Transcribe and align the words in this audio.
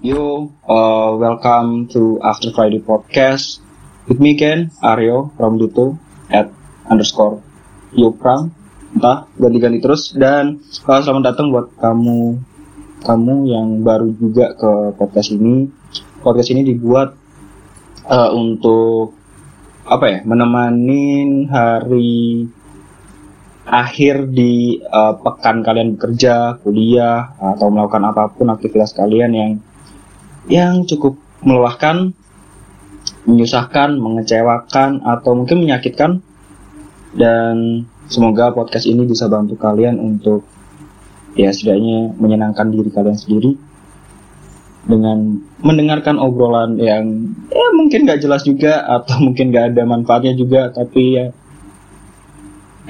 Yo, 0.00 0.48
uh, 0.64 1.12
welcome 1.20 1.84
to 1.92 2.16
After 2.24 2.48
Friday 2.56 2.80
Podcast. 2.80 3.60
With 4.08 4.16
me 4.16 4.32
Ken 4.32 4.72
Aryo 4.80 5.28
from 5.36 5.60
Duto 5.60 6.00
at 6.32 6.48
underscore 6.88 7.44
Yopram 7.92 8.48
entah 8.96 9.28
ganti-ganti 9.36 9.76
terus. 9.84 10.16
Dan 10.16 10.56
uh, 10.88 11.00
selamat 11.04 11.36
datang 11.36 11.52
buat 11.52 11.76
kamu 11.76 12.40
kamu 13.04 13.34
yang 13.52 13.84
baru 13.84 14.08
juga 14.16 14.56
ke 14.56 14.96
podcast 14.96 15.36
ini. 15.36 15.68
Podcast 16.24 16.48
ini 16.48 16.64
dibuat 16.64 17.12
uh, 18.08 18.32
untuk 18.32 19.12
apa 19.84 20.06
ya 20.08 20.18
menemani 20.24 21.44
hari 21.44 22.48
akhir 23.68 24.32
di 24.32 24.80
uh, 24.80 25.12
pekan 25.20 25.60
kalian 25.60 26.00
bekerja, 26.00 26.56
kuliah 26.64 27.36
atau 27.36 27.68
melakukan 27.68 28.08
apa 28.08 28.32
pun 28.32 28.48
aktivitas 28.48 28.96
kalian 28.96 29.36
yang 29.36 29.52
yang 30.48 30.86
cukup 30.88 31.18
melelahkan, 31.44 32.16
menyusahkan, 33.28 33.96
mengecewakan 33.96 35.04
atau 35.04 35.32
mungkin 35.36 35.60
menyakitkan 35.64 36.24
dan 37.16 37.84
semoga 38.06 38.54
podcast 38.54 38.86
ini 38.86 39.04
bisa 39.04 39.26
bantu 39.26 39.58
kalian 39.58 39.98
untuk 39.98 40.46
ya 41.34 41.50
setidaknya 41.50 42.14
menyenangkan 42.18 42.70
diri 42.70 42.90
kalian 42.90 43.18
sendiri 43.18 43.54
dengan 44.86 45.38
mendengarkan 45.60 46.16
obrolan 46.16 46.80
yang 46.80 47.36
ya 47.52 47.66
mungkin 47.76 48.08
gak 48.08 48.24
jelas 48.24 48.42
juga 48.42 48.82
atau 48.82 49.20
mungkin 49.26 49.52
gak 49.52 49.74
ada 49.74 49.82
manfaatnya 49.84 50.34
juga 50.34 50.72
tapi 50.72 51.02
ya 51.20 51.26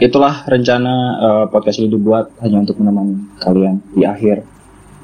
itulah 0.01 0.49
rencana 0.49 0.95
uh, 1.21 1.45
podcast 1.53 1.83
ini 1.83 1.93
dibuat 1.93 2.33
hanya 2.41 2.65
untuk 2.65 2.81
menemani 2.81 3.21
kalian 3.37 3.85
di 3.93 4.09
akhir 4.09 4.41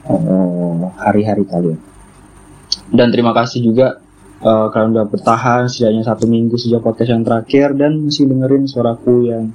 eh, 0.09 0.84
hari-hari 0.97 1.45
uh, 1.45 1.48
kalian. 1.53 1.78
Dan 2.93 3.11
terima 3.11 3.35
kasih 3.35 3.63
juga 3.63 3.99
uh, 4.43 4.71
kalian 4.71 4.95
udah 4.95 5.07
bertahan 5.11 5.67
setidaknya 5.67 6.05
satu 6.06 6.31
minggu 6.31 6.56
sejak 6.59 6.83
podcast 6.83 7.11
yang 7.12 7.25
terakhir 7.27 7.75
dan 7.75 8.06
masih 8.06 8.31
dengerin 8.31 8.67
suaraku 8.70 9.27
yang 9.27 9.51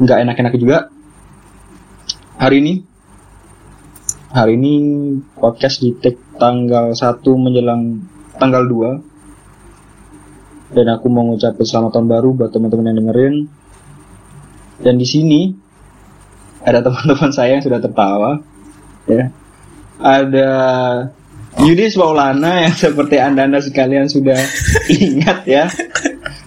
nggak 0.00 0.18
enak-enak 0.28 0.54
juga. 0.58 0.88
Hari 2.34 2.58
ini, 2.60 2.82
hari 4.34 4.58
ini 4.58 4.74
podcast 5.38 5.80
di 5.80 5.94
take 5.96 6.20
tanggal 6.36 6.92
1 6.92 7.22
menjelang 7.38 8.02
tanggal 8.36 8.66
2 8.66 10.74
dan 10.74 10.90
aku 10.90 11.06
mau 11.06 11.22
ngucapin 11.30 11.62
selamat 11.62 11.94
tahun 11.94 12.10
baru 12.10 12.34
buat 12.34 12.50
teman-teman 12.50 12.90
yang 12.90 13.06
dengerin 13.06 13.46
dan 14.82 14.98
di 14.98 15.06
sini 15.06 15.54
ada 16.64 16.80
teman-teman 16.84 17.30
saya 17.30 17.60
yang 17.60 17.64
sudah 17.64 17.78
tertawa, 17.78 18.40
ya. 19.06 19.30
Ada 20.00 20.50
Yudis 21.62 21.94
Maulana 21.94 22.66
yang 22.66 22.74
seperti 22.84 23.22
anda-anda 23.22 23.62
sekalian 23.62 24.10
sudah 24.10 24.38
ingat 24.90 25.46
ya, 25.46 25.70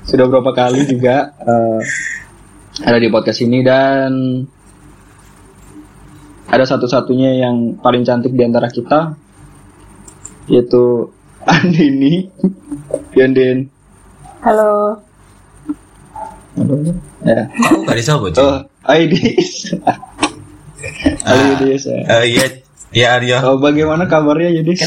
sudah 0.04 0.28
berapa 0.28 0.52
kali 0.52 0.84
juga 0.84 1.32
uh, 1.40 1.80
ada 2.84 3.00
di 3.00 3.08
podcast 3.08 3.40
ini 3.44 3.64
dan 3.64 4.44
ada 6.48 6.64
satu-satunya 6.64 7.44
yang 7.44 7.80
paling 7.80 8.04
cantik 8.08 8.32
di 8.36 8.44
antara 8.44 8.68
kita 8.68 9.16
yaitu 10.48 11.12
Andini 11.48 12.28
Yandin 13.16 13.68
Halo 14.44 15.04
Ya. 17.22 17.46
Aku 17.70 17.86
gak 17.86 17.98
disebut. 18.02 18.34
Oh, 18.42 18.66
Aidis. 18.90 19.78
Halo 21.22 21.42
Yudis 21.54 21.86
ya. 21.86 22.02
Uh, 22.10 22.26
iya, 22.26 22.46
iya 22.98 23.22
Aryo. 23.22 23.38
Oh, 23.46 23.58
bagaimana 23.62 24.10
kabarnya 24.10 24.50
Yudis? 24.58 24.82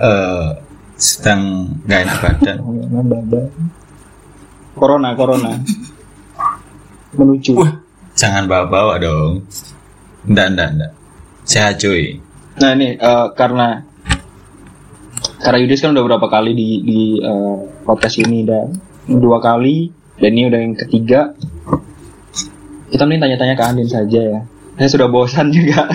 Uh, 0.00 0.56
sedang 0.96 1.68
nggak 1.84 2.00
enak 2.08 2.16
badan. 2.24 2.56
Corona, 4.72 5.12
corona. 5.12 5.52
Menuju. 7.12 7.52
Wah, 7.60 7.72
jangan 8.16 8.48
bawa-bawa 8.48 8.96
dong. 8.96 9.44
Nggak, 10.24 10.46
nggak, 10.56 10.68
nggak. 10.80 10.92
Sehat 11.44 11.76
cuy. 11.76 12.16
Nah 12.58 12.72
ini 12.74 12.96
uh, 12.96 13.30
karena 13.36 13.84
karena 15.38 15.58
Yudis 15.62 15.82
kan 15.82 15.94
udah 15.94 16.04
berapa 16.08 16.26
kali 16.26 16.50
di 16.56 16.68
di 16.82 17.00
uh, 17.22 17.62
podcast 17.86 18.18
ini 18.18 18.42
dan 18.42 18.74
dua 19.06 19.38
kali 19.38 19.94
dan 20.18 20.30
ini 20.34 20.50
udah 20.50 20.60
yang 20.60 20.74
ketiga 20.74 21.32
kita 22.90 23.06
mending 23.06 23.22
tanya-tanya 23.22 23.54
ke 23.54 23.64
Andin 23.64 23.88
saja 23.88 24.20
ya 24.20 24.40
saya 24.78 24.88
sudah 24.88 25.08
bosan 25.10 25.50
juga. 25.56 25.90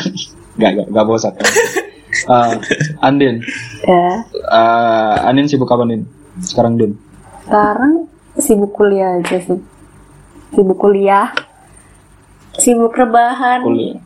Nggak 0.60 0.72
nggak 0.76 0.88
nggak 0.92 1.06
bosan. 1.08 1.34
Uh, 2.30 2.54
Andin. 3.02 3.42
Ya. 3.88 4.22
Uh, 4.48 5.16
Andin 5.26 5.50
sibuk 5.50 5.72
apa 5.72 5.88
Andin? 5.88 6.06
Sekarang 6.44 6.78
Din? 6.78 6.94
Sekarang 7.48 8.06
sibuk 8.38 8.76
kuliah 8.76 9.18
aja 9.18 9.38
sih. 9.42 9.60
Sibuk 10.54 10.78
kuliah. 10.78 11.34
Sibuk 12.54 12.94
rebahan. 12.94 13.66
Kuliah. 13.66 13.98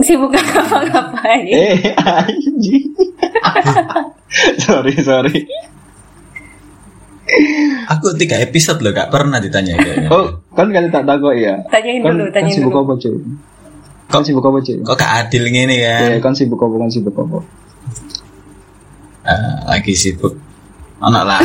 Sibuk 0.00 0.32
apa-ngapain 0.32 1.44
eh 1.52 1.76
anjing. 1.92 2.88
Sorry 4.64 4.94
sorry. 4.96 5.44
Aku 7.90 8.14
tiga 8.14 8.38
episode 8.38 8.82
loh, 8.82 8.90
gak 8.90 9.10
pernah 9.10 9.38
ditanya 9.38 9.78
kayaknya. 9.78 10.08
oh 10.10 10.40
kan 10.50 10.66
kalian 10.70 10.90
tak 10.90 11.06
tahu 11.06 11.30
ya 11.34 11.62
tanyain 11.70 12.02
kan, 12.02 12.10
dulu 12.10 12.24
kan 12.26 12.34
tanyain 12.42 12.54
sibuk 12.58 12.74
dulu. 12.74 12.82
apa 12.86 12.92
cuy 12.98 13.18
kan 14.10 14.20
sibuk 14.20 14.42
apa 14.42 14.58
cuy 14.58 14.76
Kok 14.80 14.96
gak 14.96 15.12
adil 15.20 15.42
gini 15.46 15.76
kan? 15.78 16.00
ya 16.08 16.18
kan 16.18 16.34
sibuk 16.34 16.58
apa 16.58 16.74
kan 16.76 16.90
sibuk 16.90 17.14
apa 17.14 17.38
Eh, 19.20 19.36
lagi 19.66 19.92
sibuk. 19.92 20.32
Anak 20.98 21.22
lah. 21.24 21.42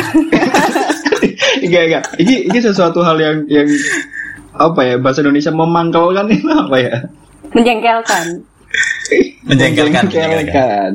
Enggak, 1.58 1.82
enggak. 1.84 2.04
Ini 2.16 2.48
ini 2.48 2.58
sesuatu 2.58 3.00
hal 3.00 3.16
yang 3.16 3.36
yang 3.46 3.68
apa 4.50 4.80
ya 4.82 4.94
bahasa 4.96 5.20
Indonesia 5.20 5.50
memangkalkan 5.50 6.26
itu 6.30 6.48
apa 6.48 6.76
ya? 6.78 6.96
menjengkelkan 7.46 8.26
Menjengkelkan. 9.44 10.04
menjengkelkan. 10.04 10.04
Menjengkelkan. 10.04 10.92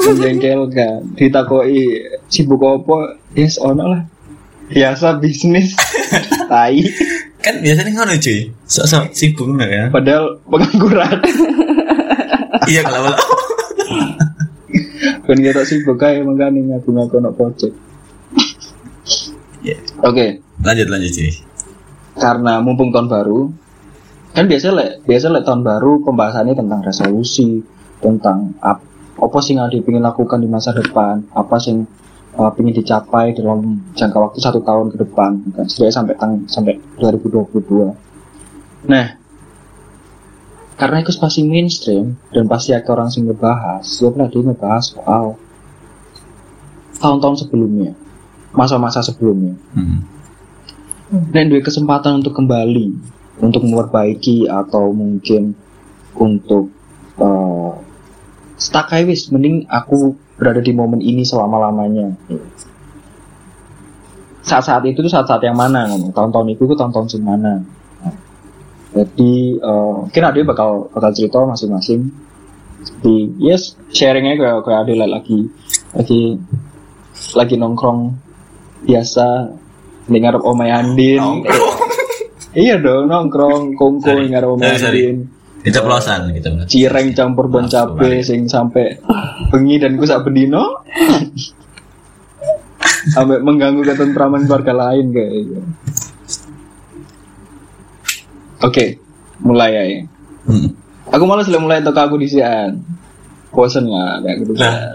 Menjengkelkan. 0.00 0.98
Ditakoi 1.14 1.82
sibuk 2.26 2.62
apa? 2.62 3.18
Yes, 3.32 3.58
ono 3.58 3.84
lah. 3.88 4.02
Biasa 4.66 5.18
bisnis. 5.18 5.74
Tai. 6.50 6.78
Kan 7.46 7.62
biasanya 7.62 7.90
ngono 7.94 8.18
cuy. 8.18 8.50
Sok-sok 8.66 9.14
sibuk 9.14 9.46
nggak 9.54 9.70
ya? 9.70 9.84
Padahal 9.94 10.42
pengangguran. 10.50 11.14
iya 12.70 12.82
kalau 12.82 13.06
kalau. 13.06 13.18
kan 15.22 15.38
kita 15.38 15.62
sibuk 15.62 15.94
kayak 15.94 16.26
makanya 16.26 16.74
ngaku-ngaku 16.74 17.22
ono 17.22 17.30
project. 17.30 17.74
Iya. 19.62 19.78
Oke, 20.02 20.42
Lanjut 20.62 20.86
lanjut 20.86 21.10
cuy. 21.10 21.30
karena 22.16 22.62
mumpung 22.64 22.90
tahun 22.90 23.12
baru 23.12 23.50
kan 24.32 24.48
biasa 24.48 24.72
lek 24.72 24.90
biasa 25.04 25.26
lek 25.28 25.44
tahun 25.44 25.60
baru 25.60 26.00
pembahasannya 26.00 26.56
tentang 26.56 26.80
resolusi 26.80 27.60
tentang 28.00 28.56
ap, 28.64 28.80
apa 29.20 29.38
sih 29.44 29.52
yang 29.52 29.68
dipingin 29.68 30.00
lakukan 30.00 30.40
di 30.40 30.48
masa 30.48 30.72
depan 30.72 31.28
apa 31.36 31.56
sih 31.60 31.76
uh, 32.36 32.50
pingin 32.52 32.76
dicapai 32.76 33.32
dalam 33.34 33.80
jangka 33.96 34.18
waktu 34.20 34.38
satu 34.38 34.60
tahun 34.62 34.92
ke 34.94 34.96
depan 35.02 35.30
kan? 35.56 35.66
Setidaknya 35.66 35.94
sampai 35.96 36.14
tang 36.20 36.32
sampai 36.46 36.74
2022 37.00 37.96
nah 38.86 39.18
karena 40.76 41.00
itu 41.00 41.10
pasti 41.16 41.40
mainstream 41.42 42.20
dan 42.30 42.44
pasti 42.46 42.76
ada 42.76 42.86
orang 42.92 43.08
sing 43.08 43.24
ngebahas 43.24 43.82
siapa 43.82 44.28
lagi 44.28 44.38
ngebahas 44.44 44.84
soal 44.92 45.24
tahun-tahun 47.00 47.48
sebelumnya 47.48 47.96
masa-masa 48.56 49.04
sebelumnya. 49.04 49.54
Hmm. 49.76 50.00
dan 51.30 51.46
dua 51.46 51.62
kesempatan 51.62 52.18
untuk 52.18 52.34
kembali 52.34 52.90
untuk 53.38 53.62
memperbaiki 53.62 54.50
atau 54.50 54.90
mungkin 54.90 55.54
untuk 56.16 56.72
uh, 57.20 57.78
stuck 58.58 58.90
wis. 59.06 59.30
Mending 59.30 59.70
aku 59.70 60.18
berada 60.36 60.60
di 60.60 60.72
momen 60.72 61.00
ini 61.00 61.24
selama 61.24 61.68
lamanya 61.68 62.12
saat-saat 64.46 64.86
itu 64.86 65.02
tuh 65.02 65.10
saat-saat 65.10 65.42
yang 65.42 65.58
mana? 65.58 65.90
Ngomong 65.90 66.14
tahun-tahun 66.14 66.54
itu 66.54 66.62
tuh 66.70 66.78
tahun-tahun 66.78 67.06
yang 67.18 67.26
mana? 67.26 67.54
Jadi 68.94 69.58
uh, 69.60 70.06
mungkin 70.06 70.22
ada 70.22 70.38
bakal 70.46 70.88
bakal 70.94 71.10
cerita 71.12 71.42
masing-masing. 71.42 72.14
Di 73.02 73.34
yes 73.42 73.74
sharingnya 73.90 74.38
kayak 74.38 74.62
kayak 74.62 74.80
ada 74.86 74.94
lagi 75.18 75.50
lagi 75.90 76.38
lagi 77.34 77.54
nongkrong 77.58 78.14
biasa 78.86 79.50
di 80.06 80.18
ngarep 80.22 80.42
omai 80.46 80.70
Andin. 80.70 81.18
Nongkrong. 81.18 81.76
iya 82.54 82.78
dong 82.78 83.10
nongkrong 83.10 83.74
kongko 83.74 84.06
Sorry, 84.06 84.30
sorry. 84.78 85.00
Andin 85.02 85.35
Keceplosan 85.66 86.30
gitu. 86.30 86.46
cireng 86.70 87.10
campur 87.10 87.50
bon 87.50 87.66
cabe 87.66 88.22
sing 88.22 88.46
sampai 88.46 89.02
bengi 89.50 89.82
dan 89.82 89.98
ku 89.98 90.06
sak 90.06 90.22
bendino 90.22 90.86
sampai 93.10 93.42
mengganggu 93.42 93.82
ketentraman 93.82 94.46
keluarga 94.46 94.72
lain 94.72 95.10
kayak 95.10 95.30
gitu. 95.34 95.60
Oke, 98.62 98.98
mulai 99.42 99.70
ya. 99.74 99.84
Hmm. 100.46 100.70
Aku 101.10 101.26
malas 101.26 101.50
lah 101.50 101.58
mulai 101.58 101.82
toko 101.82 101.98
aku 101.98 102.16
di 102.18 102.30
sian. 102.30 102.82
bosen 103.56 103.88
nggak 103.88 104.14
kayak 104.20 104.36
gitu 104.44 104.52
Lah. 104.60 104.92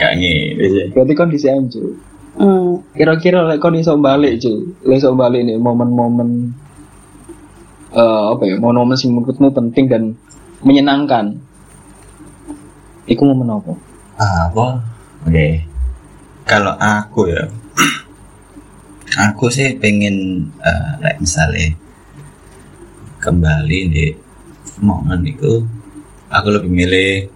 Gak 0.00 0.12
ngene 0.16 0.64
sih. 0.72 0.86
berarti 0.90 1.12
kondisi 1.14 1.46
aja 1.52 1.84
Hmm. 2.34 2.82
kira-kira 2.98 3.46
lek 3.46 3.62
kon 3.62 3.78
iso 3.78 3.94
balik 3.94 4.42
cuy 4.42 4.74
lek 4.82 4.98
iso 4.98 5.14
balik 5.14 5.46
nih 5.46 5.54
momen-momen 5.54 6.50
eh 7.94 8.24
apa 8.34 8.42
ya 8.44 8.58
momen-momen 8.58 8.98
sing 8.98 9.14
menurutmu 9.14 9.54
penting 9.54 9.86
dan 9.86 10.02
menyenangkan 10.66 11.38
Iku 13.04 13.20
momen 13.20 13.52
apa? 13.52 13.72
Apa? 14.16 14.80
Oke. 15.28 15.60
Kalau 16.48 16.72
aku 16.80 17.28
ya, 17.28 17.44
aku 19.28 19.52
sih 19.52 19.76
pengen 19.76 20.48
eh, 20.64 20.92
like 21.04 21.20
misalnya 21.20 21.76
kembali 23.20 23.78
di 23.92 24.06
momen 24.80 25.20
itu, 25.28 25.68
aku 26.32 26.48
lebih 26.48 26.72
milih 26.72 27.28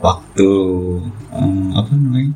waktu 0.00 0.50
eh, 1.36 1.68
apa 1.76 1.92
namanya 1.92 2.32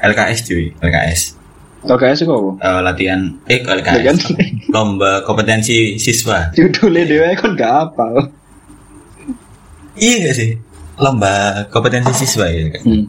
LKS 0.00 0.40
cuy, 0.48 0.72
LKS 0.80 1.39
LKS 1.80 2.22
itu 2.22 2.32
apa? 2.32 2.50
Eh, 2.60 2.80
latihan 2.84 3.20
eh 3.46 3.60
LKS 3.60 4.36
lomba 4.68 5.24
kompetensi 5.24 5.96
siswa. 5.96 6.52
Judulnya 6.52 7.04
dewe 7.04 7.32
kan 7.34 7.56
gak 7.56 7.72
apa. 7.88 8.28
Iya 9.96 10.28
gak 10.28 10.36
sih? 10.36 10.50
Lomba 10.96 11.64
kompetensi 11.68 12.12
siswa 12.14 12.46
ya 12.46 12.68
kan? 12.70 12.82
Hmm. 12.84 13.04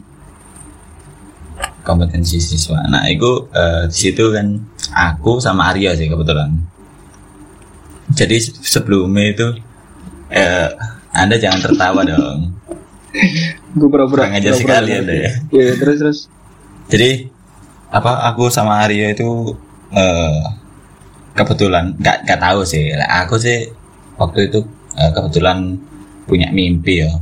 kompetensi 1.82 2.38
siswa. 2.38 2.78
Nah, 2.86 3.10
itu 3.10 3.50
di 3.90 3.96
situ 3.96 4.30
kan 4.30 4.54
aku 4.94 5.42
sama 5.42 5.74
Arya 5.74 5.98
sih 5.98 6.06
kebetulan. 6.06 6.54
Jadi 8.14 8.38
se- 8.38 8.54
sebelumnya 8.62 9.34
itu 9.34 9.46
eh 10.30 10.70
Anda 11.10 11.34
jangan 11.36 11.58
tertawa 11.60 12.06
dong. 12.12 12.54
Gue 13.74 13.88
pura-pura. 13.90 14.30
Kurang 14.30 14.38
pura-pura 14.38 14.54
sekali. 14.54 14.90
Anda 14.94 15.14
ya. 15.26 15.30
Iya 15.50 15.64
terus 15.74 15.96
terus. 15.98 16.18
Jadi 16.86 17.31
apa 17.92 18.12
aku 18.32 18.48
sama 18.48 18.80
Arya 18.84 19.12
itu 19.12 19.52
eh 19.92 20.40
kebetulan 21.36 21.92
nggak 22.00 22.16
nggak 22.24 22.40
tahu 22.40 22.60
sih. 22.64 22.92
Aku 22.96 23.36
sih 23.36 23.68
waktu 24.20 24.48
itu 24.48 24.60
eh, 24.96 25.10
kebetulan 25.12 25.76
punya 26.28 26.48
mimpi 26.52 27.04
ya. 27.04 27.12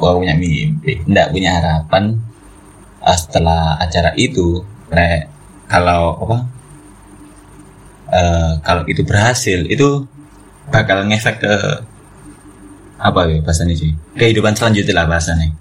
Wah, 0.00 0.16
punya 0.16 0.32
mimpi, 0.32 0.96
nggak 1.04 1.28
punya 1.32 1.50
harapan 1.60 2.16
eh, 3.04 3.18
setelah 3.20 3.76
acara 3.80 4.10
itu 4.16 4.64
kayak 4.88 5.28
kalau 5.68 6.16
apa 6.24 6.38
eh, 8.12 8.52
kalau 8.64 8.82
itu 8.88 9.02
berhasil 9.04 9.60
itu 9.68 10.08
bakal 10.72 11.04
ngefek 11.04 11.44
ke 11.44 11.54
apa 13.04 13.20
ya 13.28 13.44
bahasanya 13.44 13.76
sih 13.76 13.92
kehidupan 14.16 14.56
selanjutnya 14.56 15.04
lah 15.04 15.06
bahasanya 15.10 15.52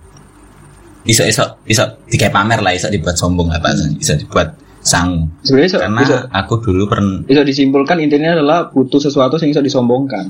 iso 1.03 1.23
iso 1.27 1.43
iso 1.67 1.83
dikai 2.07 2.31
pamer 2.31 2.63
lah 2.63 2.71
iso 2.71 2.87
dibuat 2.87 3.19
sombong 3.19 3.51
lah 3.51 3.59
bahasanya 3.59 3.99
iso 3.99 4.13
dibuat 4.15 4.55
sang 4.83 5.31
Sebenarnya 5.47 5.69
iso, 5.71 5.77
karena 5.79 6.01
iso, 6.03 6.17
aku 6.31 6.53
dulu 6.59 6.83
pernah 6.87 7.23
iso 7.27 7.41
disimpulkan 7.43 7.99
intinya 7.99 8.35
adalah 8.35 8.67
butuh 8.71 8.99
sesuatu 8.99 9.39
yang 9.39 9.51
bisa 9.55 9.63
disombongkan. 9.63 10.25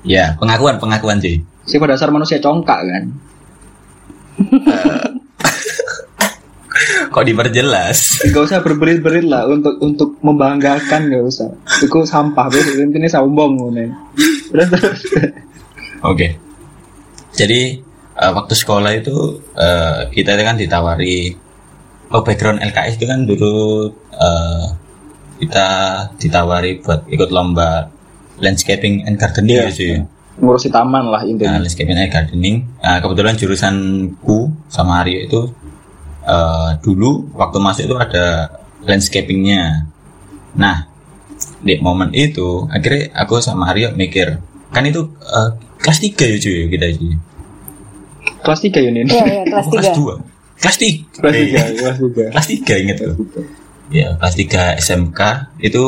ya 0.00 0.32
pengakuan 0.40 0.80
pengakuan 0.80 1.20
sih 1.20 1.44
Si 1.68 1.78
pada 1.78 1.94
dasar 1.94 2.10
manusia 2.10 2.42
congkak 2.42 2.80
kan. 2.82 3.04
kok 7.10 7.26
diperjelas 7.26 8.22
Gak 8.30 8.44
usah 8.46 8.62
berbelit-belit 8.62 9.26
lah 9.26 9.44
untuk 9.46 9.76
untuk 9.82 10.16
membanggakan 10.24 11.10
gak 11.10 11.24
usah. 11.26 11.50
Itu 11.82 12.02
sampah. 12.02 12.50
Intinya 12.80 13.06
sombong 13.06 13.70
nih. 13.74 13.90
Terus 14.50 14.68
terus. 14.72 15.00
Oke. 16.02 16.38
Jadi 17.36 17.89
eh, 18.20 18.30
waktu 18.30 18.54
sekolah 18.54 18.92
itu 18.92 19.16
eh, 19.56 20.12
kita 20.12 20.36
kan 20.38 20.56
ditawari 20.56 21.34
oh 22.10 22.20
background 22.20 22.60
LKS 22.60 23.00
itu 23.00 23.06
kan 23.06 23.24
dulu 23.24 23.88
eh, 24.12 24.64
kita 25.40 25.68
ditawari 26.20 26.78
buat 26.78 27.08
ikut 27.08 27.32
lomba 27.32 27.88
landscaping 28.38 29.04
and 29.04 29.16
gardening 29.16 29.56
Iya. 29.56 29.68
gitu 29.72 29.82
ya. 29.82 29.98
Ngurusi 30.40 30.68
taman 30.68 31.08
lah 31.08 31.20
Nah, 31.20 31.28
intinya. 31.28 31.60
landscaping 31.60 31.92
and 31.94 32.08
gardening. 32.08 32.56
Nah, 32.80 32.96
kebetulan 32.98 33.36
jurusanku 33.36 34.38
sama 34.68 35.00
Aryo 35.00 35.18
itu 35.24 35.40
eh, 36.24 36.70
dulu 36.80 37.32
waktu 37.32 37.56
masuk 37.56 37.82
itu 37.88 37.96
ada 37.96 38.52
landscapingnya. 38.84 39.88
Nah, 40.56 40.88
di 41.60 41.76
momen 41.78 42.12
itu 42.12 42.64
akhirnya 42.68 43.12
aku 43.14 43.40
sama 43.40 43.72
Aryo 43.72 43.92
mikir 43.92 44.40
kan 44.70 44.84
itu 44.84 45.08
eh, 45.20 45.50
kelas 45.78 45.98
3 46.00 46.24
ya 46.26 46.36
cuy 46.36 46.68
kita 46.68 46.86
itu. 46.90 47.04
Kelas 48.40 48.60
3 48.64 48.80
ya, 48.80 48.90
Nin? 48.90 49.06
Iya, 49.06 49.24
iya, 49.26 49.42
kelas 49.46 49.66
Oh, 49.66 49.72
kelas 49.72 49.86
3. 49.92 49.96
2. 49.96 50.14
Kelas 50.60 50.76
3. 50.76 51.20
Kelas 51.20 51.34
3, 51.34 51.62
kelas 51.76 51.96
3. 51.98 52.32
Kelas 52.32 52.46
3 52.48 52.82
inget 52.82 52.96
tuh. 53.00 53.14
Ya, 53.90 54.08
kelas 54.16 54.34
3 54.36 54.80
SMK 54.80 55.20
itu 55.60 55.84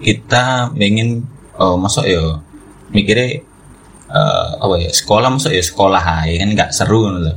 kita 0.00 0.76
ingin 0.76 1.24
oh 1.56 1.80
masuk 1.80 2.04
ya 2.04 2.20
mikirnya 2.92 3.40
eh, 4.12 4.48
apa 4.60 4.74
ya 4.76 4.90
sekolah 4.92 5.28
masuk 5.32 5.52
ya 5.52 5.62
sekolah 5.64 6.02
aja 6.02 6.34
kan 6.44 6.48
nggak 6.52 6.70
seru 6.72 7.08
gitu 7.08 7.20
loh 7.32 7.36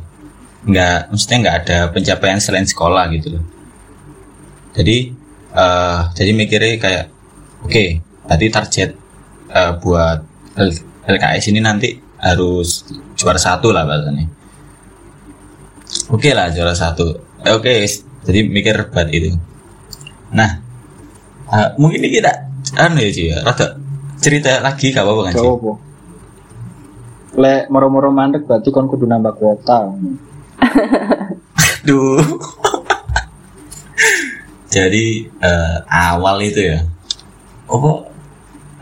nggak 0.59 0.99
maksudnya 1.09 1.37
nggak 1.39 1.57
ada 1.65 1.77
pencapaian 1.95 2.39
selain 2.43 2.67
sekolah 2.67 3.07
gitu 3.15 3.39
loh 3.39 3.43
jadi 4.75 4.97
eh 5.49 5.99
jadi 6.13 6.31
mikirnya 6.35 6.75
kayak 6.77 7.05
oke 7.63 7.85
tadi 8.27 8.45
target 8.51 8.89
eh, 9.49 9.71
buat 9.81 10.19
LKS 11.09 11.49
ini 11.49 11.63
nanti 11.63 11.95
harus 12.19 12.83
juara 13.19 13.35
satu 13.35 13.75
lah 13.75 13.83
bahasanya 13.83 14.25
oke 16.07 16.29
lah 16.31 16.47
juara 16.55 16.71
satu 16.71 17.27
Eh, 17.39 17.55
oke 17.55 17.71
jadi 18.27 18.39
mikir 18.43 18.91
buat 18.91 19.07
itu 19.11 19.31
nah 20.31 20.59
eh, 21.51 21.69
mungkin 21.79 22.03
ini 22.03 22.19
kita 22.19 22.31
anu 22.75 22.99
ya 22.99 23.11
Ci, 23.11 23.23
ya 23.31 23.39
rada 23.43 23.79
cerita 24.19 24.59
lagi 24.59 24.91
gak 24.91 25.07
apa-apa 25.07 25.21
kan 25.31 25.33
sih. 25.39 25.49
Lek 27.39 27.71
moro-moro 27.71 28.11
mandek 28.11 28.43
berarti 28.43 28.67
kon 28.69 28.91
kudu 28.91 29.07
nambah 29.07 29.31
kuota. 29.39 29.95
Duh. 31.87 32.19
Jadi 34.75 35.23
eh, 35.39 35.75
awal 35.87 36.43
itu 36.43 36.61
ya. 36.67 36.83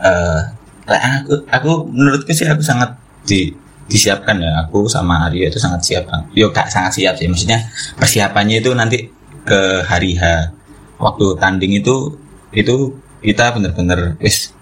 Eh 0.02 0.40
lah 0.88 1.00
aku 1.20 1.44
aku 1.52 1.70
menurutku 1.92 2.32
sih 2.32 2.48
aku 2.48 2.64
sangat 2.64 2.96
di 3.28 3.52
disiapkan 3.88 4.36
ya. 4.38 4.68
Aku 4.68 4.86
sama 4.86 5.26
Aryo 5.26 5.48
itu 5.48 5.58
sangat 5.58 5.82
siap. 5.82 6.04
Bang. 6.06 6.28
Yo 6.36 6.52
kak 6.52 6.68
sangat 6.68 6.94
siap 6.94 7.16
sih. 7.16 7.26
Maksudnya 7.26 7.58
persiapannya 7.96 8.60
itu 8.60 8.70
nanti 8.76 9.08
ke 9.48 9.82
hari 9.82 10.14
H 10.14 10.52
waktu 11.00 11.26
tanding 11.40 11.72
itu 11.80 12.12
itu 12.52 12.92
kita 13.24 13.56
bener-bener 13.56 14.14
wis 14.20 14.52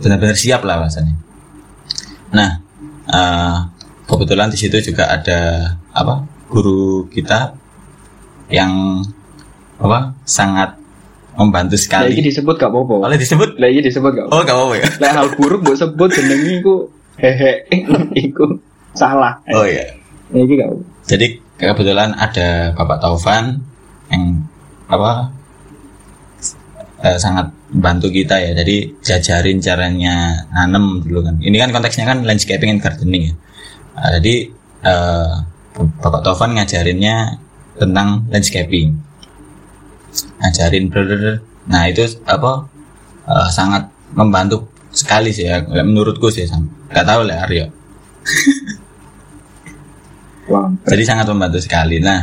benar-benar 0.00 0.34
siap 0.34 0.64
lah 0.64 0.82
rasanya. 0.82 1.14
Nah, 2.34 2.50
eh, 3.06 3.56
kebetulan 4.08 4.50
di 4.50 4.58
situ 4.58 4.80
juga 4.80 5.12
ada 5.12 5.72
apa 5.94 6.26
guru 6.50 7.06
kita 7.12 7.54
yang 8.50 9.04
apa 9.78 10.14
sangat 10.26 10.76
membantu 11.34 11.74
sekali. 11.74 12.14
disebut 12.22 12.54
gak 12.54 12.70
apa-apa. 12.70 13.10
Oleh 13.10 13.18
disebut? 13.18 13.58
Iki 13.58 13.80
disebut 13.90 14.10
gak 14.14 14.26
apa 14.30 14.34
Oh, 14.34 14.40
gak 14.46 14.54
apa-apa 14.54 14.74
ya? 14.78 14.86
Lek 15.02 15.12
hal 15.12 15.26
buruk 15.34 15.60
mbok 15.66 15.76
sebut 15.76 16.08
jenenge 16.14 16.62
iku 16.62 16.86
hehe 17.18 17.66
iku 18.26 18.58
salah. 18.94 19.38
Oh 19.50 19.66
iya. 19.66 19.98
Ya, 20.32 20.42
gak. 20.42 20.70
Jadi 21.04 21.26
kebetulan 21.60 22.16
ada 22.16 22.72
Bapak 22.74 22.98
Taufan 22.98 23.60
yang 24.10 24.42
apa 24.88 25.30
eh, 27.04 27.18
sangat 27.20 27.50
bantu 27.70 28.08
kita 28.10 28.38
ya. 28.40 28.50
Jadi 28.56 28.98
jajarin 29.02 29.58
caranya 29.60 30.46
nanem 30.54 31.02
dulu 31.04 31.26
kan. 31.26 31.36
Ini 31.42 31.56
kan 31.60 31.70
konteksnya 31.74 32.06
kan 32.08 32.22
landscaping 32.24 32.70
and 32.72 32.82
gardening 32.82 33.30
ya. 33.30 33.34
Nah, 33.94 34.08
jadi 34.18 34.34
eh, 34.86 35.32
Bapak 35.74 36.20
Taufan 36.22 36.54
ngajarinnya 36.54 37.38
tentang 37.78 38.26
landscaping. 38.30 38.94
Ngajarin 40.40 40.90
brother. 40.90 41.42
Nah 41.66 41.82
itu 41.90 42.06
apa 42.26 42.70
eh, 43.28 43.48
sangat 43.50 43.90
membantu 44.14 44.73
sekali 44.94 45.34
sih 45.34 45.50
ya 45.50 45.60
menurutku 45.66 46.30
sih. 46.30 46.46
Gak 46.88 47.06
tahu 47.06 47.26
lah 47.26 47.44
Aryo. 47.44 47.66
Jadi 50.86 51.02
sangat 51.02 51.26
membantu 51.28 51.58
sekali. 51.58 51.98
Nah, 51.98 52.20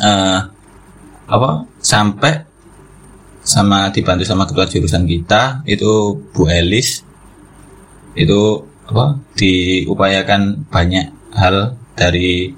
eh 0.00 0.40
apa 1.28 1.50
sampai 1.80 2.32
sama 3.42 3.90
dibantu 3.90 4.22
sama 4.22 4.46
ketua 4.46 4.70
jurusan 4.70 5.04
kita 5.04 5.66
itu 5.66 6.14
Bu 6.30 6.46
Elis 6.46 7.02
itu 8.14 8.40
apa 8.86 9.18
diupayakan 9.34 10.68
banyak 10.68 11.34
hal 11.34 11.74
dari 11.96 12.52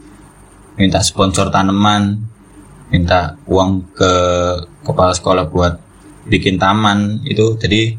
minta 0.75 0.99
sponsor 1.01 1.55
tanaman, 1.55 2.19
minta 2.91 3.39
uang 3.47 3.95
ke 3.95 4.13
kepala 4.83 5.15
sekolah 5.15 5.47
buat 5.47 5.79
bikin 6.27 6.59
taman 6.59 7.23
itu 7.25 7.55
jadi 7.57 7.95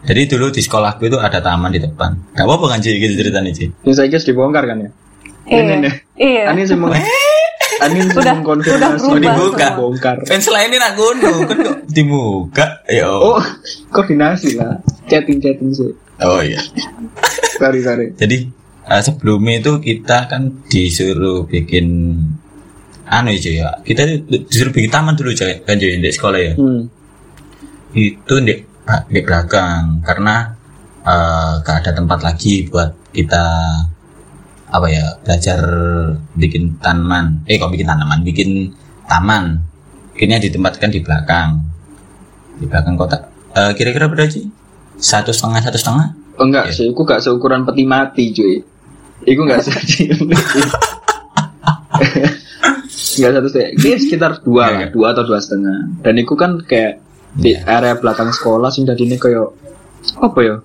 Jadi 0.00 0.22
dulu 0.26 0.46
di 0.48 0.60
sekolahku 0.60 1.02
itu 1.04 1.16
ada 1.16 1.38
taman 1.38 1.70
di 1.70 1.78
depan. 1.78 2.14
Gak 2.32 2.44
apa-apa 2.44 2.66
kan 2.70 2.78
Ci, 2.78 2.94
gitu 2.94 3.14
ceritanya 3.14 3.50
Ci. 3.50 3.66
Ini 3.66 3.92
saya 3.92 4.06
guys 4.06 4.22
dibongkar 4.22 4.64
kan 4.64 4.78
ya? 4.78 4.90
Iya. 5.44 5.58
Ini 5.58 5.74
nih. 5.80 5.94
Iya. 6.14 6.42
Ani 6.48 6.62
sih 6.62 6.74
mau 6.74 6.88
Ani 7.78 7.98
sih 8.00 8.10
Udah- 8.12 8.34
mengkonfirmasi 8.36 9.04
udah 9.04 9.10
berubah 9.10 9.20
dibuka. 9.20 9.66
semua. 9.66 9.78
bongkar. 9.80 10.16
Fans 10.24 10.46
lainnya 10.48 10.78
nak 10.78 10.92
gunung 10.94 11.38
kan 11.44 11.56
kok 11.58 11.76
dibuka. 11.86 12.66
Ya 12.86 13.06
Oh, 13.06 13.42
koordinasi 13.88 14.54
lah. 14.54 14.78
Chatting-chatting 15.06 15.70
sih. 15.72 15.92
Oh 16.20 16.40
iya. 16.40 16.58
Sorry, 17.54 17.80
sorry. 17.80 18.06
Jadi 18.12 18.38
eh, 18.84 19.00
sebelumnya 19.00 19.58
itu 19.58 19.72
kita 19.78 20.26
kan 20.26 20.62
disuruh 20.64 21.44
bikin 21.44 21.86
anu 23.04 23.28
ya 23.30 23.38
Cuy, 23.40 23.54
ya. 23.56 23.70
Kita 23.80 24.02
disuruh 24.26 24.70
bikin 24.70 24.90
taman 24.90 25.14
dulu 25.14 25.30
Cuy, 25.32 25.58
kan 25.58 25.74
Cuy, 25.74 25.96
di 25.96 26.08
sekolah 26.08 26.38
ya. 26.40 26.52
Hmm. 26.54 26.86
Itu 27.90 28.34
di 28.40 28.54
di 29.06 29.20
belakang 29.20 30.00
karena 30.02 30.52
eh, 31.02 31.52
gak 31.60 31.76
ada 31.82 31.92
tempat 31.94 32.20
lagi 32.22 32.66
buat 32.66 32.90
kita 33.10 33.44
apa 34.68 34.86
ya 34.86 35.16
belajar 35.24 35.60
bikin 36.34 36.76
tanaman 36.78 37.40
eh 37.48 37.56
kok 37.56 37.72
bikin 37.72 37.88
tanaman 37.88 38.20
bikin 38.20 38.68
taman 39.08 39.56
akhirnya 40.12 40.36
ditempatkan 40.38 40.92
di 40.92 41.00
belakang 41.00 41.48
di 42.56 42.66
belakang 42.66 42.94
kota 42.94 43.18
Eh, 43.48 43.72
kira-kira 43.74 44.06
berapa 44.06 44.28
sih 44.28 44.44
satu 44.94 45.32
setengah 45.32 45.64
satu 45.64 45.78
setengah 45.78 46.08
Oh, 46.38 46.46
enggak 46.46 46.70
Iya. 46.70 46.74
sih, 46.76 46.86
aku 46.94 47.02
gak 47.02 47.18
seukuran 47.18 47.66
peti 47.66 47.82
mati, 47.82 48.30
cuy. 48.30 48.62
Enggak 49.26 49.66
sekecil 49.66 50.14
itu. 50.14 50.60
Enggak 53.18 53.32
satu 53.34 53.48
sih. 53.50 53.64
Ini 53.74 53.98
sekitar 53.98 54.32
dua 54.46 54.62
Iya, 54.62 54.70
lah, 54.70 54.78
iya. 54.78 54.88
dua 54.94 55.06
atau 55.10 55.24
dua 55.26 55.38
setengah. 55.42 55.98
Dan 55.98 56.14
itu 56.14 56.34
kan 56.38 56.62
kayak 56.62 57.02
di 57.38 57.54
Iya. 57.54 57.62
area 57.70 57.94
belakang 57.94 58.34
sekolah 58.34 58.68
sih 58.74 58.82
tadi 58.82 59.06
ini 59.06 59.14
kayak 59.14 59.46
apa 60.18 60.38
ya? 60.42 60.56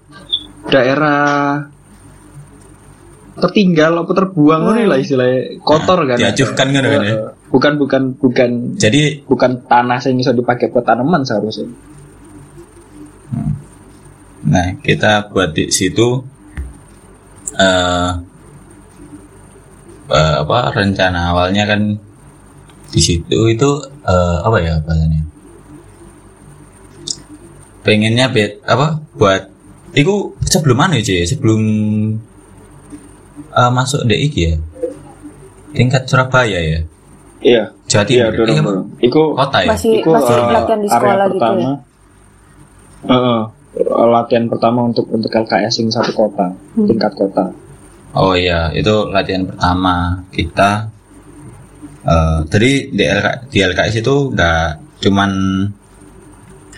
Daerah 0.73 1.61
tertinggal 3.33 4.05
apa 4.05 4.11
terbuang 4.13 4.61
ini 4.77 4.83
lah 4.89 4.97
istilahnya 4.97 5.61
kotor 5.61 6.05
kan. 6.05 6.17
Nah, 6.17 6.33
diajukan 6.33 6.67
kan, 6.69 6.83
kan, 6.85 7.01
ya? 7.05 7.15
Bukan 7.49 7.73
bukan 7.77 8.03
bukan 8.17 8.49
jadi 8.77 9.21
bukan 9.25 9.65
tanah 9.69 10.01
yang 10.01 10.17
bisa 10.17 10.33
dipakai 10.33 10.73
buat 10.73 10.85
tanaman 10.85 11.21
seharusnya. 11.21 11.69
Nah, 14.43 14.75
kita 14.81 15.29
buat 15.29 15.53
di 15.53 15.69
situ 15.69 16.25
eh 17.53 18.11
eh, 20.09 20.35
apa 20.41 20.73
rencana 20.73 21.33
awalnya 21.33 21.69
kan 21.69 21.81
di 22.89 23.01
situ 23.01 23.49
itu 23.49 23.69
eh, 24.05 24.37
apa 24.41 24.57
ya 24.61 24.77
bahasanya? 24.81 25.32
Pengennya 27.83 28.31
bet 28.31 28.63
apa 28.63 29.03
buat 29.13 29.51
itu 29.93 30.33
sebelum 30.41 30.77
mana 30.79 30.97
ya, 30.97 31.27
sebelum 31.27 31.61
eh, 33.51 33.71
masuk 33.71 34.07
DIG 34.07 34.35
ya? 34.39 34.55
Tingkat 35.73 36.05
Surabaya 36.07 36.59
ya? 36.59 36.79
Iya. 37.43 37.63
Jawa 37.91 38.03
Iya, 38.07 38.25
Timur. 38.31 38.33
dorong, 38.39 38.47
Eh, 38.47 38.55
apa? 38.55 38.69
dorong. 38.71 38.87
Iku 39.03 39.21
Kota 39.35 39.57
ya? 39.59 39.69
Masih 39.69 39.93
Iku, 39.99 40.09
masih 40.15 40.33
eh, 40.33 40.47
latihan 40.49 40.79
di 40.79 40.87
area 40.87 40.95
sekolah 40.95 41.25
gitu 41.27 41.35
pertama, 41.35 41.59
ya. 41.59 41.73
Heeh. 43.03 43.41
latihan 44.07 44.45
pertama 44.47 44.79
untuk 44.85 45.05
untuk 45.09 45.31
LKS 45.33 45.81
yang 45.81 45.89
satu 45.89 46.13
kota, 46.13 46.47
Hmm. 46.77 46.85
tingkat 46.85 47.11
kota. 47.13 47.49
Oh 48.13 48.31
iya, 48.31 48.69
itu 48.71 49.09
latihan 49.09 49.43
pertama 49.43 50.23
kita. 50.29 50.89
eh 52.03 52.37
jadi 52.47 52.71
di, 52.91 53.03
LK, 53.07 53.27
di 53.47 53.59
LKS 53.63 53.95
itu 53.97 54.15
nggak 54.29 54.67
cuman 55.01 55.31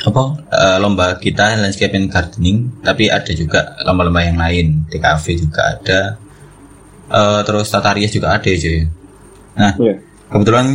apa 0.04 0.24
eh, 0.46 0.78
lomba 0.78 1.16
kita 1.16 1.56
landscape 1.56 1.94
and 1.94 2.10
gardening, 2.10 2.68
tapi 2.82 3.08
ada 3.08 3.32
juga 3.32 3.80
lomba-lomba 3.82 4.22
yang 4.22 4.36
lain. 4.36 4.84
Di 4.86 4.98
cafe 4.98 5.36
juga 5.36 5.72
ada. 5.72 6.20
Eh, 7.08 7.40
terus 7.44 7.70
tata 7.70 7.94
rias 7.94 8.12
juga 8.12 8.34
ada 8.34 8.44
ya, 8.44 8.58
cuy. 8.58 8.80
Nah, 9.56 9.72
Iya. 9.78 9.96
kebetulan 10.28 10.68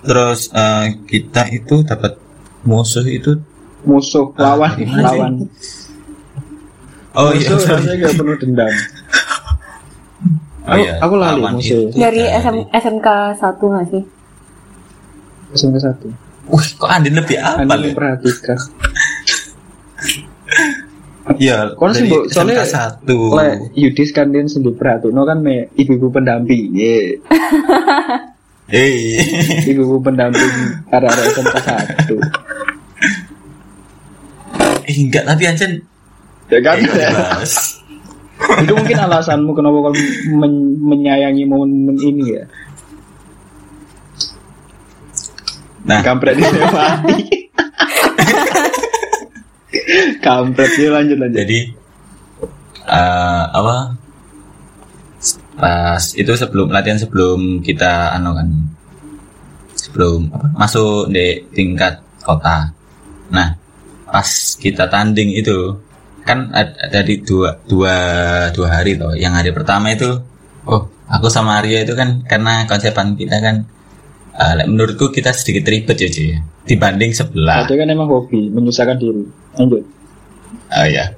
terus 0.00 0.48
eh, 0.50 0.86
kita 1.04 1.42
itu 1.50 1.82
dapat 1.82 2.14
musuh 2.62 3.02
itu. 3.02 3.36
Musuh 3.80 4.28
Ah, 4.36 4.54
lawan 4.54 4.70
sih? 4.76 4.86
lawan. 4.86 5.32
Oh 7.10 7.32
iya, 7.32 7.48
musuh 7.48 7.58
sorry. 7.58 7.80
rasanya 7.80 8.06
gak 8.06 8.14
penuh 8.14 8.36
dendam. 8.38 8.72
Oh, 10.62 10.76
iya. 10.76 10.94
Aku 11.02 11.14
lali 11.18 11.40
Lawan 11.40 11.58
musuh. 11.58 11.90
Dari 11.90 12.22
SM, 12.22 12.70
SMK 12.70 13.08
1 13.34 13.58
nggak 13.58 13.86
sih? 13.90 14.02
SMP 15.50 15.76
satu. 15.76 16.06
Wih, 16.50 16.68
kok 16.74 16.88
Andin 16.88 17.14
lebih 17.14 17.36
apa 17.36 17.62
Anda 17.62 17.78
ya? 17.78 17.94
perhatikan. 17.94 18.58
Iya, 21.32 21.56
Kon 21.78 21.94
Bu, 21.94 22.26
soalnya- 22.26 22.60
SMK 22.60 22.68
satu. 22.68 23.18
Le 23.32 23.70
Yudis 23.72 24.10
kan 24.10 24.28
dia 24.28 24.42
sendiri 24.44 24.74
perhatikan, 24.74 25.14
no 25.14 25.22
kan 25.22 25.38
me 25.38 25.70
ibu-ibu 25.72 26.10
pendamping, 26.10 26.74
ye. 26.74 26.98
Eh, 28.68 29.18
ibu-ibu 29.64 29.98
pendamping 29.98 30.46
arah-arah 30.88 31.26
SMP 31.28 31.58
satu. 31.60 32.16
eh, 34.84 34.94
enggak 34.96 35.22
tapi 35.24 35.42
Anjen 35.44 35.82
Ya 36.46 36.58
kan? 36.60 36.78
eh. 36.78 37.42
Itu 38.62 38.72
mungkin 38.72 38.94
alasanmu 38.96 39.50
kenapa 39.52 39.76
kau 39.80 39.94
men- 40.32 40.78
menyayangi 40.80 41.44
momen 41.44 41.94
ini 41.96 42.30
ya. 42.32 42.46
Nah, 45.86 46.00
Kampret 46.04 46.36
dia 46.36 46.50
mati. 46.76 47.48
Kampret 50.20 50.70
dia 50.76 50.88
lanjut 50.92 51.16
lanjut. 51.18 51.38
jadi 51.40 51.58
eh, 52.84 53.44
apa? 53.50 53.76
Pas 55.60 56.02
itu 56.16 56.32
sebelum 56.32 56.72
latihan 56.72 56.96
sebelum 56.96 57.60
kita 57.60 58.16
anu 58.16 58.32
kan 58.32 58.48
sebelum 59.76 60.28
apa, 60.32 60.46
masuk 60.56 61.08
di 61.12 61.40
tingkat 61.52 62.00
kota. 62.24 62.72
Nah, 63.32 63.48
pas 64.08 64.28
kita 64.56 64.88
tanding 64.88 65.32
itu 65.36 65.76
kan 66.24 66.48
ad- 66.52 66.76
ada 66.76 67.00
di 67.04 67.20
dua 67.20 67.56
dua 67.68 67.94
dua 68.52 68.68
hari 68.80 68.96
loh. 68.96 69.12
Yang 69.16 69.32
hari 69.40 69.50
pertama 69.56 69.92
itu, 69.92 70.08
oh 70.68 70.82
aku 71.08 71.26
sama 71.28 71.60
Arya 71.60 71.84
itu 71.84 71.92
kan 71.96 72.24
karena 72.24 72.64
konsepan 72.68 73.16
kita 73.16 73.40
kan, 73.40 73.64
like, 74.40 74.68
menurutku 74.68 75.12
kita 75.12 75.36
sedikit 75.36 75.68
ribet 75.68 76.00
ya 76.00 76.08
cuy, 76.08 76.26
ya. 76.32 76.38
dibanding 76.64 77.12
sebelah. 77.12 77.68
Ada 77.68 77.74
kan 77.76 77.88
emang 77.92 78.08
hobi 78.08 78.48
menyusahkan 78.48 78.96
diri. 78.96 79.24
Lanjut. 79.58 79.84
Oh 80.70 80.86
ya, 80.86 81.12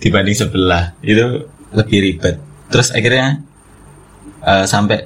dibanding 0.00 0.36
sebelah 0.36 0.96
itu 1.04 1.44
lebih 1.74 1.98
ribet. 2.00 2.40
Terus 2.72 2.88
akhirnya 2.94 3.42
eh, 4.44 4.64
sampai 4.64 5.04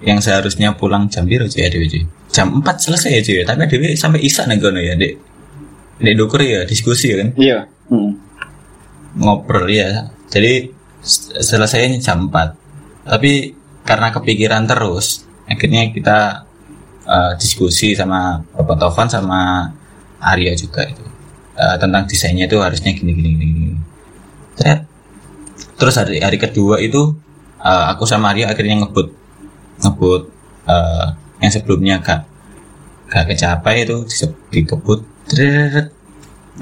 yang 0.00 0.20
seharusnya 0.24 0.76
pulang 0.76 1.10
jam 1.12 1.28
biru 1.28 1.44
cuy 1.48 1.64
ya 1.64 1.68
cuy. 1.68 2.02
Jam 2.30 2.62
4 2.62 2.64
selesai 2.78 3.10
ya 3.18 3.20
cuy 3.20 3.36
ya. 3.42 3.44
Tapi 3.44 3.66
Dewi 3.68 3.88
sampai 3.98 4.20
isak 4.24 4.46
nih 4.48 4.56
kono 4.62 4.80
ya 4.80 4.94
dek. 4.96 5.12
Dek 6.00 6.14
dukur 6.16 6.40
ya 6.40 6.64
diskusi 6.64 7.12
kan 7.12 7.36
Iya. 7.36 7.68
Hmm. 7.90 8.16
ngobrol 9.18 9.66
ya. 9.68 10.08
Jadi 10.30 10.70
selesainya 11.34 11.98
jam 11.98 12.30
4 12.30 12.54
Tapi 13.10 13.32
karena 13.82 14.14
kepikiran 14.14 14.70
terus, 14.70 15.26
akhirnya 15.50 15.90
kita 15.90 16.46
eh, 17.10 17.32
diskusi 17.42 17.98
sama 17.98 18.38
Bapak 18.54 18.76
Tovan 18.78 19.08
sama 19.10 19.66
Arya 20.22 20.54
juga 20.54 20.86
itu 20.86 21.10
Eh, 21.60 21.76
tentang 21.76 22.08
desainnya 22.08 22.48
itu 22.48 22.56
harusnya 22.56 22.96
gini 22.96 23.12
gini 23.12 23.30
gini. 23.36 23.52
gini. 23.52 23.76
Terus 25.76 25.94
hari 26.00 26.16
hari 26.24 26.40
kedua 26.40 26.80
itu 26.80 27.12
eh, 27.60 27.84
aku 27.92 28.08
sama 28.08 28.32
Arya 28.32 28.48
akhirnya 28.48 28.80
ngebut 28.80 29.12
ngebut 29.84 30.22
eh, 30.64 31.06
yang 31.44 31.52
sebelumnya 31.52 32.00
gak 32.00 32.24
gak 33.12 33.24
kecapai 33.28 33.84
itu 33.84 34.08
dikebut. 34.48 35.04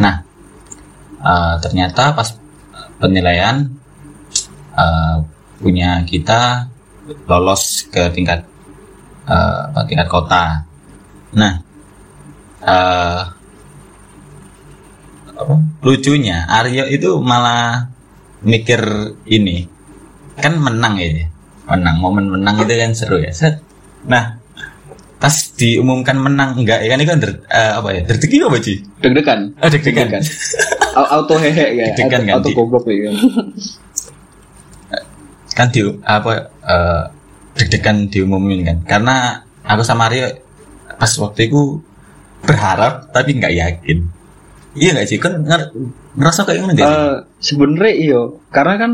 Nah, 0.02 0.26
eh, 1.22 1.54
ternyata 1.62 2.18
pas 2.18 2.34
penilaian 2.98 3.70
eh, 4.74 5.16
punya 5.62 6.02
kita 6.02 6.66
lolos 7.30 7.86
ke 7.86 8.10
tingkat 8.10 8.42
eh, 9.28 9.58
apa, 9.70 9.80
tingkat 9.84 10.08
kota. 10.08 10.64
Nah, 11.36 11.52
eh, 12.64 13.20
apa, 15.38 15.54
lucunya 15.84 16.48
Aryo 16.48 16.88
itu 16.88 17.20
malah 17.20 17.86
mikir 18.42 18.80
ini 19.28 19.66
kan 20.38 20.54
menang 20.56 20.96
ya, 20.98 21.26
menang 21.68 21.96
momen 21.98 22.30
menang 22.30 22.58
itu 22.62 22.74
kan 22.74 22.90
seru 22.94 23.18
ya. 23.18 23.30
Set. 23.34 23.58
Nah, 24.06 24.38
pas 25.18 25.34
diumumkan 25.58 26.14
menang 26.14 26.54
enggak 26.54 26.78
ya 26.78 26.94
kan 26.94 26.98
itu 27.02 27.10
kan 27.10 27.18
der- 27.18 27.42
eh, 27.50 27.72
apa 27.74 27.88
ya 27.90 28.00
deg-degan 28.06 28.46
apa 28.46 28.58
sih? 28.62 28.78
Deg-degan. 29.02 29.40
Oh, 29.58 29.66
deg-degan. 29.68 30.08
Au- 30.94 31.10
Auto 31.18 31.34
hehe 31.42 31.66
ya. 31.74 31.84
Deg-degan 31.90 32.22
Auto, 32.22 32.30
kan, 32.30 32.34
auto 32.38 32.48
goblok 32.54 32.86
ya. 32.86 33.10
kan 35.58 35.66
di 35.74 35.82
apa 36.06 36.32
eh, 36.62 37.02
deg-degan 37.58 38.06
diumumin 38.08 38.62
kan. 38.64 38.78
Karena 38.86 39.16
aku 39.66 39.82
sama 39.82 40.06
Aryo 40.06 40.30
pas 40.98 41.10
waktu 41.18 41.50
itu 41.50 41.82
berharap 42.42 43.10
tapi 43.10 43.34
nggak 43.34 43.54
yakin. 43.54 43.98
Iya 44.78 44.94
nggak 44.94 45.08
sih? 45.10 45.18
Kan 45.18 45.42
nger- 45.42 45.74
ngerasa 46.14 46.46
kayak 46.46 46.56
gimana 46.62 46.74
sih? 46.74 46.84
Eh, 46.86 47.16
sebenarnya 47.42 47.94
iyo 47.94 48.20
karena 48.48 48.74
kan 48.78 48.92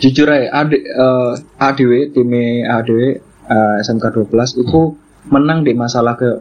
jujur 0.00 0.26
aja 0.26 0.48
AD, 0.64 0.72
eh, 0.74 1.32
ADW 1.60 1.90
tim 2.10 2.32
ADW 2.66 3.00
eh, 3.46 3.74
SMK 3.84 4.04
12 4.26 4.64
itu 4.64 4.80
menang 5.28 5.62
di 5.62 5.76
masalah 5.76 6.16
ke 6.16 6.40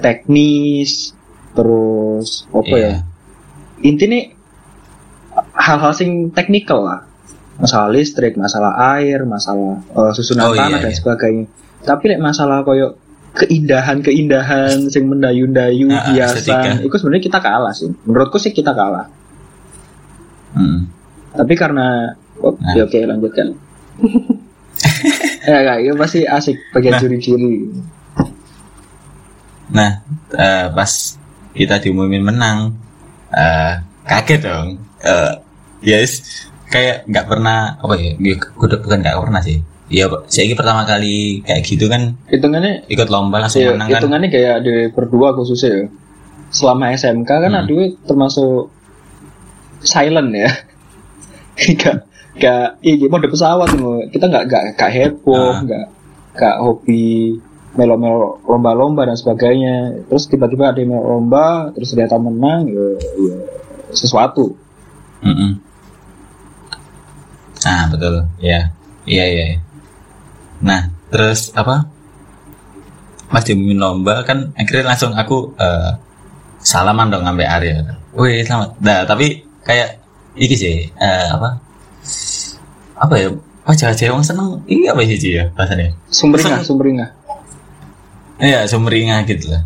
teknis 0.00 1.14
terus 1.54 2.50
apa 2.50 2.74
ya? 2.74 2.82
Iya. 2.82 2.94
intinya 3.84 4.20
hal-hal 5.54 5.92
sing 5.94 6.34
teknikal 6.34 6.82
lah 6.82 7.00
masalah 7.54 7.88
listrik 7.90 8.34
masalah 8.34 8.72
air 8.96 9.22
masalah 9.24 9.78
eh, 9.94 10.12
susunan 10.12 10.50
Oh, 10.50 10.54
iya, 10.54 10.66
tanah 10.66 10.78
dan 10.82 10.90
iya. 10.90 10.98
sebagainya 10.98 11.44
tapi 11.84 12.04
lek 12.10 12.20
masalah 12.20 12.64
koyo 12.64 12.98
keindahan-keindahan 13.34 14.86
sing 14.88 15.10
mendayu-dayu 15.10 15.90
Ah, 15.90 16.06
ah, 16.06 16.12
hiasan 16.14 16.82
itu 16.82 16.94
sebenarnya 16.94 17.24
kita 17.24 17.38
kalah 17.38 17.74
sih 17.74 17.90
menurutku 18.04 18.38
sih 18.38 18.50
kita 18.50 18.70
kalah 18.72 19.06
Hmm. 20.54 20.86
tapi 21.34 21.58
karena 21.58 22.14
oh, 22.38 22.54
Nah. 22.62 22.78
ya 22.78 22.86
oke 22.86 22.94
lanjutkan 22.94 23.58
ya 25.50 25.58
kak 25.66 25.76
itu 25.82 25.94
pasti 25.98 26.20
asik 26.22 26.56
bagian 26.70 26.94
Nah. 26.94 27.00
curi-curi 27.02 27.54
Nah, 29.64 29.90
eh, 30.30 30.66
pas 30.70 30.92
kita 31.50 31.80
diumumin 31.80 32.20
menang, 32.20 32.76
eh, 33.32 33.72
kaget 34.04 34.40
dong. 34.44 34.76
Eh, 35.00 35.32
yes, 35.82 36.20
kayak 36.74 36.96
nggak 37.06 37.26
pernah 37.26 37.78
apa 37.78 37.94
ya? 37.94 38.12
Udah 38.58 38.78
bukan 38.78 38.98
nggak 39.00 39.16
pernah 39.16 39.40
sih. 39.40 39.62
Iya, 39.84 40.08
saya 40.26 40.48
ini 40.48 40.56
pertama 40.56 40.82
kali 40.82 41.44
kayak 41.44 41.60
gitu 41.62 41.86
kan 41.86 42.16
hitungannya 42.26 42.88
ikut 42.88 43.06
lomba 43.06 43.38
langsung 43.38 43.60
ya, 43.60 43.70
menang 43.70 43.86
kan. 43.86 44.00
hitungannya 44.00 44.28
kayak 44.28 44.56
di 44.60 44.74
berdua 44.90 45.36
khususnya 45.36 45.70
ya 45.70 45.82
selama 46.48 46.90
SMK 46.90 47.28
kan 47.28 47.52
Hmm. 47.52 47.60
aduh 47.60 47.92
termasuk 48.02 48.72
silent 49.80 50.32
ya 50.32 50.48
gak 51.76 51.96
gak 52.34 52.66
iya 52.80 53.06
mode 53.06 53.28
pesawat 53.28 53.76
loh. 53.76 54.02
kita 54.08 54.26
nggak 54.26 54.44
nggak 54.48 54.62
nggak 54.74 54.90
heboh 54.90 55.52
Ah. 55.52 55.60
nggak 55.60 55.86
nggak 56.34 56.56
hobi 56.58 57.38
melo-melo 57.74 58.40
lomba-lomba 58.42 59.04
dan 59.04 59.14
sebagainya 59.14 60.06
terus 60.08 60.26
tiba-tiba 60.26 60.72
ada 60.72 60.80
yang 60.80 60.96
lomba 60.96 61.70
terus 61.70 61.90
ternyata 61.90 62.16
menang 62.16 62.66
ya, 62.66 62.86
ya 63.20 63.36
sesuatu 63.90 64.56
Mm-mm. 65.20 65.60
Nah, 67.64 67.88
betul. 67.88 68.14
Ya, 68.38 68.70
iya 69.04 69.24
iya. 69.24 69.44
iya. 69.54 69.58
Nah, 70.60 70.80
terus 71.08 71.48
apa? 71.54 71.88
Pas 73.26 73.42
diumumin 73.42 73.80
lomba 73.80 74.22
kan 74.22 74.52
akhirnya 74.54 74.94
langsung 74.94 75.10
aku 75.12 75.50
eh, 75.56 75.90
salaman 76.60 77.08
dong 77.08 77.24
sampai 77.24 77.46
Arya. 77.48 77.76
Wih, 78.14 78.44
selamat. 78.44 78.78
Nah, 78.78 79.02
tapi 79.04 79.42
kayak 79.64 79.98
iki 80.36 80.54
sih 80.54 80.76
eh, 80.92 81.26
apa? 81.32 81.58
Apa 82.96 83.14
ya? 83.16 83.28
Wajah-wajah 83.64 84.04
yang 84.12 84.20
seneng 84.20 84.60
ini 84.68 84.84
apa 84.92 85.00
sih 85.08 85.16
ya 85.40 85.48
bahasanya? 85.56 85.88
sumringah 86.12 86.60
sumringah 86.60 87.08
Iya, 88.36 88.68
sumringah 88.68 89.24
gitu 89.24 89.48
lah. 89.48 89.64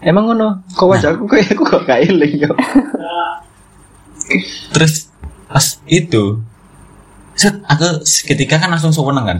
emang 0.00 0.32
ngono 0.32 0.64
kok 0.72 0.88
wajahku 0.88 1.28
kayak 1.28 1.52
aku 1.52 1.62
kok 1.68 1.84
kayak 1.84 2.08
eling 2.08 2.48
Terus 4.72 5.12
pas 5.52 5.66
itu 5.84 6.40
set, 7.36 7.54
aku 7.62 8.00
seketika 8.02 8.56
kan 8.56 8.68
langsung 8.68 8.90
seneng 8.90 9.24
kan 9.24 9.38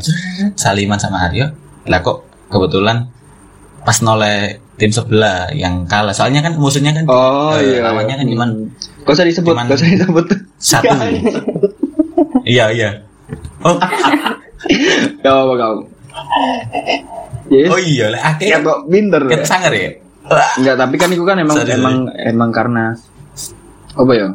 saliman 0.54 0.96
sama 0.96 1.26
Aryo 1.26 1.48
lah 1.84 1.98
kok 1.98 2.22
kebetulan 2.46 3.08
pas 3.82 3.98
noleh 3.98 4.56
tim 4.76 4.90
sebelah 4.90 5.48
yang 5.50 5.86
kalah 5.86 6.12
soalnya 6.12 6.40
kan 6.40 6.52
musuhnya 6.54 6.92
kan 6.92 7.04
oh 7.06 7.56
eh, 7.56 7.64
iya 7.72 7.80
lawannya 7.82 8.14
kan 8.14 8.26
cuman 8.26 8.50
Gak 9.02 9.14
usah 9.14 9.24
disebut, 9.24 9.48
cuman- 9.48 9.66
gak 9.66 9.78
usah 9.78 9.88
disebut. 9.88 10.26
satu 10.58 10.94
iya 12.44 12.68
iya 12.68 12.90
oh, 13.62 13.78
Gak 15.16 15.30
apa 15.32 15.54
kamu. 15.54 15.80
Yes. 17.46 17.68
oh 17.70 17.78
iya 17.78 18.06
lah 18.10 18.18
Ya 18.18 18.28
akhirnya 18.28 18.58
kok 18.60 18.78
pinter. 18.86 19.20
kan 19.24 19.40
sangar 19.42 19.72
ya 19.72 19.90
Enggak, 20.58 20.74
tapi 20.76 20.94
kan 20.98 21.08
itu 21.08 21.22
kan 21.22 21.38
emang 21.38 21.54
sorry. 21.56 21.70
emang 21.72 21.96
emang 22.18 22.50
karena 22.50 22.98
apa 23.94 24.12
ya? 24.12 24.28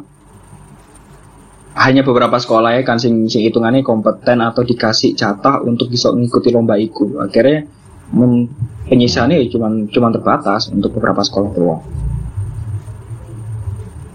Hanya 1.72 2.04
beberapa 2.04 2.36
sekolah 2.36 2.76
ya 2.76 2.82
kan 2.84 3.00
sing 3.00 3.26
sing 3.32 3.48
hitungannya 3.48 3.80
kompeten 3.80 4.44
atau 4.44 4.60
dikasih 4.60 5.16
jatah 5.16 5.64
untuk 5.64 5.88
bisa 5.88 6.12
mengikuti 6.12 6.52
lomba 6.52 6.76
itu. 6.76 7.16
Akhirnya 7.16 7.64
men, 8.12 8.52
penyisaannya 8.88 9.40
ya 9.40 9.46
cuman 9.56 9.88
cuman 9.88 10.10
terbatas 10.12 10.68
untuk 10.68 10.92
beberapa 10.92 11.24
sekolah 11.24 11.50
doang. 11.56 11.82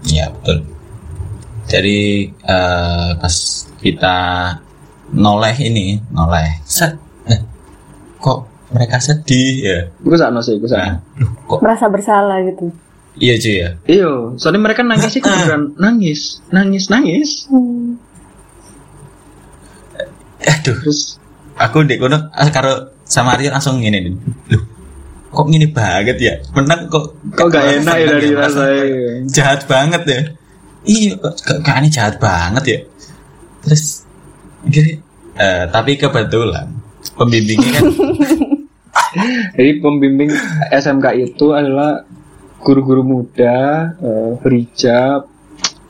Iya 0.06 0.30
betul. 0.30 0.58
Jadi 1.68 1.98
eh, 2.30 3.10
pas 3.18 3.34
kita 3.82 4.16
noleh 5.12 5.56
ini 5.64 5.98
noleh 6.12 6.60
set 6.64 6.94
eh, 7.28 7.40
kok 8.20 8.44
mereka 8.68 9.00
sedih 9.00 9.52
ya 9.64 9.78
Gue 10.04 10.16
sana 10.20 10.44
sih, 10.44 10.60
gue 10.60 10.68
sana. 10.68 11.00
nah, 11.00 11.28
kok 11.48 11.64
merasa 11.64 11.88
bersalah 11.88 12.44
gitu 12.44 12.68
iya 13.18 13.34
cuy 13.38 13.54
ya. 13.58 13.70
Iya, 13.86 14.10
soalnya 14.38 14.60
mereka 14.62 14.82
nangis 14.86 15.10
sih 15.12 15.22
beneran 15.24 15.74
nangis, 15.76 16.42
nangis, 16.50 16.90
nangis. 16.90 17.46
Aduh. 20.42 20.76
Terus? 20.82 21.18
Aku 21.58 21.82
dek 21.82 21.98
kono 21.98 22.30
karo 22.54 22.94
sama 23.02 23.34
Arya 23.34 23.50
langsung 23.50 23.82
gini 23.82 23.98
nih. 23.98 24.14
Loh 24.54 24.78
kok 25.28 25.46
gini 25.52 25.66
banget 25.68 26.16
ya? 26.18 26.34
Menang 26.56 26.88
kok 26.88 27.12
kok 27.36 27.48
gak 27.52 27.84
enak 27.84 27.94
ya 28.00 28.06
dari 28.16 28.28
merasa 28.32 28.64
rasanya. 28.64 29.12
jahat 29.28 29.60
banget 29.68 30.02
ya. 30.08 30.20
Iya 30.88 31.10
kok 31.20 31.34
kok 31.44 31.76
ini 31.78 31.88
jahat 31.92 32.14
banget 32.16 32.64
ya? 32.64 32.78
Terus 33.64 34.08
gini 34.64 34.98
eh, 35.36 35.64
tapi 35.68 36.00
kebetulan 36.00 36.66
pembimbingnya 37.14 37.70
kan 37.78 37.84
Jadi 39.56 39.80
pembimbing 39.80 40.30
SMK 40.68 41.06
itu 41.16 41.56
adalah 41.56 42.04
guru-guru 42.58 43.02
muda, 43.02 43.58
eh, 43.96 44.30
berijab, 44.38 45.30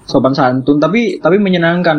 sopan 0.03 0.33
santun, 0.33 0.77
tapi 0.77 1.17
tapi 1.17 1.37
menyenangkan 1.37 1.99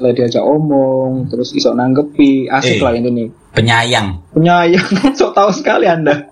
le 0.00 0.10
diajak 0.10 0.40
omong, 0.40 1.26
terus 1.26 1.52
iso 1.52 1.70
nanggepi, 1.70 2.46
asik 2.46 2.78
Eh. 2.78 2.82
lah 2.82 2.92
ini 2.92 3.08
nih. 3.08 3.28
penyayang 3.50 4.18
Penyayang, 4.30 4.86
sok 5.18 5.32
tahu 5.32 5.50
sekali 5.50 5.84
anda. 5.84 6.14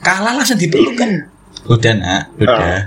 kalah 0.00 0.32
langsung 0.34 0.56
dipeluk 0.56 0.94
kan 0.94 1.10
udah 1.66 1.92
nak 1.92 2.22
udah 2.38 2.78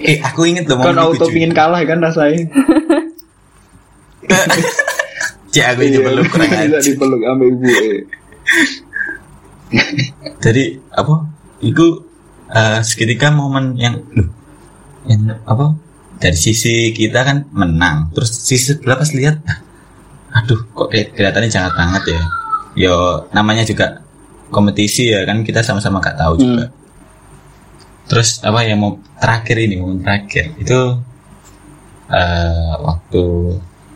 eh 0.00 0.22
aku 0.22 0.46
inget 0.46 0.62
loh 0.64 0.78
Kan 0.78 0.94
auto 0.94 1.26
pingin 1.26 1.50
kalah 1.50 1.82
kan 1.82 1.98
rasanya. 1.98 2.46
Cik, 5.52 5.64
aku 5.68 5.80
ini 5.82 5.98
dipeluk 5.98 6.24
kurang 6.28 6.48
aja 6.48 6.78
dipeluk 6.78 7.20
sama 7.20 7.44
ibu. 7.44 7.66
eh. 7.66 8.00
Jadi 10.44 10.78
apa? 10.92 11.26
Itu 11.62 12.06
eh, 12.50 12.80
seketika 12.84 13.32
momen 13.32 13.78
yang 13.78 14.02
loh, 14.12 14.28
yang 15.08 15.38
apa? 15.46 15.76
Dari 16.22 16.38
sisi 16.38 16.94
kita 16.94 17.26
kan 17.26 17.50
menang 17.50 18.14
terus 18.14 18.30
sisi 18.30 18.78
sebelah 18.78 18.94
pas 18.94 19.10
lihat 19.10 19.42
aduh 20.32 20.64
kok 20.70 20.88
kayak 20.94 21.18
kelihatannya 21.18 21.50
jahat 21.50 21.74
banget 21.74 22.14
ya? 22.14 22.22
Yo 22.78 23.26
namanya 23.36 23.66
juga 23.66 24.00
kompetisi 24.52 25.10
ya 25.10 25.24
kan 25.26 25.42
kita 25.42 25.64
sama-sama 25.64 25.98
gak 25.98 26.16
tahu 26.20 26.38
juga. 26.38 26.66
Terus 28.06 28.44
apa 28.44 28.60
yang 28.62 28.78
mau 28.80 29.00
terakhir 29.18 29.56
ini 29.56 29.80
momen 29.80 30.04
terakhir 30.04 30.52
itu 30.60 30.80
eh 32.12 32.74
waktu 32.84 33.24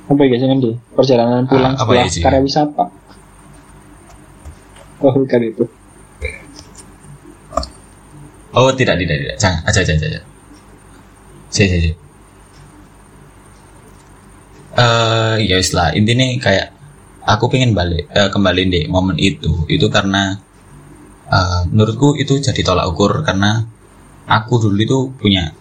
Apa 0.06 0.22
ya 0.22 0.28
biasanya 0.32 0.56
perjalanan 0.94 1.42
pulang 1.50 1.74
apa 1.74 1.90
setelah 1.90 2.06
ya, 2.06 2.22
karya 2.24 2.40
wisata. 2.46 2.84
Oh 5.00 5.12
bukan 5.12 5.40
itu. 5.44 5.64
Oh 8.56 8.72
tidak 8.72 8.96
tidak 8.96 9.16
tidak 9.20 9.36
jangan 9.36 9.60
aja 9.68 9.80
aja 9.84 9.92
aja. 9.94 10.20
Si 11.52 11.62
si 11.68 11.78
si. 11.84 11.92
Eh 14.76 15.36
ya 15.44 15.56
wis 15.60 15.72
lah 15.76 15.92
intinya 15.92 16.24
kayak 16.40 16.72
aku 17.26 17.48
pengen 17.52 17.76
balik 17.76 18.08
eh, 18.12 18.28
kembali 18.32 18.62
deh 18.72 18.84
momen 18.88 19.16
itu 19.20 19.68
itu 19.68 19.86
karena 19.92 20.40
eh, 21.28 21.60
menurutku 21.68 22.16
itu 22.16 22.40
jadi 22.40 22.60
tolak 22.64 22.88
ukur 22.88 23.20
karena 23.26 23.64
aku 24.26 24.62
dulu 24.62 24.80
itu 24.80 24.98
punya 25.20 25.52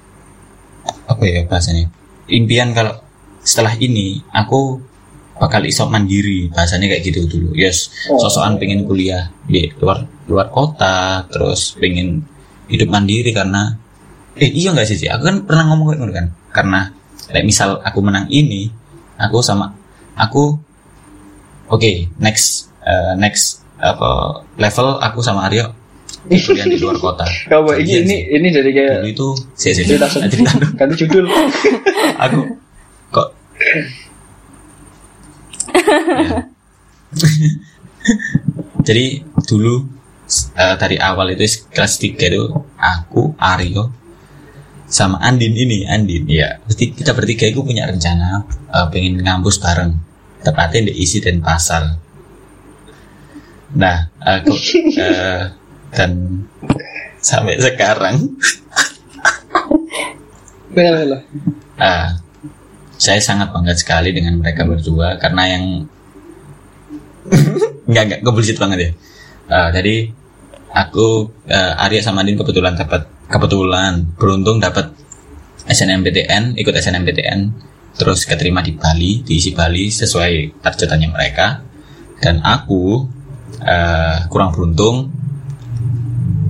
apa 1.05 1.23
ya 1.25 1.45
bahasanya 1.45 1.89
impian 2.29 2.73
kalau 2.73 2.97
setelah 3.45 3.77
ini 3.77 4.25
aku 4.33 4.81
bakal 5.35 5.61
iso 5.61 5.83
mandiri 5.85 6.47
bahasanya 6.47 6.87
kayak 6.87 7.03
gitu 7.05 7.27
dulu 7.27 7.49
yes 7.53 7.91
Oh. 8.07 8.15
sosokan 8.17 8.55
pengen 8.55 8.85
kuliah 8.85 9.27
di 9.43 9.67
luar 9.77 10.03
luar 10.25 10.47
kota 10.49 11.25
terus 11.27 11.75
pengen 11.75 12.23
hidup 12.65 12.87
mandiri 12.87 13.29
karena 13.29 13.75
eh 14.35 14.47
iya 14.47 14.71
nggak 14.71 14.85
sih 14.85 14.97
Ci? 14.97 15.07
aku 15.07 15.23
kan 15.23 15.37
pernah 15.43 15.63
ngomong 15.69 15.91
kayak 15.91 15.99
gitu 16.01 16.13
kan 16.13 16.27
karena 16.51 16.79
kayak 17.27 17.45
misal 17.45 17.69
aku 17.81 17.99
menang 17.99 18.25
ini 18.27 18.67
aku 19.15 19.39
sama 19.39 19.71
aku 20.15 20.55
oke 21.67 21.91
next 22.17 22.71
eh, 22.81 23.13
next 23.15 23.63
apa 23.75 24.39
level 24.55 24.97
aku 24.99 25.19
sama 25.19 25.47
Aryo 25.47 25.67
kuliah 26.25 26.65
di 26.65 26.79
luar 26.79 26.97
kota 26.97 27.25
Kamu 27.51 27.75
ini 27.75 27.85
Janjian 27.85 28.01
ini 28.01 28.15
sih. 28.15 28.21
ini 28.33 28.47
jadi 28.49 28.69
kayak 28.71 28.93
dulu 28.97 29.07
itu 29.09 29.27
sih 29.53 29.71
sih 29.71 29.83
cerita 29.83 30.07
cerita 30.09 30.51
ganti 30.73 30.95
judul. 30.97 31.25
aku 32.23 32.39
kok 33.11 33.27
Ya. 35.75 36.47
jadi 38.83 39.23
dulu 39.47 39.87
eh, 40.55 40.75
dari 40.75 40.97
awal 40.99 41.31
itu 41.31 41.63
kelas 41.71 41.95
3 42.01 42.19
itu 42.19 42.43
aku 42.75 43.35
Aryo 43.39 43.93
sama 44.85 45.17
Andin 45.21 45.55
ini 45.55 45.87
Andin. 45.87 46.27
Ya 46.29 46.61
berarti 46.63 46.93
kita 46.93 47.11
bertiga 47.15 47.45
itu 47.49 47.63
punya 47.63 47.87
rencana 47.87 48.45
eh, 48.49 48.87
pengen 48.91 49.21
ngampus 49.21 49.59
bareng. 49.59 49.95
Tepatnya 50.45 50.93
di 50.93 50.93
isi 51.01 51.23
dan 51.23 51.41
pasar. 51.41 51.97
Nah 53.75 54.11
aku 54.21 54.53
eh, 55.01 55.43
dan 55.91 56.11
sampai 57.19 57.57
sekarang. 57.57 58.37
Benar 60.75 61.07
lah. 61.07 61.21
Ah, 61.79 62.19
saya 62.95 63.19
sangat 63.19 63.51
bangga 63.51 63.75
sekali 63.75 64.15
dengan 64.15 64.39
mereka 64.39 64.63
berdua 64.63 65.19
karena 65.19 65.43
yang 65.51 65.63
nggak 67.89 68.03
nggak 68.07 68.19
ngebullshit 68.23 68.57
banget 68.57 68.79
ya. 68.79 68.91
Jadi 69.75 70.09
aku 70.75 71.31
eh, 71.47 71.83
Arya 71.83 72.03
sama 72.03 72.21
Andin 72.21 72.35
kebetulan 72.35 72.75
dapat 72.75 73.07
kebetulan 73.31 74.03
beruntung 74.19 74.59
dapat 74.59 74.91
SNMPTN 75.65 76.59
ikut 76.59 76.73
SNMPTN 76.75 77.39
terus 77.95 78.27
keterima 78.27 78.59
di 78.59 78.75
Bali 78.75 79.23
diisi 79.23 79.55
Bali 79.55 79.87
sesuai 79.87 80.59
targetannya 80.59 81.09
mereka 81.09 81.63
dan 82.19 82.43
aku 82.43 83.07
eh, 83.63 84.27
kurang 84.27 84.51
beruntung 84.51 85.15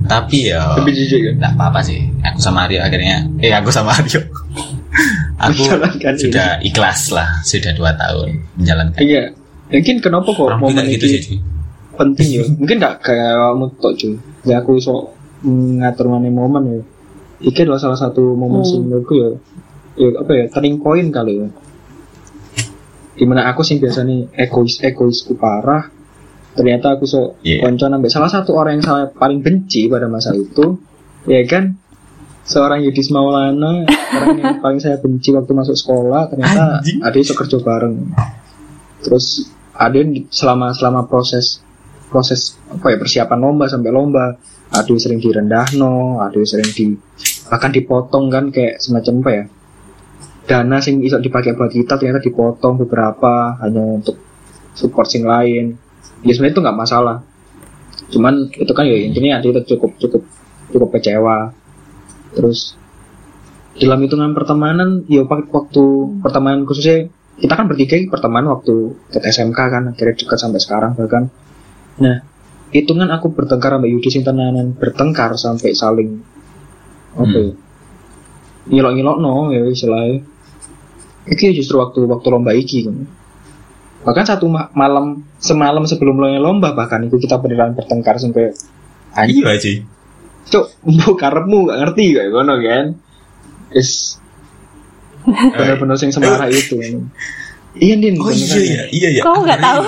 tapi 0.06 0.54
ya 0.54 0.78
jijik 0.86 1.20
kan. 1.30 1.34
Nggak 1.42 1.52
apa-apa 1.58 1.80
sih. 1.82 1.98
Aku 2.22 2.38
sama 2.38 2.70
Aryo 2.70 2.78
akhirnya, 2.78 3.26
eh 3.42 3.50
aku 3.50 3.74
sama 3.74 3.90
Aryo. 3.90 4.22
Aku 5.36 5.62
Menjalankan 5.68 6.12
ini. 6.16 6.22
sudah 6.24 6.48
ikhlas 6.64 7.00
lah, 7.12 7.28
sudah 7.44 7.72
dua 7.76 7.92
tahun 7.94 8.28
menjalankan. 8.56 9.00
Iya. 9.00 9.22
Mungkin 9.66 9.96
kenapa 9.98 10.28
kok 10.30 10.46
Orang 10.46 10.60
momen 10.62 10.84
gitu 10.88 11.06
sih. 11.06 11.38
Penting 11.96 12.28
ya? 12.32 12.44
Mungkin 12.60 12.76
gak 12.78 12.94
kayak 13.04 13.32
kamu 13.34 13.66
tok 13.76 13.92
cuy. 13.98 14.14
Ya 14.46 14.62
aku 14.62 14.78
so 14.78 15.12
ngatur 15.44 16.06
mana 16.08 16.28
momen 16.28 16.62
ya. 16.70 16.80
Iki 17.44 17.68
adalah 17.68 17.80
salah 17.82 17.98
satu 18.00 18.32
momen 18.32 18.64
Hmm. 18.64 18.88
menurutku 18.88 19.14
ya. 19.18 19.30
Ya 19.96 20.08
apa 20.16 20.32
ya? 20.32 20.44
Turning 20.48 20.80
point 20.80 21.08
kali 21.10 21.44
ya. 21.44 21.48
Di 23.16 23.24
mana 23.24 23.48
aku 23.48 23.64
sih 23.64 23.80
biasanya 23.80 24.28
egois 24.36 24.80
egoisku 24.80 25.36
parah. 25.36 25.88
Ternyata 26.56 26.96
aku 26.96 27.04
so 27.04 27.36
Iya. 27.44 27.64
konco 27.64 27.84
salah 28.08 28.32
satu 28.32 28.56
orang 28.56 28.80
yang 28.80 28.84
saya 28.84 29.06
paling 29.12 29.44
benci 29.44 29.88
pada 29.92 30.08
masa 30.08 30.32
itu, 30.32 30.80
ya 31.28 31.44
kan? 31.44 31.76
Seorang 32.46 32.78
Yudis 32.86 33.10
Maulana, 33.10 33.82
orang 33.90 34.38
yang 34.38 34.58
paling 34.62 34.78
saya 34.78 35.02
benci 35.02 35.34
waktu 35.34 35.50
masuk 35.50 35.74
sekolah, 35.74 36.30
ternyata 36.30 36.78
Anjing. 36.78 37.02
ada 37.02 37.16
iso 37.18 37.34
kerja 37.34 37.58
bareng. 37.58 38.14
Terus 39.02 39.50
ada 39.74 39.98
yang 39.98 40.30
selama 40.30 40.70
selama 40.70 41.10
proses 41.10 41.60
proses 42.06 42.54
apa 42.70 42.94
ya 42.94 42.96
persiapan 43.02 43.38
lomba 43.42 43.66
sampai 43.66 43.90
lomba, 43.90 44.38
ada 44.70 44.86
yang 44.86 45.02
sering 45.02 45.18
direndah 45.18 45.74
no, 45.74 46.22
ada 46.22 46.38
yang 46.38 46.46
sering 46.46 46.70
di 46.70 46.94
bahkan 47.50 47.74
dipotong 47.74 48.30
kan 48.30 48.54
kayak 48.54 48.78
semacam 48.78 49.14
apa 49.26 49.30
ya? 49.34 49.44
Dana 50.46 50.78
sing 50.78 51.02
iso 51.02 51.18
dipakai 51.18 51.58
buat 51.58 51.74
kita 51.74 51.98
ternyata 51.98 52.22
dipotong 52.22 52.78
beberapa 52.86 53.58
hanya 53.58 53.98
untuk 53.98 54.14
support 54.78 55.10
sing 55.10 55.26
lain. 55.26 55.74
Ya 56.22 56.30
sebenarnya 56.30 56.54
itu 56.54 56.62
nggak 56.62 56.78
masalah. 56.78 57.26
Cuman 58.14 58.54
itu 58.54 58.70
kan 58.70 58.86
ya 58.86 58.94
intinya 58.94 59.42
ada 59.42 59.46
itu 59.50 59.74
cukup 59.74 59.98
cukup 59.98 60.22
cukup 60.70 60.88
kecewa. 60.94 61.50
Terus 62.36 62.76
dalam 63.80 63.98
hitungan 64.04 64.36
pertemanan, 64.36 65.04
ya 65.08 65.24
waktu 65.24 65.84
pertemanan 66.20 66.68
khususnya 66.68 67.08
kita 67.36 67.52
kan 67.52 67.68
bertiga 67.68 67.96
pertemanan 68.08 68.56
waktu 68.56 68.96
ke 69.12 69.18
SMK 69.20 69.58
kan 69.58 69.82
akhirnya 69.92 70.14
dekat 70.16 70.38
sampai 70.40 70.60
sekarang 70.60 70.96
bahkan. 70.96 71.28
Nah 72.00 72.24
hitungan 72.72 73.08
aku 73.12 73.32
bertengkar 73.32 73.76
sama 73.76 73.88
Yudi 73.88 74.08
tenanan 74.20 74.76
bertengkar 74.76 75.36
sampai 75.36 75.72
saling 75.72 76.20
apa 77.16 77.32
ya 77.32 77.52
ngilok 78.66 78.92
ngilok 78.98 79.16
no 79.20 79.52
ya 79.52 79.62
istilahnya. 79.68 80.24
Iki 81.26 81.58
justru 81.58 81.82
waktu 81.82 82.06
waktu 82.06 82.26
lomba 82.30 82.54
iki 82.54 82.86
kan. 82.86 83.04
Bahkan 84.06 84.24
satu 84.26 84.46
ma- 84.46 84.70
malam 84.72 85.26
semalam 85.42 85.82
sebelum 85.82 86.22
lomba 86.38 86.72
bahkan 86.72 87.02
itu 87.02 87.18
kita 87.18 87.42
beneran 87.42 87.74
bertengkar 87.74 88.16
sampai 88.22 88.54
anjing 89.12 89.42
Iya 89.42 89.54
sih. 89.58 89.76
Cuk 90.46 90.66
mbok 90.82 91.16
karepmu 91.16 91.66
gak 91.66 91.78
ngerti 91.80 92.04
kayak 92.12 92.30
ngono 92.30 92.54
kan 92.56 92.84
is 93.70 94.16
bener-bener 95.56 95.96
sing 95.96 96.10
semarah 96.10 96.46
itu 96.46 96.78
kan. 96.78 97.10
iya 97.76 97.94
din 97.94 98.14
Oh 98.16 98.26
beneran. 98.26 98.46
iya 98.56 98.62
iya 98.62 98.82
iya 98.88 99.08
iya. 99.10 99.22
Kau 99.22 99.42
nggak 99.42 99.58
tahu? 99.58 99.82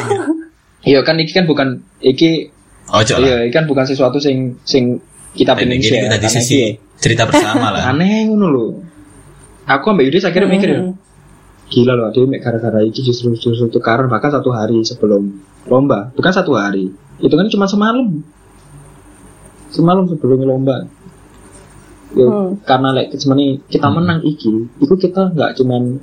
iya 0.83 0.99
kan 1.01 1.14
iki 1.16 1.33
kan 1.33 1.44
bukan 1.44 1.68
iki 1.99 2.51
Oh 2.88 3.01
iya 3.01 3.44
iki 3.44 3.53
kan 3.53 3.64
bukan 3.64 3.85
sesuatu 3.85 4.18
sing 4.18 4.59
sing 4.62 4.99
kita 5.33 5.55
pengen 5.55 5.79
kita 5.79 6.16
di 6.16 6.29
sisi 6.29 6.57
iki 6.57 6.68
cerita 6.99 7.25
bersama 7.25 7.71
lah. 7.71 7.87
aneh 7.90 8.27
ngono 8.27 8.47
lho 8.47 8.66
aku 9.64 9.85
ambek 9.88 10.11
Yudis 10.11 10.25
akhirnya 10.25 10.49
mikir 10.49 10.68
ya 10.68 10.81
Hmm. 10.81 10.94
gila 11.68 11.92
loh 11.92 12.09
dia 12.09 12.40
gara-gara 12.40 12.81
iki 12.81 13.05
justru 13.05 13.37
justru 13.37 13.68
tukaran 13.68 14.09
bahkan 14.09 14.33
satu 14.33 14.49
hari 14.49 14.81
sebelum 14.81 15.37
lomba 15.64 16.09
bukan 16.12 16.33
satu 16.33 16.57
hari 16.57 16.88
itu 17.18 17.29
kan 17.31 17.44
cuma 17.47 17.68
semalam 17.68 18.25
semalam 19.68 20.04
sebelum 20.07 20.42
lomba 20.42 20.88
ya, 22.11 22.24
Hmm. 22.24 22.57
karena 22.62 22.88
like 22.90 23.12
sebenarnya 23.12 23.61
kita 23.66 23.87
Hmm. 23.87 23.96
menang 23.96 24.20
iki 24.22 24.48
itu 24.78 24.94
kita 24.94 25.31
nggak 25.31 25.57
cuman 25.57 26.00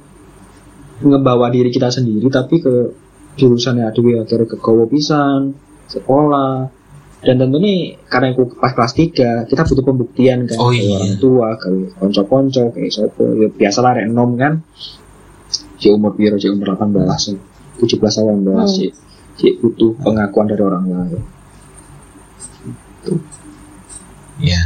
ngebawa 0.98 1.50
diri 1.50 1.70
kita 1.70 1.90
sendiri 1.90 2.30
tapi 2.30 2.60
ke 2.60 2.94
jurusannya 3.36 3.84
adewe 3.84 4.16
akhirnya 4.16 4.48
ke 4.48 4.56
gowo 4.56 4.86
pisan 4.86 5.52
sekolah 5.86 6.72
dan 7.20 7.36
tentunya 7.36 7.98
karena 8.06 8.32
aku 8.32 8.54
pas 8.56 8.72
kelas 8.72 8.94
3 8.94 9.44
kita 9.44 9.66
butuh 9.66 9.84
pembuktian 9.84 10.46
kan 10.46 10.56
Oh, 10.56 10.70
iya. 10.70 10.96
orang 10.96 11.18
tua 11.18 11.48
ke 11.58 11.68
konco-konco 11.96 12.70
kayak 12.70 12.92
sopo 12.92 13.26
ya 13.36 13.50
biasa 13.50 13.82
lah 13.82 13.92
rek 13.94 14.08
enom 14.08 14.38
kan 14.38 14.62
si 15.76 15.90
umur 15.90 16.14
piro 16.14 16.38
si 16.38 16.48
umur 16.48 16.78
18 16.78 17.34
ya. 17.34 17.38
17 17.82 17.98
18 18.24 18.46
Hmm. 18.56 18.70
si 18.70 18.88
si 19.36 19.52
butuh 19.58 19.98
pengakuan 20.00 20.48
dari 20.48 20.64
orang 20.64 20.86
lain 20.86 21.22
Iya. 24.40 24.62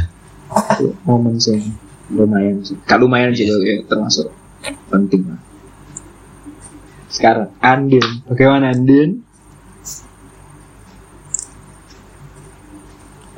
momen 1.06 1.38
sih 1.38 1.62
lumayan 2.10 2.58
sih 2.66 2.74
gak 2.82 2.98
lumayan 2.98 3.30
sih 3.30 3.46
ya, 3.46 3.54
termasuk 3.86 4.26
penting 4.90 5.30
lah 5.30 5.40
sekarang 7.06 7.54
Andin 7.62 8.02
bagaimana 8.26 8.74
Andin 8.74 9.22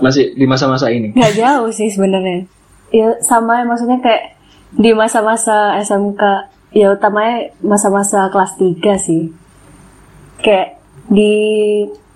masih 0.03 0.35
di 0.35 0.45
masa-masa 0.51 0.91
ini 0.91 1.15
Nggak 1.15 1.39
jauh 1.39 1.71
sih 1.71 1.87
sebenarnya. 1.87 2.51
Ya 2.91 3.15
sama 3.23 3.63
ya, 3.63 3.65
maksudnya 3.65 4.03
kayak 4.03 4.35
di 4.75 4.91
masa-masa 4.93 5.79
SMK 5.79 6.23
ya 6.75 6.91
utamanya 6.93 7.55
masa-masa 7.63 8.27
kelas 8.29 8.59
3 8.59 8.99
sih. 8.99 9.31
Kayak 10.43 10.83
di 11.07 11.33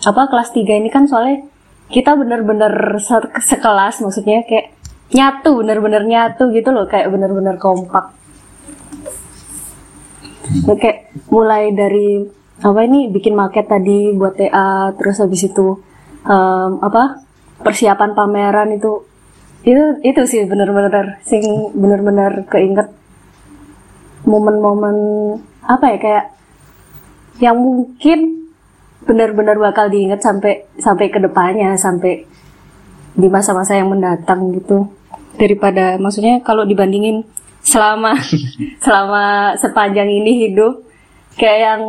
apa 0.02 0.28
kelas 0.28 0.50
3 0.52 0.82
ini 0.82 0.90
kan 0.90 1.06
soalnya 1.06 1.46
kita 1.86 2.18
bener-bener 2.18 2.98
se- 2.98 3.34
sekelas 3.42 4.02
maksudnya 4.02 4.42
kayak 4.42 4.74
nyatu 5.14 5.62
bener-bener 5.62 6.02
nyatu 6.02 6.50
gitu 6.50 6.74
loh 6.74 6.90
kayak 6.90 7.10
bener-bener 7.14 7.56
kompak. 7.62 8.10
Ya, 10.66 10.74
kayak 10.78 11.10
mulai 11.30 11.74
dari 11.74 12.26
apa 12.62 12.80
ini 12.86 13.12
bikin 13.12 13.36
market 13.36 13.68
tadi 13.68 14.14
buat 14.16 14.38
TA 14.38 14.94
terus 14.96 15.20
habis 15.20 15.44
itu 15.44 15.76
em, 16.24 16.70
apa 16.80 17.20
persiapan 17.60 18.16
pameran 18.16 18.72
itu 18.72 19.04
itu 19.66 20.00
itu 20.06 20.22
sih 20.24 20.46
bener-bener 20.46 21.20
sing 21.26 21.42
bener-bener 21.74 22.46
keinget 22.46 22.88
momen-momen 24.24 24.96
apa 25.66 25.84
ya 25.94 25.98
kayak 25.98 26.26
yang 27.42 27.58
mungkin 27.58 28.45
benar-benar 29.06 29.56
bakal 29.56 29.86
diingat 29.86 30.20
sampai 30.20 30.66
sampai 30.76 31.06
ke 31.08 31.22
depannya 31.22 31.78
sampai 31.78 32.26
di 33.16 33.28
masa-masa 33.30 33.78
yang 33.78 33.88
mendatang 33.88 34.52
gitu 34.52 34.90
daripada 35.38 35.96
maksudnya 35.96 36.42
kalau 36.42 36.66
dibandingin 36.66 37.22
selama 37.62 38.18
selama 38.84 39.54
sepanjang 39.56 40.10
ini 40.10 40.50
hidup 40.50 40.82
kayak 41.38 41.60
yang 41.62 41.82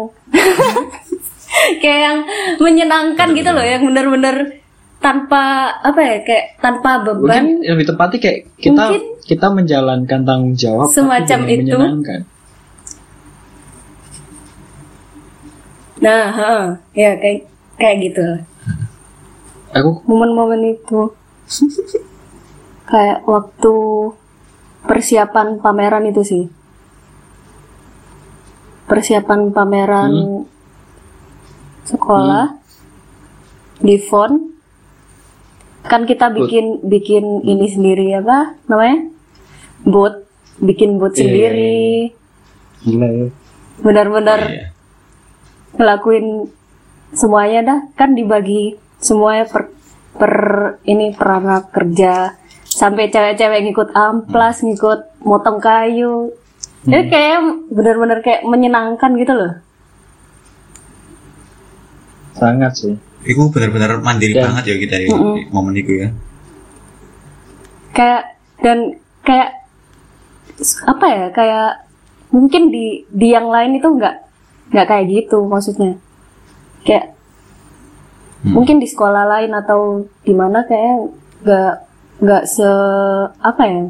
kayak 1.82 2.00
yang 2.00 2.18
menyenangkan 2.62 3.34
gitu 3.34 3.50
loh 3.50 3.66
yang 3.66 3.82
bener-bener 3.84 4.62
tanpa 4.98 5.74
apa 5.82 6.00
ya 6.02 6.16
kayak 6.26 6.46
tanpa 6.58 7.06
beban 7.06 7.46
mungkin 7.46 7.66
lebih 7.66 7.86
tepatnya 7.94 8.20
kayak 8.22 8.40
kita 8.58 8.84
Mungkin 8.90 9.04
kita 9.28 9.48
menjalankan 9.52 10.20
tanggung 10.24 10.56
jawab 10.56 10.88
semacam 10.90 11.40
itu. 11.52 11.76
menyenangkan. 11.76 12.22
Nah 15.98 16.26
ha, 16.30 16.52
ya 16.94 17.18
kayak 17.18 17.50
kayak 17.78 17.98
gitu 18.06 18.22
lah. 18.22 18.42
Aku 19.76 20.02
momen-momen 20.06 20.78
itu. 20.78 21.14
Kayak 22.88 23.28
waktu 23.28 23.76
persiapan 24.88 25.60
pameran 25.60 26.08
itu 26.08 26.22
sih. 26.24 26.44
Persiapan 28.88 29.52
pameran 29.52 30.44
sekolah 31.84 32.56
di 33.80 33.96
font 34.00 34.56
kan 35.88 36.04
kita 36.04 36.32
bikin 36.32 36.84
bikin 36.84 37.44
ini 37.44 37.68
sendiri 37.68 38.08
apa 38.16 38.56
namanya? 38.72 39.12
Bot. 39.84 40.24
Bikin 40.58 40.98
bot 40.98 41.14
Iya, 41.14 41.22
sendiri. 41.22 42.12
Gila 42.82 43.08
ya. 43.08 43.28
benar-benar 43.78 44.40
Iya. 44.48 44.66
Ngelakuin 45.78 46.50
semuanya 47.14 47.60
dah. 47.64 47.80
Kan 47.94 48.14
dibagi 48.14 48.76
semuanya 48.98 49.46
per, 49.48 49.70
per 50.18 50.34
ini 50.84 51.14
per 51.14 51.28
anak 51.38 51.72
kerja. 51.72 52.36
Sampai 52.68 53.08
cewek-cewek 53.08 53.64
ngikut 53.64 53.90
amplas 53.96 54.62
ngikut 54.62 55.24
motong 55.24 55.58
kayu. 55.58 56.36
Jadi 56.84 57.04
kayak 57.08 57.40
benar-benar 57.72 58.20
kayak 58.22 58.44
menyenangkan 58.44 59.16
gitu 59.16 59.34
loh. 59.34 59.54
Sangat 62.38 62.72
sih. 62.78 62.94
Iku 63.28 63.50
bener-bener 63.50 63.98
mandiri 64.00 64.38
Dan- 64.38 64.52
banget 64.54 64.64
ya 64.72 64.76
kita 64.78 64.96
ya 65.04 65.08
di 65.10 65.42
momen 65.52 65.74
itu 65.76 65.94
ya. 66.00 66.10
kayak 67.92 68.38
dan 68.62 68.94
kayak 69.26 69.58
apa 70.86 71.06
ya 71.10 71.26
kayak 71.34 71.70
mungkin 72.30 72.70
di 72.70 73.02
di 73.10 73.34
yang 73.34 73.50
lain 73.50 73.82
itu 73.82 73.90
nggak 73.90 74.27
nggak 74.70 74.88
kayak 74.88 75.06
gitu 75.08 75.46
maksudnya 75.46 75.96
kayak 76.82 77.14
Hmm. 78.38 78.54
mungkin 78.54 78.78
di 78.78 78.86
sekolah 78.86 79.26
lain 79.26 79.50
atau 79.52 80.06
di 80.22 80.30
mana 80.30 80.62
kayak 80.62 81.10
nggak 81.42 81.74
nggak 82.22 82.44
se 82.46 82.70
apa 83.42 83.64
ya 83.66 83.82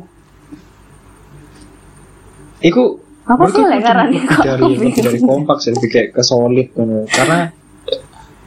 Iku 2.60 2.84
Apa 3.28 3.44
sih 3.52 3.60
menurutku 3.60 3.68
lek 3.68 3.82
ngarannya 3.84 4.22
lebih 4.24 4.32
kok? 4.32 4.44
dari 4.48 4.74
dari 5.04 5.20
kompak 5.20 5.58
sih 5.60 5.72
lebih 5.76 5.90
kayak 5.92 6.10
ke 6.16 6.22
solid 6.24 6.68
gitu. 6.72 7.04
karena 7.12 7.52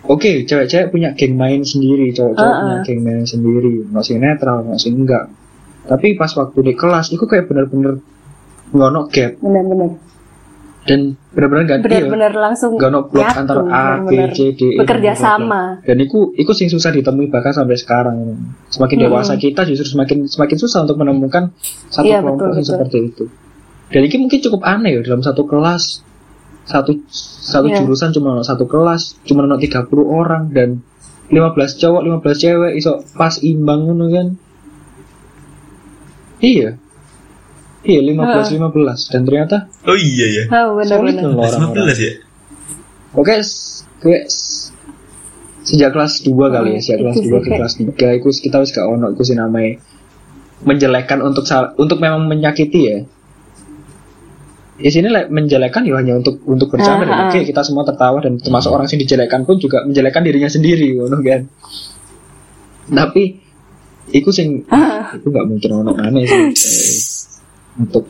oke 0.02 0.30
cewek-cewek 0.48 0.88
punya 0.88 1.12
geng 1.12 1.36
main 1.36 1.60
sendiri 1.60 2.08
cowok-cowok 2.10 2.54
punya 2.56 2.74
Uh-uh. 2.74 2.86
geng 2.88 3.00
main 3.04 3.22
sendiri 3.22 3.84
masih 3.92 4.16
netral 4.16 4.64
masih 4.64 4.90
enggak 4.90 5.28
tapi 5.84 6.16
pas 6.16 6.32
waktu 6.32 6.58
di 6.64 6.72
kelas 6.72 7.12
itu 7.12 7.22
kayak 7.22 7.44
bener-bener 7.44 8.00
ngono 8.72 9.04
gap 9.06 9.36
benar-benar 9.36 10.00
dan 10.90 11.00
bener-bener 11.30 11.64
ganti 11.70 11.86
ya 11.86 12.02
benar-benar 12.02 12.32
langsung 12.34 12.74
Gak 12.74 12.90
blok 12.90 13.14
nyatu, 13.14 13.38
antar 13.38 13.56
A, 13.62 13.62
B, 13.62 14.10
benar-benar 14.10 14.30
C, 14.34 14.38
D, 14.58 14.60
E 14.66 14.78
bekerja 14.82 15.12
bla, 15.14 15.14
bla, 15.14 15.22
bla. 15.22 15.30
sama 15.38 15.62
Dan 15.86 15.96
itu 16.02 16.18
itu 16.34 16.50
sing 16.50 16.66
susah 16.66 16.90
ditemui 16.90 17.30
bahkan 17.30 17.54
sampai 17.54 17.78
sekarang. 17.78 18.16
Semakin 18.66 18.96
Hmm. 18.98 19.04
dewasa 19.06 19.38
kita 19.38 19.62
justru 19.64 19.86
semakin 19.88 20.26
semakin 20.26 20.56
susah 20.58 20.82
untuk 20.82 20.98
menemukan 20.98 21.54
satu 21.86 22.04
Iya, 22.04 22.18
kelompok 22.18 22.34
betul, 22.42 22.50
yang 22.50 22.58
betul. 22.58 22.74
seperti 22.74 22.98
itu. 23.06 23.24
Dan 23.86 24.00
ini 24.02 24.16
mungkin 24.18 24.38
cukup 24.40 24.60
aneh 24.62 24.90
ya 24.90 25.00
dalam 25.00 25.22
satu 25.22 25.42
kelas 25.46 26.02
satu 26.62 26.90
satu 27.40 27.66
Iya. 27.66 27.78
jurusan 27.80 28.10
cuma 28.10 28.42
satu 28.42 28.66
kelas 28.66 29.18
cuma 29.22 29.42
ono 29.42 29.54
30 29.56 29.86
orang 30.04 30.50
dan 30.50 30.82
15 31.30 31.74
cowok 31.76 32.02
15 32.02 32.36
cewek 32.36 32.72
iso 32.74 33.06
pas 33.14 33.38
imbang 33.40 33.86
ngono 33.86 34.06
kan. 34.10 34.26
Iya. 36.40 36.74
Iya 37.80 38.00
15 38.04 38.52
15 38.52 39.08
dan 39.08 39.20
ternyata 39.24 39.56
Oh 39.82 39.94
iya 39.94 40.26
ya. 40.30 40.44
oh 40.50 40.76
loh 40.76 40.84
orang-orang. 41.56 41.88
15 41.88 41.96
ya. 41.98 42.12
Oke, 43.12 43.34
s- 43.38 43.82
kayak 43.98 44.24
s- 44.26 44.68
sejak 45.62 45.90
kelas 45.90 46.20
2 46.20 46.30
kali 46.48 46.76
ya, 46.76 46.80
sejak 46.80 46.98
itu 46.98 47.02
kelas 47.02 47.16
sih 47.16 47.26
2 47.26 47.38
ke 47.38 47.48
kelas 47.50 47.74
3 47.74 47.88
itu 48.14 48.28
kita 48.42 48.56
wis 48.58 48.70
gak 48.70 48.84
ono 48.84 49.06
iku 49.08 49.22
sih 49.22 49.34
namanya 49.34 49.80
menjelekkan 50.60 51.20
untuk 51.20 51.42
sal- 51.42 51.72
untuk 51.74 51.98
memang 51.98 52.20
menyakiti 52.22 52.80
ya. 52.82 52.98
Di 54.76 54.88
sini 54.88 55.08
like, 55.08 55.28
menjelekkan 55.28 55.82
ya 55.82 55.92
hanya 55.94 56.16
untuk 56.16 56.40
untuk 56.44 56.68
bercanda 56.70 57.02
dan 57.02 57.12
Ah, 57.14 57.18
ah. 57.18 57.28
oke 57.28 57.40
kita 57.42 57.60
semua 57.60 57.82
tertawa 57.82 58.16
dan 58.18 58.36
termasuk 58.36 58.70
orang 58.70 58.86
yang 58.86 58.96
dijelekkan 58.98 59.42
pun 59.42 59.56
juga 59.56 59.82
menjelekkan 59.82 60.20
dirinya 60.20 60.48
sendiri 60.48 60.94
ngono 60.94 61.16
kan. 61.18 61.48
Tapi 62.90 63.22
iku 64.10 64.30
sing 64.30 64.64
Ah. 64.66 65.12
itu 65.12 65.26
nggak 65.26 65.46
mungkin 65.46 65.70
ono 65.74 65.92
aneh 65.94 66.24
sih 66.24 66.40
untuk 67.76 68.04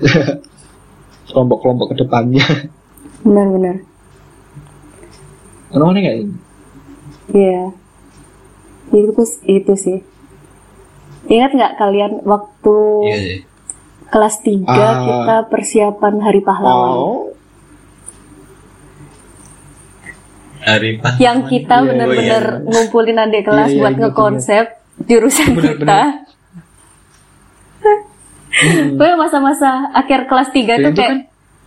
kelompok-kelompok 1.26 1.86
ke 1.92 1.96
depannya. 1.98 2.44
benar-benar 3.20 3.80
Ono 5.72 5.90
aneh 5.90 6.00
nggak 6.00 6.16
ini? 6.20 6.34
Iya. 7.30 7.62
Itu 8.88 9.10
itu 9.44 9.72
sih. 9.74 9.98
Ingat 11.26 11.50
nggak 11.50 11.74
kalian 11.76 12.12
waktu 12.22 12.76
Iya 13.02 13.16
sih. 13.18 13.38
kelas 14.06 14.36
3 14.38 14.62
Ah. 14.64 14.94
kita 15.00 15.36
persiapan 15.48 16.14
Hari 16.20 16.40
Pahlawan? 16.40 16.94
Oh, 16.94 17.20
Hari 20.60 20.96
pas. 20.96 21.18
Yang 21.18 21.38
kita 21.50 21.76
Iya, 21.76 21.86
bener-bener 21.86 22.44
ngumpulin 22.64 23.18
adik 23.18 23.42
kelas 23.44 23.68
Iya, 23.68 23.74
iya, 23.74 23.80
buat 23.80 23.94
ngekonsep 23.98 24.64
jurusan 25.04 25.48
Bener, 25.52 25.64
kita. 25.76 26.00
Pokoknya 28.94 29.16
masa-masa 29.18 29.70
akhir 29.90 30.26
kelas 30.26 30.48
3 30.50 30.62
Dan 30.78 30.78
tuh 30.80 30.90
itu 30.90 30.98
kayak 30.98 31.10
kan- 31.10 31.24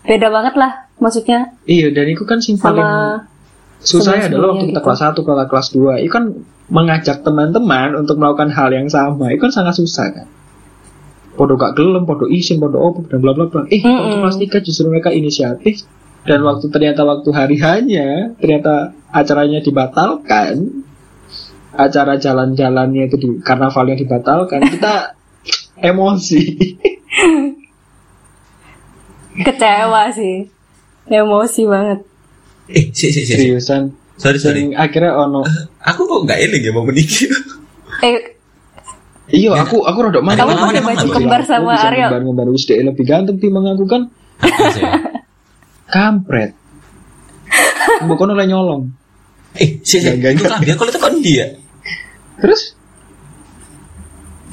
beda 0.07 0.27
banget 0.31 0.53
lah 0.55 0.71
maksudnya. 0.97 1.39
Iya, 1.63 1.91
dan 1.91 2.05
itu 2.07 2.23
kan 2.23 2.39
sing 2.39 2.55
paling 2.55 2.79
sama 2.79 3.27
susah 3.77 4.17
sebelum-sebelumnya 4.17 4.27
adalah 4.31 4.47
waktu 4.49 4.65
kita 4.65 4.71
gitu. 4.73 4.85
kelas 4.87 5.01
1 5.03 5.19
ke 5.19 5.31
kelas 5.51 5.67
2 5.69 6.01
itu 6.01 6.11
kan 6.11 6.25
mengajak 6.67 7.17
teman-teman 7.21 7.89
untuk 7.95 8.15
melakukan 8.15 8.49
hal 8.49 8.69
yang 8.71 8.87
sama. 8.87 9.29
Itu 9.29 9.45
kan 9.45 9.53
sangat 9.53 9.75
susah 9.75 10.07
kan? 10.11 10.27
Podo 11.35 11.53
gak 11.53 11.75
gelem, 11.75 12.03
podo 12.03 12.25
isin, 12.25 12.57
podo 12.57 12.79
opo 12.79 13.05
dan 13.05 13.21
bla 13.21 13.35
bla 13.35 13.45
bla. 13.45 13.67
Eh 13.67 13.77
waktu 13.77 13.93
Mm-mm. 14.17 14.21
kelas 14.23 14.37
3 14.39 14.65
justru 14.65 14.87
mereka 14.87 15.11
inisiatif. 15.11 15.83
Dan 16.23 16.43
waktu 16.43 16.67
ternyata 16.67 17.03
waktu 17.03 17.29
hari 17.31 17.55
hanya 17.59 18.35
ternyata 18.35 18.91
acaranya 19.11 19.63
dibatalkan 19.63 20.83
acara 21.71 22.15
jalan-jalannya 22.15 23.03
itu 23.05 23.15
di 23.15 23.29
karnavalnya 23.39 23.95
dibatalkan 23.95 24.59
kita 24.65 25.13
emosi 25.79 26.41
kecewa 29.45 30.09
sih. 30.11 30.49
Emosi 31.07 31.61
banget. 31.63 31.99
Eh, 32.67 32.91
si 32.91 33.07
si 33.09 33.23
si. 33.23 33.31
seriusan 33.31 33.93
Sorry 34.17 34.41
sorry. 34.41 34.73
Akhirnya 34.73 35.13
ono 35.15 35.45
Aku 35.79 36.03
kok 36.03 36.25
nggak 36.25 36.39
eling 36.41 36.63
ya 36.63 36.71
mau 36.73 36.83
menikah. 36.83 37.31
Eh, 38.03 38.33
Iya, 39.27 39.59
aku 39.59 39.83
aku 39.83 40.07
rada 40.07 40.23
Kamu 40.23 40.27
mantan. 40.31 40.47
pakai 40.71 40.79
Aku 40.79 40.87
baju 40.87 41.07
kembar 41.11 41.41
sama 41.43 41.75
Aryo? 41.75 42.07
Kembar-kembar 42.07 42.47
wis 42.47 42.63
dhek 42.63 42.79
lebih 42.79 43.03
ganteng 43.03 43.35
timbang 43.37 43.67
aku 43.67 43.83
kan 43.83 44.07
kampret. 45.85 46.55
Bukan 48.07 48.31
oleh 48.31 48.47
nyolong. 48.47 48.87
Eh, 49.59 49.83
si 49.83 49.99
si. 49.99 50.07
Enggak, 50.07 50.39
Itu 50.39 50.47
kan 50.47 50.63
dia 50.63 50.75
kalau 50.79 50.87
itu 50.87 51.01
kan 51.03 51.13
dia. 51.19 51.45
Terus 52.39 52.76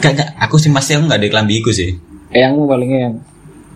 Gak, 0.04 0.12
gak, 0.14 0.28
aku 0.38 0.56
sih 0.56 0.68
masih 0.68 1.00
aku 1.00 1.08
nggak 1.08 1.16
ada 1.18 1.28
kelambi 1.30 1.54
iku 1.58 1.72
sih. 1.72 1.96
eyangmu 2.28 2.66
paling 2.66 2.90
eyang. 2.90 3.14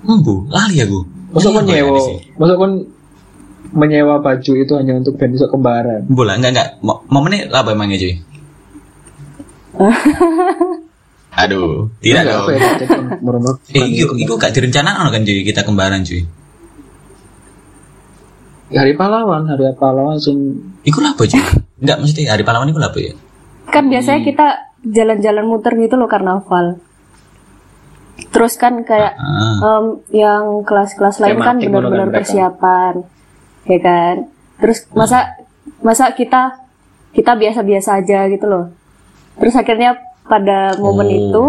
Embu, 0.03 0.45
lali 0.47 0.77
aku. 0.79 1.01
Masuk 1.31 1.51
kon 1.51 1.65
Iya, 1.65 1.81
nyewa, 1.81 1.99
sih. 1.99 2.17
masuk 2.37 2.57
kon 2.57 2.73
menyewa 3.71 4.15
baju 4.19 4.53
itu 4.55 4.73
hanya 4.75 4.93
untuk 4.95 5.15
band 5.15 5.33
besok 5.33 5.51
kembaran. 5.51 6.05
Embu 6.05 6.23
lah, 6.23 6.37
enggak 6.37 6.53
enggak. 6.53 6.69
Mo- 6.81 7.01
Momennya 7.07 7.49
apa 7.49 7.73
emangnya 7.73 7.97
cuy? 7.97 8.15
Aduh, 11.39 11.87
tidak 12.01 12.27
Enggak, 12.27 12.35
dong. 12.35 12.49
Ya. 13.71 13.79
Eh, 13.79 13.87
itu, 13.95 14.07
itu 14.19 14.33
gak 14.35 14.51
direncanakan 14.51 15.09
kan 15.09 15.23
cuy 15.23 15.41
kita 15.43 15.63
kembaran 15.63 16.03
cuy. 16.03 16.27
Hari 18.69 18.93
pahlawan, 18.93 19.47
hari 19.47 19.65
pahlawan 19.73 20.19
sing 20.19 20.61
Iku 20.83 20.99
lah 20.99 21.15
apa 21.15 21.25
cuy? 21.25 21.41
Enggak 21.79 21.97
maksudnya 21.99 22.35
hari 22.35 22.43
pahlawan 22.43 22.69
itu 22.69 22.77
apa 22.77 22.99
ya? 22.99 23.15
kan 23.69 23.85
biasanya 23.85 24.25
kita 24.25 24.47
jalan-jalan 24.85 25.45
muter 25.47 25.75
gitu 25.75 25.99
loh 25.99 26.07
karnaval. 26.07 26.79
Terus 28.29 28.59
kan 28.59 28.83
kayak 28.83 29.15
Ah, 29.15 29.79
em, 29.79 29.85
yang 30.11 30.63
kelas-kelas 30.67 31.23
lain 31.23 31.39
kan 31.39 31.57
benar-benar 31.59 32.11
persiapan, 32.11 32.95
ya 33.65 33.79
kan. 33.79 34.15
Terus 34.59 34.87
masa 34.91 35.39
masa 35.81 36.11
kita 36.11 36.59
kita 37.15 37.39
biasa-biasa 37.39 38.03
aja 38.03 38.27
gitu 38.27 38.47
loh. 38.47 38.65
Terus 39.39 39.55
akhirnya 39.55 39.99
pada 40.27 40.75
momen 40.77 41.09
Oh. 41.09 41.15
itu 41.19 41.45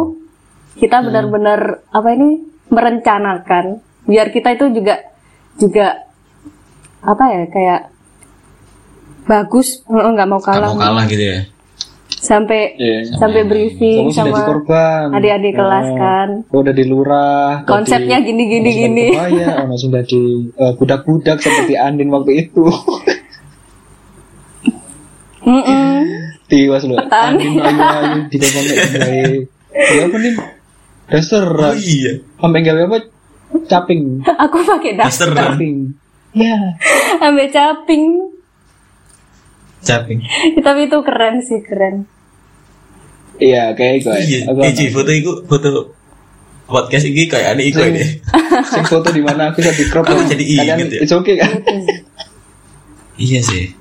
kita 0.80 1.02
benar-benar 1.04 1.84
apa 1.90 2.10
ini 2.14 2.40
merencanakan 2.70 3.82
biar 4.06 4.30
kita 4.30 4.56
itu 4.56 4.72
juga 4.72 5.02
juga 5.58 6.06
apa 7.02 7.24
ya 7.28 7.44
kayak 7.50 7.82
bagus 9.26 9.84
nggak 9.86 10.28
mau 10.30 10.40
gak 10.40 10.56
kalah 10.58 10.70
mau 10.72 10.80
kalah 10.80 11.06
gitu 11.06 11.24
ya. 11.24 11.40
Sampai 12.20 12.76
Iya. 12.76 13.16
sampai 13.16 13.42
briefing 13.44 14.12
kamu 14.12 14.36
sama 14.36 14.60
adik-adik 15.10 15.56
kelas 15.56 15.88
Oh. 15.88 15.96
kan 15.96 16.30
Oh, 16.48 16.60
udah 16.60 16.72
di 16.72 16.84
lurah. 16.84 17.64
konsepnya 17.64 18.20
gini 18.20 18.44
gini 18.46 18.70
gini 18.70 19.08
sudah 19.10 19.24
kebaya, 19.26 19.48
ono 19.62 19.76
sudah 19.76 20.02
di 20.04 20.22
eh, 20.52 20.74
budak-budak 20.74 21.38
seperti 21.38 21.74
Andin 21.74 22.10
waktu 22.10 22.32
itu. 22.42 22.64
Mm-mm. 25.40 25.96
tiwas 26.46 26.84
lu 26.84 26.94
Pertahanan. 26.94 27.40
Andin 27.40 27.54
ayu 27.58 27.82
ayu 27.82 28.20
di 28.28 28.38
depan 28.42 28.64
ya 28.68 30.04
apa 30.04 30.18
nih 30.18 30.34
restoran 31.08 31.72
Oh 31.72 31.76
iya. 31.76 32.12
sampai 32.36 32.60
gawe 32.60 32.82
apa 32.84 32.98
caping 33.66 34.02
Aku 34.22 34.58
pakai 34.62 34.92
daster. 34.94 35.30
Restoran. 35.30 35.56
caping 35.56 35.78
ya 36.32 36.58
Ambil 37.20 37.48
caping. 37.48 38.04
Caping. 39.80 40.20
Tapi 40.66 40.80
itu 40.86 40.98
keren 41.02 41.36
sih, 41.40 41.60
keren. 41.62 42.04
iya 43.40 43.72
kayak 43.72 44.04
gue 44.04 44.12
Iya. 44.20 44.40
Ci, 44.76 44.92
foto 44.92 45.08
iku 45.10 45.48
foto 45.48 45.96
podcast 46.68 47.08
ini 47.08 47.24
kayak 47.26 47.56
ada 47.56 47.64
iku 47.64 47.80
ya. 47.82 48.04
sing 48.68 48.84
foto 48.84 49.10
di 49.10 49.24
mana 49.24 49.50
aku 49.50 49.64
jadi 49.64 49.84
crop 49.88 50.04
Aku 50.04 50.28
jadi 50.28 50.44
kalian 50.44 50.76
inget 50.76 50.90
ya. 50.92 51.00
it's 51.02 51.16
okay 51.16 51.40
kan 51.40 51.56
Iya 53.16 53.40
sih. 53.40 53.72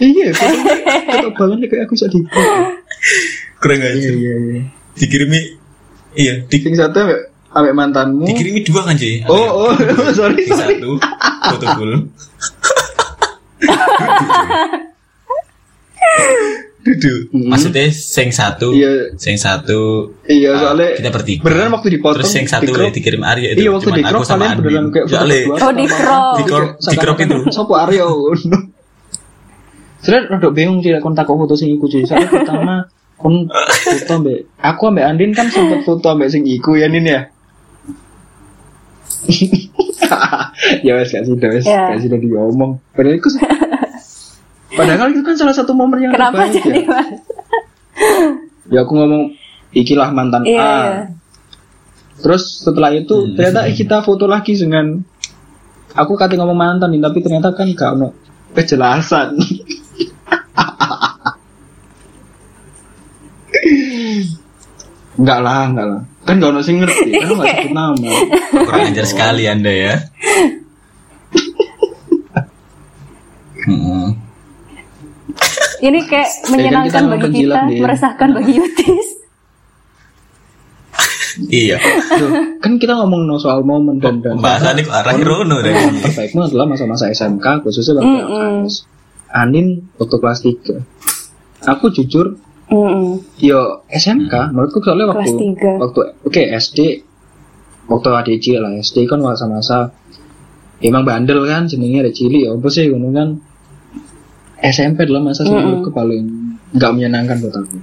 iya 0.00 0.32
foto 0.32 1.28
banget 1.36 1.68
kayak 1.68 1.82
aku 1.84 1.92
bisa 1.92 2.08
di 2.08 2.20
crop 2.24 3.76
iya 3.76 3.88
aja. 3.92 4.08
iya 4.10 4.34
iya 4.34 4.60
Dikirimi 4.96 5.40
iya, 6.16 6.32
di, 6.42 6.56
sing 6.58 6.72
satu 6.72 7.04
ambek 7.48 7.74
mantanmu 7.76 8.24
dikirimi 8.24 8.64
dua 8.64 8.82
kan 8.82 8.96
cuy. 8.96 9.20
oh 9.28 9.68
oh 9.68 9.72
sorry 10.18 10.40
sorry 10.48 10.80
satu 10.80 10.96
foto 11.52 11.66
full. 11.76 11.92
Duduk. 16.78 17.20
Maksudnya 17.34 17.90
sing 17.90 18.30
satu, 18.30 18.72
Iya. 18.72 19.12
sing 19.18 19.36
satu 19.36 20.08
iya 20.24 20.56
ah, 20.56 20.72
soalnya 20.72 20.88
kita 20.94 21.10
bertiga. 21.10 21.40
beneran 21.42 21.68
waktu 21.70 21.88
dipotong 21.92 22.16
Terus 22.16 22.32
yang 22.32 22.48
satu 22.48 22.64
di 22.64 22.80
ya 22.80 22.88
dikirim 22.88 23.20
Arya 23.20 23.48
itu 23.52 23.60
iya 23.60 23.70
waktu 23.70 23.90
di 23.92 24.02
crop 24.02 24.22
kalian 24.24 24.56
beneran 24.56 24.56
Andin. 24.56 24.84
kayak 24.88 25.06
Soalnya 25.06 25.38
Oh, 25.58 25.72
di 25.74 25.84
crop. 25.86 26.32
Di 26.32 26.44
crop- 26.46 26.74
di 26.80 26.96
crop 26.96 27.18
itu. 27.18 27.38
Sopo 27.50 27.74
Aryo 27.76 28.08
Sebenernya 29.98 30.30
rada 30.32 30.48
bingung 30.48 30.78
tidak 30.78 31.02
kon 31.02 31.12
takut 31.12 31.36
foto 31.36 31.54
sing 31.54 31.68
iku 31.70 31.84
cuy 31.84 32.02
Soalnya 32.02 32.30
pertama 32.38 32.74
kon 33.16 33.50
foto 33.50 34.12
ambek 34.14 34.38
aku 34.56 34.82
ambek 34.86 35.04
Andin 35.04 35.30
kan 35.32 35.46
sempet 35.46 35.82
foto 35.82 36.06
ambek 36.08 36.30
sing 36.30 36.46
iku 36.46 36.72
ya 36.72 36.86
Nin 36.86 37.04
ya 37.04 37.20
ya 40.86 40.92
wes 40.94 41.08
gak 41.08 41.22
sih 41.22 41.34
wes 41.34 41.64
Ya. 41.64 41.90
gak 41.90 41.98
sih 41.98 42.08
udah 42.08 42.20
diomong 42.20 42.70
padahal 42.92 43.16
itu 43.16 43.28
padahal 44.78 45.08
itu 45.10 45.22
kan 45.22 45.34
salah 45.34 45.54
satu 45.54 45.72
momen 45.72 45.98
yang 46.00 46.12
Kenapa 46.12 46.46
terbaik 46.46 46.60
jadi 46.60 46.80
ya 46.80 46.88
mas? 46.88 47.08
ya 48.74 48.78
aku 48.82 48.92
ngomong 48.94 49.22
ikilah 49.70 50.08
mantan 50.10 50.42
Iya, 50.44 50.58
A 50.58 50.64
iya. 50.64 50.96
Terus 52.18 52.42
setelah 52.60 52.90
itu 52.90 53.14
Hmm. 53.14 53.32
ternyata 53.32 53.70
kita 53.70 54.02
foto 54.02 54.26
lagi 54.26 54.52
dengan 54.52 54.98
aku 55.94 56.12
kata 56.14 56.34
ngomong 56.34 56.58
mantan 56.58 56.90
nih, 56.90 56.98
tapi 56.98 57.18
ternyata 57.22 57.54
kan 57.54 57.70
gak 57.70 57.94
ono 57.94 58.10
kejelasan. 58.52 59.38
enggak 65.18 65.38
lah, 65.40 65.60
enggak 65.66 65.86
lah. 65.86 66.02
Kan 66.28 66.44
gak 66.44 66.52
ono 66.52 66.60
sing 66.60 66.76
ngerti, 66.84 67.08
kan 67.08 67.28
gak 67.40 67.40
sebut 67.40 67.72
nama. 67.72 68.12
kurang 68.68 68.92
ajar 68.92 69.06
sekali 69.08 69.48
Anda 69.48 69.72
ya. 69.72 69.94
Hmm. 73.64 74.12
Ini 75.78 75.98
kayak 76.04 76.30
menyenangkan 76.52 77.02
kita 77.08 77.12
bagi 77.16 77.30
kita, 77.32 77.60
nih. 77.64 77.80
meresahkan 77.80 78.28
bagi 78.36 78.52
Yutis. 78.60 79.08
Iya. 81.48 81.78
Kan 82.58 82.82
kita 82.82 82.98
ngomong 82.98 83.24
no 83.24 83.38
soal 83.38 83.62
momen 83.62 84.02
dan 84.02 84.18
dan 84.18 84.36
Pembahasannya 84.36 84.82
kok 84.84 84.96
arah 85.00 85.14
Rono 85.16 85.62
deh. 85.62 85.70
Terbaikmu 86.02 86.50
adalah 86.50 86.66
masa-masa 86.66 87.08
SMK 87.08 87.62
khususnya 87.62 88.02
waktu 88.02 88.10
Mm-mm. 88.10 88.68
LKS. 88.68 88.74
Andin 89.28 89.86
waktu 90.00 90.16
kelas 90.18 90.40
3 90.40 91.68
Aku 91.68 91.92
jujur 91.92 92.40
Mm-mm. 92.68 93.24
Yo 93.40 93.80
SMK 93.88 94.52
menurutku 94.52 94.84
soalnya 94.84 95.08
waktu 95.08 95.56
waktu 95.80 96.00
oke 96.20 96.42
SD 96.52 97.00
waktu 97.88 98.08
ADC 98.12 98.46
lah 98.60 98.76
SD 98.76 99.08
kan 99.08 99.24
masa-masa 99.24 99.88
emang 100.84 101.08
bandel 101.08 101.48
kan 101.48 101.64
jenenge 101.64 102.04
ada 102.04 102.12
cilik 102.12 102.44
ya 102.44 102.52
apa 102.52 102.68
sih 102.68 102.92
ngono 102.92 103.08
kan 103.16 103.28
SMP 104.60 105.08
adalah 105.08 105.32
masa 105.32 105.48
sing 105.48 105.56
Mm-mm. 105.56 105.64
menurutku 105.64 105.90
paling 105.96 106.24
nggak 106.76 106.92
menyenangkan 106.92 107.36
buat 107.40 107.56
aku. 107.56 107.78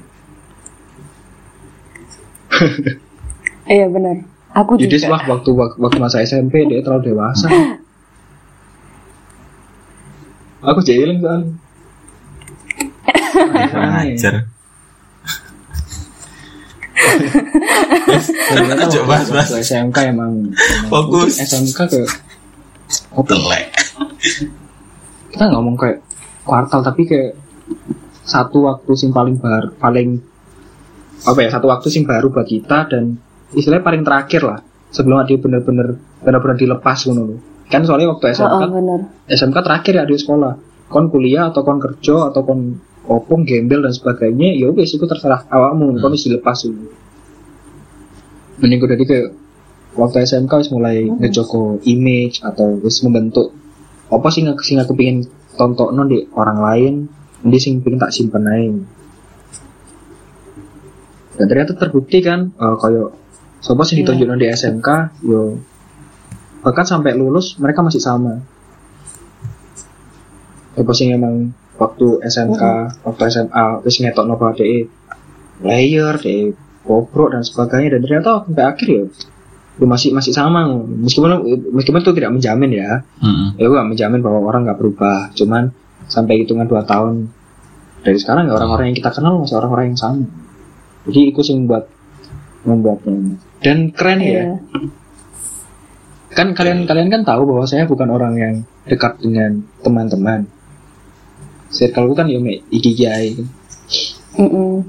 Iya 3.65 3.89
benar. 3.89 4.21
Aku 4.55 4.77
Jadi 4.79 5.01
juga. 5.01 5.17
wah 5.17 5.21
waktu 5.35 5.49
waktu 5.57 5.97
masa 5.99 6.21
SMP 6.21 6.63
dia 6.69 6.85
terlalu 6.85 7.11
dewasa. 7.11 7.49
aku 10.69 10.79
jahilin 10.85 11.19
kan. 11.19 11.41
Kurang 13.35 13.93
ajar. 14.05 14.47
Aja, 17.05 18.99
waktu- 18.99 19.05
bahas, 19.05 19.27
bahas. 19.29 19.49
waktu 19.49 19.61
SMK 19.61 19.97
emang, 20.07 20.51
Fokus. 20.87 21.39
SMK 21.39 21.79
ya? 21.89 22.05
Telek. 23.17 23.65
kita 25.31 25.45
ngomong 25.49 25.75
kayak 25.75 25.99
kuartal 26.43 26.79
tapi 26.79 27.03
kayak 27.03 27.33
satu 28.21 28.63
waktu 28.63 28.91
sing 28.95 29.09
paling 29.09 29.35
baru 29.35 29.73
paling 29.75 30.21
apa 31.23 31.39
ya 31.39 31.49
satu 31.49 31.67
waktu 31.67 31.87
sing 31.89 32.05
baru 32.05 32.29
buat 32.29 32.45
kita 32.45 32.87
dan 32.87 33.17
istilahnya 33.51 33.83
paling 33.83 34.03
terakhir 34.03 34.41
lah 34.41 34.59
sebelum 34.89 35.25
dia 35.25 35.35
bener-bener 35.35 35.97
bener-bener 36.21 36.55
dilepas 36.55 37.03
ngono 37.05 37.41
kan 37.65 37.81
soalnya 37.81 38.07
waktu 38.07 38.29
Oh, 38.29 38.33
SMK 38.37 38.53
oh, 38.55 38.69
benar. 38.71 38.99
SMK 39.27 39.57
terakhir 39.59 39.93
ya 39.95 40.03
di 40.05 40.15
sekolah 40.15 40.53
kon 40.85 41.09
kuliah 41.09 41.49
atau 41.49 41.61
kon 41.61 41.81
kerja 41.81 42.29
atau 42.29 42.41
kon 42.45 42.77
opung 43.05 43.45
gembel 43.45 43.85
dan 43.85 43.93
sebagainya 43.93 44.55
ya 44.57 44.69
wis 44.73 44.93
itu 44.95 45.05
terserah 45.05 45.45
awakmu 45.49 45.97
kon 46.01 46.11
wis 46.13 46.25
dilepas 46.25 46.65
dulu 46.65 46.89
mending 48.61 48.79
udah 48.81 48.95
kayak 48.97 49.33
waktu 49.95 50.17
SMK 50.25 50.51
wis 50.61 50.69
mulai 50.73 51.05
ngejogo 51.07 51.79
image 51.85 52.41
atau 52.41 52.79
wis 52.81 52.99
membentuk 53.05 53.53
apa 54.09 54.27
sih 54.29 54.45
nggak 54.45 54.61
sing 54.61 54.77
aku 54.81 54.93
pengen 54.93 55.25
tonton 55.55 55.95
di 56.09 56.25
orang 56.35 56.59
lain 56.59 56.93
nanti 57.41 57.57
sing 57.61 57.81
pengen 57.81 58.01
tak 58.01 58.13
simpen 58.13 58.45
aja 58.45 58.73
dan 61.35 61.45
ternyata 61.51 61.75
terbukti 61.75 62.23
kan 62.23 62.51
eh, 62.55 62.75
kayak 62.79 63.09
sopo 63.59 63.81
sing 63.83 63.99
Iya. 64.01 64.13
ditunjuk 64.13 64.27
di 64.39 64.47
SMK 64.53 64.89
yo 65.25 65.59
bahkan 66.65 66.81
sampai 66.81 67.13
lulus 67.13 67.61
mereka 67.61 67.85
masih 67.85 68.01
sama. 68.01 68.41
Apa 70.73 70.91
sih 70.97 71.13
emang 71.13 71.53
waktu 71.75 72.07
SMK 72.23 72.63
waktu 73.03 73.21
SMA 73.31 73.65
terus 73.83 73.97
ngetok 73.99 74.25
nopo 74.27 74.47
de 74.55 74.87
layer 75.63 76.15
de 76.19 76.55
bobrok 76.85 77.33
dan 77.33 77.41
sebagainya. 77.41 77.97
Dan 77.97 78.01
ternyata 78.05 78.45
sampai 78.45 78.65
akhir 78.65 78.87
ya 78.87 79.03
masih 79.83 80.15
masih 80.15 80.31
sama. 80.31 80.63
Meskipun 80.85 81.31
meskipun 81.73 81.99
itu 82.05 82.13
tidak 82.15 82.31
menjamin 82.31 82.71
ya. 82.71 82.91
Hmm. 83.19 83.57
ya 83.59 83.65
gue 83.67 83.75
gak 83.75 83.91
menjamin 83.91 84.21
bahwa 84.23 84.39
orang 84.45 84.69
nggak 84.69 84.79
berubah. 84.79 85.33
Cuman 85.35 85.73
sampai 86.05 86.45
hitungan 86.45 86.69
dua 86.69 86.85
tahun 86.85 87.33
dari 88.05 88.21
sekarang 88.21 88.45
ya 88.45 88.53
orang-orang 88.53 88.93
yang 88.93 88.97
kita 89.01 89.09
kenal 89.09 89.41
masih 89.41 89.57
orang-orang 89.57 89.91
yang 89.91 89.99
sama. 89.99 90.25
Jadi 91.09 91.19
itu 91.33 91.41
sih 91.41 91.57
membuat 91.57 91.89
membuatnya. 92.63 93.41
Dan 93.59 93.91
keren 93.91 94.21
ya. 94.21 94.29
Iya. 94.29 94.45
kan 96.35 96.51
kalian 96.51 96.83
kalian 96.83 97.07
kan 97.07 97.23
tahu 97.23 97.47
bahwa 97.47 97.63
saya 97.63 97.87
bukan 97.87 98.11
orang 98.11 98.35
yang 98.35 98.55
dekat 98.83 99.23
dengan 99.23 99.63
teman-teman 99.79 100.43
circle 101.69 102.13
kan 102.13 102.27
ya 102.29 102.37
mek 102.39 102.65
iki 102.69 102.91
kiai 102.93 103.33
Mm-mm. 104.35 104.83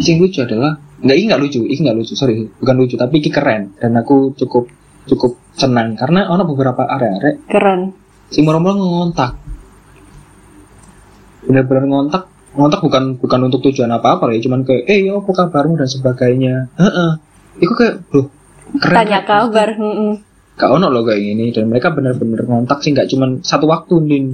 sing 0.00 0.16
lucu 0.18 0.42
adalah 0.42 0.74
nggak 1.04 1.16
ini 1.16 1.24
nggak 1.30 1.40
lucu 1.42 1.60
ini 1.64 1.80
nggak 1.84 1.96
lucu 2.00 2.12
sorry 2.16 2.48
bukan 2.58 2.74
lucu 2.80 2.94
tapi 2.96 3.20
ini 3.20 3.30
keren 3.30 3.62
dan 3.78 3.92
aku 3.94 4.32
cukup 4.34 4.66
cukup 5.04 5.36
senang 5.54 5.94
karena 5.94 6.26
ono 6.32 6.42
beberapa 6.48 6.88
area-area 6.88 7.36
Keren. 7.46 7.92
sing 8.32 8.42
moro-moro 8.42 8.80
ngontak 8.80 9.36
bener-bener 11.44 11.84
ngontak 11.84 12.24
ngontak 12.56 12.80
bukan 12.80 13.20
bukan 13.20 13.40
untuk 13.50 13.60
tujuan 13.68 13.90
apa-apa 13.92 14.32
ya 14.32 14.40
cuman 14.40 14.64
kayak 14.64 14.88
eh 14.88 15.04
ya 15.04 15.20
apa 15.20 15.30
kabarmu 15.30 15.76
dan 15.76 15.88
sebagainya 15.90 16.54
heeh 16.80 17.10
itu 17.60 17.72
kayak 17.76 18.00
bro 18.08 18.26
keren 18.80 18.96
Tanya 18.96 19.20
kan? 19.22 19.50
kabar. 19.52 19.68
Mm-mm. 19.76 20.12
gak 20.56 20.70
ono 20.70 20.86
loh 20.88 21.02
kayak 21.04 21.20
gini 21.20 21.50
dan 21.52 21.68
mereka 21.68 21.92
bener-bener 21.92 22.46
ngontak 22.46 22.80
sih 22.80 22.94
nggak 22.94 23.10
cuman 23.12 23.42
satu 23.44 23.66
waktu 23.68 23.94
din 24.08 24.24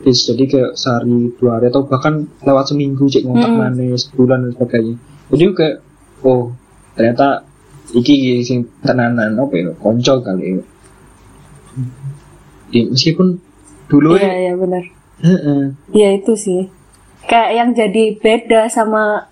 Dis, 0.00 0.24
jadi 0.24 0.44
kayak 0.48 0.70
sehari 0.74 1.28
dua 1.36 1.60
hari 1.60 1.68
atau 1.68 1.84
bahkan 1.84 2.24
lewat 2.40 2.72
seminggu 2.72 3.04
cek 3.04 3.20
ngontak 3.20 3.52
Mm-mm. 3.52 3.60
mana 3.60 3.84
sebulan 3.94 4.38
dan 4.48 4.50
sebagainya 4.56 4.94
jadi 5.28 5.44
kayak 5.52 5.76
oh 6.24 6.56
ternyata 6.96 7.44
iki 7.92 8.40
sing 8.40 8.64
tenanan 8.80 9.36
apa 9.36 9.52
ya 9.54 9.70
konco 9.76 10.24
kali 10.24 10.56
ya 12.70 12.82
meskipun 12.86 13.38
dulu 13.90 14.14
Iya, 14.14 14.24
ya 14.24 14.34
iya 14.38 14.52
benar. 14.54 14.84
heeh. 15.20 15.62
Iya 15.90 16.08
itu 16.16 16.32
sih. 16.38 16.62
Kayak 17.26 17.50
yang 17.52 17.70
jadi 17.74 18.04
beda 18.16 18.70
sama 18.70 19.26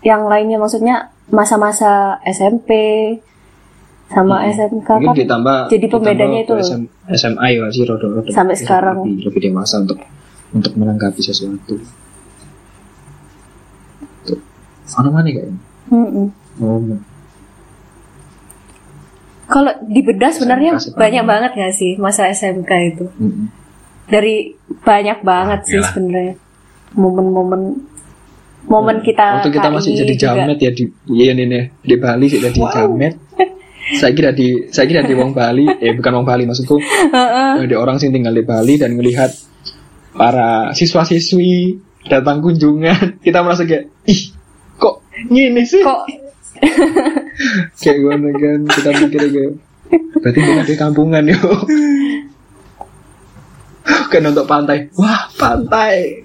yang 0.00 0.24
lainnya 0.26 0.56
maksudnya 0.56 1.12
masa-masa 1.28 2.16
SMP 2.24 2.70
sama 4.10 4.42
SMK 4.44 4.88
mungkin 4.90 5.06
kan 5.06 5.14
ditambah 5.16 5.58
jadi 5.70 5.86
pembedanya 5.86 6.38
ditambah 6.42 6.60
itu 6.60 6.66
SM, 6.66 6.82
SMA 7.14 7.46
ya 7.48 7.66
sih 7.70 7.84
rodo 7.86 8.06
rodo 8.10 8.28
Sampai 8.28 8.58
sekarang. 8.58 8.96
lebih, 9.00 9.30
lebih 9.30 9.40
dewasa 9.48 9.78
untuk 9.78 9.98
untuk 10.50 10.72
menanggapi 10.74 11.22
sesuatu 11.22 11.78
Ono 14.90 15.06
mana 15.06 15.30
kayaknya? 15.30 15.54
Mm-mm. 15.86 16.26
Oh, 16.58 16.82
Kalau 19.46 19.70
dibedah 19.86 20.34
sebenarnya 20.34 20.78
sih, 20.78 20.90
banyak 20.90 21.22
Pak. 21.22 21.30
banget 21.30 21.50
gak 21.54 21.74
sih 21.74 21.94
masa 21.94 22.26
SMK 22.26 22.70
itu? 22.90 23.06
mm-mm. 23.14 23.46
Dari 24.10 24.50
banyak 24.82 25.22
banget 25.22 25.60
sih 25.64 25.78
Oke 25.78 25.82
lah. 25.82 25.90
sebenarnya 25.94 26.34
momen-momen 26.90 27.86
momen 28.66 28.98
kita 29.06 29.46
Waktu 29.46 29.54
kita 29.54 29.68
masih 29.70 29.92
jadi 29.94 30.14
juga. 30.14 30.22
jamet 30.42 30.58
ya 30.58 30.70
di 30.74 30.84
nih 31.08 31.46
nih, 31.46 31.64
di 31.80 31.94
Bali 31.94 32.26
sih 32.26 32.42
jadi 32.42 32.58
jamet. 32.58 33.14
Saya 33.98 34.12
kira 34.14 34.30
di 34.30 34.70
saya 34.70 34.86
kira 34.86 35.02
di 35.02 35.14
Wong 35.16 35.32
Bali, 35.34 35.66
eh 35.84 35.92
bukan 35.96 36.22
Wong 36.22 36.26
Bali 36.26 36.44
maksudku. 36.46 36.76
eh, 37.60 37.66
di 37.66 37.76
orang 37.76 37.98
sing 37.98 38.14
tinggal 38.14 38.34
di 38.34 38.44
Bali 38.44 38.78
dan 38.78 38.94
melihat 38.94 39.32
para 40.14 40.70
siswa-siswi 40.76 41.78
datang 42.06 42.40
kunjungan, 42.40 43.16
kita 43.26 43.42
merasa 43.44 43.66
kayak 43.66 43.90
ih 44.08 44.32
kok 44.76 45.04
gini 45.28 45.62
sih? 45.66 45.82
Kok? 45.84 46.02
Kayak 47.80 47.96
gimana 48.04 48.28
kan 48.36 48.60
kita 48.68 48.90
mikir 49.00 49.22
kayak 49.32 49.52
berarti 50.20 50.38
kita 50.44 50.62
di 50.68 50.76
kampungan 50.76 51.24
yuk. 51.24 51.40
Kan 54.12 54.20
nonton 54.28 54.44
pantai. 54.44 54.92
Wah 55.00 55.24
pantai 55.40 56.20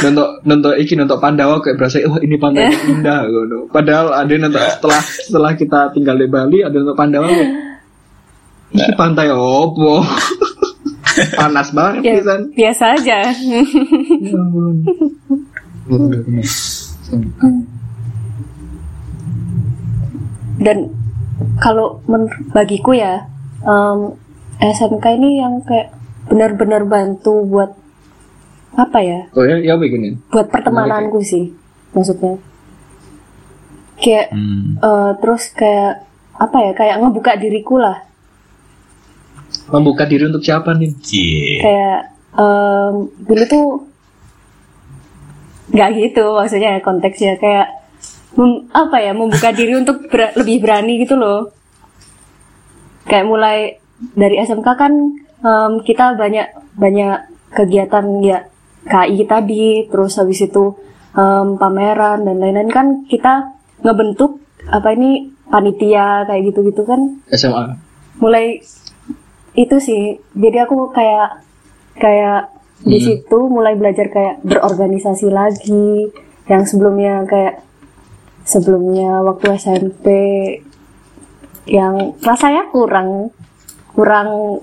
nonton 0.00 0.26
nonton 0.48 0.72
iki 0.80 0.96
nonton 0.96 1.20
Pandawa 1.20 1.60
kayak 1.60 1.76
berasa 1.76 2.00
wah 2.08 2.20
ini 2.24 2.36
pantai 2.40 2.72
indah 2.92 3.28
gitu. 3.28 3.68
padahal 3.68 4.12
ada 4.16 4.32
nonton 4.40 4.62
setelah 4.64 5.00
setelah 5.04 5.52
kita 5.52 5.80
tinggal 5.92 6.16
di 6.16 6.26
Bali 6.28 6.64
ada 6.64 6.72
nonton 6.72 6.96
Pandawa 6.96 7.28
kayak 7.28 7.52
ini 8.74 8.92
pantai 8.96 9.28
opo 9.30 10.00
panas 11.38 11.70
banget 11.70 12.02
ya, 12.02 12.12
pisan 12.18 12.40
biasa 12.56 12.84
aja. 12.98 13.18
Ya. 15.84 17.20
Dan 20.64 20.78
kalau 21.60 22.00
men- 22.08 22.48
bagiku 22.56 22.96
ya 22.96 23.28
em, 23.60 24.16
SMK 24.64 25.04
ini 25.20 25.44
yang 25.44 25.60
kayak 25.60 25.92
benar-benar 26.32 26.88
bantu 26.88 27.44
buat 27.44 27.76
apa 28.74 28.98
ya? 28.98 29.20
oh 29.30 29.42
ya 29.42 29.56
ya 29.56 29.74
begini 29.74 30.18
Buat 30.28 30.48
pertemananku 30.48 31.18
sih 31.20 31.54
maksudnya. 31.90 32.36
Kayak 33.96 34.30
Hmm. 34.30 34.74
eh, 34.76 35.10
terus 35.18 35.48
kayak 35.50 36.02
apa 36.34 36.56
ya? 36.60 36.72
Kayak 36.72 36.96
ngebuka 37.00 37.32
diriku 37.36 37.78
lah. 37.78 38.02
membuka 39.64 40.02
diri 40.04 40.26
untuk 40.26 40.42
siapa 40.42 40.74
nih 40.74 40.90
Cie. 40.98 41.56
Kayak 41.58 42.10
em, 42.34 42.94
dulu 43.22 43.44
tuh 43.46 43.66
nggak 45.70 45.90
gitu 45.96 46.24
maksudnya 46.32 46.78
konteksnya 46.78 47.34
kayak 47.34 47.70
mem- 48.34 48.68
apa 48.68 48.98
ya 48.98 49.10
membuka 49.10 49.50
diri 49.50 49.72
untuk 49.80 50.04
ber- 50.06 50.34
lebih 50.34 50.58
berani 50.58 51.00
gitu 51.00 51.14
loh 51.14 51.54
kayak 53.04 53.24
mulai 53.24 53.58
dari 54.12 54.36
SMK 54.38 54.68
kan 54.74 54.92
em, 55.40 55.72
kita 55.80 56.12
banyak 56.14 56.46
banyak 56.74 57.14
kegiatan 57.50 58.04
ya 58.20 58.44
KI 58.84 59.24
tadi 59.24 59.88
terus 59.88 60.16
habis 60.16 60.40
itu 60.40 60.76
em, 61.12 61.56
pameran 61.56 62.22
dan 62.22 62.36
lain-lain. 62.38 62.70
Kan 62.70 62.86
kita 63.04 63.54
ngebentuk 63.80 64.40
apa 64.64 64.92
ini 64.92 65.28
panitia 65.48 66.24
kayak 66.24 66.52
gitu-gitu 66.52 66.84
kan? 66.84 67.20
SMA 67.28 67.76
mulai 68.18 68.60
itu 69.54 69.76
sih. 69.78 70.18
Jadi 70.32 70.58
aku 70.60 70.90
kayak 70.90 71.44
kayak 71.96 72.52
di 72.84 73.00
Hmm. 73.00 73.06
situ 73.06 73.38
mulai 73.48 73.74
belajar 73.74 74.08
kayak 74.08 74.44
berorganisasi 74.44 75.28
lagi. 75.28 76.10
Yang 76.44 76.76
sebelumnya 76.76 77.24
kayak 77.24 77.64
sebelumnya 78.44 79.24
waktu 79.24 79.56
SMP 79.56 80.06
yang 81.64 82.12
rasanya 82.20 82.68
kurang 82.68 83.32
kurang 83.96 84.60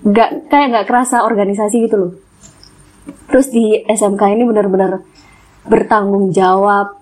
nggak 0.00 0.48
kayak 0.48 0.66
nggak 0.72 0.86
kerasa 0.88 1.20
organisasi 1.20 1.84
gitu 1.84 1.96
loh 2.00 2.12
terus 3.28 3.48
di 3.48 3.82
SMK 3.82 4.22
ini 4.32 4.44
benar-benar 4.44 5.02
bertanggung 5.64 6.30
jawab 6.30 6.96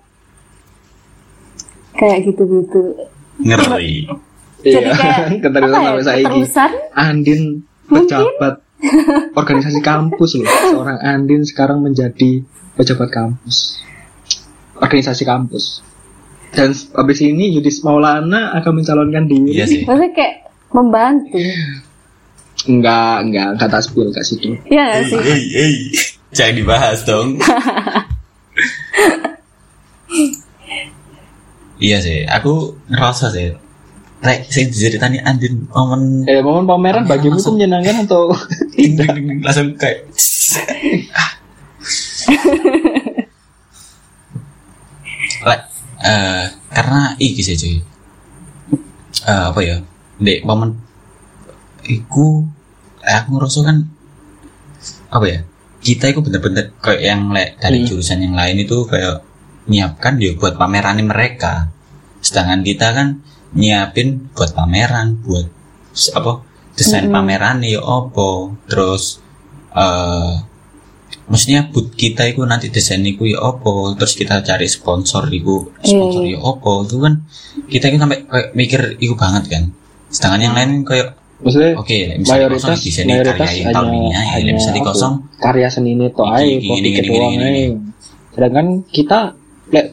kayak 1.93 2.25
gitu-gitu 2.25 2.95
Ngeri. 3.37 4.05
jadi 4.61 4.89
Iya, 4.89 4.93
kayak 4.93 5.17
keterusan 5.45 5.77
apa 5.77 5.85
ya 5.85 5.89
sampai 5.89 6.03
saiki. 6.03 6.25
keterusan 6.25 6.71
Andin 6.93 7.41
pejabat 7.87 8.55
organisasi 9.39 9.79
kampus 9.81 10.31
loh. 10.35 10.45
Seorang 10.45 10.99
Andin 10.99 11.41
sekarang 11.41 11.81
menjadi 11.81 12.41
pejabat 12.73 13.09
kampus. 13.09 13.81
Organisasi 14.77 15.23
kampus. 15.23 15.81
Dan 16.49 16.73
habis 16.93 17.19
ini 17.21 17.53
Yudis 17.53 17.81
Maulana 17.81 18.53
akan 18.57 18.81
mencalonkan 18.81 19.25
diri. 19.25 19.57
Iya 19.57 19.65
sih. 19.65 19.81
maksudnya 19.85 20.13
kayak 20.13 20.33
membantu 20.73 21.37
Enggak, 22.67 23.23
enggak, 23.23 23.47
enggak 23.55 23.69
tak 23.71 23.81
spill 23.87 24.11
ke 24.11 24.19
situ. 24.27 24.59
Iya 24.67 24.99
sih 25.07 25.15
Hei, 25.15 25.43
hei. 25.55 25.75
Jangan 26.35 26.55
dibahas 26.59 26.99
dong. 27.07 27.39
iya 31.87 31.97
sih, 32.03 32.27
aku 32.27 32.75
ngerasa 32.91 33.31
sih. 33.31 33.55
Rek, 34.17 34.49
saya 34.49 34.65
diceritani 34.65 35.21
Andin 35.21 35.69
momen 35.69 36.25
Eh, 36.25 36.41
momen 36.41 36.65
pameran 36.65 37.05
bagimu 37.05 37.37
itu 37.37 37.53
menyenangkan 37.53 38.09
atau 38.09 38.33
ding, 38.75 38.97
ding, 38.97 39.13
ding, 39.13 39.25
ding, 39.29 39.39
langsung 39.45 39.77
kayak 39.77 40.09
Rek, 45.47 45.61
eh, 46.01 46.43
karena 46.73 47.13
iki 47.21 47.45
sih 47.45 47.55
cuy. 47.55 47.77
Eh, 49.23 49.43
apa 49.53 49.59
ya? 49.61 49.77
Dek, 50.17 50.41
momen 50.43 50.81
iku 51.87 52.43
eh, 53.07 53.15
aku 53.15 53.39
ngerasa 53.39 53.59
kan 53.63 53.77
apa 55.09 55.25
ya? 55.25 55.39
Kita 55.77 56.05
itu 56.11 56.19
bener-bener 56.25 56.75
kayak 56.83 57.01
yang 57.01 57.21
le, 57.31 57.55
dari 57.61 57.79
Hmm. 57.81 57.87
jurusan 57.87 58.19
yang 58.19 58.35
lain 58.35 58.57
itu 58.59 58.83
kayak 58.83 59.23
nyiapkan 59.71 60.19
ya 60.19 60.35
buat 60.35 60.59
pameran 60.59 60.99
mereka. 61.03 61.71
Sedangkan 62.19 62.59
kita 62.65 62.87
kan 62.91 63.07
nyiapin 63.55 64.27
buat 64.35 64.51
pameran, 64.51 65.23
buat 65.23 65.47
apa 66.13 66.43
desain 66.75 67.07
pameran 67.09 67.63
ya 67.63 67.79
opo, 67.79 68.53
terus 68.67 69.23
eh 69.73 70.33
maksudnya 71.27 71.67
buat 71.71 71.91
kita 71.93 72.23
itu 72.31 72.41
nanti 72.47 72.67
desain 72.71 73.03
itu 73.03 73.23
ya 73.27 73.39
opo, 73.43 73.91
terus 73.95 74.15
kita 74.15 74.39
cari 74.43 74.67
sponsor 74.67 75.27
itu 75.31 75.71
sponsor 75.83 76.23
Iya, 76.23 76.35
ya 76.35 76.39
opo, 76.43 76.83
itu 76.87 76.97
kan 76.99 77.13
kita 77.71 77.85
itu 77.91 77.97
sampai 77.99 78.19
kayak 78.27 78.49
mikir 78.55 78.81
itu 78.99 79.13
banget 79.15 79.43
kan. 79.51 79.63
Sedangkan 80.11 80.41
yang 80.43 80.55
lain 80.55 80.71
kayak 80.83 81.15
maksudnya 81.37 81.71
oke, 81.77 81.97
misalnya 82.17 82.49
mayoritas 82.49 82.79
kosong 82.81 83.05
mayoritas 83.05 83.37
karya 83.37 83.53
yang 83.53 83.67
hanya, 83.67 83.75
tahun 83.77 83.89
ini 83.93 84.09
aja, 84.09 84.29
hanya 84.33 84.51
misalnya 84.57 84.81
apa, 84.81 84.89
kosong 84.89 85.13
karya 85.37 85.67
seni 85.69 85.89
ini 85.93 86.05
toh 86.09 86.25
iki, 86.25 86.55
kopi 86.65 86.79
gini, 86.81 86.89
gini, 86.89 87.07
doang 87.07 87.31
gini, 87.31 87.37
aja. 87.37 87.49
gini. 87.53 87.63
Sedangkan 88.33 88.67
kita 88.89 89.19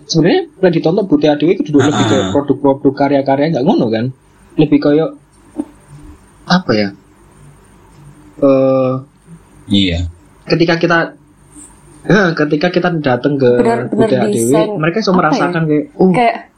sebenarnya 0.07 0.41
lek 0.63 0.73
ditonton 0.79 1.05
Putih 1.11 1.29
Adewi 1.35 1.59
itu 1.59 1.71
dulu 1.75 1.85
lebih 1.91 2.05
ke 2.07 2.17
Ah. 2.17 2.31
produk-produk 2.31 2.93
karya-karya 2.95 3.47
nggak 3.59 3.65
ngono 3.67 3.87
kan 3.91 4.07
lebih 4.55 4.79
kayak 4.79 5.11
apa 6.47 6.71
ya 6.73 6.89
eh 8.45 8.93
iya. 9.69 9.99
ketika 10.47 10.79
kita 10.79 10.99
eh, 12.07 12.29
ketika 12.39 12.69
kita 12.71 12.89
datang 13.03 13.35
ke 13.35 13.51
Putih 13.91 14.17
Adewi 14.17 14.49
desain, 14.55 14.71
mereka 14.79 15.03
bisa 15.03 15.13
merasakan 15.13 15.63
kayak 15.67 15.85
oh 15.99 16.09
kayak 16.15 16.54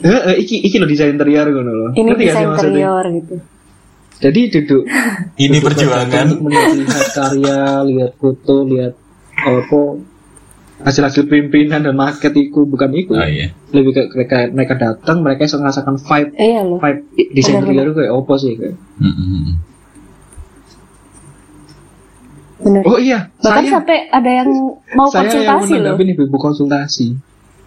eh, 0.00 0.20
eh, 0.32 0.36
iki 0.38 0.56
iki 0.60 0.76
lo 0.76 0.86
desain 0.86 1.12
interior 1.12 1.46
ngono 1.46 1.72
loh 1.72 1.90
ini 1.92 2.08
Ngerti 2.08 2.24
desain 2.24 2.48
interior 2.48 3.04
gitu. 3.10 3.36
Jadi 4.20 4.40
duduk 4.52 4.82
Ini 5.34 5.56
duduk 5.56 5.64
perjuangan. 5.64 6.26
untuk 6.28 6.40
melihat 6.52 7.06
karya 7.10 7.60
lihat 7.82 8.12
foto 8.16 8.56
lihat 8.68 8.92
apa 9.32 9.80
hasil-hasil 10.80 11.24
pimpinan 11.24 11.80
dan 11.80 11.96
market 11.96 12.32
itu 12.32 12.64
bukan 12.64 12.92
itu 12.92 13.12
Oh 13.12 13.24
iya. 13.24 13.52
lebih 13.72 13.92
ke 13.92 14.02
mereka 14.12 14.48
mereka 14.48 14.74
datang 14.76 15.20
mereka 15.20 15.44
bisa 15.44 15.56
merasakan 15.56 15.96
vibe 15.96 16.30
iya 16.36 16.60
loh 16.60 16.76
vibe 16.76 17.00
desain 17.32 17.60
interior 17.60 17.92
kayak 17.92 18.12
apa 18.12 18.34
sih 18.36 18.52
kayak? 18.56 18.76
Mm, 18.96 19.08
mm, 19.08 19.24
mm. 19.24 19.54
bener 22.60 22.82
oh 22.84 22.98
iya. 23.00 23.18
Bahkan 23.40 23.56
saya 23.64 23.72
sampai 23.72 23.98
ada 24.12 24.30
yang 24.30 24.48
mau 24.92 25.08
saya 25.08 25.32
yang 25.32 25.32
konsultasi 25.32 25.72
loh 25.72 25.96
mendampingi 25.96 26.12
ibu 26.12 26.36
konsultasi 26.36 27.06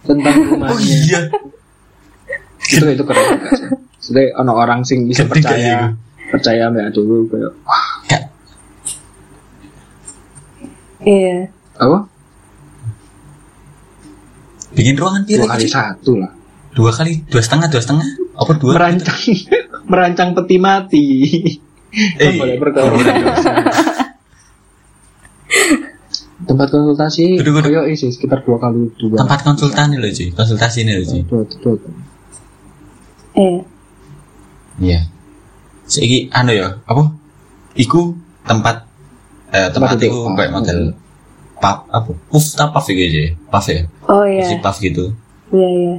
tentang 0.06 0.34
rumahnya. 0.54 0.70
Oh 0.70 0.78
iya. 0.78 1.20
Itu 2.74 2.86
itu 2.90 3.04
keren. 3.06 3.26
Jadi 4.04 4.24
ono 4.36 4.52
orang 4.52 4.82
sing 4.82 5.06
bisa 5.08 5.24
kayak 5.24 5.40
percaya 5.40 5.76
percaya 6.28 6.62
mbak 6.68 6.90
Dewi 6.92 7.16
kayak 7.30 7.52
wah. 7.62 7.88
Iya. 11.04 11.36
Apa? 11.76 11.98
Bikin 14.74 14.96
ruangan 14.96 15.22
dua 15.22 15.30
pilih 15.30 15.48
kali 15.48 15.66
satu 15.68 16.12
lah. 16.18 16.32
Dua 16.74 16.90
kali 16.90 17.22
dua 17.30 17.42
setengah 17.44 17.68
dua 17.70 17.82
setengah? 17.84 18.06
Apa 18.34 18.52
dua? 18.58 18.72
Merancang 18.74 19.20
merancang 19.90 20.28
peti 20.34 20.56
mati. 20.58 21.06
Eh, 21.94 22.34
boleh 22.34 22.58
berkorban 22.58 23.06
dosa 23.22 23.52
tempat 26.44 26.68
konsultasi 26.70 27.40
koyo 27.40 27.82
isi 27.88 28.12
sekitar 28.12 28.44
dua 28.44 28.60
kali 28.60 28.90
dua. 29.00 29.16
Tempat 29.18 29.40
konsultan 29.42 29.96
nih 29.96 29.98
loh 29.98 30.10
cuy 30.12 30.28
konsultasi 30.34 30.78
nih 30.84 30.94
loh 31.00 31.06
cuy 31.08 31.22
Eh, 33.34 33.58
iya. 34.78 35.10
Saiki 35.90 36.30
anu 36.30 36.54
ya 36.54 36.78
apa? 36.86 37.10
Iku 37.74 38.14
tempat 38.46 38.86
eh, 39.50 39.68
tempat 39.74 39.98
Tempat 39.98 40.06
iku 40.06 40.18
kayak 40.38 40.52
model 40.54 40.80
pub 41.58 41.76
apa? 41.90 42.10
Puff 42.30 42.46
tak 42.54 42.70
puff 42.70 42.86
gitu 42.86 43.02
aja 43.02 43.24
puff 43.50 43.66
ya? 43.66 43.82
Oh 44.06 44.22
si 44.22 44.54
iya, 44.54 44.62
puff 44.62 44.76
gitu. 44.78 45.10
Iya 45.50 45.68
iya. 45.68 45.94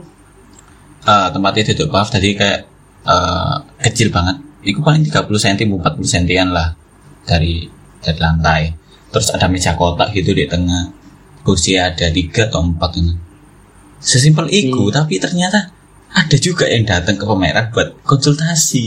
Eh, 1.06 1.28
tempatnya 1.36 1.76
duduk 1.76 1.92
puff 1.92 2.08
jadi 2.08 2.30
kayak 2.40 2.60
eh, 3.04 3.56
kecil 3.84 4.10
banget. 4.16 4.40
Itu 4.66 4.82
paling 4.82 5.04
30 5.06 5.28
cm 5.28 5.70
40 5.78 6.02
cm 6.02 6.48
lah 6.56 6.72
dari 7.28 7.68
dari 8.00 8.20
lantai. 8.20 8.62
Terus 9.12 9.28
ada 9.36 9.52
meja 9.52 9.76
kotak 9.76 10.16
gitu 10.16 10.32
di 10.32 10.48
tengah. 10.48 11.04
Kursi 11.46 11.78
ada 11.78 12.10
tiga 12.10 12.50
atau 12.50 12.66
empat 12.66 12.98
ini. 12.98 13.14
Sesimpel 14.02 14.50
itu 14.50 14.90
tapi 14.90 15.22
ternyata 15.22 15.75
ada 16.16 16.38
juga 16.38 16.66
yang 16.66 16.84
datang 16.84 17.14
ke 17.14 17.24
pameran 17.24 17.68
buat 17.70 18.00
konsultasi 18.02 18.86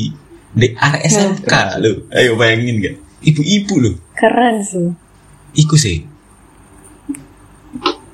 di 0.50 0.68
RSMK 0.72 1.52
loh 1.78 2.08
ayo 2.10 2.34
bayangin 2.34 2.80
gak 2.80 2.96
ibu-ibu 3.20 3.74
loh 3.78 3.94
Keren 4.14 4.56
sih. 4.60 4.88
iku 5.54 5.76
sih 5.76 6.02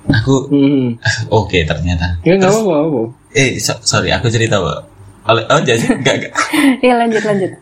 aku 0.06 0.34
hmm. 0.48 0.98
oke 1.32 1.58
ternyata 1.62 2.18
ya 2.20 2.34
nggak 2.34 2.50
apa 2.50 2.74
apa 2.76 3.00
eh 3.32 3.56
so- 3.56 3.80
sorry 3.80 4.10
aku 4.10 4.28
cerita 4.28 4.58
Pak. 4.58 4.78
oleh 5.24 5.44
oh 5.46 5.60
jadi 5.60 5.84
enggak 5.96 6.14
enggak 6.20 6.32
Iya 6.80 6.94
lanjut 6.96 7.22
lanjut. 7.22 7.52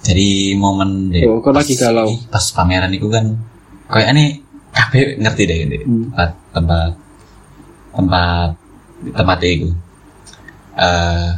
jadi 0.00 0.28
momen 0.54 1.10
deh 1.10 1.24
Oh, 1.24 1.38
kok 1.38 1.52
lagi 1.52 1.74
galau? 1.74 2.08
pas 2.28 2.44
pameran 2.50 2.90
itu 2.90 3.06
kan 3.06 3.38
kayak 3.86 4.12
ini 4.12 4.24
kabeh 4.70 5.16
ngerti 5.16 5.42
deh 5.44 5.58
ini 5.62 5.78
Hmm. 5.80 6.10
tempat 6.10 6.30
tempat 6.52 6.90
tempat 7.90 8.50
tempat 9.02 9.38
itu. 9.46 9.70
Eh 10.78 11.30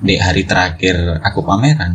di 0.00 0.16
hari 0.16 0.48
terakhir 0.48 1.20
aku 1.20 1.44
pameran 1.44 1.92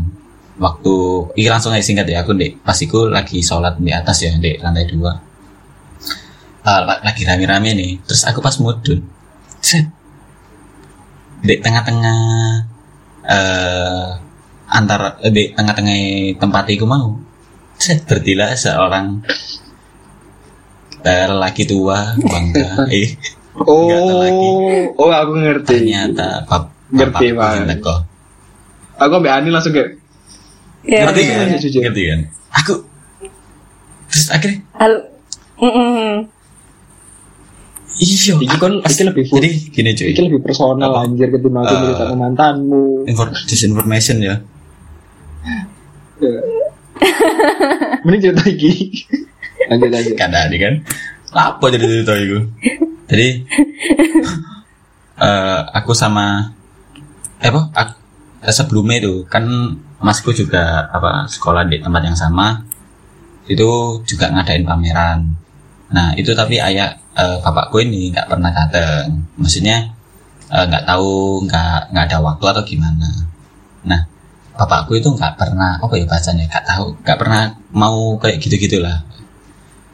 waktu 0.61 0.95
ini 1.41 1.49
langsung 1.49 1.73
aja 1.73 1.83
singkat 1.83 2.07
ya 2.07 2.21
aku 2.23 2.37
dek. 2.37 2.61
Pas 2.61 2.77
iku 2.77 3.09
lagi 3.09 3.41
sholat 3.41 3.81
di 3.81 3.91
atas 3.91 4.17
ya 4.23 4.31
di 4.37 4.55
lantai 4.61 4.85
dua. 4.89 5.13
La- 6.65 7.01
lagi 7.05 7.21
rame-rame 7.25 7.77
nih 7.77 7.91
terus 8.05 8.25
aku 8.25 8.39
pas 8.41 8.55
mudun 8.61 9.01
set. 9.61 9.85
Di 11.45 11.61
tengah-tengah 11.61 12.19
eh 13.25 14.07
antara 14.69 15.17
di 15.29 15.53
tengah-tengah 15.53 15.97
tempat 16.41 16.65
itu 16.73 16.85
mau 16.89 17.17
set 17.77 18.05
bertilah 18.07 18.53
seorang 18.57 19.21
lelaki 21.05 21.69
tua 21.69 22.17
bangga 22.17 22.81
eh 22.93 23.13
Lagi. 23.55 24.49
oh 24.95 24.99
oh 24.99 25.09
aku 25.09 25.31
ngerti 25.35 25.73
ternyata 25.79 26.43
bap 26.43 26.63
Ngerti, 26.85 27.33
teko. 27.33 27.95
aku 28.95 29.13
ambil 29.15 29.31
Ani 29.33 29.49
langsung 29.49 29.71
kayak 29.71 29.97
Iya. 30.85 31.01
ngerti 31.09 31.19
iya. 31.19 31.33
kan 31.33 31.45
iya. 31.47 31.57
Jujur. 31.57 31.81
ngerti 31.81 32.01
kan 32.05 32.19
aku 32.53 32.73
terus 34.05 34.27
akhirnya 34.29 34.59
Halo. 34.75 34.97
Mm-mm. 35.55 36.29
iya 37.95 38.33
Iki 38.35 38.57
kan 38.59 38.73
iki 38.83 39.03
lebih 39.03 39.23
full 39.25 39.39
jadi 39.39 39.49
gini 39.71 39.89
cuy 39.91 40.07
iki 40.11 40.21
lebih 40.21 40.41
personal 40.43 40.91
Apa? 40.91 41.07
anjir 41.07 41.27
ketimbang 41.29 41.63
aku 41.63 41.73
Eh. 41.73 41.81
cerita 41.81 42.03
ke 42.05 42.15
mantanmu 42.15 42.83
Infor 43.07 43.27
disinformation 43.47 44.17
ya 44.19 44.35
mending 48.03 48.21
cerita 48.21 48.43
iki 48.45 48.71
lanjut 49.71 49.89
lanjut 49.89 50.13
kan 50.13 50.29
tadi 50.29 50.57
kan 50.59 50.73
apa 51.33 51.65
jadi 51.67 51.85
cerita 51.89 52.13
itu 52.15 52.39
jadi 53.09 53.27
eh 55.25 55.59
aku 55.77 55.91
sama 55.95 56.51
eh 57.41 57.49
apa? 57.51 57.61
Ak- 57.75 57.99
sebelumnya 58.51 59.01
itu 59.01 59.25
kan 59.25 59.45
masku 60.01 60.29
juga 60.35 60.85
apa 60.91 61.25
sekolah 61.25 61.65
di 61.65 61.81
tempat 61.81 62.01
yang 62.05 62.17
sama 62.17 62.61
itu 63.49 64.01
juga 64.05 64.29
ngadain 64.33 64.65
pameran. 64.65 65.19
Nah 65.93 66.13
itu 66.17 66.33
tapi 66.33 66.57
ayah 66.61 66.93
eh, 67.17 67.37
bapakku 67.41 67.81
ini 67.81 68.13
nggak 68.13 68.27
pernah 68.29 68.51
datang 68.53 69.25
maksudnya 69.37 69.77
eh, 70.53 70.65
nggak 70.69 70.85
tahu 70.89 71.41
nggak 71.45 71.93
nggak 71.93 72.05
ada 72.09 72.17
waktu 72.21 72.45
atau 72.51 72.63
gimana. 72.65 73.09
Nah 73.85 74.01
bapakku 74.55 74.95
itu 74.95 75.11
nggak 75.11 75.35
pernah 75.35 75.77
apa 75.83 75.93
ya 75.99 76.05
bacanya 76.07 76.43
nggak 76.47 76.65
tahu 76.65 76.85
nggak 77.03 77.17
pernah 77.19 77.41
mau 77.75 78.15
kayak 78.15 78.39
gitu 78.39 78.55
gitulah 78.55 79.03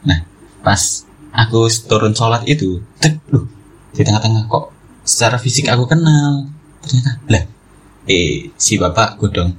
nah 0.06 0.22
pas 0.62 1.06
aku 1.32 1.68
turun 1.88 2.12
sholat 2.12 2.44
itu 2.48 2.84
tek 3.00 3.18
loh 3.32 3.48
di 3.92 4.04
tengah-tengah 4.04 4.48
kok 4.48 4.72
secara 5.04 5.36
fisik 5.40 5.68
aku 5.68 5.88
kenal. 5.88 6.48
Ternyata 6.82 7.12
lah 7.28 7.44
eh 8.08 8.50
si 8.58 8.78
bapak 8.80 9.20
gue 9.20 9.30
dong. 9.32 9.52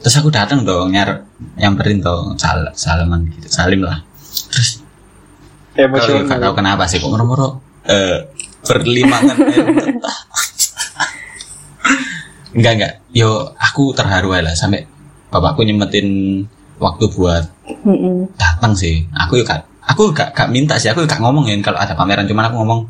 Terus 0.00 0.14
aku 0.20 0.28
datang 0.28 0.64
dong 0.66 0.92
nyar 0.92 1.24
nyamperin 1.56 2.00
dong 2.04 2.36
sal 2.36 2.72
salaman 2.76 3.24
gitu 3.32 3.48
salim 3.48 3.84
lah. 3.84 4.02
Terus 4.50 4.84
kalau 5.74 6.22
nggak 6.24 6.40
tahu 6.40 6.54
kenapa 6.54 6.84
sih 6.86 7.00
kok 7.02 7.10
moro-moro 7.10 7.60
eh 7.88 8.30
air 8.64 9.04
mata. 9.08 9.34
enggak 12.54 12.72
enggak 12.78 12.92
yo 13.10 13.50
aku 13.58 13.90
terharu 13.92 14.30
lah 14.38 14.54
sampai 14.54 14.86
bapakku 15.28 15.66
nyemetin 15.66 16.40
waktu 16.78 17.04
buat 17.10 17.44
datang 18.38 18.72
sih. 18.78 19.06
Aku 19.26 19.42
yuk 19.42 19.48
aku 19.84 20.12
gak, 20.16 20.32
gak 20.32 20.48
minta 20.50 20.74
sih 20.80 20.88
aku 20.90 21.04
gak 21.04 21.20
ngomongin 21.20 21.60
kalau 21.60 21.78
ada 21.80 21.92
pameran 21.96 22.24
cuman 22.26 22.44
aku 22.48 22.56
ngomong 22.60 22.80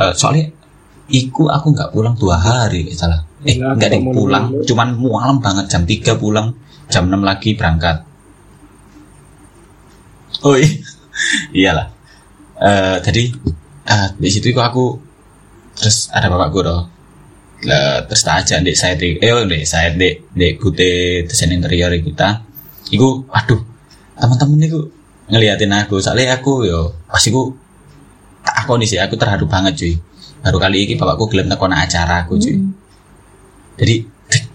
eh, 0.00 0.12
soalnya 0.16 0.48
iku 1.12 1.50
aku 1.52 1.76
nggak 1.76 1.92
pulang 1.92 2.14
dua 2.16 2.40
hari 2.40 2.88
salah. 2.96 3.20
Eh 3.44 3.58
Iya, 3.58 3.74
nggak 3.74 3.88
deh 3.90 4.00
pulang 4.14 4.44
dulu. 4.48 4.64
cuman 4.64 4.88
malam 4.96 5.36
banget 5.42 5.66
jam 5.68 5.82
3 5.84 6.14
pulang 6.16 6.54
jam 6.88 7.04
6 7.10 7.20
lagi 7.20 7.52
berangkat. 7.58 8.06
Oh 10.46 10.56
iya. 10.56 10.70
Iyalah. 11.58 11.86
Eh, 12.62 12.96
jadi 13.02 13.22
eh, 13.90 14.08
di 14.16 14.28
situ 14.30 14.54
aku 14.54 14.96
terus 15.74 16.08
ada 16.14 16.30
bapakku 16.30 16.62
doh 16.62 16.82
Lah, 17.62 18.02
terus 18.10 18.26
tak 18.26 18.42
aja 18.42 18.58
dek 18.58 18.74
saya 18.74 18.98
dek 18.98 19.22
eh 19.22 19.30
dek 19.46 19.62
saya 19.62 19.94
dek 19.94 20.34
dek 20.34 20.58
kute 20.58 21.22
desain 21.30 21.46
interior 21.54 21.94
kita 21.94 22.42
iku 22.90 23.22
aduh 23.30 23.62
teman-teman 24.18 24.66
itu 24.66 24.80
ngeliatin 25.32 25.72
aku 25.72 25.96
soalnya 25.96 26.36
aku 26.36 26.52
yo 26.62 26.92
pasti 27.08 27.32
aku 27.32 27.48
tak 28.42 28.54
aku 28.60 28.76
nih 28.76 28.86
sih 28.86 28.98
aku 28.98 29.16
terharu 29.16 29.46
banget 29.46 29.72
cuy 29.74 29.94
baru 30.40 30.58
kali 30.58 30.84
ini 30.84 30.94
bapakku 30.94 31.24
gelem 31.26 31.48
tekona 31.48 31.80
acara 31.80 32.22
aku 32.22 32.36
cuy 32.36 32.60
jadi 33.74 33.96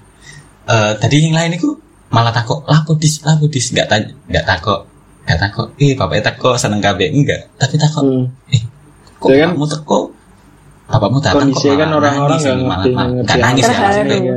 eh 0.71 0.91
tadi 0.95 1.15
yang 1.19 1.33
lain 1.33 1.51
itu 1.53 1.73
malah 2.07 2.29
takut 2.29 2.61
lapo 2.63 2.93
dis 2.93 3.19
lapo 3.21 3.47
dis 3.47 3.67
nggak 3.67 3.87
tanya 3.87 4.07
nggak 4.27 4.45
takut 4.45 4.85
nggak 5.25 5.39
takut 5.41 5.67
eh 5.77 5.91
bapaknya 5.91 6.23
takut 6.29 6.55
seneng 6.55 6.79
kabeh 6.79 7.09
enggak 7.09 7.49
tapi 7.55 7.75
takut 7.75 8.03
Hmm. 8.03 8.25
eh 8.47 8.61
kok 9.17 9.27
Ya 9.27 9.43
kan? 9.43 9.49
bapakmu 9.51 9.65
teko 9.67 9.99
bapakmu 10.87 11.17
datang 11.19 11.49
kok 11.49 11.63
kan 11.65 11.87
malah 11.89 11.97
orang-orang 11.97 12.29
nangis 12.29 12.43
nggak 12.43 12.55
ini, 12.55 12.63
malah- 12.63 13.09
ngerti 13.17 13.39
nangis 13.41 13.63
ya 13.63 13.67
Terharu. 13.67 13.87
maksudnya. 14.07 14.35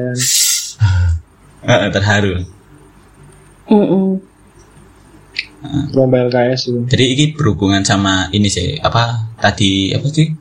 Eh, 1.61 1.91
terharu 1.93 2.33
Mm-mm. 3.69 4.07
Lomba 5.93 6.25
LKS 6.29 6.73
itu. 6.73 6.81
Jadi 6.89 7.05
ini 7.13 7.25
berhubungan 7.37 7.85
sama 7.85 8.33
ini 8.33 8.49
sih 8.49 8.81
apa 8.81 9.33
tadi 9.37 9.93
apa 9.93 10.09
sih? 10.09 10.33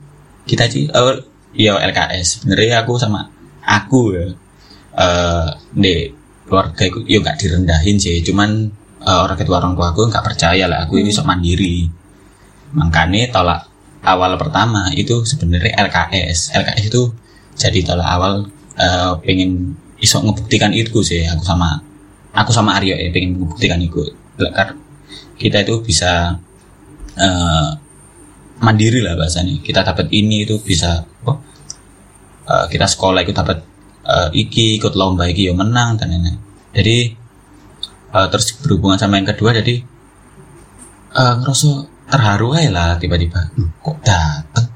Kita 0.48 0.64
sih 0.66 0.88
oh 0.88 1.20
iya 1.52 1.76
LKS 1.76 2.40
sebenarnya 2.40 2.84
aku 2.84 2.96
sama 2.96 3.28
aku 3.60 4.16
ya 4.16 4.26
eh 4.96 5.48
di 5.76 5.94
keluarga 6.48 6.82
aku 6.88 7.04
ya 7.04 7.20
nggak 7.20 7.36
direndahin 7.36 7.96
sih. 8.00 8.24
Cuman 8.24 8.72
eh, 9.04 9.20
orang 9.20 9.36
kedua 9.36 9.60
orang 9.60 9.76
tua 9.76 9.92
aku 9.92 10.08
nggak 10.08 10.24
percaya 10.24 10.64
lah 10.64 10.88
aku 10.88 10.96
ini 11.00 11.12
sok 11.12 11.28
mandiri. 11.28 11.84
Makanya 12.72 13.28
tolak 13.34 13.60
awal 14.00 14.40
pertama 14.40 14.88
itu 14.96 15.28
sebenarnya 15.28 15.76
LKS 15.76 16.56
LKS 16.56 16.84
itu 16.88 17.12
jadi 17.60 17.84
tolak 17.84 18.08
awal 18.08 18.32
eh, 18.80 19.12
pengen 19.20 19.76
iso 20.00 20.16
ngebuktikan 20.24 20.72
itu 20.72 21.04
sih 21.04 21.28
aku 21.28 21.44
sama 21.44 21.76
aku 22.32 22.50
sama 22.56 22.80
Aryo 22.80 22.96
ya 22.96 23.12
pengen 23.12 23.36
ngebuktikan 23.36 23.76
itu 23.84 24.00
kita 25.40 25.64
itu 25.64 25.80
bisa 25.80 26.36
eh, 27.16 27.70
mandiri 28.60 29.00
lah 29.00 29.16
bahasanya. 29.16 29.64
Kita 29.64 29.80
dapat 29.80 30.12
ini 30.12 30.44
itu 30.44 30.60
bisa 30.60 31.00
apa 31.00 31.32
eh, 32.44 32.64
kita 32.68 32.84
sekolah 32.84 33.24
ikut 33.24 33.36
dapat 33.36 33.58
eh, 34.04 34.28
iki 34.36 34.76
ikut 34.76 34.92
lomba 34.92 35.24
iki 35.32 35.48
ya 35.48 35.54
menang 35.56 35.96
dan 35.96 36.12
lain-lain. 36.12 36.38
Jadi 36.76 36.96
eh, 38.12 38.26
terus 38.28 38.52
berhubungan 38.60 39.00
sama 39.00 39.16
yang 39.16 39.28
kedua 39.32 39.56
jadi 39.56 39.80
eh, 41.16 41.34
ngerasa 41.40 41.70
terharu 42.10 42.52
aja 42.52 42.70
lah 42.70 42.90
tiba-tiba. 43.00 43.54
"Loh, 43.56 43.70
kok 43.80 43.96
datang 44.04 44.68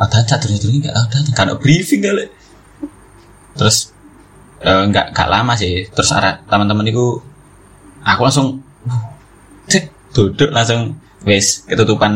ada 0.00 0.24
caturnya 0.24 0.56
dulu 0.56 0.80
nggak 0.80 0.96
ada 0.96 1.04
datang 1.12 1.34
karena 1.36 1.54
briefing 1.60 2.00
kali. 2.00 2.24
Terus 3.52 3.92
nggak 4.60 5.12
nggak 5.12 5.28
lama 5.28 5.52
sih. 5.60 5.84
Terus 5.92 6.08
arah 6.16 6.40
teman-teman 6.48 6.88
itu 6.88 7.20
aku 8.00 8.20
langsung 8.24 8.64
cek. 9.70 9.84
Duduk 10.10 10.50
langsung 10.50 10.98
wes 11.22 11.62
ketutupan 11.70 12.12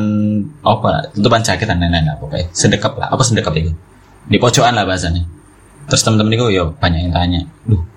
apa 0.67 1.15
tutupan 1.15 1.45
jaket 1.47 1.71
dan 1.71 1.79
lain-lain 1.79 2.11
apa 2.11 2.25
kayak 2.27 2.51
sedekap 2.51 2.99
lah. 2.99 3.09
Apa 3.15 3.23
sedekap 3.23 3.55
itu? 3.55 3.71
Di 4.27 4.43
pojokan 4.43 4.75
lah 4.75 4.83
bahasanya. 4.83 5.23
Terus 5.87 6.03
temen-temen 6.03 6.35
itu 6.35 6.47
ya 6.59 6.65
banyak 6.67 7.01
yang 7.07 7.15
tanya 7.15 7.41
duh 7.69 7.95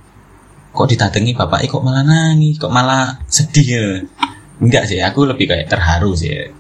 kok 0.78 0.94
ditadengi 0.94 1.34
bapak 1.34 1.66
kok 1.66 1.82
malah 1.82 2.06
nangis 2.06 2.62
kok 2.62 2.70
malah 2.70 3.18
sedih? 3.26 3.66
Ya 3.66 3.86
enggak 4.62 4.86
sih 4.86 5.02
aku 5.02 5.26
lebih 5.26 5.50
kayak 5.50 5.74
terharu 5.74 6.14
sih. 6.14 6.54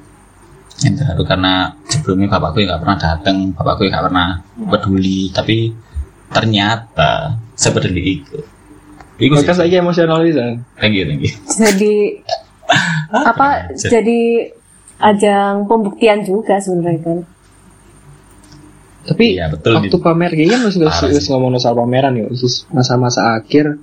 Yang 0.81 1.05
terharu 1.05 1.21
karena 1.21 1.69
sebelumnya 1.85 2.33
bapakku 2.33 2.65
ya 2.65 2.73
nggak 2.73 2.81
pernah 2.81 2.97
datang 2.97 3.37
bapakku 3.53 3.85
ya 3.85 3.89
nggak 3.93 4.05
pernah 4.09 4.27
peduli. 4.73 5.29
Tapi 5.29 5.69
ternyata 6.33 7.37
sepeduli 7.53 8.01
itu. 8.01 8.41
Sih. 9.21 9.29
Maka 9.29 9.53
saya 9.53 9.81
emosional 9.81 10.21
bisa. 10.25 10.41
thank 10.81 10.97
you 10.97 11.05
thank 11.05 11.21
you. 11.21 11.33
Jadi 11.45 11.93
apa? 13.11 13.71
Jadi 13.75 14.51
ajang 14.97 15.69
pembuktian 15.69 16.25
juga 16.25 16.57
sebenarnya 16.57 17.01
kan. 17.05 17.19
Tapi 19.07 19.39
Iya, 19.39 19.47
betul, 19.47 19.71
waktu 19.79 19.95
Dit. 19.95 20.03
pamer 20.03 20.31
kayaknya 20.35 20.59
kan 20.59 20.91
harus 20.91 21.27
ngomong 21.31 21.55
soal 21.63 21.79
pameran 21.79 22.19
ya, 22.19 22.27
khusus 22.27 22.67
masa-masa 22.75 23.39
akhir 23.39 23.79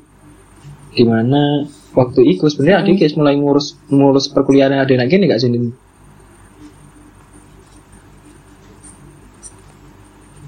di 0.92 1.04
mana 1.08 1.64
waktu 1.96 2.20
itu 2.28 2.44
sebenarnya 2.52 2.84
adik 2.84 3.00
guys 3.00 3.16
mulai 3.16 3.34
ngurus 3.40 3.80
ngurus 3.88 4.28
perkuliahan 4.30 4.76
ada 4.76 4.94
lagi 4.94 5.16
nih 5.16 5.26
gak 5.32 5.40
sih 5.40 5.48
Din? 5.48 5.72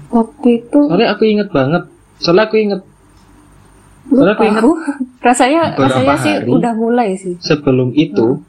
Waktu 0.07 0.47
itu 0.63 0.79
Soalnya 0.87 1.09
aku 1.11 1.23
inget 1.27 1.49
banget. 1.51 1.83
Soalnya 2.21 2.43
aku 2.47 2.55
inget 2.61 2.81
lupa 4.09 4.43
aku. 4.45 4.71
rasanya 5.27 5.73
rasanya 5.73 6.15
sih 6.17 6.33
hari. 6.33 6.49
udah 6.49 6.73
mulai 6.73 7.13
sih. 7.13 7.35
sebelum 7.37 7.91
itu 7.91 8.39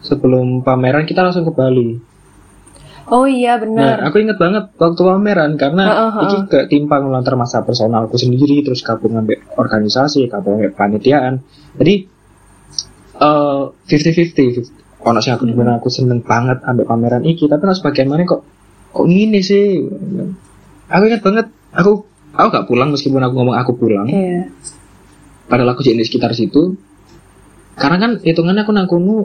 sebelum 0.00 0.60
pameran 0.60 1.04
kita 1.04 1.20
langsung 1.20 1.44
ke 1.44 1.52
Bali. 1.52 1.96
Oh 3.06 3.24
iya 3.24 3.56
Nah, 3.56 3.60
benar. 3.60 3.96
aku 4.04 4.16
inget 4.18 4.36
banget 4.36 4.70
waktu 4.72 5.00
pameran 5.00 5.52
karena 5.54 5.82
Heeh, 5.84 6.10
heeh. 6.10 6.22
iki 6.22 6.38
ke 6.46 6.58
timpang 6.68 7.04
lantar 7.06 7.34
masa 7.34 7.60
personalku 7.60 8.14
sendiri 8.14 8.62
terus 8.62 8.80
gabung 8.80 9.16
ambek 9.16 9.50
organisasi, 9.52 10.26
gabung 10.26 10.56
ambek 10.56 10.72
panitiaan. 10.72 11.42
Jadi 11.74 12.06
eh 13.16 13.62
50-50 13.84 14.78
ono 15.00 15.18
sing 15.18 15.32
aku 15.32 15.44
di 15.44 15.52
mana 15.52 15.76
aku 15.76 15.88
seneng 15.88 16.20
banget 16.20 16.60
ambek 16.62 16.84
pameran 16.84 17.20
iki 17.22 17.44
tapi 17.44 17.62
ono 17.62 17.72
sebagian 17.72 18.06
mana 18.06 18.24
kok 18.24 18.44
kok 18.90 19.06
gini 19.06 19.40
sih 19.40 19.80
aku 20.86 21.02
ingat 21.04 21.20
banget 21.20 21.46
aku 21.70 22.04
aku 22.30 22.46
gak 22.48 22.64
pulang 22.64 22.88
meskipun 22.90 23.18
aku 23.18 23.34
ngomong 23.34 23.56
aku 23.56 23.72
pulang 23.74 24.06
Iya. 24.06 24.48
Padahal 25.50 25.74
aku 25.74 25.82
jadi 25.82 25.98
di 25.98 26.06
sekitar 26.06 26.30
situ. 26.32 26.78
Karena 27.74 27.98
kan 27.98 28.12
hitungannya 28.22 28.62
aku 28.62 28.72
nangkunu 28.72 29.16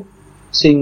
sing 0.50 0.78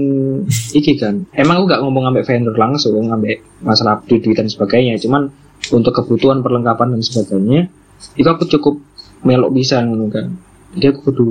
iki 0.72 0.96
kan. 0.96 1.28
Emang 1.36 1.60
aku 1.60 1.64
gak 1.68 1.82
ngomong 1.84 2.08
ambek 2.08 2.24
vendor 2.24 2.56
langsung 2.56 3.12
ambek 3.12 3.44
masalah 3.60 4.00
duit 4.08 4.24
duit 4.24 4.40
dan 4.40 4.48
sebagainya. 4.48 4.96
Cuman 4.96 5.28
untuk 5.68 5.92
kebutuhan 5.92 6.40
perlengkapan 6.40 6.96
dan 6.96 7.02
sebagainya 7.04 7.68
itu 8.16 8.28
aku 8.28 8.48
cukup 8.48 8.80
melok 9.26 9.52
bisa 9.52 9.84
ngono 9.84 10.08
kan. 10.08 10.32
Jadi 10.72 10.86
aku 10.88 11.12
kudu 11.12 11.28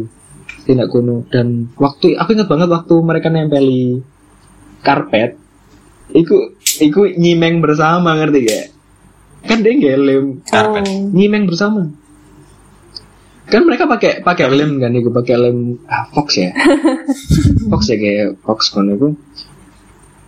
tindak 0.63 0.93
kuno 0.93 1.27
dan 1.27 1.73
waktu 1.75 2.15
aku 2.15 2.39
ingat 2.39 2.47
banget 2.47 2.69
waktu 2.71 2.95
mereka 3.03 3.27
nempeli 3.27 3.99
karpet 4.79 5.35
iku 6.15 6.55
iku 6.79 7.11
nyimeng 7.19 7.59
bersama 7.59 8.15
ngerti 8.19 8.39
gak? 8.47 8.67
Kan 9.43 9.59
dia 9.59 9.75
ngelem. 9.75 10.39
Karpet. 10.47 10.83
Oh. 10.87 11.11
nyimeng 11.11 11.47
bersama 11.47 11.91
kan 13.43 13.61
mereka 13.67 13.85
pakai 13.85 14.23
pakai 14.23 14.47
lem 14.49 14.79
kan 14.79 14.91
itu 14.95 15.11
pakai 15.11 15.35
lem 15.35 15.77
ah, 15.87 16.07
fox 16.15 16.39
ya. 16.39 16.51
Fox 17.71 17.89
ya 17.89 17.97
kayak 17.97 18.39
fox 18.43 18.71
kan 18.71 18.87
itu 18.91 19.15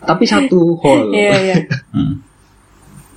tapi 0.06 0.24
satu 0.30 0.78
hole. 0.80 1.12
Iya 1.12 1.36
iya. 1.42 1.56
Hmm. 1.92 2.22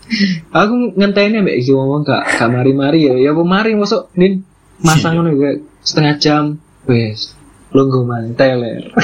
aku 0.56 0.96
ngenteni 0.96 1.44
mbak 1.44 1.56
iki 1.60 1.76
ngomong 1.76 2.00
gak 2.00 2.24
gak 2.40 2.48
mari 2.48 2.72
mari 2.72 3.04
ya 3.04 3.14
ya 3.20 3.36
mari 3.36 3.76
masuk 3.76 4.08
nin 4.16 4.40
masang 4.80 5.20
ngono 5.20 5.36
ya 5.36 5.60
setengah 5.84 6.16
jam. 6.16 6.44
Wes 6.88 7.36
lungguh 7.76 8.08
mana 8.08 8.32
teler. 8.32 8.88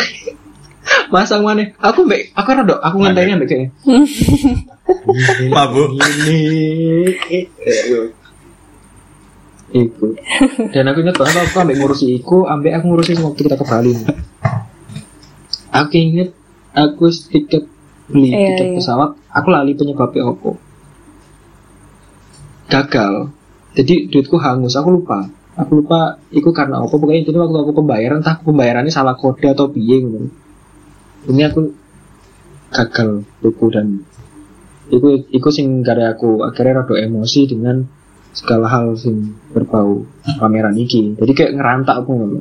Masang 1.13 1.45
mana 1.45 1.73
aku 1.81 2.05
mbak 2.09 2.33
aku 2.37 2.49
rada 2.57 2.77
aku 2.81 2.97
ngenteni 3.05 3.37
mbak 3.37 3.49
kayak 3.49 3.71
mabuk. 5.53 5.97
Ini 5.97 6.41
Iku. 9.75 10.15
Dan 10.71 10.87
aku 10.87 11.03
ingat 11.03 11.19
banget 11.19 11.51
aku 11.51 11.57
ambek 11.67 11.77
ngurusi 11.83 12.07
iku, 12.23 12.47
ambek 12.47 12.79
aku 12.79 12.85
ngurusi 12.95 13.19
waktu 13.19 13.41
kita 13.43 13.59
ke 13.59 13.67
Bali. 13.67 13.93
Aku 15.75 15.95
inget 15.99 16.31
aku 16.71 17.11
tiket 17.11 17.67
beli 18.07 18.31
Iya, 18.31 18.55
tiket 18.55 18.67
iya. 18.71 18.77
pesawat, 18.79 19.19
aku 19.35 19.49
lali 19.51 19.75
penyebabnya 19.75 20.31
apa. 20.31 20.51
Gagal. 22.71 23.35
Jadi 23.75 24.07
duitku 24.07 24.39
hangus, 24.39 24.79
aku 24.79 24.95
lupa. 24.95 25.27
Aku 25.59 25.83
lupa 25.83 26.19
iku 26.31 26.55
karena 26.55 26.83
apa 26.83 26.95
pokoknya 26.95 27.27
jadi 27.27 27.39
waktu 27.43 27.59
aku 27.63 27.73
pembayaran 27.75 28.23
entah 28.23 28.39
pembayarannya 28.43 28.91
salah 28.91 29.19
kode 29.19 29.47
atau 29.51 29.71
piye 29.71 30.03
gitu. 30.03 30.31
Ini 31.31 31.51
aku 31.51 31.61
gagal 32.75 33.27
tuku 33.43 33.67
dan 33.71 34.03
iku 34.91 35.27
iku 35.31 35.49
sing 35.55 35.83
gara 35.87 36.15
aku 36.15 36.43
akhirnya 36.43 36.83
rada 36.83 36.95
emosi 36.99 37.51
dengan 37.51 37.87
segala 38.35 38.67
hal 38.67 38.99
sing 38.99 39.39
berbau 39.55 40.03
pameran 40.37 40.75
iki. 40.75 41.15
Jadi 41.15 41.33
kayak 41.33 41.53
ngerantak 41.55 42.03
aku 42.03 42.11
ngono. 42.13 42.41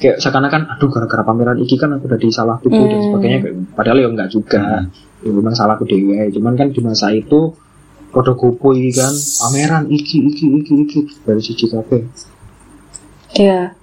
Kayak 0.00 0.18
seakan-akan 0.18 0.74
aduh 0.74 0.88
gara-gara 0.90 1.22
pameran 1.22 1.60
iki 1.60 1.76
kan 1.76 1.92
aku 1.94 2.08
udah 2.08 2.18
disalah 2.18 2.56
tuku 2.58 2.74
dan 2.74 2.98
Hmm. 2.98 3.06
sebagainya. 3.12 3.38
Kayak, 3.44 3.56
padahal 3.76 3.98
ya 4.00 4.08
enggak 4.08 4.30
juga. 4.32 4.88
Ya, 5.24 5.30
memang 5.30 5.54
salahku 5.54 5.84
dewe 5.84 6.28
cuman 6.32 6.56
kan 6.56 6.68
di 6.72 6.80
masa 6.80 7.12
itu 7.12 7.52
podo 8.10 8.32
kupu 8.34 8.72
iki 8.74 8.96
kan 8.96 9.12
pameran 9.40 9.86
iki 9.92 10.24
iki 10.24 10.44
iki 10.64 10.72
iki. 10.88 11.00
Dari 11.22 11.40
siji 11.40 11.68
kabeh. 11.68 12.02
Iya. 13.34 13.76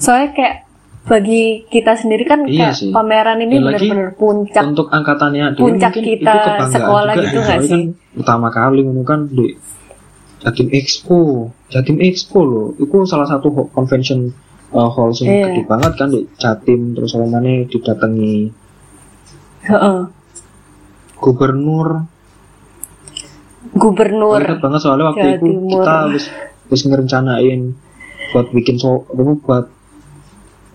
Soalnya 0.00 0.32
kayak 0.32 0.56
bagi 1.00 1.42
kita 1.66 1.96
sendiri 1.96 2.22
kan 2.22 2.44
Iya 2.44 2.70
sih. 2.70 2.92
pameran 2.92 3.40
ini 3.40 3.56
benar-benar 3.56 4.12
puncak. 4.14 4.62
untuk 4.62 4.88
angkatannya 4.88 5.56
Puncak 5.56 5.96
mungkin 5.96 6.04
kita 6.14 6.34
sekolah 6.68 7.14
juga 7.14 7.24
gitu 7.24 7.34
ya. 7.34 7.40
nggak 7.40 7.48
Soalnya 7.56 7.66
sih? 7.66 7.82
kan 7.82 8.18
utama 8.18 8.48
kali 8.48 8.80
kan 9.02 9.20
di 9.26 9.46
Jatim 10.38 10.68
Expo 10.70 11.20
Jatim 11.66 11.96
Expo 11.98 12.38
loh 12.42 12.68
itu 12.74 12.96
salah 13.04 13.24
satu 13.24 13.48
convention 13.68 14.28
uh, 14.70 14.88
hall 14.88 15.10
sing 15.10 15.26
Iya. 15.26 15.50
gede 15.50 15.62
banget 15.64 15.92
kan 15.94 16.08
di 16.08 16.20
Jatim 16.34 16.92
terus 16.92 17.12
orang 17.12 17.30
mana 17.30 17.64
didatangi 17.64 18.52
Heeh. 19.62 20.00
gubernur 21.16 21.88
Gubernur. 23.70 24.40
Ingat 24.40 24.58
banget 24.58 24.80
soalnya 24.80 25.06
waktu 25.06 25.20
Jawa 25.22 25.36
itu 25.36 25.46
Timur. 25.46 25.70
kita 25.70 25.92
habis 26.02 26.24
habis 26.66 26.80
ngerencanain 26.82 27.60
buat 28.30 28.46
bikin 28.50 28.76
so 28.76 29.04
buat 29.38 29.68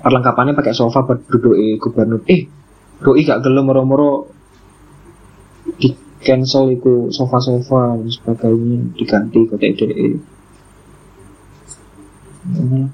perlengkapannya 0.06 0.53
pakai 0.53 0.78
sofa 0.78 1.01
buat 1.01 1.26
duduk 1.26 1.58
gubernur 1.82 2.22
eh 2.30 2.45
doi 3.01 3.26
gak 3.26 3.41
gelem 3.41 3.66
moro-moro 3.66 4.30
di 5.82 5.97
cancel 6.22 6.70
itu 6.70 7.10
sofa-sofa 7.10 7.97
dan 7.97 8.10
sebagainya 8.14 8.93
diganti 8.93 9.39
ke 9.49 9.56
DE 9.58 10.10
Hmm. 12.45 12.93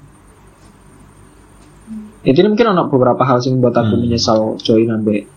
Itu 2.24 2.40
mungkin 2.48 2.72
ada 2.72 2.88
beberapa 2.88 3.20
hal 3.20 3.44
sing 3.44 3.60
buat 3.60 3.76
aku 3.76 4.00
Hmm. 4.00 4.08
menyesal 4.08 4.56
join 4.64 4.88
ambek 4.88 5.28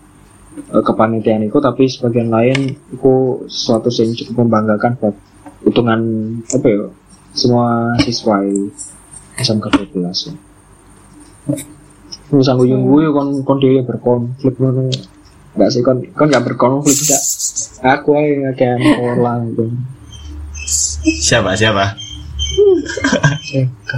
eh, 0.72 0.80
kepanitiaan 0.80 1.44
itu 1.44 1.60
tapi 1.60 1.84
sebagian 1.84 2.32
lain 2.32 2.80
itu 2.80 3.14
sesuatu 3.44 3.92
yang 3.92 4.16
cukup 4.16 4.48
membanggakan 4.48 4.96
buat 4.96 5.12
hitungan 5.68 6.00
apa 6.48 6.64
ya 6.64 6.88
semua 7.36 7.92
siswa 8.00 8.40
SMK 9.36 9.92
12 9.92 10.32
ya. 10.32 10.34
Terus 12.26 12.46
aku 12.50 12.66
yang 12.66 12.82
gue 12.82 13.04
kon 13.14 13.28
kon 13.46 13.58
dia 13.62 13.82
berkonflik 13.86 14.58
ngono. 14.58 14.90
Enggak 15.54 15.70
sih 15.70 15.82
kon 15.82 16.02
kon 16.12 16.28
gak 16.28 16.44
berkonflik 16.44 16.98
enggak. 17.06 17.22
Aku 17.96 18.18
aja 18.18 18.50
kayak 18.58 18.82
orang 18.98 19.54
gitu. 19.54 19.64
siapa 21.22 21.54
siapa 21.54 21.94
SMK. 23.46 23.92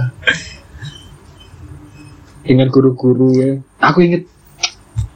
Dengan 2.45 2.69
guru-guru 2.69 3.33
ya. 3.33 3.57
Aku 3.81 4.05
inget 4.05 4.29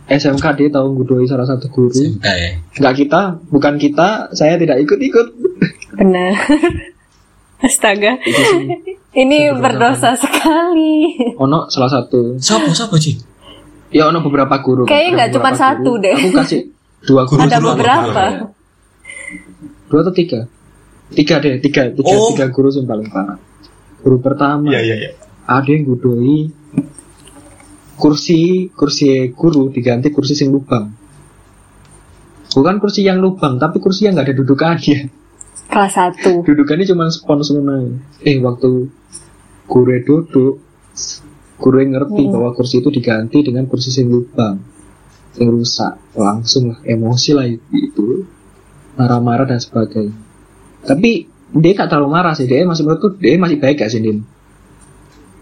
SMK 0.10 0.46
dia 0.58 0.70
tahu 0.74 0.98
ngudoi 0.98 1.26
salah 1.30 1.46
satu 1.46 1.70
guru. 1.70 1.94
SMK 1.94 2.26
ya 2.26 2.52
Enggak 2.82 2.96
kita, 2.98 3.22
bukan 3.54 3.76
kita, 3.78 4.34
saya 4.34 4.58
tidak 4.58 4.82
ikut-ikut. 4.82 5.28
Benar. 5.98 6.34
Astaga. 7.64 8.20
Sih. 8.22 8.98
Ini 9.14 9.56
berdosa 9.56 10.18
sekali. 10.20 11.16
Ono 11.40 11.72
salah 11.72 11.90
satu 11.90 12.36
siapa 12.38 12.74
siapa 12.74 12.98
sih 13.00 13.16
Ya 13.94 14.10
ono 14.10 14.26
beberapa 14.26 14.58
guru. 14.60 14.90
Kayaknya 14.90 15.10
nggak 15.16 15.30
cuma 15.38 15.50
satu 15.54 15.92
deh. 16.02 16.18
Aku 16.18 16.34
kasih 16.34 16.62
dua 17.06 17.24
guru. 17.30 17.40
Ada 17.46 17.58
beberapa. 17.62 18.24
ya? 18.26 18.42
Dua 19.88 20.00
atau 20.02 20.14
tiga? 20.14 20.50
Tiga 21.14 21.38
deh, 21.38 21.62
tiga, 21.62 21.94
tiga, 21.94 22.10
Oh. 22.10 22.34
tiga 22.34 22.50
guru 22.50 22.74
yang 22.74 22.90
paling 22.90 23.06
parah. 23.14 23.38
Guru 24.02 24.18
pertama, 24.18 24.66
iya 24.74 24.82
iya 24.82 24.96
iya 24.98 25.12
ada 25.44 25.68
yang 25.68 25.84
gudoi 25.84 26.48
kursi 28.00 28.72
kursi 28.72 29.32
guru 29.36 29.70
diganti 29.70 30.10
kursi 30.10 30.34
sing 30.34 30.50
lubang 30.50 30.92
bukan 32.56 32.76
kursi 32.80 33.04
yang 33.04 33.20
lubang 33.20 33.60
tapi 33.60 33.84
kursi 33.84 34.08
yang 34.08 34.16
nggak 34.16 34.32
ada 34.32 34.36
dudukannya 34.40 35.00
Kelas 35.70 35.94
1. 36.22 36.46
dudukannya 36.46 36.86
cuma 36.86 37.10
spons 37.10 37.50
ngono 37.54 37.98
eh 38.22 38.38
waktu 38.42 38.90
guru 39.66 39.94
duduk 40.06 40.62
guru 41.58 41.78
ngerti 41.80 42.24
Hmm. 42.28 42.34
bahwa 42.36 42.50
kursi 42.54 42.84
itu 42.84 42.90
diganti 42.92 43.42
dengan 43.42 43.66
kursi 43.70 43.90
sing 43.90 44.12
lubang 44.12 44.60
sing 45.34 45.50
rusak. 45.50 45.98
Langsung 46.14 46.74
lah 46.74 46.80
emosi 46.86 47.32
lah 47.34 47.50
itu 47.50 48.08
marah-marah 48.94 49.50
dan 49.50 49.58
sebagainya. 49.58 50.14
Tapi 50.86 51.26
dia 51.54 51.72
gak 51.74 51.90
terlalu 51.90 52.10
marah 52.14 52.38
sih. 52.38 52.46
Dia 52.46 52.66
masih 52.66 52.86
menurutku 52.86 53.18
dia 53.18 53.38
masih 53.42 53.58
baik 53.58 53.82
gak 53.82 53.90
sih 53.90 54.02
Din? 54.02 54.22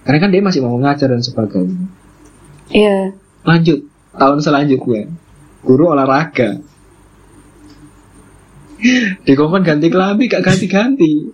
Karena 0.08 0.18
kan 0.24 0.32
dia 0.32 0.42
masih 0.42 0.64
mau 0.64 0.80
ngajar 0.80 1.12
dan 1.12 1.22
sebagainya. 1.22 1.78
Iya. 2.72 3.12
lanjut 3.44 3.84
tahun 4.16 4.40
selanjutnya. 4.40 5.12
Guru 5.66 5.92
olahraga 5.92 6.62
di 9.26 9.34
kompon 9.38 9.62
ganti 9.62 9.88
kelambi 9.88 10.26
gak 10.26 10.42
ganti-ganti. 10.44 11.30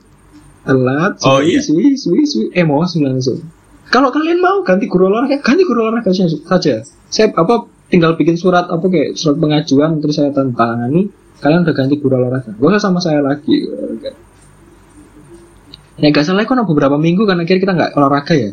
Telat 0.68 1.24
Oh, 1.24 1.40
iya. 1.40 1.64
suwi 1.64 1.96
suwi 1.96 2.28
suwi. 2.28 2.46
Emosi 2.52 3.00
langsung. 3.00 3.40
Kalau 3.88 4.12
kalian 4.12 4.44
mau 4.44 4.60
ganti 4.68 4.84
guru 4.92 5.08
olahraga 5.08 5.40
ganti 5.40 5.64
guru 5.64 5.88
olahraga 5.88 6.12
saja. 6.12 6.84
Saya 7.08 7.32
apa 7.32 7.64
tinggal 7.88 8.20
bikin 8.20 8.36
surat 8.36 8.68
apa 8.68 8.84
kayak 8.92 9.16
surat 9.16 9.40
pengajuan 9.40 10.04
terus 10.04 10.20
saya 10.20 10.36
tantangani 10.36 11.08
kalian 11.40 11.64
udah 11.64 11.76
ganti 11.76 11.96
guru 11.96 12.20
olahraga. 12.20 12.52
Gak 12.52 12.68
usah 12.68 12.84
sama 12.84 13.00
saya 13.00 13.24
lagi. 13.24 13.64
Ya 15.98 16.12
gak 16.14 16.28
salah 16.28 16.44
kan 16.44 16.62
beberapa 16.68 17.00
minggu 17.00 17.24
kan 17.26 17.40
akhirnya 17.42 17.64
kita 17.64 17.74
nggak 17.74 17.92
olahraga 17.96 18.34
ya? 18.36 18.52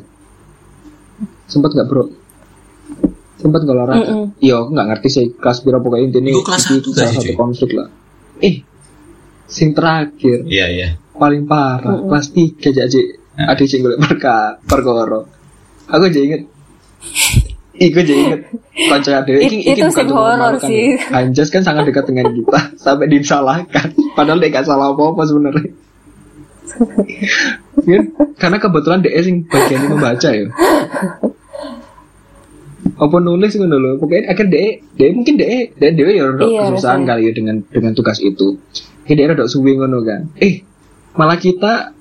Sempat 1.51 1.75
nggak 1.77 1.87
bro? 1.91 2.09
Sempat 3.37 3.61
nggak 3.67 3.75
olahraga? 3.77 4.07
Mm-mm. 4.07 4.27
iya 4.41 4.63
aku 4.63 4.71
nggak 4.73 4.89
ngerti 4.95 5.09
sih 5.11 5.27
kelas 5.37 5.61
berapa 5.61 5.83
pokoknya 5.85 6.05
intinya 6.09 6.31
Itu 6.33 6.41
kelas 6.41 6.65
itu 6.73 6.89
satu 6.89 6.97
salah 6.97 7.13
satu 7.21 7.35
konflik 7.37 7.71
lah. 7.77 7.89
Eh 8.41 8.65
sing 9.47 9.73
terakhir. 9.73 10.45
Iya 10.47 10.67
iya. 10.69 10.89
paling 11.15 11.47
parah 11.47 11.95
Mm-mm. 11.95 12.11
kelas 12.11 12.35
tiga 12.35 12.75
jadi 12.75 13.03
Nah. 13.35 13.51
ada 13.51 13.63
sing 13.67 13.83
golek 13.83 13.99
perka 13.99 14.63
perkara. 14.63 15.27
Aku 15.91 16.07
aja 16.07 16.21
inget. 16.23 16.47
Iku 17.75 17.99
aja 17.99 18.15
inget. 18.15 18.41
Konco 18.87 19.11
iki 19.11 19.59
itu 19.67 19.83
untuk 19.83 20.15
horor 20.15 20.55
memalukan 20.55 20.71
sih. 20.71 20.95
ya. 20.95 21.19
Anjas 21.19 21.51
kan 21.51 21.67
sangat 21.67 21.91
dekat 21.91 22.07
dengan 22.07 22.31
kita 22.31 22.59
Sampai 22.83 23.11
disalahkan. 23.11 23.91
Padahal 24.15 24.39
dia 24.39 24.55
gak 24.55 24.71
salah 24.71 24.95
apa-apa 24.95 25.27
sebenarnya. 25.27 25.71
Ya, 27.85 28.01
Karena 28.39 28.57
kebetulan 28.63 29.03
dia 29.03 29.19
sing 29.19 29.43
bagian 29.51 29.83
ini 29.83 29.89
membaca 29.91 30.29
ya. 30.31 30.47
Apa 32.95 33.17
nulis 33.19 33.51
ngono 33.59 33.77
lho 33.83 33.91
pokoknya 33.99 34.31
akhirnya 34.31 34.55
dia 34.55 34.67
dia 34.95 35.07
mungkin 35.11 35.35
dia 35.35 35.67
dia 35.75 35.91
dia 35.91 36.07
ya 36.15 36.31
Iya, 36.39 36.71
kesusahan 36.71 37.03
kali 37.03 37.27
ya 37.27 37.33
dengan 37.35 37.59
dengan 37.75 37.91
tugas 37.91 38.23
itu 38.23 38.55
dia 39.13 39.29
rada 39.29 39.45
suwi 39.45 39.77
ngono 39.77 40.01
kan. 40.01 40.33
Eh 40.41 40.65
malah 41.15 41.37
kita 41.37 41.93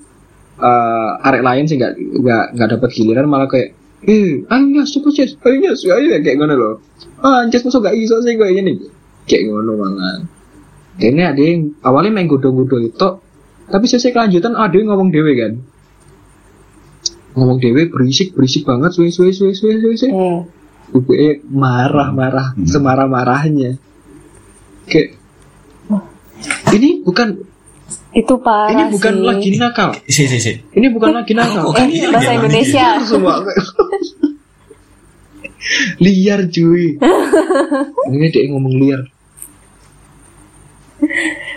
eh 0.56 1.10
arek 1.20 1.42
lain 1.44 1.64
sih 1.68 1.76
nggak 1.76 1.92
nggak 2.24 2.44
nggak 2.56 2.68
dapat 2.78 2.90
giliran 2.96 3.28
malah 3.28 3.48
kayak 3.50 3.76
eh 4.08 4.44
ayo 4.48 4.82
suka 4.88 5.12
sih? 5.12 5.36
Ayo 5.44 5.56
ya 5.60 5.72
ayo 5.76 6.08
ya 6.16 6.18
kayak 6.24 6.36
ngono 6.40 6.54
loh. 6.56 6.74
Ah 7.20 7.44
anjas 7.44 7.64
masuk 7.64 7.84
gak 7.84 7.96
iso 7.96 8.20
sih 8.24 8.36
kayak 8.36 8.54
gini 8.56 8.72
kayak 9.28 9.52
ngono 9.52 9.72
malah. 9.76 10.24
Ini 10.94 11.22
ada 11.26 11.42
yang 11.42 11.74
awalnya 11.82 12.14
main 12.14 12.30
gudo-gudo 12.30 12.78
itu 12.78 13.08
tapi 13.64 13.84
sesi 13.88 14.12
kelanjutan 14.12 14.54
ada 14.54 14.72
yang 14.76 14.92
ngomong 14.92 15.10
dewe 15.10 15.32
kan. 15.34 15.52
Ngomong 17.34 17.58
dewe 17.58 17.90
berisik 17.90 18.36
berisik 18.36 18.62
banget 18.62 18.94
suwe 18.94 19.10
suwe 19.10 19.34
suwe 19.34 19.52
suwe 19.56 19.80
suwe 19.82 19.94
suwe. 19.98 20.10
Iya. 20.12 20.32
UPE 20.94 21.42
marah-marah 21.50 22.54
Hmm. 22.54 22.68
semarah-marahnya. 22.70 23.74
Kayak 24.86 25.18
ini 26.70 27.00
bukan 27.00 27.28
Itu 28.10 28.38
parah 28.38 28.70
ini 28.70 28.84
bukan 28.90 29.12
sih. 29.12 29.24
lagi 29.24 29.48
nakal 29.54 29.90
Si 30.06 30.24
si 30.24 30.38
si. 30.38 30.52
ini 30.72 30.86
bukan 30.88 31.10
lagi 31.12 31.32
nakal 31.32 31.68
Bukan 31.68 31.84
Eh, 31.84 31.94
iya, 31.96 32.08
bahasa 32.08 32.30
iya, 32.30 32.38
Indonesia. 32.38 32.86
semua 33.02 33.34
liar 35.98 36.40
cuy 36.46 37.00
ini 38.10 38.26
dia 38.28 38.44
ngomong 38.46 38.74
liar 38.76 39.00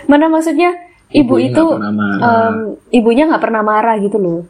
Mana 0.04 0.26
maksudnya 0.26 0.72
ibu 1.08 1.36
Ibunya 1.36 1.48
itu 1.50 1.64
marah. 1.72 2.48
em, 2.48 2.56
ibunya 2.90 3.24
nggak 3.24 3.40
pernah 3.40 3.62
marah 3.62 3.96
gitu 3.96 4.16
loh. 4.16 4.40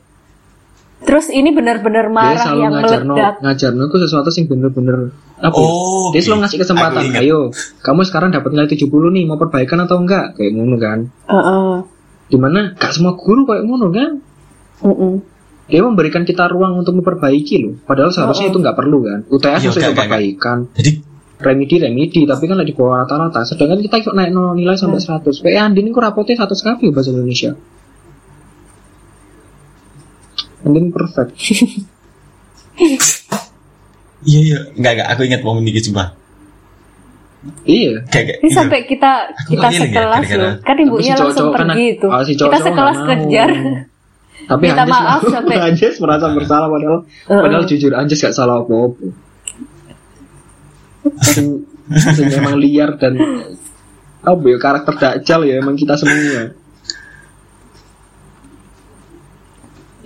Terus 0.99 1.30
ini 1.30 1.55
benar-benar 1.55 2.11
dia 2.11 2.14
marah 2.14 2.42
selalu 2.42 2.59
yang 2.59 2.72
ngajar 2.74 3.01
no 3.07 3.14
meledak. 3.14 3.34
ngajar 3.38 3.70
no 3.72 3.82
itu 3.86 3.96
sesuatu 4.03 4.28
yang 4.34 4.46
bener-bener 4.46 4.99
apa 5.38 5.55
ya? 5.55 5.68
Oh, 5.70 6.11
dia 6.11 6.20
selalu 6.20 6.38
ngasih 6.42 6.59
kesempatan 6.59 7.05
ayo 7.16 7.38
kamu 7.80 8.01
sekarang 8.03 8.28
dapat 8.34 8.51
nilai 8.51 8.66
70 8.66 8.90
nih 8.90 9.24
mau 9.24 9.38
perbaikan 9.38 9.78
atau 9.82 10.03
enggak? 10.03 10.34
Kayak 10.34 10.53
ngono 10.55 10.76
kan. 10.76 10.99
Heeh. 11.26 11.70
di 12.28 12.36
mana 12.36 12.76
gak 12.76 12.92
semua 12.92 13.16
guru 13.16 13.46
kayak 13.46 13.64
ngono 13.64 13.88
kan? 13.88 14.11
Mm-mm. 14.78 15.14
dia 15.64 15.80
memberikan 15.80 16.24
kita 16.24 16.49
ruang 16.49 16.76
untuk 16.76 16.96
memperbaiki 16.96 17.57
loh. 17.61 17.74
Padahal 17.84 18.09
seharusnya 18.09 18.49
Oh. 18.49 18.53
itu 18.53 18.59
nggak 18.59 18.76
perlu 18.76 18.99
kan. 19.05 19.18
UTS 19.28 19.49
harus 19.64 19.76
enggak, 19.76 19.92
enggak, 19.92 19.96
perbaikan. 20.09 20.59
Jadi 20.72 20.90
remedi 21.38 21.76
remedi 21.78 22.20
tapi 22.24 22.44
kan 22.44 22.57
lagi 22.59 22.72
di 22.72 22.76
bawah 22.76 23.05
rata-rata. 23.05 23.46
Sedangkan 23.46 23.78
kita 23.78 24.03
kok 24.03 24.12
naik 24.12 24.32
nol 24.32 24.53
nilai 24.53 24.74
sampai 24.74 24.99
100 24.99 25.38
kayak 25.38 25.61
Andin 25.62 25.86
ini 25.86 25.94
kok 25.94 26.03
rapotnya 26.03 26.34
100 26.36 26.53
kali 26.59 26.90
bahasa 26.90 27.14
Indonesia 27.14 27.53
Andin 30.61 30.90
perfect 30.90 31.34
iya 34.24 34.40
iya. 34.44 34.59
Enggak 34.74 34.92
enggak. 34.94 35.09
Aku 35.11 35.20
ingat 35.22 35.40
momen 35.42 35.62
ini 35.62 35.80
cuma. 35.80 36.14
iya 37.64 38.02
Kayak. 38.04 38.42
Ini 38.42 38.44
iya. 38.44 38.56
sampai 38.56 38.78
kita 38.84 39.12
Aku 39.32 39.50
kita 39.52 39.62
nggak 39.62 39.72
ya, 39.72 39.80
sekelas 39.80 40.22
gara-gara- 40.24 40.42
loh. 40.42 40.52
Kan 40.61 40.76
ibunya 40.78 41.14
si 41.14 41.20
langsung 41.20 41.48
kan- 41.48 41.56
pergi 41.68 41.84
itu. 41.88 42.06
ah, 42.09 42.20
si 42.20 42.32
kita 42.32 42.40
cowok-cowok 42.40 42.66
sekelas 42.66 42.96
nggak 42.98 43.18
kejar. 43.20 43.50
tapi 44.40 44.64
Minta 44.64 44.80
Anjas 44.80 44.94
maaf 44.96 45.20
sampai- 45.24 45.59
Anjas 45.61 45.94
merasa 45.98 46.26
bersalah 46.30 46.66
padahal 46.66 46.98
padahal 47.28 47.64
jujur 47.64 47.92
Anjas 47.92 48.18
gak 48.18 48.32
salah 48.32 48.56
apa-apa 48.59 49.06
sing, 51.22 51.68
sing 52.09 52.26
emang 52.32 52.56
liar 52.56 52.96
dan 52.96 53.12
apa 54.18 54.44
ya 54.44 54.56
karakter 54.56 54.94
dajjal 54.94 55.40
ya 55.42 55.59
emang 55.59 55.74
kita 55.74 55.94
semua 55.94 56.56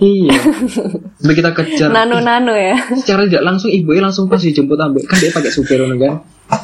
iya 0.03 0.35
sampai 1.17 1.35
kita 1.35 1.51
kejar 1.53 1.87
Nano-nano 1.89 2.51
ya. 2.51 2.75
secara 2.93 3.23
tidak 3.23 3.43
langsung 3.45 3.71
ibu 3.71 3.95
langsung 3.95 4.27
pas 4.27 4.37
dijemput 4.37 4.75
ambil 4.75 5.03
kan 5.03 5.15
dia 5.17 5.31
pakai 5.31 5.47
supir 5.49 5.79
kan 5.79 6.19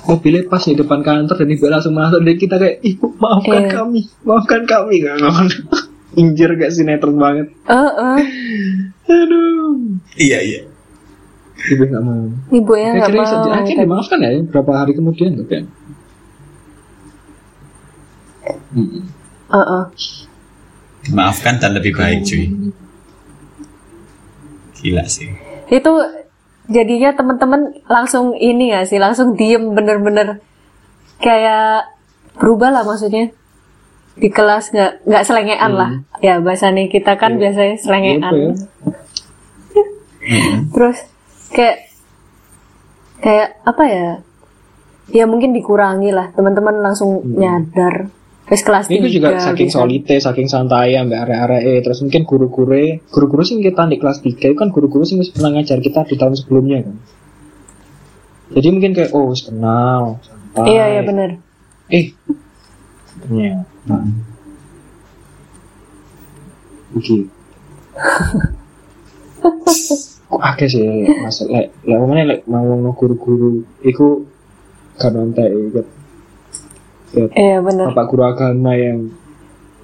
mobilnya 0.05 0.43
pas 0.45 0.59
di 0.59 0.75
depan 0.75 0.99
kantor 0.99 1.35
dan 1.35 1.49
ibu 1.49 1.65
langsung 1.65 1.93
masuk 1.93 2.19
dan 2.19 2.35
kita 2.35 2.55
kayak 2.55 2.83
ibu 2.83 3.15
maafkan 3.15 3.63
Iya. 3.63 3.69
kami 3.71 4.01
maafkan 4.21 4.61
kami 4.63 4.93
nggak 4.99 5.15
ngomong 5.17 5.47
injir 6.19 6.49
gak 6.53 6.69
sinetron 6.69 7.15
banget 7.15 7.47
Heeh. 7.63 8.19
aduh 9.07 9.77
Iya 10.15 10.39
iya. 10.41 10.61
ibu 11.65 11.83
nggak 11.85 12.01
mau 12.01 12.27
Ibunya 12.49 12.89
nggak 12.93 13.07
akhirnya 13.07 13.23
mau. 13.23 13.55
akhirnya 13.55 13.83
dimaafkan 13.83 14.17
ya 14.19 14.29
berapa 14.43 14.71
hari 14.75 14.91
kemudian 14.93 15.31
tuh 15.35 15.47
kan 15.47 15.63
Mm-mm. 18.69 19.01
Heeh. 19.49 19.83
Maafkan 21.09 21.57
dan 21.57 21.73
lebih 21.73 21.93
baik 21.93 22.21
cuy. 22.21 22.45
Gila 24.79 25.05
sih. 25.05 25.29
Itu 25.69 25.91
jadinya 26.69 27.13
teman-teman 27.13 27.83
langsung 27.89 28.37
ini 28.37 28.71
ya 28.71 28.85
sih, 28.87 28.97
langsung 29.01 29.35
diem 29.35 29.75
bener-bener. 29.75 30.39
Kayak 31.19 31.91
berubah 32.39 32.71
lah 32.71 32.83
maksudnya. 32.87 33.31
Di 34.19 34.27
kelas 34.27 34.75
nggak 34.75 35.07
nggak 35.07 35.23
selengean 35.23 35.71
lah. 35.75 35.91
Ya 36.19 36.43
bahasa 36.43 36.71
nih 36.71 36.91
kita 36.91 37.15
kan 37.15 37.39
biasanya 37.39 37.75
selengean. 37.79 38.19
Ya? 38.19 38.31
Mm-mm. 38.31 38.53
terus 40.75 40.97
kayak 41.55 41.87
kayak 43.23 43.59
apa 43.63 43.83
ya? 43.87 44.09
Ya 45.09 45.23
mungkin 45.25 45.55
dikurangi 45.55 46.11
lah. 46.11 46.31
Teman-teman 46.35 46.83
langsung 46.83 47.23
nyadar 47.23 48.11
terus 48.49 48.65
kelas 48.65 48.89
juga 48.89 49.07
tiga 49.13 49.29
saking 49.37 49.69
bisa. 49.69 49.77
solite, 49.77 50.15
saking 50.17 50.47
santai 50.49 50.97
ambek 50.97 51.21
area-area 51.21 51.85
terus 51.85 52.01
mungkin 52.01 52.25
guru-guru 52.25 52.97
guru-guru 53.13 53.45
sing 53.45 53.61
kita 53.61 53.85
di 53.85 54.01
kelas 54.01 54.25
3 54.25 54.41
itu 54.41 54.57
kan 54.57 54.73
guru-guru 54.73 55.05
wis 55.05 55.29
pernah 55.29 55.53
ngajar 55.53 55.77
kita 55.77 56.09
di 56.09 56.17
tahun 56.17 56.33
sebelumnya 56.33 56.81
kan. 56.81 56.97
Jadi 58.49 58.67
mungkin 58.73 58.97
kayak 58.97 59.13
oh 59.13 59.29
kenal, 59.29 60.17
santai. 60.25 60.65
iya 60.73 60.85
iya 60.97 61.01
bener 61.05 61.37
Eh. 61.89 62.13
Iya. 63.29 63.65
Oke. 66.97 67.17
Kok 70.29 70.41
akeh 70.45 70.69
sih 70.69 70.85
mas 71.25 71.41
lek 71.41 71.73
lek 71.89 71.97
mana 71.97 72.21
lek 72.21 72.45
mau 72.45 72.93
guru-guru 72.93 73.65
iku 73.81 74.29
kan 75.01 75.17
nontek 75.17 75.49
ikut 75.49 75.87
iya. 77.15 77.57
Bener 77.61 77.89
Bapak 77.91 78.05
guru 78.11 78.23
agama 78.25 78.73
yang 78.77 79.09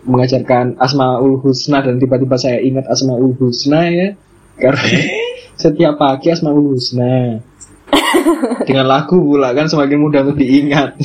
mengajarkan 0.05 0.77
Asmaul 0.77 1.41
Husna 1.41 1.81
dan 1.81 1.97
tiba-tiba 1.97 2.37
saya 2.37 2.61
ingat 2.61 2.85
Asmaul 2.85 3.33
Husna 3.33 3.89
ya? 3.89 4.07
Karena 4.55 4.81
Eh? 4.85 5.05
setiap 5.61 5.97
pagi 5.97 6.29
Asmaul 6.29 6.75
Husna. 6.75 7.41
Dengan 8.67 8.85
lagu 8.85 9.17
pula 9.17 9.53
kan 9.53 9.65
semakin 9.65 9.97
mudah 9.97 10.21
untuk 10.25 10.37
diingat. 10.41 10.97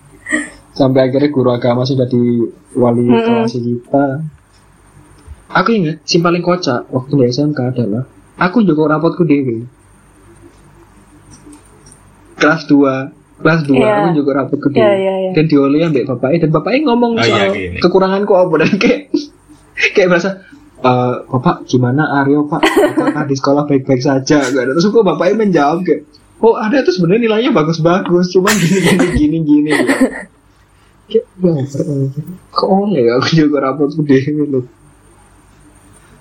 Sampai 0.78 1.06
akhirnya 1.06 1.30
guru 1.30 1.54
agama 1.54 1.86
sudah 1.86 2.10
di 2.10 2.50
wali 2.74 3.06
Mm-mm. 3.06 3.22
kelas 3.22 3.54
kita. 3.54 4.06
Aku 5.54 5.70
ingat 5.70 6.02
si 6.02 6.18
paling 6.18 6.42
kocak 6.42 6.90
waktu 6.90 7.14
di 7.14 7.24
SMK 7.30 7.60
adalah 7.78 8.02
aku 8.34 8.66
juga 8.66 8.98
rapotku 8.98 9.22
dewi 9.22 9.62
kelas 12.34 12.66
2 12.66 13.23
kelas 13.44 13.60
2 13.62 13.76
Iya. 13.76 13.92
aku 13.92 14.08
juga 14.16 14.30
rapotku 14.34 14.68
dewi 14.68 14.80
Iya, 14.80 14.92
iya, 14.94 15.14
iya. 15.20 15.30
dan 15.32 15.44
dioli 15.44 15.78
ambek 15.80 16.04
bapaknya 16.08 16.38
dan 16.40 16.50
bapaknya 16.50 16.80
ngomong 16.86 17.12
Oh, 17.12 17.20
iya, 17.20 17.28
soal 17.28 17.48
gini. 17.52 17.78
kekuranganku 17.78 18.32
apa 18.32 18.54
dan 18.58 18.70
kayak 18.74 19.00
kayak 19.94 20.08
berasa 20.08 20.30
"Eh, 20.80 21.14
bapak 21.26 21.64
gimana 21.64 22.02
Aryo 22.18 22.44
pak? 22.44 22.60
Apakah 22.60 23.24
di 23.24 23.32
sekolah 23.34 23.64
baik-baik 23.64 24.00
saja? 24.00 24.40
Gak 24.42 24.62
ada. 24.62 24.72
Terus 24.74 24.84
kok 24.86 25.00
bapaknya 25.02 25.34
menjawab 25.38 25.80
kayak 25.80 26.04
oh 26.40 26.54
ada 26.54 26.80
tuh 26.80 26.92
sebenarnya 26.92 27.24
nilainya 27.24 27.50
bagus-bagus 27.50 28.28
cuman 28.30 28.52
gini 28.54 28.80
gini 28.82 29.06
gini 29.10 29.38
gini. 29.40 29.70
Kayak 31.04 31.24
ya 31.36 31.52
kok 32.50 32.68
oleh 32.70 33.00
ya, 33.02 33.12
aku 33.14 33.28
juga 33.34 33.56
rapotku 33.62 34.00
dewi 34.02 34.40
loh 34.42 34.64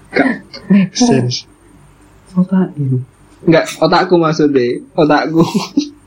gak 0.10 0.30
make 0.68 0.94
sense 0.94 1.48
otak 2.32 2.70
ini 2.76 3.02
Enggak, 3.44 3.66
otakku 3.78 4.16
maksudnya 4.16 4.80
otakku 4.94 5.44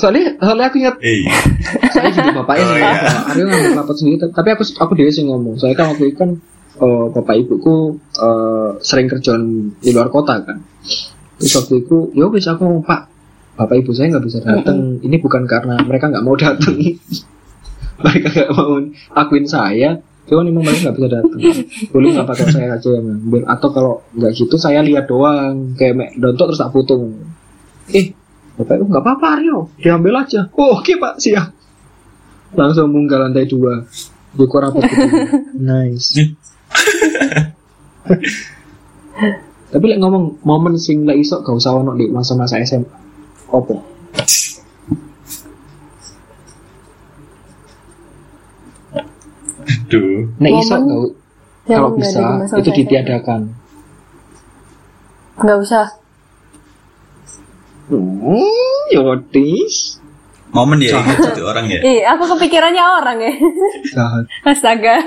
soalnya 0.00 0.32
soalnya 0.38 0.66
aku 0.66 0.76
ingat 0.78 0.96
Iya. 0.98 1.32
saya 1.90 2.08
jadi 2.08 2.30
bapaknya 2.40 2.64
Oh, 2.64 2.70
sih 2.70 2.80
iya. 2.80 2.92
Aryo 3.28 3.44
ngambil 3.44 3.72
rapat 3.76 3.94
sendiri 3.94 4.16
tapi 4.24 4.48
aku 4.50 4.62
aku 4.74 4.92
dia 4.96 5.08
sih 5.08 5.22
ngomong 5.22 5.54
soalnya 5.54 5.76
kan 5.76 5.86
waktu 5.92 6.04
itu 6.08 6.16
kan 6.16 6.30
eh, 6.80 7.04
bapak 7.12 7.34
ibuku 7.38 7.74
eh, 8.16 8.68
sering 8.80 9.06
kerja 9.06 9.36
di 9.76 9.90
luar 9.90 10.08
kota 10.08 10.40
kan. 10.40 10.56
Terus 11.36 11.52
waktu 11.54 11.74
itu 11.78 11.96
ya 12.12 12.24
wis 12.26 12.44
aku 12.44 12.60
ngomong 12.62 12.82
pak 12.82 13.12
bapak 13.54 13.76
ibu 13.76 13.92
saya 13.92 14.08
nggak 14.10 14.24
bisa 14.24 14.38
datang 14.40 14.78
ini 14.98 15.16
bukan 15.16 15.44
karena 15.44 15.76
mereka 15.84 16.08
nggak 16.08 16.24
mau 16.24 16.32
datang 16.32 16.80
mereka 18.04 18.26
nggak 18.30 18.50
mau 18.50 18.80
akuin 19.14 19.44
saya 19.44 20.00
cuman 20.24 20.46
memang 20.46 20.62
mereka 20.62 20.88
nggak 20.88 20.96
bisa 20.96 21.08
datang 21.10 21.40
boleh 21.90 22.08
nggak 22.14 22.24
pakai 22.24 22.46
saya 22.48 22.68
aja 22.72 22.88
yang 22.88 23.04
ngambil? 23.04 23.42
Atau 23.44 23.68
kalau 23.68 23.92
nggak 24.14 24.32
gitu 24.32 24.56
saya 24.56 24.80
lihat 24.80 25.04
doang 25.04 25.74
kayak 25.74 25.92
mek 25.92 26.10
dontok 26.16 26.48
terus 26.48 26.60
tak 26.60 26.70
putung. 26.70 27.18
Eh 27.90 28.14
bapak 28.60 28.76
ibu 28.76 28.92
nggak 28.92 29.04
apa-apa 29.04 29.26
Aryo. 29.40 29.72
Diambil 29.80 30.20
aja. 30.20 30.52
Oh, 30.52 30.76
oke 30.76 30.92
pak. 31.00 31.16
Siap. 31.16 31.48
Langsung 32.52 32.92
munggah 32.92 33.24
lantai 33.24 33.48
dua. 33.48 33.80
Di 34.30 34.46
rapat 34.46 34.82
gitu. 34.84 35.06
nice. 35.70 36.12
Tapi 39.70 39.84
lek 39.86 39.98
ngomong 40.02 40.42
momen 40.42 40.74
sing 40.76 41.06
lek 41.06 41.18
iso 41.22 41.40
gak 41.46 41.54
usah 41.54 41.78
ono 41.78 41.94
di 41.94 42.10
masa-masa 42.10 42.58
SMA 42.62 42.90
opo? 43.50 43.82
Duh. 49.90 50.22
nek 50.38 50.52
iso 50.62 50.74
kalau 51.66 51.94
nggak 51.94 52.02
bisa 52.02 52.22
itu 52.58 52.70
ditiadakan. 52.82 53.54
Nggak 55.38 55.58
usah. 55.62 55.99
Hmm 57.90 58.94
yotis 58.94 60.00
Momen 60.50 60.82
ya 60.82 60.98
ingat 60.98 61.30
jadi 61.30 61.42
orang 61.46 61.66
ya. 61.70 61.78
Ih, 61.78 62.02
aku 62.10 62.26
kepikirannya 62.34 62.82
orang 62.82 63.22
ya. 63.22 63.32
jahat 63.94 64.26
Astaga. 64.50 64.98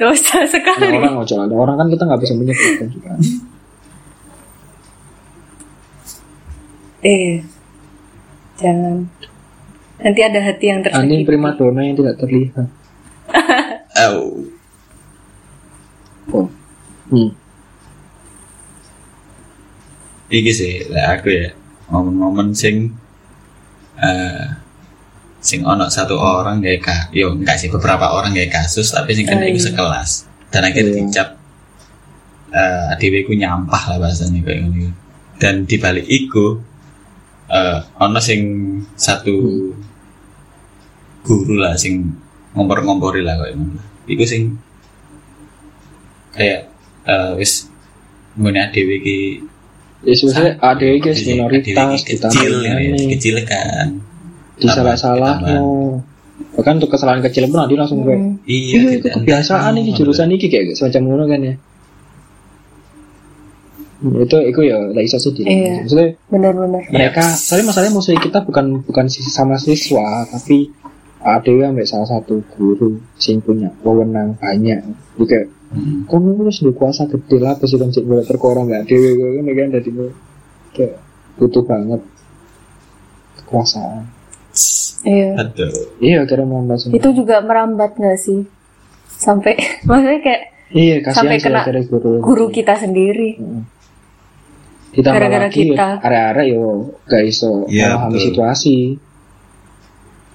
Dosa 0.00 0.40
ada 0.40 0.48
sekali. 0.48 0.88
orang 0.88 1.20
ojo 1.20 1.34
ada 1.36 1.52
orang 1.52 1.76
kan 1.76 1.86
kita 1.92 2.02
nggak 2.08 2.20
bisa 2.24 2.32
menyebutkan 2.32 2.88
juga 2.88 3.12
Eh. 7.04 7.44
Jangan. 8.56 9.04
Nanti 10.00 10.20
ada 10.24 10.40
hati 10.40 10.64
yang 10.72 10.80
anjing 10.80 10.96
tersakiti. 11.20 11.28
primadona 11.28 11.80
yang 11.84 11.96
tidak 12.00 12.16
terlihat 12.18 12.68
Oh. 14.08 14.42
oh 16.32 16.46
hmm. 17.12 17.30
Iki 20.32 20.52
sih 20.56 20.72
lah 20.88 21.20
aku 21.20 21.28
ya. 21.30 21.52
Momen-momen 21.92 22.56
sing 22.56 22.92
eh 24.00 24.44
sing 25.44 25.60
ono 25.60 25.84
satu 25.92 26.16
orang 26.16 26.64
kayak 26.64 26.80
ka, 26.80 26.96
yo 27.12 27.36
enggak 27.36 27.60
sih 27.60 27.68
beberapa 27.68 28.16
orang 28.16 28.32
kayak 28.32 28.48
kasus 28.50 28.88
tapi 28.90 29.12
sing 29.12 29.28
kena 29.28 29.44
Oh, 29.44 29.52
iya. 29.52 29.60
sekelas 29.60 30.10
dan 30.48 30.64
akhirnya 30.64 30.96
Iya. 30.96 31.04
dicap 31.04 31.28
eh 32.54 32.82
adewe 32.96 33.26
ku 33.28 33.36
nyampah 33.36 33.82
lah 33.92 33.96
bahasanya 34.00 34.40
kayak 34.40 34.64
ngono. 34.64 34.88
Dan 35.36 35.68
di 35.68 35.76
balik 35.76 36.06
iku 36.08 36.56
eh 37.52 37.78
ono 38.00 38.18
sing 38.18 38.40
satu 38.96 39.34
guru 41.24 41.54
lah 41.60 41.76
sing 41.76 42.08
ngompor-ngompori 42.56 43.20
lah 43.20 43.36
kayak 43.36 43.54
ngono. 43.60 43.80
Iku 44.08 44.24
sing 44.24 44.56
kayak 46.32 46.72
eh 47.04 47.30
wis 47.36 47.68
ngene 48.40 48.58
adewe 48.64 48.96
iki 48.98 49.44
ya 50.04 50.14
sebenarnya 50.14 50.52
ada 50.58 50.84
Iya, 50.84 51.12
minoritas 51.26 51.88
iki 51.96 52.14
kecil 52.14 52.52
ya, 52.60 52.74
kecil 53.10 53.36
kan. 53.42 53.86
di 54.54 54.66
salah 54.66 54.94
salah 54.94 55.34
no 55.40 55.98
bahkan 56.52 56.76
untuk 56.76 56.90
kesalahan 56.90 57.18
kecil 57.20 57.46
pun 57.46 57.58
nanti 57.58 57.74
langsung 57.74 58.02
kayak 58.02 58.14
Hmm. 58.14 58.38
Iya, 58.44 58.74
iya 58.76 58.90
itu 58.96 59.08
kebiasaan 59.08 59.72
ini 59.74 59.90
jurusan 59.92 60.28
ini 60.28 60.44
kayak 60.44 60.74
semacam 60.74 61.02
ngono 61.04 61.24
kan 61.26 61.40
ya 61.42 61.54
Hmm, 63.96 64.20
itu 64.20 64.36
itu 64.44 64.60
ya 64.62 64.76
iso 65.00 65.16
sih 65.16 65.32
di- 65.32 65.46
Iya. 65.46 65.80
maksudnya 65.80 66.08
Benar-benar. 66.28 66.82
mereka 66.86 67.24
soalnya 67.32 67.70
masalahnya 67.70 67.94
musuh 67.94 68.12
kita 68.14 68.42
bukan 68.42 68.82
bukan 68.82 69.06
sama 69.08 69.56
siswa 69.56 70.28
tapi 70.28 70.68
ada 71.18 71.48
yang 71.48 71.72
salah 71.82 72.04
satu 72.04 72.44
guru 72.52 73.00
sing 73.16 73.40
punya 73.40 73.72
wewenang 73.80 74.36
banyak 74.36 74.82
jadi 75.16 75.48
Hmm. 75.74 76.06
kamu 76.06 76.38
harus 76.38 76.62
di 76.62 76.70
kuasa 76.70 77.04
gede 77.04 77.36
lah 77.36 77.58
terus 77.58 77.74
kan 77.74 77.90
cek 77.90 78.06
boleh 78.06 78.22
perkara 78.22 78.62
nggak 78.62 78.86
dewe 78.86 79.10
kan 79.34 79.44
kan 79.44 79.68
dari 79.74 79.90
kayak 80.70 80.94
butuh 81.34 81.62
banget 81.62 82.00
kekuasaan 83.38 84.06
Iya. 85.04 85.34
Aduh. 85.36 85.98
iya 85.98 86.22
mau 86.46 86.62
bahas 86.64 86.86
ini. 86.86 86.96
Itu 86.96 87.10
juga 87.12 87.42
merambat 87.42 87.98
nggak 87.98 88.16
sih? 88.16 88.46
Sampai 89.04 89.58
maksudnya 89.88 90.20
kayak 90.22 90.42
iya 90.72 90.96
kasihan 91.02 91.28
sampai 91.28 91.38
kena 91.42 91.60
guru 91.84 92.12
guru 92.22 92.46
kita 92.48 92.78
sendiri. 92.78 93.36
ditambah 94.94 95.18
gara-gara 95.18 95.50
lagi 95.50 95.74
kita. 95.74 95.88
area-area 96.00 96.54
yo 96.54 96.94
gak 97.10 97.26
iso 97.26 97.66
Iya, 97.66 97.98
memahami 97.98 98.14
betul. 98.14 98.26
situasi 98.30 98.76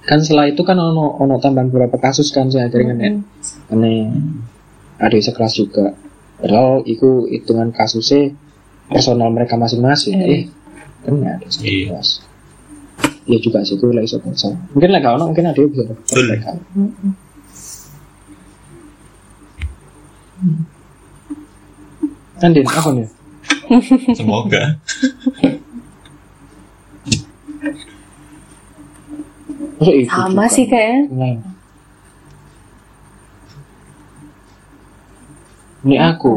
kan 0.00 0.20
setelah 0.20 0.52
itu 0.52 0.60
kan 0.60 0.76
ono 0.76 1.16
ono 1.16 1.40
tambahan 1.40 1.72
beberapa 1.72 1.96
kasus 1.96 2.28
kan 2.28 2.52
saya 2.52 2.68
akhirnya 2.68 2.92
Mm. 2.92 3.24
aneh 3.72 4.12
ada 5.00 5.10
yang 5.10 5.24
sekelas 5.24 5.52
juga 5.56 5.96
padahal 6.38 6.84
itu 6.84 7.26
hitungan 7.26 7.72
kasusnya 7.72 8.32
personal 8.86 9.28
mereka 9.30 9.56
masing-masing 9.56 10.16
Iya. 10.16 10.28
eh 10.30 10.42
ternyata 11.00 11.44
Iya. 11.60 11.88
sekelas 11.88 12.08
ya 13.24 13.38
juga 13.38 13.58
sih 13.62 13.76
itu 13.76 13.86
lah 13.88 14.02
iso 14.02 14.16
mungkin 14.20 14.90
lah 14.90 15.00
kalau 15.00 15.26
mungkin 15.26 15.46
ada 15.46 15.56
yang 15.56 15.70
bisa 15.70 15.82
mereka. 15.88 16.50
Andin 22.40 22.64
apa 22.66 22.90
nih 22.96 23.08
Semoga. 24.18 24.74
Sama 30.10 30.44
sih 30.50 30.66
kayaknya. 30.66 31.38
Ini 35.84 35.96
aku. 35.96 36.34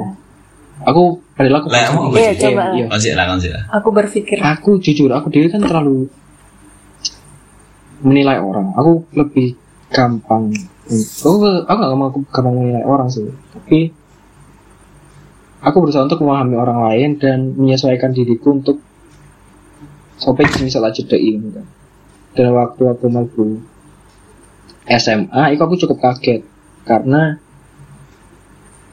Aku 0.84 1.24
padahal 1.38 1.64
aku 1.64 1.68
Lah, 1.72 1.82
emang 1.88 2.06
Iya, 2.12 2.32
coba. 2.36 2.64
iya. 2.76 2.86
Lah, 3.16 3.28
lah. 3.32 3.64
Aku 3.80 3.90
berpikir. 3.92 4.38
Aku 4.40 4.80
jujur, 4.84 5.10
aku 5.12 5.28
diri 5.32 5.48
kan 5.48 5.64
terlalu 5.64 6.08
menilai 8.04 8.40
orang. 8.40 8.76
Aku 8.76 9.08
lebih 9.16 9.56
gampang. 9.92 10.52
Aku 11.24 11.40
aku 11.64 11.78
gak 11.80 11.96
mau 11.96 12.12
gampang 12.12 12.56
menilai 12.56 12.84
orang 12.84 13.08
sih. 13.08 13.32
Tapi 13.56 13.92
aku 15.64 15.78
berusaha 15.80 16.04
untuk 16.04 16.20
memahami 16.20 16.56
orang 16.60 16.80
lain 16.92 17.10
dan 17.16 17.56
menyesuaikan 17.56 18.12
diriku 18.12 18.52
untuk 18.60 18.84
sampai 20.20 20.48
bisa 20.52 20.84
lah 20.84 20.92
cedain 20.92 21.40
gitu. 21.40 21.62
Dan 22.34 22.48
waktu 22.52 22.84
aku 22.90 23.06
mau 23.08 23.24
SMA, 24.90 25.56
itu 25.56 25.62
aku 25.64 25.80
cukup 25.80 25.98
kaget 26.04 26.44
karena 26.84 27.40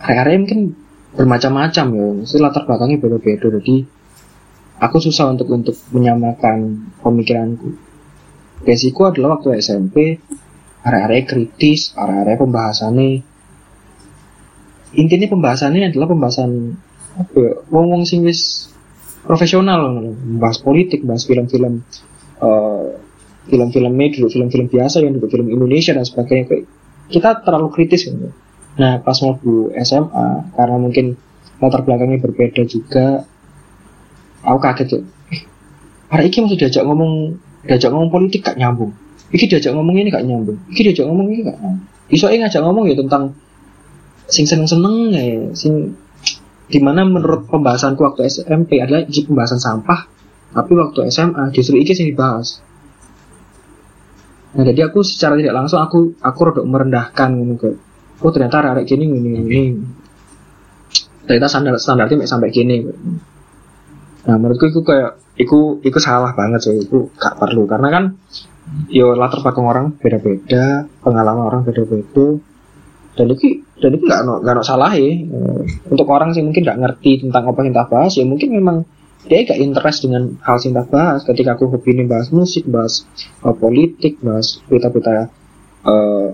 area 0.01 0.41
mungkin 0.41 0.73
bermacam-macam 1.15 1.87
ya, 1.93 2.09
mesti 2.25 2.37
latar 2.41 2.65
belakangnya 2.65 3.03
beda-beda. 3.03 3.47
Jadi 3.61 3.85
aku 4.81 4.97
susah 5.03 5.35
untuk 5.35 5.51
untuk 5.53 5.77
menyamakan 5.93 6.89
pemikiranku. 7.05 7.77
Basiku 8.65 9.09
adalah 9.09 9.41
waktu 9.41 9.61
SMP, 9.61 10.21
area-area 10.85 11.25
kritis, 11.25 11.93
area-area 11.97 12.41
pembahasannya. 12.41 13.25
Intinya 14.97 15.27
pembahasannya 15.31 15.93
adalah 15.93 16.09
pembahasan 16.11 16.51
apa 17.19 17.37
ya, 17.37 17.53
wong-wong 17.69 18.07
sing 18.07 18.25
profesional 19.27 20.15
bahas 20.41 20.59
politik 20.63 21.05
bahas 21.05 21.29
film-film 21.29 21.85
eh, 22.41 22.89
film-film 23.51 23.93
medro 23.93 24.27
film-film 24.31 24.67
biasa 24.71 25.03
yang 25.05 25.19
juga 25.19 25.29
film 25.29 25.53
Indonesia 25.53 25.93
dan 25.93 26.07
sebagainya 26.07 26.65
kita 27.11 27.43
terlalu 27.45 27.69
kritis 27.75 28.07
gitu. 28.07 28.31
Nah 28.79 29.03
pas 29.03 29.19
mau 29.25 29.35
SMA 29.75 30.27
karena 30.55 30.77
mungkin 30.79 31.19
latar 31.61 31.85
belakangnya 31.85 32.19
berbeda 32.23 32.63
juga 32.65 33.27
aku 34.41 34.59
kaget 34.59 34.87
tuh. 34.89 35.03
Eh, 35.31 35.41
hari 36.09 36.33
ini 36.33 36.49
masih 36.49 36.59
diajak 36.59 36.83
ngomong 36.89 37.37
diajak 37.69 37.93
ngomong 37.93 38.09
politik 38.09 38.41
gak 38.41 38.57
nyambung? 38.57 38.97
Iki 39.31 39.47
diajak 39.47 39.77
ngomong 39.77 39.95
ini 40.01 40.09
gak 40.09 40.25
nyambung? 40.25 40.59
Iki 40.73 40.81
diajak 40.91 41.07
ngomong 41.07 41.27
ini 41.29 41.41
gak 41.45 41.59
nyambung? 41.61 41.87
Iso 42.11 42.27
ngajak 42.27 42.63
ngomong 42.65 42.85
ya 42.91 42.97
tentang 42.99 43.37
sing 44.31 44.47
seneng-seneng 44.47 44.95
ya 45.15 45.23
sing 45.55 45.95
di 46.71 46.79
mana 46.79 47.03
menurut 47.03 47.51
pembahasanku 47.51 47.99
waktu 48.03 48.31
SMP 48.31 48.79
adalah 48.79 49.03
iki 49.03 49.27
pembahasan 49.27 49.59
sampah 49.59 50.07
tapi 50.51 50.73
waktu 50.75 51.11
SMA 51.11 51.51
justru 51.55 51.79
iki 51.79 51.95
sing 51.95 52.11
dibahas. 52.11 52.63
Nah 54.51 54.67
jadi 54.67 54.91
aku 54.91 55.07
secara 55.07 55.39
tidak 55.39 55.55
langsung 55.55 55.79
aku 55.79 56.19
aku 56.19 56.41
rodok 56.43 56.67
merendahkan 56.67 57.31
gitu 57.39 57.79
oh 58.21 58.31
ternyata 58.33 58.77
arek 58.77 58.87
gini 58.89 59.05
gini 59.09 59.29
gini 59.45 59.63
ternyata 61.25 61.47
standar 61.49 61.75
standarnya 61.81 62.27
sampai 62.29 62.49
gini 62.53 62.85
nah 64.21 64.37
menurutku 64.37 64.69
itu 64.69 64.81
kayak 64.85 65.21
itu 65.41 65.81
itu 65.81 65.99
salah 65.99 66.37
banget 66.37 66.61
sih. 66.69 66.77
Itu 66.85 67.09
gak 67.17 67.41
perlu. 67.41 67.65
Karena 67.65 67.89
kan 67.89 68.05
yo 68.93 69.17
latar 69.17 69.41
belakang 69.41 69.67
orang 69.67 69.87
beda-beda 69.97 70.85
pengalaman 71.01 71.45
orang 71.49 71.63
beda-beda. 71.65 72.37
Dan 73.17 73.27
itu 73.33 73.65
dan 73.81 73.91
itu 73.97 74.05
nggak 74.07 74.23
no, 74.23 74.45
nggak 74.45 74.55
no 74.61 74.63
salah 74.63 74.93
ya. 74.93 75.11
Untuk 75.89 76.07
orang 76.13 76.37
sih 76.37 76.45
mungkin 76.45 76.63
nggak 76.63 76.79
ngerti 76.79 77.27
tentang 77.27 77.49
apa 77.49 77.59
yang 77.65 77.73
kita 77.73 77.85
bahas 77.89 78.13
ya 78.15 78.25
mungkin 78.29 78.49
memang 78.53 78.77
dia 79.21 79.45
gak 79.45 79.61
interest 79.61 80.09
dengan 80.09 80.41
hal 80.41 80.57
yang 80.61 80.77
kita 80.77 80.85
bahas. 80.89 81.21
Ketika 81.25 81.57
aku 81.57 81.69
hobi 81.73 81.91
ini 81.97 82.05
bahas 82.09 82.29
musik 82.33 82.69
bahas 82.69 83.09
uh, 83.45 83.57
politik 83.57 84.21
bahas 84.21 84.61
berita-berita 84.69 85.29
uh, 85.85 86.29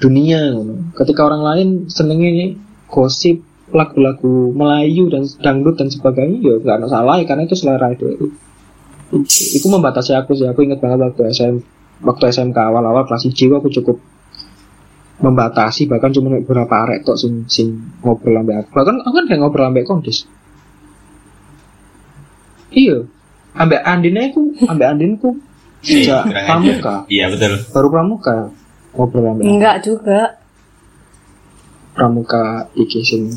dunia. 0.00 0.56
Ketika 0.96 1.28
orang 1.28 1.42
lain 1.44 1.68
senengnya 1.92 2.56
gosip 2.88 3.44
lagu-lagu 3.70 4.50
Melayu 4.50 5.06
dan 5.12 5.22
dangdut 5.38 5.78
dan 5.78 5.92
sebagainya 5.92 6.42
ya 6.42 6.54
nggak 6.58 6.76
ada 6.82 6.88
salah 6.90 7.14
ya 7.22 7.24
karena 7.28 7.46
itu 7.46 7.54
selera 7.54 7.92
itu. 7.94 8.34
Itu 9.30 9.66
membatasi 9.70 10.16
aku 10.16 10.34
sih. 10.34 10.48
Aku 10.48 10.66
ingat 10.66 10.82
banget 10.82 10.98
waktu 11.06 11.30
SM 11.30 11.54
waktu 12.02 12.24
SMK 12.32 12.56
awal-awal 12.56 13.06
kelas 13.06 13.28
jiwa 13.30 13.60
aku 13.60 13.68
cukup 13.70 14.00
membatasi 15.20 15.84
bahkan 15.84 16.16
cuma 16.16 16.32
beberapa 16.40 16.88
arek 16.88 17.04
tok 17.04 17.20
sing 17.20 17.44
sing 17.46 17.76
ngobrol 18.00 18.40
ambek 18.40 18.66
aku. 18.66 18.68
Bahkan 18.72 18.94
aku 19.04 19.14
kan 19.14 19.24
kayak 19.28 19.40
ngobrol 19.44 19.68
ambek 19.68 19.84
kondis. 19.86 20.24
Iya. 22.72 23.04
Ambek 23.54 23.82
Andin 23.84 24.16
aku 24.16 24.42
ambek 24.64 24.88
Andin 24.88 25.20
ku 25.20 25.36
sejak 25.84 26.24
pramuka. 26.26 27.04
Iya 27.12 27.28
betul. 27.32 27.52
baru 27.72 27.88
pramuka 27.92 28.36
ngobrol 28.92 29.26
ambek 29.28 29.44
Enggak 29.46 29.76
juga. 29.80 30.20
pramuka 31.90 32.42
iki 32.74 33.00
sing 33.00 33.28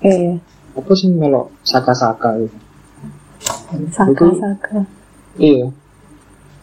Iya. 0.00 0.38
apa 0.72 0.90
sih 0.92 1.12
kalau 1.12 1.50
saka-saka 1.62 2.40
itu 2.40 2.56
Saka-saka. 3.90 4.86
iya 5.36 5.66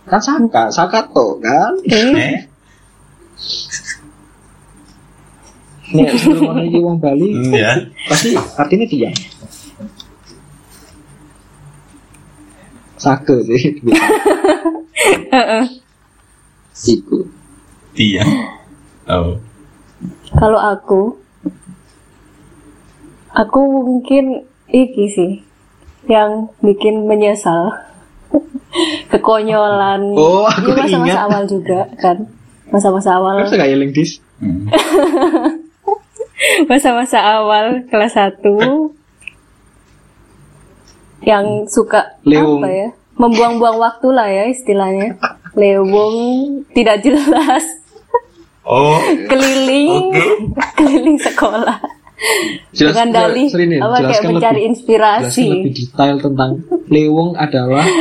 kan 0.04 0.18
saka 0.18 0.64
saka 0.70 1.00
to 1.06 1.38
kan 1.38 1.74
Eh, 1.86 2.48
Eh, 5.90 5.96
nih 5.96 6.06
sebelum 6.14 6.50
orang 6.52 6.70
wong 6.76 6.98
Bali 6.98 7.30
hmm, 7.30 7.50
ya. 7.52 7.74
pasti 8.06 8.34
artinya 8.56 8.86
tiang 8.86 9.16
sake 12.96 13.36
sih 13.44 13.80
heeh. 15.30 15.66
iku 16.94 17.26
Iya. 17.94 18.24
Oh. 19.08 19.38
Kalau 20.32 20.58
aku, 20.58 21.02
aku 23.32 23.60
mungkin 23.84 24.44
iki 24.68 25.06
sih 25.10 25.32
yang 26.06 26.50
bikin 26.60 27.06
menyesal 27.06 27.74
kekonyolan. 29.12 30.14
Oh, 30.16 30.46
aku 30.46 30.72
Ini 30.72 30.78
masa-masa 30.86 31.12
ingat. 31.12 31.26
awal 31.26 31.44
juga 31.46 31.80
kan, 31.98 32.18
masa-masa 32.70 33.10
awal, 33.18 33.36
Terus 33.44 33.58
gak 33.58 33.70
eling 33.70 33.92
dis 33.92 34.12
masa-masa 36.72 37.20
awal 37.20 37.84
kelas 37.92 38.16
1 38.16 38.40
yang 41.20 41.68
suka 41.68 42.16
Lewung. 42.24 42.64
apa 42.64 42.70
ya, 42.72 42.90
membuang-buang 43.20 43.76
waktu 43.76 44.08
lah 44.10 44.28
ya 44.32 44.48
istilahnya. 44.48 45.20
Lewung 45.52 46.16
tidak 46.72 47.04
jelas, 47.04 47.66
Oh. 48.70 49.02
keliling, 49.26 50.14
keliling 50.78 51.18
sekolah. 51.18 51.82
Jelas- 52.70 52.94
dengan 52.94 53.10
dalih 53.10 53.48
nih, 53.48 53.80
apa 53.80 53.98
kayak 54.04 54.24
mencari 54.28 54.60
lebih- 54.60 54.68
inspirasi 54.70 55.26
jelaskan 55.42 55.56
lebih 55.58 55.74
detail 55.74 56.16
tentang 56.20 56.52
lewong 56.88 57.34
adalah 57.34 57.82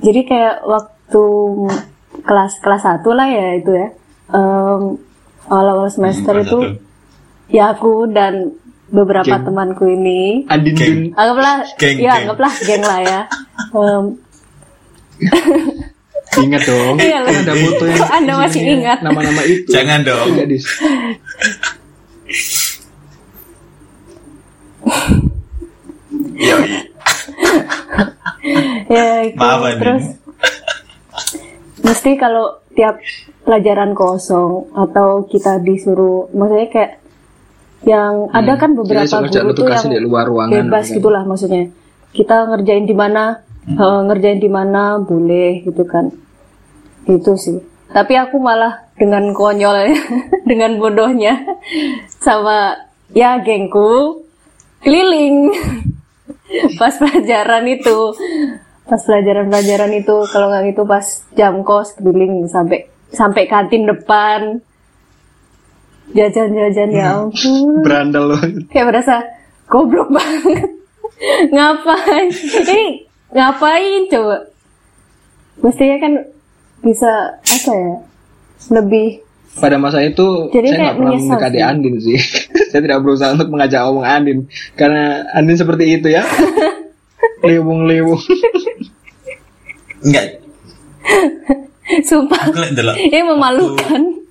jadi 0.00 0.20
kayak 0.24 0.56
waktu 0.64 1.24
kelas 2.22 2.52
kelas 2.58 2.82
satu 2.82 3.10
lah 3.12 3.28
ya 3.28 3.46
itu 3.56 3.72
ya 3.72 3.88
Em, 4.32 4.96
awal-awal 5.44 5.86
semester 5.86 6.32
Kelas 6.32 6.46
itu 6.46 6.58
satu. 6.58 6.72
ya 7.52 7.64
aku 7.70 8.08
dan 8.08 8.56
beberapa 8.88 9.28
Geng. 9.30 9.44
temanku 9.44 9.84
ini 9.86 10.48
Andin 10.48 11.12
anggaplah 11.12 11.68
Geng, 11.76 11.96
ya 11.98 12.16
geng. 12.16 12.20
anggaplah 12.24 12.52
geng 12.58 12.82
lah 12.82 13.00
ya 13.02 13.20
Em, 13.72 14.04
ingat 16.44 16.62
dong 16.64 16.96
Iya, 16.96 17.18
kan 17.22 17.34
ada 17.44 17.54
foto 17.54 17.84
yang 17.84 18.08
Anda 18.08 18.32
masih 18.40 18.62
ingat? 18.64 18.98
nama-nama 19.04 19.42
itu 19.44 19.68
Jangan 19.68 20.00
dong. 20.02 20.28
Dis 20.48 20.64
Iya. 26.34 26.56
iya. 26.58 26.80
ya 28.90 29.06
itu. 29.24 29.38
Maaf, 29.38 29.62
terus 29.78 30.04
mesti 31.82 32.10
kalau 32.16 32.62
tiap 32.72 32.98
pelajaran 33.42 33.92
kosong 33.92 34.70
atau 34.72 35.26
kita 35.28 35.60
disuruh 35.60 36.30
maksudnya 36.32 36.68
kayak 36.70 36.92
yang 37.82 38.30
ada 38.30 38.54
kan 38.54 38.78
beberapa 38.78 39.02
Jadi, 39.04 39.42
guru 39.42 39.50
tuh 39.52 39.66
yang 39.66 39.86
di 39.90 39.98
luar 39.98 40.30
ruangan 40.30 40.70
bebas 40.70 40.86
gitu 40.86 40.90
kan. 40.90 40.96
gitulah 41.02 41.22
maksudnya 41.26 41.62
kita 42.14 42.36
ngerjain 42.46 42.86
di 42.86 42.94
mana 42.94 43.42
eh, 43.68 44.00
ngerjain 44.08 44.40
di 44.42 44.50
mana 44.50 44.98
boleh 44.98 45.62
gitu 45.66 45.82
kan. 45.86 46.10
Itu 47.06 47.34
sih. 47.38 47.58
Tapi 47.92 48.16
aku 48.16 48.40
malah 48.40 48.88
dengan 48.96 49.36
konyol 49.36 49.92
dengan 50.50 50.80
bodohnya 50.80 51.36
sama 52.08 52.78
ya 53.12 53.38
gengku 53.44 54.24
keliling. 54.80 55.52
Pas 56.80 56.92
pelajaran 57.00 57.64
itu 57.64 58.12
pas 58.82 59.00
pelajaran-pelajaran 59.00 59.88
itu 59.96 60.16
kalau 60.28 60.52
nggak 60.52 60.74
gitu 60.74 60.82
pas 60.84 61.06
jam 61.32 61.64
kos 61.64 61.96
keliling 61.96 62.44
sampai 62.44 62.92
sampai 63.08 63.48
kantin 63.48 63.88
depan. 63.88 64.60
Jajan-jajan 66.12 66.90
ya 66.92 67.24
ampun. 67.24 67.80
Berandal 67.80 68.36
banget 68.36 68.68
kayak 68.68 68.86
merasa 68.92 69.24
goblok 69.64 70.12
banget. 70.18 70.68
Ngapain? 71.54 72.28
Ini 72.28 73.08
ngapain 73.32 74.08
coba? 74.12 74.36
Mestinya 75.60 75.96
kan 76.00 76.12
bisa 76.82 77.12
apa 77.38 77.70
ya 77.72 77.94
lebih 78.70 79.22
pada 79.52 79.76
masa 79.76 80.00
itu 80.00 80.48
Jadi 80.48 80.66
saya 80.72 80.80
nggak 80.80 80.96
pernah 80.96 81.12
mendekati 81.12 81.58
sih. 81.60 81.64
Andin 81.64 81.94
sih. 82.00 82.18
Saya 82.72 82.80
tidak 82.88 83.04
berusaha 83.04 83.36
untuk 83.36 83.52
mengajak 83.52 83.84
ngomong 83.84 84.06
Andin. 84.08 84.38
Karena 84.80 85.28
Andin 85.36 85.60
seperti 85.60 86.00
itu 86.00 86.08
ya. 86.08 86.24
Lewung-lewung 87.46 88.16
Enggak. 90.02 90.40
sumpah. 92.08 92.48
Ini 92.96 93.20
memalukan. 93.28 94.24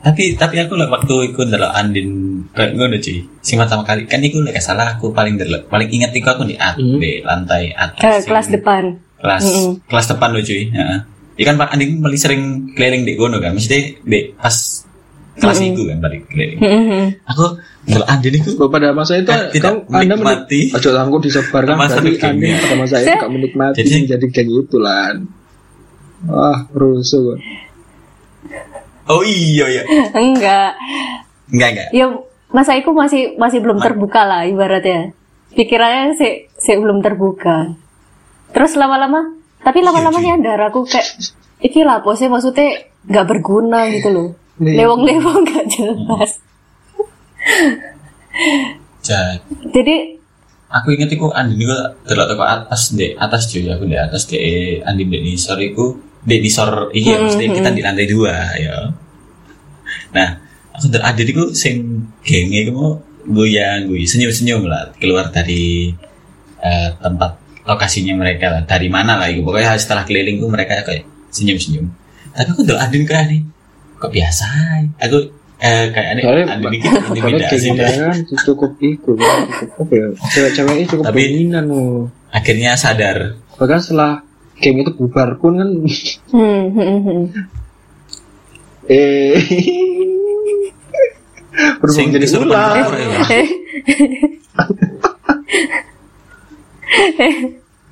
Tapi 0.00 0.34
tapi 0.34 0.56
aku 0.58 0.74
lek 0.74 0.90
waktu 0.90 1.14
iku 1.30 1.46
ndelok 1.46 1.72
Andin 1.76 2.10
kayak 2.50 2.72
ngono 2.72 2.96
cuy. 2.96 3.18
Sing 3.38 3.56
pertama 3.56 3.82
kali 3.82 4.04
kan 4.04 4.18
iku 4.18 4.40
lek 4.40 4.52
gak 4.52 4.64
salah 4.64 4.86
aku 4.90 5.10
paling 5.10 5.34
ndelok. 5.34 5.66
Paling 5.66 5.88
ingat 5.88 6.10
iku 6.12 6.30
aku 6.30 6.44
di 6.44 6.54
at, 6.54 6.74
Hmm. 6.74 6.96
di 6.96 7.20
lantai 7.20 7.70
atas. 7.70 7.98
ke 7.98 8.08
sing- 8.16 8.28
kelas 8.28 8.46
depan 8.50 8.84
Kelas 9.16 9.44
Mm-mm. 9.44 9.84
kelas 9.84 10.06
depan 10.08 10.28
lo 10.30 10.40
cuy. 10.40 10.62
Heeh. 10.66 10.98
Ya 11.34 11.44
kan 11.44 11.56
Pak 11.56 11.68
Andin 11.70 11.98
paling 11.98 12.16
sering 12.16 12.42
keliling 12.72 13.02
di 13.02 13.12
gono 13.14 13.36
kan. 13.36 13.52
Mesti 13.52 13.76
di 14.00 14.18
pas 14.32 14.56
kelas 15.34 15.56
Mm-mm. 15.58 15.70
itu 15.70 15.82
kan 15.86 15.98
balik 15.98 16.22
keliling. 16.26 16.56
Mm-mm. 16.58 17.04
Aku 17.26 17.44
ndelok 17.82 18.08
Andin 18.08 18.32
iku 18.34 18.48
Loh, 18.56 18.68
pada 18.68 18.90
masa 18.90 19.16
itu 19.16 19.26
Kan 19.26 19.48
tidak 19.50 19.72
kamu 19.78 19.88
anda 19.90 20.14
menikmati 20.14 20.60
menik- 20.62 20.74
ojo 20.74 20.88
langsung 20.90 21.20
disebarkan 21.20 21.74
masa 21.74 21.96
berarti. 21.98 22.20
Andin 22.22 22.52
pada 22.58 22.74
masa 22.76 22.94
itu 22.98 23.12
gak 23.14 23.30
menikmati 23.30 23.76
Jadi- 23.78 24.04
jadi, 24.06 24.26
kayak 24.30 24.46
gitu 24.50 24.76
lah 24.78 25.16
wah 26.22 26.58
rusuh 26.70 27.40
Oh 29.06 29.22
iya 29.22 29.66
iya. 29.66 29.82
enggak 30.12 30.70
Enggak 31.48 31.68
enggak. 31.72 31.88
ya 31.90 32.06
masa 32.50 32.74
itu 32.78 32.90
masih 32.90 33.38
masih 33.38 33.58
belum 33.62 33.78
terbuka 33.78 34.22
lah 34.26 34.46
ibaratnya. 34.46 35.14
Pikirannya 35.54 36.14
sih 36.14 36.50
sih 36.58 36.76
belum 36.78 37.02
terbuka. 37.02 37.74
Terus 38.54 38.74
lama-lama 38.78 39.34
tapi 39.60 39.84
lama-lama 39.84 40.18
Iya, 40.18 40.36
nyadar 40.40 40.72
aku 40.72 40.88
kayak 40.88 41.06
iki 41.60 41.84
lah 41.84 42.00
sih 42.16 42.28
maksudnya 42.30 42.90
nggak 43.06 43.26
berguna 43.26 43.86
gitu 43.92 44.08
loh. 44.10 44.28
Iya. 44.60 44.84
lewong-lewong 44.84 45.40
nggak 45.48 45.66
jelas. 45.72 46.30
Jadi 49.00 49.40
jadi 49.72 49.94
aku 50.68 50.88
inget 50.94 51.10
iku 51.16 51.32
Andin 51.32 51.64
iku 51.64 51.76
delok 52.04 52.26
teko 52.30 52.44
atas 52.44 52.92
di 52.92 53.16
atas 53.16 53.48
cuy 53.48 53.66
aku 53.66 53.84
di 53.88 53.96
atas 53.96 54.28
di 54.28 54.38
Andin 54.84 55.08
di 55.08 55.18
nisor 55.24 55.58
iku 55.58 55.96
di 56.20 56.36
nisor 56.38 56.92
iki 56.92 57.08
ya 57.08 57.18
mesti 57.24 57.44
kita 57.48 57.72
di 57.72 57.80
lantai 57.80 58.06
dua 58.06 58.34
ya. 58.60 58.76
Nah, 60.12 60.28
aku 60.80 60.88
delok 60.88 61.04
Andin 61.04 61.28
iku 61.28 61.44
sing 61.52 61.76
genge 62.24 62.64
iku 62.64 62.72
mau 62.72 62.90
goyang 63.28 63.84
goyang 63.84 64.08
senyum-senyum 64.08 64.64
lah. 64.64 64.88
Keluar 64.96 65.28
dari 65.28 65.92
eh, 66.56 66.88
tempat 66.96 67.36
lokasinya 67.68 68.16
mereka 68.16 68.48
lah. 68.48 68.62
Dari 68.64 68.88
mana 68.88 69.20
lah 69.20 69.28
itu. 69.28 69.44
Pokoknya 69.44 69.76
setelah 69.76 70.08
keliling 70.08 70.40
itu 70.40 70.48
mereka 70.48 70.80
kayak 70.80 71.04
senyum-senyum. 71.28 71.84
Tapi 72.32 72.48
aku 72.48 72.64
delok 72.64 72.80
Andin 72.80 73.04
kayak 73.04 73.28
nih. 73.28 73.40
Kok 74.00 74.08
biasa? 74.08 74.46
Aku 75.04 75.18
eh, 75.60 75.92
kayak 75.92 76.08
Andin 76.16 76.24
iki 76.72 76.88
Soalnya 76.88 77.46
intimidasi. 77.52 77.68
cukup 78.48 78.72
iku 78.80 79.12
kan, 79.20 79.44
cukup 79.60 79.84
apa 79.84 79.92
ya 79.92 80.06
cewek-ceweknya 80.32 80.84
cukup 80.88 81.04
Tapi- 81.04 81.20
dominan 81.28 81.64
loh 81.68 82.08
akhirnya 82.32 82.72
sadar. 82.80 83.36
Bahkan 83.60 83.78
setelah 83.84 84.24
geng 84.56 84.80
itu 84.80 84.92
bubar 84.96 85.36
pun 85.36 85.60
kan. 85.60 85.68
Hmm, 86.32 86.64
hmm, 86.72 86.98
hmm. 87.04 87.22
eh 88.88 89.36
berhubung 91.80 92.10
jadi 92.14 92.26
ular 92.38 92.70
keluar 92.74 92.94
ya. 92.96 93.42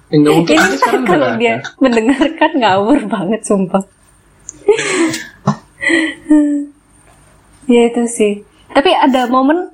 enggak 0.08 0.32
mungkin 0.34 0.56
ini 0.56 0.76
kalau 1.04 1.28
dia 1.36 1.60
ada. 1.60 1.68
mendengarkan 1.82 2.50
ngawur 2.56 3.00
banget 3.06 3.40
sumpah 3.44 3.84
ya 7.68 7.82
itu 7.88 8.02
sih 8.08 8.34
tapi 8.72 8.90
ada 8.94 9.28
momen 9.28 9.68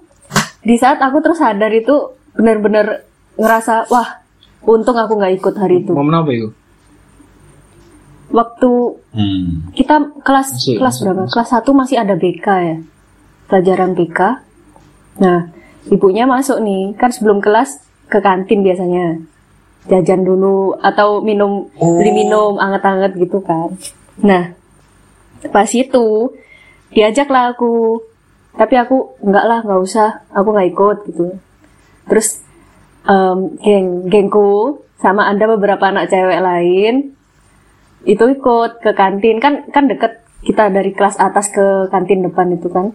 di 0.65 0.75
saat 0.81 0.99
aku 0.99 1.21
terus 1.23 1.39
sadar 1.39 1.71
itu 1.71 2.17
benar-benar 2.35 3.07
ngerasa 3.39 3.87
wah 3.93 4.25
untung 4.65 4.97
aku 4.99 5.15
nggak 5.21 5.35
ikut 5.39 5.55
hari 5.61 5.85
itu 5.85 5.93
momen 5.95 6.15
apa 6.15 6.31
itu 6.35 6.49
waktu 8.35 8.73
hmm. 9.15 9.77
kita 9.79 10.11
kelas 10.27 10.49
Masih, 10.59 10.75
kelas 10.83 10.95
masih, 10.99 11.03
berapa 11.07 11.23
masih. 11.23 11.35
kelas 11.39 11.51
1 11.55 11.81
masih 11.81 11.97
ada 12.03 12.15
BK 12.19 12.47
ya 12.47 12.77
pelajaran 13.49 13.93
BK 13.95 14.21
nah 15.15 15.55
ibunya 15.91 16.25
masuk 16.25 16.61
nih. 16.63 16.97
Kan 16.97 17.11
sebelum 17.13 17.41
kelas 17.45 17.81
ke 18.09 18.21
kantin 18.21 18.65
biasanya. 18.65 19.21
Jajan 19.85 20.25
dulu 20.25 20.81
atau 20.81 21.21
minum 21.21 21.69
beli 21.77 22.25
minum 22.25 22.57
anget-anget 22.57 23.21
gitu 23.21 23.45
kan. 23.45 23.77
Nah 24.25 24.57
pas 25.53 25.69
itu 25.69 26.33
diajaklah 26.95 27.53
aku. 27.53 28.01
Tapi 28.55 28.75
aku 28.79 29.19
enggak 29.21 29.45
lah 29.45 29.59
nggak 29.61 29.83
usah. 29.83 30.25
Aku 30.33 30.57
nggak 30.57 30.71
ikut 30.73 30.97
gitu. 31.13 31.27
Terus 32.09 32.41
em, 33.05 33.61
geng 33.61 34.09
gengku 34.09 34.81
sama 34.97 35.29
ada 35.29 35.45
beberapa 35.45 35.85
anak 35.85 36.09
cewek 36.09 36.41
lain 36.41 37.13
itu 38.09 38.25
ikut 38.25 38.81
ke 38.81 38.97
kantin. 38.97 39.37
Kan 39.41 39.69
kan 39.69 39.85
deket. 39.91 40.25
Kita 40.45 40.69
dari 40.69 40.93
kelas 40.93 41.17
atas 41.17 41.49
ke 41.49 41.89
kantin 41.89 42.21
depan 42.21 42.53
itu 42.53 42.69
kan 42.69 42.93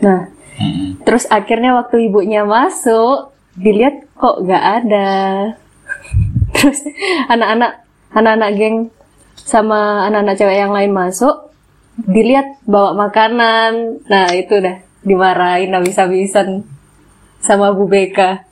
nah 0.00 0.32
Hmm. 0.54 1.02
terus 1.02 1.26
akhirnya 1.34 1.74
waktu 1.74 2.06
ibunya 2.06 2.46
masuk 2.46 3.34
dilihat 3.58 4.06
kok 4.14 4.38
nggak 4.38 4.62
ada 4.62 5.10
terus 6.54 6.78
anak-anak 7.26 7.82
anak-anak 8.14 8.50
geng 8.54 8.76
sama 9.34 10.06
anak-anak 10.06 10.38
cewek 10.38 10.62
yang 10.62 10.70
lain 10.70 10.94
masuk 10.94 11.50
dilihat 11.98 12.54
bawa 12.70 12.94
makanan 12.94 13.98
nah 14.06 14.30
itu 14.30 14.62
dah 14.62 14.78
dimarahin 15.02 15.74
habis-habisan 15.74 16.62
sama 17.42 17.74
Bu 17.74 17.90
Beka 17.90 18.46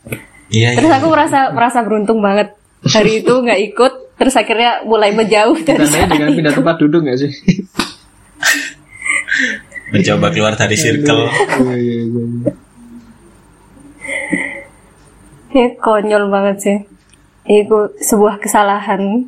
Iya, 0.52 0.76
terus 0.76 0.90
iya. 0.90 0.98
aku 1.00 1.06
merasa 1.06 1.54
merasa 1.54 1.86
beruntung 1.86 2.18
banget 2.18 2.50
hari 2.82 3.22
itu 3.22 3.30
nggak 3.30 3.62
ikut 3.72 3.92
terus 4.18 4.34
akhirnya 4.34 4.82
mulai 4.84 5.14
menjauh 5.14 5.54
dari 5.62 5.86
Tandanya 5.86 6.10
dengan 6.10 6.30
pindah 6.34 6.54
tempat 6.58 6.76
duduk 6.82 7.06
gak 7.06 7.16
sih? 7.16 7.30
mencoba 9.92 10.32
keluar 10.32 10.56
dari 10.56 10.74
circle. 10.74 11.28
Iya, 11.28 11.76
iya, 11.76 12.00
iya. 12.08 12.52
Ya, 15.52 15.66
konyol 15.76 16.32
banget 16.32 16.56
sih 16.64 16.78
itu 17.46 17.78
sebuah 17.98 18.38
kesalahan 18.38 19.26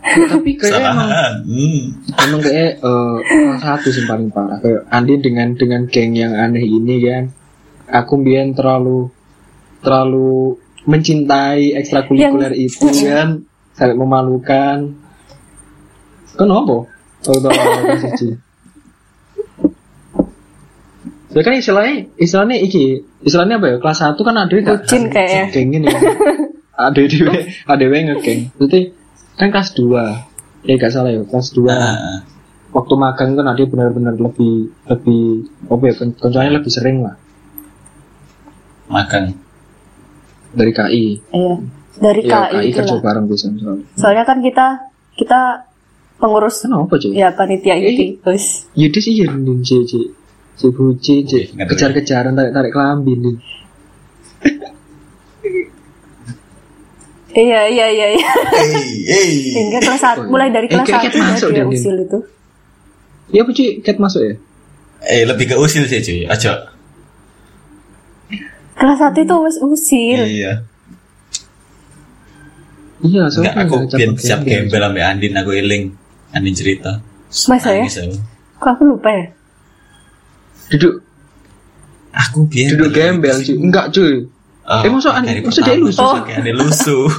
Tapi 0.00 0.56
kayak 0.56 0.80
emang. 0.80 1.10
Hmm. 1.44 1.82
emang 2.24 2.40
kayak 2.40 2.80
salah 2.80 3.60
satu 3.60 3.92
sih 3.92 4.08
paling 4.08 4.32
parah 4.32 4.56
kayak 4.62 4.88
Andin 4.88 5.20
dengan 5.20 5.52
dengan 5.52 5.84
geng 5.92 6.16
yang 6.16 6.32
aneh 6.32 6.64
ini 6.64 7.04
kan 7.04 7.28
aku 7.90 8.16
biar 8.24 8.48
terlalu 8.56 9.12
terlalu 9.84 10.56
mencintai 10.88 11.76
ekstrakurikuler 11.76 12.56
itu 12.56 12.88
kan 13.04 13.44
sangat 13.76 13.96
memalukan 14.00 14.96
kenapa 16.32 16.88
kalau 17.20 17.40
tahu 21.30 21.38
kasih 21.38 21.38
sih 21.38 21.38
Ya 21.38 21.42
kan 21.46 21.52
istilahnya 21.54 21.94
istilahnya 22.18 22.56
iki 22.58 22.84
istilahnya 23.22 23.56
apa 23.62 23.66
ya? 23.70 23.76
Kelas 23.78 23.98
1 24.02 24.18
kan 24.18 24.34
ada 24.34 24.50
Bucin 24.50 25.02
kayaknya. 25.08 25.44
geng 25.54 25.68
ini. 25.78 25.86
Ada 26.80 27.00
dewe 27.06 27.36
ada 27.68 27.76
dewe 27.78 27.96
ngegeng. 28.08 28.40
Berarti 28.58 28.80
kan 29.38 29.48
kelas 29.54 29.70
2 29.78 30.66
ya 30.66 30.74
gak 30.76 30.92
salah 30.92 31.10
ya 31.12 31.22
kelas 31.24 31.54
2 31.54 31.64
Nah, 31.64 32.20
waktu 32.72 32.94
magang 32.98 33.36
kan 33.38 33.46
ada 33.48 33.62
benar-benar 33.64 34.14
lebih 34.18 34.68
lebih 34.88 35.48
apa 35.70 35.82
ya 35.86 35.94
lebih 36.50 36.72
sering 36.72 37.02
lah. 37.06 37.16
Makan. 38.90 39.34
dari 40.50 40.74
KI 40.74 41.04
iya 41.30 41.54
dari 42.02 42.26
ya 42.26 42.50
KI 42.50 42.58
KI 42.58 42.68
itu 42.74 42.78
kerja 42.82 42.96
bareng 42.98 43.30
bisa 43.30 43.46
soalnya. 43.54 43.86
Soalnya 43.94 44.24
kan 44.26 44.42
kita 44.42 44.66
kita 45.14 45.62
pengurus 46.18 46.66
kenapa 46.66 46.98
cuy 46.98 47.14
ya 47.14 47.30
panitia 47.30 47.78
Eh. 47.78 48.18
terus 48.18 48.66
Yudis 48.74 49.06
iya 49.06 49.30
nih 49.30 50.10
si 50.60 50.68
buci 50.68 51.24
kejar-kejaran 51.56 52.36
tarik 52.36 52.52
tarik 52.52 52.68
kelambi 52.70 53.16
nih 53.16 53.36
iya 57.32 57.60
iya 57.66 57.86
iya 57.88 58.06
iya 58.12 58.28
Hey, 58.50 58.84
hey. 59.06 59.32
hingga 59.54 59.78
kelas 59.80 60.00
satu 60.00 60.20
mulai 60.26 60.50
dari 60.50 60.66
Eh, 60.66 60.74
kelas 60.74 60.88
satu 60.90 61.06
ya 61.08 61.24
masuk 61.24 61.48
dia 61.50 61.64
usil 61.64 61.94
itu 61.98 62.18
Iya 63.30 63.42
buci 63.46 63.64
cat 63.80 63.96
masuk 63.96 64.20
ya 64.20 64.34
Eh 65.00 65.24
lebih 65.24 65.46
ke 65.46 65.56
usil 65.56 65.86
sih 65.86 65.96
cuy. 65.98 66.26
Aja. 66.26 66.68
kelas 68.74 68.98
satu 68.98 69.18
itu 69.18 69.34
wes 69.38 69.56
usil 69.58 70.20
Iya. 70.20 70.52
iya 73.00 73.22
Enggak 73.22 73.32
soalnya 73.32 73.52
aku 73.56 73.74
biar 73.86 74.10
cabut 74.10 74.16
siap 74.18 74.40
gembel. 74.42 74.68
gembel 74.68 74.82
sampai 74.84 75.02
Andin 75.02 75.32
aku 75.34 75.50
eling. 75.52 75.84
Andin 76.30 76.52
cerita. 76.52 77.00
Masa 77.48 77.72
ya? 77.72 77.84
Kok 78.58 78.68
aku 78.68 78.82
lupa 78.86 79.08
ya 79.08 79.24
duduk 80.70 80.94
Aku 82.10 82.46
biar 82.46 82.74
duduk 82.74 82.90
gembel 82.90 83.36
cuy 83.38 83.56
enggak 83.56 83.86
cuy 83.90 84.14
Oh, 84.62 84.80
Eh, 84.80 84.86
masa 84.86 85.10
Andin- 85.12 85.34
dari 85.34 85.42
masa 85.42 85.60
dia 85.60 85.74
lusuh? 85.74 86.14
pakai 86.16 86.34
Andin 86.36 86.54
lusuh. 86.54 87.10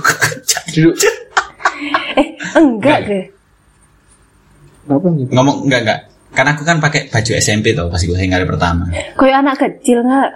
duduk 0.72 0.96
eh 2.14 2.28
enggak 2.54 3.00
deh 3.04 3.26
apa 4.84 5.08
nih 5.10 5.26
Ngomong 5.30 5.58
enggak 5.64 5.82
enggak. 5.82 6.00
Kan 6.32 6.48
aku 6.48 6.64
kan 6.64 6.80
pakai 6.80 7.08
baju 7.08 7.32
SMP 7.36 7.72
tuh 7.72 7.86
pas 7.86 8.00
gue 8.00 8.16
hari 8.16 8.46
pertama. 8.46 8.88
kayak 9.14 9.36
anak 9.38 9.56
kecil 9.58 10.00
nggak 10.02 10.30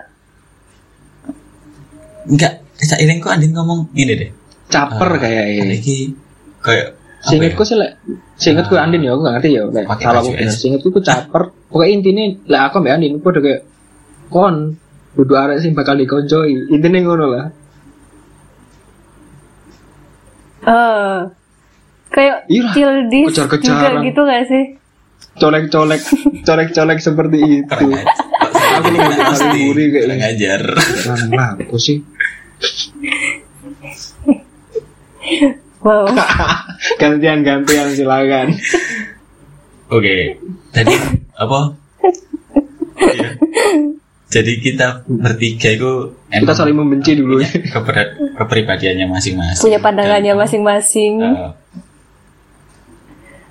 Enggak, 2.26 2.54
seiring 2.76 3.20
kok 3.20 3.32
Andin 3.32 3.54
ngomong 3.54 3.94
ini 3.94 4.14
deh. 4.14 4.32
caper 4.66 5.08
Ah, 5.08 5.18
kayak 5.18 5.44
ada 5.62 5.72
ini 5.72 6.10
kayak 6.60 6.88
Seingatku 7.22 7.62
ya? 7.62 7.68
sih 7.68 7.78
lek 7.78 7.92
seingatku 8.36 8.76
Andin 8.76 9.02
ya 9.02 9.12
aku 9.12 9.22
gak 9.22 9.34
ngerti 9.40 9.52
ya 9.52 9.62
baju 9.66 9.88
aku 9.88 10.30
bener 10.30 10.46
S. 10.46 10.54
seingatku 10.60 10.88
ku 10.90 11.00
caper 11.00 11.42
pokoknya 11.68 11.94
intinya 11.94 12.24
lek 12.46 12.62
aku 12.64 12.76
mbak 12.80 12.94
Andin 12.94 13.12
aku 13.16 13.28
udah 13.30 13.42
kayak 13.42 13.60
kon 14.28 14.76
duduk 15.14 15.34
arek 15.34 15.58
sing 15.58 15.72
bakal 15.72 15.94
dikoncoi 15.94 16.68
intinya 16.68 16.98
ngono 17.02 17.26
lah 17.26 17.46
eh 20.62 21.18
kayak 22.10 22.36
Iya 22.48 22.62
lah, 22.62 22.74
childish 22.74 23.26
juga 23.30 23.46
kejar-kejaran. 23.54 24.02
gitu 24.04 24.20
gak 24.22 24.42
sih 24.46 24.64
colek-colek 25.36 26.02
colek-colek 26.48 26.98
seperti 27.00 27.38
itu. 27.62 27.88
Aku 28.76 28.92
Pasti, 28.92 29.46
paling 29.46 29.62
buri 29.64 29.84
kayak 29.88 30.04
kurang 30.04 30.20
ini. 30.20 30.28
ajar. 30.28 30.62
Lah, 31.32 31.48
apa 31.56 31.76
sih 31.78 31.98
wow 35.86 36.10
gantian-gantian 37.02 37.94
silakan 37.94 38.48
Oke, 39.86 40.42
jadi 40.74 40.98
apa? 41.38 41.78
Iya. 42.98 43.38
Jadi 44.26 44.52
kita 44.58 45.06
bertiga 45.06 45.70
itu 45.70 46.10
Kita 46.26 46.58
saling 46.58 46.74
membenci 46.74 47.14
dulu 47.14 47.38
ya. 47.38 47.54
kepribadiannya 48.34 49.06
masing-masing. 49.06 49.62
Punya 49.62 49.78
pandangannya 49.78 50.34
Dan, 50.34 50.42
masing-masing. 50.42 51.22
eh, 51.22 51.52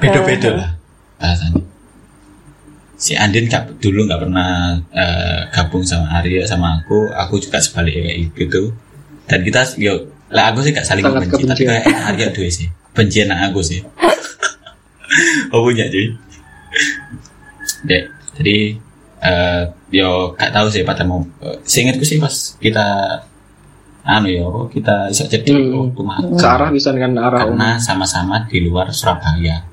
beda-beda 0.03 0.51
lah 0.59 0.71
bahasanya. 1.23 1.63
Si 2.99 3.15
Andin 3.15 3.47
gak, 3.47 3.79
dulu 3.79 4.03
nggak 4.03 4.27
pernah 4.27 4.75
eh, 4.91 5.41
gabung 5.55 5.87
sama 5.87 6.19
Arya 6.19 6.43
sama 6.51 6.83
aku, 6.83 7.15
aku 7.15 7.39
juga 7.39 7.63
sebaliknya 7.63 8.11
kayak 8.11 8.19
gitu. 8.35 8.75
Dan 9.31 9.47
kita 9.47 9.63
yo 9.79 10.03
lah 10.35 10.51
aku 10.51 10.67
sih 10.67 10.75
gak 10.75 10.83
saling 10.83 11.07
Sangat 11.07 11.31
membenci, 11.31 11.47
tapi 11.47 11.63
kayak 11.63 11.85
Arya 12.11 12.29
dua 12.35 12.49
sih. 12.51 12.67
Bencian 12.91 13.31
nang 13.31 13.41
aku 13.49 13.63
sih. 13.63 13.79
oh 15.55 15.63
punya 15.63 15.87
cuy. 15.87 16.11
Dek, 17.87 18.03
jadi 18.35 18.57
eh 19.25 19.63
yo 19.95 20.35
gak 20.35 20.51
tahu 20.51 20.67
sih 20.69 20.83
pada 20.83 21.07
mau 21.07 21.23
eh, 21.41 21.57
seingatku 21.63 22.03
sih 22.03 22.19
pas 22.19 22.35
kita 22.59 22.85
anu 24.05 24.29
yo 24.29 24.49
kita 24.69 25.09
bisa 25.09 25.25
jadi 25.31 25.49
Hmm. 25.55 25.89
waktu 25.89 26.03
magang 26.05 26.37
Searah 26.37 26.69
bisa 26.69 26.91
dengan 26.93 27.25
arah 27.25 27.47
karena 27.47 27.79
sama-sama 27.81 28.45
di 28.51 28.59
luar 28.61 28.93
Surabaya. 28.93 29.65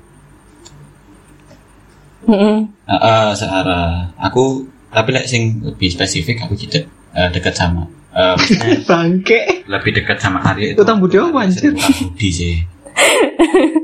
Mm-mm. 2.22 2.70
Eh, 2.86 2.94
eh, 2.94 3.28
searah 3.34 4.14
aku 4.14 4.62
tapi 4.94 5.10
lek 5.10 5.26
sing 5.26 5.58
lebih 5.58 5.90
spesifik 5.90 6.46
aku 6.46 6.54
tidak 6.54 6.86
eh, 7.18 7.28
dekat 7.34 7.50
sama 7.58 7.82
Bangke. 8.88 9.64
lebih 9.64 9.90
dekat 9.96 10.20
sama 10.20 10.44
Arya 10.44 10.76
itu 10.76 10.84
Utang 10.84 11.00
budi 11.00 11.16
apa, 11.16 11.48
anjir? 11.48 11.72
Utang 11.72 11.92
budi 11.96 12.28
sih. 12.30 12.56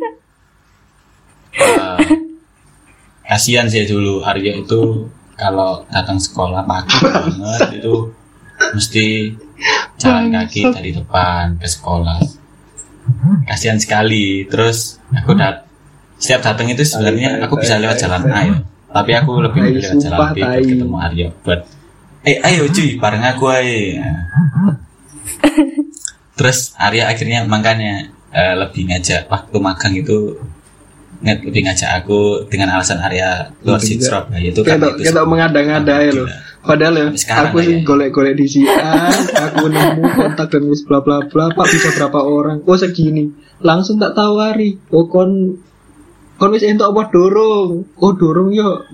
Eh, 1.58 1.98
kasihan 3.26 3.66
sih 3.66 3.82
dulu 3.82 4.22
Arya 4.22 4.62
itu 4.62 5.10
kalau 5.34 5.82
datang 5.90 6.22
sekolah 6.22 6.62
pagi 6.62 7.02
banget 7.02 7.82
itu 7.82 8.14
mesti 8.78 9.34
jalan 9.98 10.30
kaki 10.30 10.70
dari 10.70 10.90
depan 10.94 11.58
ke 11.58 11.66
sekolah. 11.66 12.22
Kasihan 13.48 13.78
sekali. 13.82 14.46
Terus 14.46 15.02
aku 15.10 15.34
dat 15.34 15.66
setiap 16.18 16.46
datang 16.46 16.70
itu 16.70 16.86
sebenarnya 16.86 17.42
aku 17.42 17.58
bisa 17.58 17.78
lewat 17.82 17.98
jalan 17.98 18.22
A 18.30 18.40
ya. 18.46 18.56
Tapi 18.88 19.10
aku 19.18 19.42
lebih 19.42 19.58
Tai, 19.58 19.66
memilih 19.66 19.82
lewat 19.82 19.98
jalan 19.98 20.18
B 20.30 20.38
buat 20.38 20.62
ketemu 20.62 20.96
Arya. 21.02 21.28
Buat 21.42 21.60
eh 22.22 22.36
ayo 22.42 22.66
cuy 22.68 22.98
bareng 22.98 23.24
aku 23.24 23.44
ayo 23.50 24.02
terus 26.34 26.74
Arya 26.78 27.10
akhirnya 27.10 27.42
makanya 27.44 28.10
eh, 28.30 28.54
lebih 28.54 28.86
ngajak 28.88 29.26
waktu 29.26 29.56
magang 29.58 29.94
itu 29.94 30.38
nge- 31.18 31.42
lebih 31.42 31.66
ngajak 31.66 31.90
aku 32.02 32.46
dengan 32.46 32.78
alasan 32.78 33.02
Arya 33.02 33.50
luar 33.66 33.82
Iya. 33.82 33.98
Surabaya 33.98 34.38
itu 34.44 34.60
karena 34.62 34.86
itu 34.94 35.02
kita 35.02 35.22
mengada-ngada 35.26 35.94
ya. 36.04 36.12
Gila. 36.14 36.30
Padahal 36.58 36.94
ya, 37.00 37.06
sekarang 37.16 37.54
aku 37.54 37.58
sih 37.64 37.76
ya. 37.80 37.86
golek-golek 37.86 38.34
di 38.36 38.44
sian, 38.44 39.14
aku 39.32 39.72
nemu 39.72 40.04
kontak 40.04 40.52
dan 40.52 40.68
wis 40.68 40.84
bla 40.84 41.00
bla 41.00 41.24
bla, 41.24 41.48
Pak 41.54 41.64
bisa 41.64 41.96
berapa 41.96 42.18
orang? 42.20 42.60
Oh 42.68 42.76
segini. 42.76 43.30
Langsung 43.64 43.96
tak 43.96 44.12
tawari. 44.12 44.76
Oh 44.92 45.08
kon 45.08 45.56
kon 46.36 46.50
wis 46.52 46.66
entuk 46.66 46.92
apa 46.92 47.08
dorong? 47.08 47.88
Oh 47.96 48.12
dorong 48.12 48.52
yo. 48.52 48.84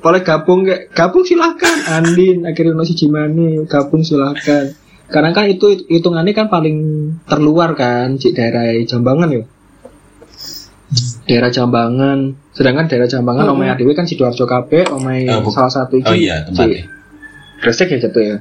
Boleh 0.00 0.20
gabung 0.20 0.64
kayak 0.64 0.90
gabung 0.90 1.22
silahkan 1.22 1.76
Andin 1.86 2.48
akhirnya 2.48 2.72
siji 2.82 3.06
maneh 3.06 3.68
gabung 3.68 4.00
silahkan 4.00 4.72
karena 5.06 5.30
kan 5.30 5.44
itu 5.44 5.84
hitungannya 5.86 6.32
kan 6.32 6.46
paling 6.46 6.76
terluar 7.26 7.74
kan 7.74 8.14
di 8.14 8.32
daerah 8.32 8.64
Jambangan 8.80 9.28
ya 9.28 9.42
daerah 11.26 11.50
Jambangan 11.50 12.18
sedangkan 12.50 12.86
daerah 12.86 13.06
Jambangan 13.06 13.44
Mm-mm. 13.44 13.58
omai 13.60 13.68
Adewe 13.68 13.92
kan 13.92 14.06
Sidoarjo 14.06 14.42
kabeh 14.44 14.88
omai 14.88 15.28
Oh, 15.28 15.44
bu- 15.44 15.52
salah 15.52 15.68
satu 15.68 15.98
oh 15.98 16.14
iya 16.14 16.46
tempatnya 16.46 16.88
Gresik 17.60 17.92
ya 17.92 18.00
jatuh 18.00 18.22
ya. 18.24 18.36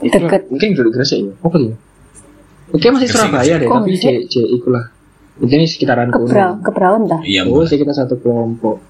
Itu 0.00 0.16
Deket. 0.16 0.48
Mungkin 0.48 0.72
dulu 0.72 0.88
Gresik 0.90 1.20
ya. 1.20 1.32
Apa 1.44 1.56
ya? 1.60 1.76
Oke 2.72 2.86
masih 2.88 3.04
Gresik, 3.04 3.20
Surabaya 3.20 3.54
deh, 3.60 3.68
tapi 3.68 3.90
Gresik? 3.92 4.08
C 4.24 4.32
C 4.32 4.34
ikulah. 4.48 4.84
Ini 5.40 5.64
sekitaran 5.64 6.08
Kebrau, 6.08 6.56
kono. 6.56 6.64
kebrauan 6.64 7.02
dah. 7.04 7.20
iya 7.20 7.44
Oh, 7.44 7.60
kita 7.62 7.92
satu 7.92 8.16
kelompok. 8.16 8.80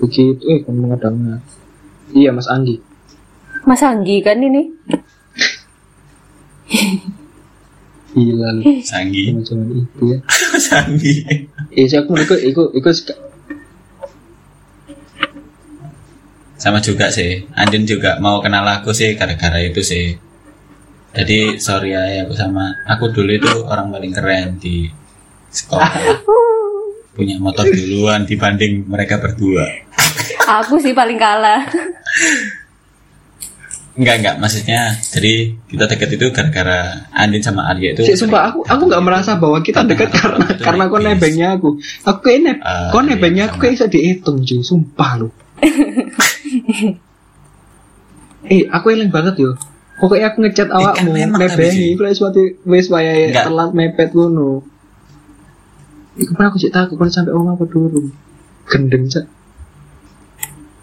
Begitu, 0.00 0.42
eh 0.48 0.58
kamu 0.64 0.88
mengadangnya. 0.88 1.44
Iya 2.16 2.32
Mas 2.32 2.48
Andi. 2.48 2.80
Mas 3.68 3.84
Anggi 3.84 4.24
kan 4.24 4.40
ini. 4.40 4.72
Gila 8.10 8.48
lu. 8.58 8.62
Sanggi 8.82 9.30
Zaman 9.46 9.70
itu 9.70 10.02
ya. 10.02 10.18
Sanggi 10.66 11.14
Eh, 11.70 11.86
sih 11.86 11.94
aku 11.94 12.18
ikut 12.18 12.40
ikut 12.42 12.68
ikut 12.74 12.94
sama 16.60 16.76
juga 16.84 17.08
sih 17.08 17.48
Andin 17.56 17.88
juga 17.88 18.20
mau 18.20 18.42
kenal 18.44 18.66
aku 18.68 18.92
sih 18.92 19.16
gara-gara 19.16 19.56
itu 19.64 19.80
sih 19.80 20.12
jadi 21.16 21.56
sorry 21.56 21.96
ya 21.96 22.28
aku 22.28 22.36
sama 22.36 22.76
aku 22.84 23.08
dulu 23.16 23.32
itu 23.32 23.64
orang 23.64 23.88
paling 23.88 24.12
keren 24.12 24.60
di 24.60 24.92
sekolah 25.48 25.88
punya 27.16 27.40
motor 27.40 27.64
duluan 27.64 28.28
dibanding 28.28 28.84
mereka 28.84 29.16
berdua 29.16 29.64
Aku 30.50 30.82
sih 30.82 30.90
paling 30.90 31.14
kalah. 31.14 31.62
enggak 33.90 34.16
enggak 34.22 34.36
maksudnya 34.40 34.96
jadi 35.02 35.50
kita 35.68 35.84
deket 35.90 36.08
itu 36.16 36.30
gara-gara 36.32 37.04
Andin 37.12 37.42
sama 37.42 37.68
Arya 37.68 37.92
itu 37.92 38.06
Sik, 38.06 38.16
sumpah 38.16 38.48
aku 38.48 38.64
aku 38.64 38.82
nggak 38.88 39.02
merasa 39.04 39.36
bahwa 39.36 39.60
kita 39.60 39.82
dekat 39.84 40.08
karena 40.14 40.46
Itu 40.46 40.62
karena 40.62 40.82
kau 40.88 41.02
nebengnya 41.02 41.48
aku. 41.58 41.76
Aku 42.06 42.18
kayak 42.24 42.38
neb, 42.40 42.58
Ah, 42.62 42.88
kau 42.94 43.02
iya, 43.02 43.12
nebengnya 43.12 43.50
aku 43.50 43.60
kayak 43.60 43.74
bisa 43.76 43.86
dihitung 43.90 44.40
cuy, 44.40 44.62
sumpah 44.62 45.10
lu. 45.20 45.28
eh, 48.48 48.62
aku 48.72 48.86
eling 48.94 49.10
banget 49.12 49.36
yo. 49.42 49.52
Pokoknya 50.00 50.32
aku 50.32 50.48
ngechat 50.48 50.70
awakmu, 50.72 51.10
memang 51.12 51.40
tapi 51.44 51.60
nebengi, 51.60 51.92
sih. 51.92 51.96
kalau 51.98 52.14
suatu 52.16 52.40
wes 52.64 52.88
Enggak. 52.88 53.52
telat 53.52 53.70
mepet 53.76 54.16
ngono. 54.16 54.64
Iku 56.16 56.30
pernah 56.32 56.48
aku 56.48 56.56
cek 56.56 56.72
takut 56.72 56.96
kalau 56.96 57.12
sampai 57.12 57.36
omah 57.36 57.52
apa 57.52 57.68
durung. 57.68 58.08
Gendeng 58.64 59.12
cak. 59.12 59.28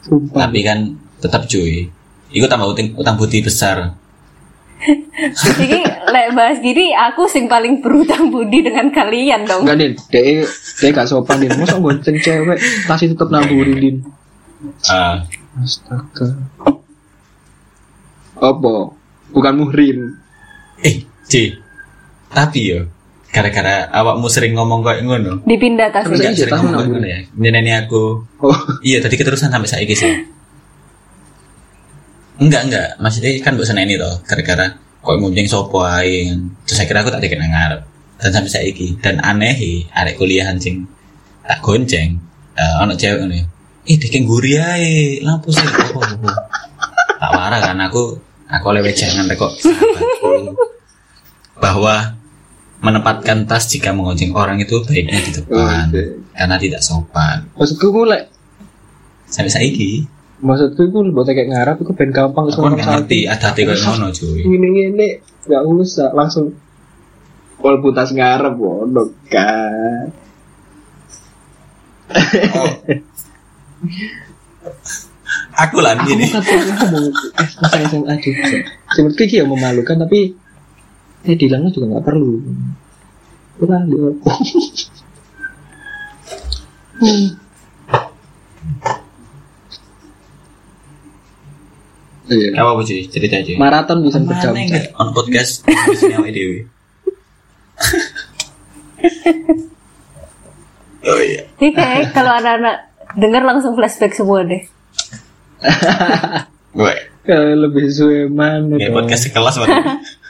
Sumpah. 0.07 0.47
tapi 0.47 0.63
kan 0.63 0.95
tetap 1.19 1.43
cuy 1.45 1.91
itu 2.31 2.45
tambah 2.47 2.71
utang, 2.71 2.95
utang 2.95 3.15
budi 3.19 3.43
besar 3.43 3.91
Jadi 5.17 5.81
lek 6.13 6.38
bahas 6.38 6.61
gini 6.61 6.93
aku 6.93 7.25
sing 7.25 7.49
paling 7.49 7.81
berutang 7.81 8.29
budi 8.29 8.61
dengan 8.61 8.93
kalian 8.93 9.41
dong. 9.43 9.65
Enggak 9.65 9.77
din, 9.81 9.93
dia 10.13 10.45
dia 10.77 10.89
gak 10.93 11.09
sopan 11.09 11.41
din. 11.41 11.49
Masa 11.57 11.81
bonceng 11.81 12.13
cewek, 12.21 12.61
pasti 12.85 13.09
tetep 13.09 13.25
naburi 13.34 13.73
din. 13.73 13.95
Ah, 14.85 15.25
Astaga. 15.57 16.38
Apa? 18.38 18.93
Bukan 19.34 19.53
muhrim. 19.57 20.13
eh 20.85 21.01
C 21.25 21.57
tapi 22.29 22.69
yo 22.69 22.85
gara-gara 23.31 23.91
awakmu 23.91 24.27
sering 24.31 24.55
ngomong 24.55 24.81
kayak 24.81 25.03
ngono? 25.03 25.43
Dipindah 25.43 25.91
tas. 25.91 26.07
Enggak 26.07 26.33
Saya 26.33 26.47
sering 26.47 26.53
tahu 26.53 26.63
ngomong 26.63 26.79
kayak 26.79 26.91
ngono 26.91 27.07
ya. 27.07 27.19
Nyeneni 27.35 27.71
aku. 27.75 28.03
Oh, 28.41 28.59
iya 28.81 28.97
tadi 29.03 29.15
keterusan 29.19 29.51
sampai 29.51 29.69
saiki 29.69 29.95
sih. 29.95 30.13
Enggak 32.39 32.61
enggak. 32.69 32.87
Maksudnya 32.97 33.31
kan 33.43 33.55
mbok 33.55 33.67
seneni 33.67 33.95
toh 33.99 34.15
gara-gara 34.23 34.65
kok 34.77 35.15
muncing 35.19 35.47
sopo 35.47 35.83
ae. 35.83 36.31
Kan. 36.31 36.39
terus 36.65 36.79
akhirnya 36.83 37.01
aku 37.05 37.11
tak 37.13 37.21
dikit 37.23 37.37
nang 37.39 37.51
ngarep. 37.51 37.81
Dan 38.17 38.29
sampai 38.33 38.51
saiki. 38.51 38.87
Dan 39.03 39.21
aneh 39.21 39.85
arek 39.93 40.17
kuliahan 40.17 40.57
sing 40.57 40.87
tak 41.43 41.63
gonceng 41.63 42.19
eh 42.57 42.75
ono 42.81 42.97
cewek 42.97 43.21
ngono 43.21 43.35
ya. 43.35 43.45
Ih 43.87 43.97
diking 43.99 44.25
guri 44.25 44.57
ae. 44.57 45.21
Lampu 45.21 45.53
sih? 45.53 45.63
Apa 45.63 45.99
apa 46.03 46.31
tak 47.17 47.31
marah 47.33 47.59
kan 47.59 47.77
aku 47.81 48.17
aku 48.45 48.65
oleh 48.69 48.93
jangan 48.93 49.29
kok. 49.33 49.51
Sahabatku 49.57 50.53
bahwa 51.63 52.16
menempatkan 52.77 53.49
tas 53.49 53.65
jika 53.65 53.89
mengonceng 53.89 54.31
orang 54.37 54.61
itu 54.61 54.81
baiknya 54.85 55.17
di 55.23 55.31
depan 55.33 55.89
Oke. 55.89 56.03
karena 56.37 56.55
tidak 56.61 56.81
sopan 56.85 57.49
maksudku 57.57 57.89
gue 57.89 58.05
lek 58.05 58.23
sampai 59.27 59.49
saiki 59.49 60.05
maksudku 60.45 60.85
gue 60.85 61.09
buat 61.09 61.25
kayak 61.25 61.49
ngarap 61.49 61.81
itu 61.81 61.91
ben 61.97 62.13
gampang 62.13 62.45
aku 62.47 62.61
kan 62.61 62.77
nggak 62.77 62.87
ngerti 63.01 63.19
ada 63.25 63.49
tiga 63.53 63.73
ngono 63.73 64.13
cuy 64.13 64.45
Ini 64.45 64.67
ini 64.93 65.07
nggak 65.49 65.63
usah 65.65 66.13
langsung 66.13 66.53
Wal 67.57 67.81
butas 67.81 68.13
ngarep 68.13 68.53
wono 68.53 69.09
kan. 69.33 70.13
aku 75.57 75.77
lah 75.81 75.97
Aku 75.97 76.13
ini 76.13 76.29
eh 76.29 77.47
masa 77.57 77.77
SMA 77.89 78.13
juga. 78.21 78.61
Iki 78.93 79.41
yang 79.41 79.49
memalukan 79.49 79.97
tapi 79.97 80.37
eh 81.27 81.35
dilangnya 81.35 81.75
juga 81.75 81.85
nggak 81.91 82.05
perlu. 82.07 82.39
Kurang 83.59 83.83
dia. 83.91 84.09
Iya. 92.27 92.59
apa 92.59 92.83
cuy 92.83 93.07
cerita 93.07 93.39
cuy 93.39 93.55
Maraton 93.55 94.03
bisa 94.03 94.19
berjam. 94.19 94.51
On 94.99 95.15
podcast 95.15 95.63
bisa 95.63 96.11
nyawa 96.11 96.27
dewi 96.27 96.67
Oh 101.07 101.23
iya. 101.23 101.47
Ini 101.55 101.71
kayak 101.71 102.11
kalau 102.11 102.35
anak-anak 102.35 102.91
dengar 103.15 103.39
langsung 103.47 103.79
flashback 103.79 104.11
semua 104.11 104.43
deh. 104.43 104.59
Gue 106.75 106.95
Kalau 107.23 107.47
lebih 107.63 107.87
suwe 107.87 108.27
mana 108.27 108.75
ya 108.75 108.91
podcast 108.91 109.31
sekelas 109.31 109.55
berarti. 109.55 109.87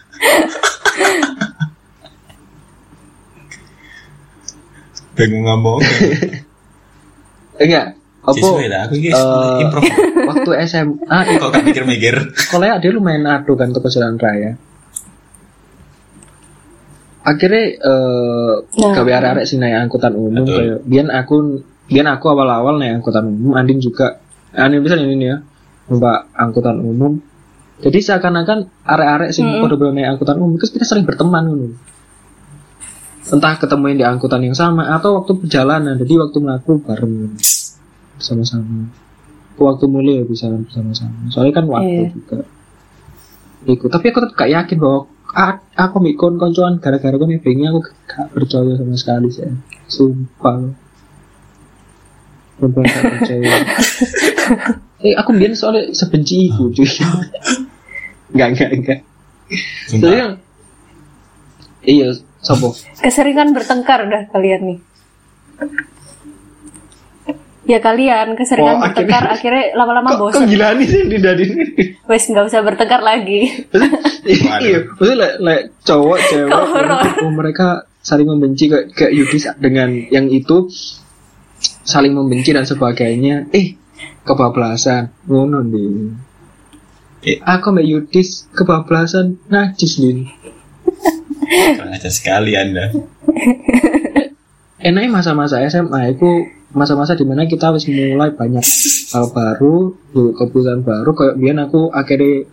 Bingung 5.18 5.44
ngomong. 5.45 5.80
Enggak. 7.64 7.98
Apa? 8.27 8.48
Lah, 8.68 8.81
aku 8.91 8.95
eh, 8.99 9.07
improv. 9.64 9.84
waktu 10.27 10.49
SMA 10.68 11.18
Kok 11.39 11.48
gak 11.48 11.64
mikir-mikir? 11.64 12.15
sekolahnya 12.35 12.84
ada 12.84 12.88
lumayan 12.91 13.23
adu 13.23 13.56
kan 13.56 13.72
ke 13.72 13.80
jalan 13.88 14.19
raya. 14.19 14.60
Akhirnya 17.23 17.64
eh 17.80 18.53
Nah. 18.77 18.94
gawe 18.94 19.11
arek-arek 19.15 19.45
sih 19.48 19.56
naik 19.57 19.88
angkutan 19.88 20.14
umum 20.14 20.44
kayak 20.44 20.84
biar 20.84 21.07
aku 21.11 21.64
biar 21.88 22.07
aku 22.07 22.26
awal-awal 22.30 22.76
naik 22.77 22.99
angkutan 22.99 23.31
umum, 23.31 23.56
Andin 23.56 23.80
juga 23.80 24.19
Andin 24.52 24.84
bisa 24.84 24.99
ini 24.99 25.15
nih 25.15 25.27
ya, 25.31 25.38
numpak 25.88 26.27
angkutan 26.35 26.77
umum. 26.80 27.19
Jadi 27.77 27.97
seakan-akan 28.01 28.59
arek-arek 28.89 29.29
sing 29.29 29.45
Mm-mm. 29.45 29.61
pada 29.69 29.93
naik 29.93 30.17
angkutan 30.17 30.41
umum, 30.41 30.57
kita 30.57 30.81
sering 30.81 31.05
berteman 31.05 31.45
ngono. 31.45 31.67
Entah 33.27 33.53
ketemu 33.59 33.83
yang 33.93 33.97
di 33.99 34.05
angkutan 34.07 34.41
yang 34.41 34.55
sama 34.57 34.87
atau 34.89 35.21
waktu 35.21 35.37
perjalanan. 35.37 35.93
Jadi 35.99 36.13
waktu 36.17 36.37
melaku 36.41 36.81
bareng 36.81 37.37
bersama-sama. 38.17 38.89
Waktu 39.59 39.85
mulai 39.85 40.21
ya 40.21 40.25
bisa 40.25 40.49
bersama-sama. 40.49 41.27
Soalnya 41.29 41.53
kan 41.53 41.65
waktu 41.69 42.07
Iya. 42.07 42.09
juga. 42.15 42.37
Ikut. 43.67 43.89
Tapi 43.91 44.05
aku 44.09 44.17
tetap 44.23 44.33
gak 44.37 44.51
yakin 44.53 44.77
bahwa 44.79 44.99
aku 45.75 45.95
mikon 45.99 46.39
koncoan 46.39 46.79
gara-gara 46.79 47.13
kan 47.13 47.27
nebengnya 47.29 47.75
aku 47.75 47.83
gak 48.07 48.31
percaya 48.31 48.73
sama 48.79 48.95
sekali 48.95 49.27
sih. 49.29 49.43
Sumpah. 49.91 50.71
Sumpah 52.57 52.81
gak 52.81 53.03
percaya. 53.21 53.53
eh 54.99 55.13
aku 55.13 55.29
biar 55.33 55.53
soalnya 55.53 55.93
sebenci 55.93 56.49
iku 56.49 56.69
cuy. 56.69 56.87
Enggak, 58.33 58.47
enggak, 58.51 58.69
enggak. 58.75 58.99
Sumpah. 59.87 60.11
yang 60.11 60.33
Iya, 61.79 62.11
sopo. 62.43 62.75
Keseringan 62.99 63.55
bertengkar 63.55 64.03
dah 64.03 64.27
kalian 64.27 64.61
nih. 64.67 64.79
Ya 67.67 67.83
kalian 67.83 68.35
keseringan 68.39 68.79
Oh, 68.79 68.83
bertengkar 68.83 69.27
akhirnya 69.27 69.75
lama-lama 69.75 70.15
Kok, 70.15 70.19
kok 70.19 70.23
bosan. 70.39 70.47
gila 70.47 70.75
nih 70.75 70.87
sih 70.87 71.01
di 71.03 71.17
dari 71.19 71.43
ini? 71.47 71.63
Wes 72.07 72.23
nggak 72.27 72.47
usah 72.47 72.63
bertengkar 72.63 73.03
lagi. 73.03 73.67
iya, 74.63 74.87
maksudnya 74.87 75.15
like, 75.19 75.37
like 75.39 75.63
cowok, 75.83 76.19
cewek, 76.27 76.51
oh, 77.23 77.31
mereka 77.31 77.67
saling 77.99 78.23
membenci 78.23 78.71
kayak 78.71 78.95
kayak 78.95 79.11
Yudis 79.11 79.51
dengan 79.59 79.91
yang 80.07 80.31
itu 80.31 80.71
saling 81.83 82.15
membenci 82.15 82.55
dan 82.55 82.63
sebagainya. 82.63 83.51
Eh, 83.51 83.75
kebablasan, 84.27 85.15
ngono 85.25 85.63
nih. 85.63 86.11
Eh. 87.25 87.37
Aku 87.41 87.73
mbak 87.73 87.87
Yudis 87.87 88.45
kebablasan 88.53 89.39
najis 89.49 89.97
nih. 90.03 90.27
Ajar 91.79 92.11
sekali 92.11 92.53
Anda. 92.53 92.91
Enaknya 94.77 95.09
masa-masa 95.09 95.63
SMA 95.65 96.13
itu 96.13 96.29
masa-masa 96.75 97.15
di 97.15 97.25
mana 97.25 97.47
kita 97.47 97.71
harus 97.73 97.87
mulai 97.87 98.35
banyak 98.35 98.63
hal 99.15 99.25
baru, 99.33 99.95
yuk, 100.13 100.31
keputusan 100.37 100.83
baru. 100.83 101.09
Kayak 101.15 101.35
biar 101.39 101.57
aku 101.65 101.81
akhirnya 101.89 102.45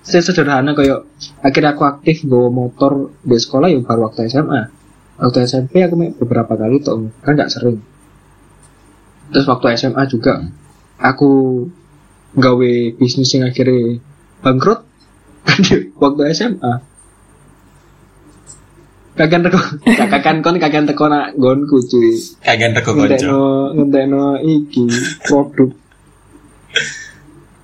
saya 0.00 0.22
sederhana 0.24 0.72
kayak 0.72 1.04
akhirnya 1.44 1.76
aku 1.76 1.82
aktif 1.84 2.24
gue 2.24 2.48
motor 2.48 3.12
di 3.20 3.36
sekolah 3.36 3.68
ya 3.68 3.82
baru 3.84 4.08
waktu 4.08 4.30
SMA. 4.32 4.62
Waktu 5.20 5.44
SMP 5.44 5.84
aku 5.84 6.00
beberapa 6.16 6.56
kali 6.56 6.80
tuh, 6.80 7.12
kan 7.20 7.36
nggak 7.36 7.52
sering. 7.52 7.76
Terus 9.30 9.46
waktu 9.46 9.76
SMA 9.76 10.02
juga 10.08 10.40
aku 11.00 11.30
gawe 12.36 12.72
bisnis 13.00 13.32
yang 13.34 13.48
akhirnya 13.48 13.98
bangkrut 14.44 14.84
waktu 16.02 16.22
SMA. 16.36 16.74
Kagan 19.18 19.42
teko, 19.44 19.60
kakan 20.12 20.36
kon 20.40 20.56
kagan 20.56 20.86
teko 20.88 21.10
nak 21.10 21.36
gonku 21.36 21.82
cuy. 21.84 22.14
Kagan 22.40 22.72
rego 22.72 22.94
konco. 22.94 23.04
Ngentekno 23.04 23.42
ngentekno 23.76 24.24
iki 24.44 24.84
produk. 25.26 25.70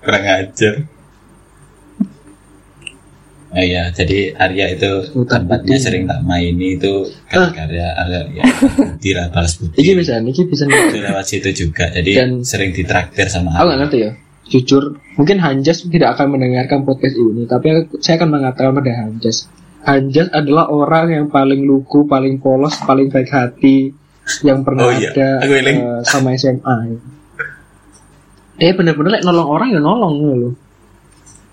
Kurang 0.03 0.25
ajar. 0.27 0.75
Oh 3.57 3.65
iya, 3.65 3.89
jadi 3.89 4.37
Arya 4.37 4.77
itu 4.77 4.91
tempatnya 5.25 5.81
sering 5.81 6.05
tak 6.05 6.21
maini 6.21 6.77
itu 6.77 7.09
karya 7.33 7.89
Arya 7.97 8.21
ya 8.37 8.45
budi 8.77 9.17
lah 9.17 9.33
balas 9.33 9.57
budi. 9.57 9.81
Iki 9.81 9.93
bisa, 9.97 10.21
iki 10.21 10.45
bisa 10.45 10.69
itu 10.69 11.01
lewat 11.01 11.25
situ 11.25 11.49
juga. 11.57 11.89
Jadi 11.89 12.13
Dan- 12.13 12.45
sering 12.45 12.77
ditraktir 12.77 13.33
sama 13.33 13.57
Aku 13.57 13.65
nggak 13.65 13.73
Arya. 13.73 13.81
ngerti 13.81 13.99
ya. 14.05 14.11
Jujur, 14.47 14.85
mungkin 15.17 15.41
Hanjas 15.41 15.83
tidak 15.83 16.15
akan 16.15 16.37
mendengarkan 16.37 16.85
podcast 16.85 17.17
ini, 17.17 17.49
tapi 17.49 17.67
aku- 17.73 17.99
saya 17.99 18.21
akan 18.21 18.29
mengatakan 18.31 18.77
pada 18.77 18.93
Hanjas. 18.93 19.49
Hanjas 19.83 20.29
adalah 20.31 20.69
orang 20.69 21.07
yang 21.11 21.27
paling 21.27 21.65
lugu, 21.65 22.05
paling 22.05 22.37
polos, 22.39 22.77
paling 22.85 23.09
baik 23.09 23.33
hati 23.33 23.91
yang 24.45 24.63
pernah 24.63 24.87
Oh 24.87 24.93
iya, 24.93 25.11
ada 25.11 25.29
aku 25.41 25.53
eh, 25.57 25.99
sama 26.05 26.37
SMA. 26.37 26.77
Dia 28.57 28.73
bener-bener 28.73 29.17
like, 29.17 29.25
nolong 29.25 29.49
orang 29.49 29.69
ya 29.73 29.81
nolong 29.81 30.15
loh. 30.37 30.53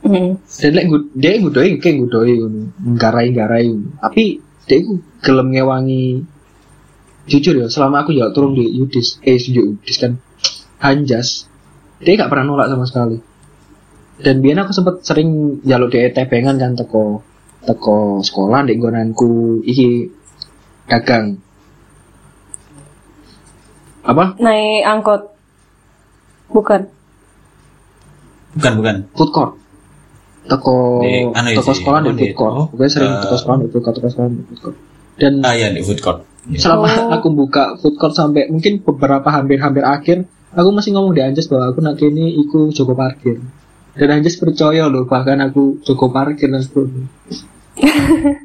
Hmm. 0.04 0.36
Dan 0.60 0.72
lek 0.76 0.86
dia 1.16 1.40
ngudoi 1.40 1.80
kayak 1.80 1.96
ngudoi 1.96 2.34
ngono, 2.44 2.60
nggarai-nggarai. 2.76 3.72
Tapi 4.04 4.24
dia 4.68 4.76
iku 4.84 5.00
gelem 5.24 5.56
ngewangi 5.56 6.28
jujur 7.32 7.56
ya, 7.56 7.72
selama 7.72 8.04
aku 8.04 8.12
ya 8.12 8.36
turun 8.36 8.52
di 8.52 8.68
Yudis, 8.68 9.24
eh 9.24 9.40
di 9.40 9.56
Yudis 9.56 9.96
kan 9.96 10.20
Hanjas, 10.84 11.48
dia 12.04 12.20
gak 12.20 12.28
pernah 12.28 12.44
nolak 12.44 12.68
sama 12.68 12.84
sekali. 12.84 13.18
Dan 14.20 14.44
biar 14.44 14.68
aku 14.68 14.76
sempet 14.76 15.08
sering 15.08 15.64
jaluk 15.64 15.96
di 15.96 16.04
tebengan 16.12 16.60
kan 16.60 16.76
teko 16.76 17.24
teko 17.64 18.20
sekolah 18.20 18.68
di 18.68 18.76
nggonanku 18.76 19.64
iki 19.64 20.12
dagang. 20.92 21.40
Apa? 24.04 24.36
Naik 24.36 24.84
angkot. 24.84 25.22
Bukan. 26.52 26.82
Bukan 28.60 28.74
bukan. 28.84 28.96
Food 29.16 29.32
court. 29.32 29.63
Teko 30.44 31.00
Di- 31.00 31.24
anu 31.32 31.48
isi, 31.56 31.72
sekolah 31.80 32.00
di 32.04 32.12
food 32.14 32.36
court. 32.36 32.54
oh, 32.54 32.66
Gue 32.76 32.88
sering 32.92 33.12
eh, 33.12 33.20
teko 33.24 33.36
sekolah 33.40 33.58
di 33.64 33.68
food 33.72 33.82
court, 33.82 33.96
teko 33.96 34.10
sekolah 34.12 34.30
di 34.30 34.44
food 34.44 34.60
court. 34.60 34.78
Dan 35.16 35.34
Ah 35.40 35.54
ya 35.54 35.68
di 35.70 35.80
food 35.80 36.00
court. 36.00 36.20
Ya. 36.44 36.60
selama 36.60 36.92
Oh. 36.92 37.16
aku 37.16 37.32
buka 37.32 37.80
food 37.80 37.96
court 37.96 38.12
sampai 38.12 38.52
mungkin 38.52 38.84
beberapa 38.84 39.32
hampir-hampir 39.32 39.80
akhir 39.80 40.28
aku 40.52 40.70
masih 40.76 40.92
ngomong 40.92 41.16
di 41.16 41.24
Anjas 41.24 41.48
bahwa 41.48 41.72
aku 41.72 41.80
nak 41.80 41.96
ini 42.04 42.36
iku 42.36 42.68
Joko 42.68 42.92
parkir 42.92 43.40
dan 43.96 44.10
Anjas 44.12 44.36
percaya 44.36 44.92
loh 44.92 45.08
bahkan 45.08 45.40
aku 45.40 45.80
Joko 45.88 46.12
parkir 46.12 46.52
dan 46.52 46.60
sebagainya 46.60 47.08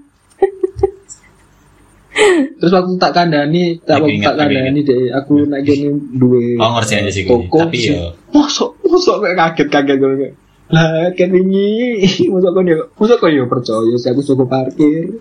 terus 2.59 2.71
waktu 2.71 2.93
tak 2.99 3.13
kandani 3.15 3.79
tak 3.83 3.99
Aku 3.99 4.07
waktu 4.07 4.23
tak 4.23 4.37
kandani 4.39 4.81
deh 4.83 5.03
aku 5.11 5.35
nak 5.47 5.61
ini 5.63 5.91
dua 6.15 6.39
Oh 6.59 6.71
ngerti 6.79 6.93
aja 6.99 7.11
sih 7.11 7.27
toko 7.27 7.67
Tapi 7.67 7.79
ya 7.83 8.15
mosok 8.31 8.79
mosok 8.87 9.27
kayak 9.27 9.37
kaget 9.59 9.69
kaget 9.75 9.97
gue 9.99 10.31
lah 10.69 11.09
kan 11.17 11.31
ini 11.33 11.97
mosok 12.33 12.51
kau 12.53 12.65
dia 12.65 12.79
mosok 12.97 13.17
kau 13.25 13.31
ya 13.33 13.45
percaya 13.49 13.95
sih 13.97 14.09
aku 14.13 14.21
Joko 14.21 14.45
parkir 14.45 15.17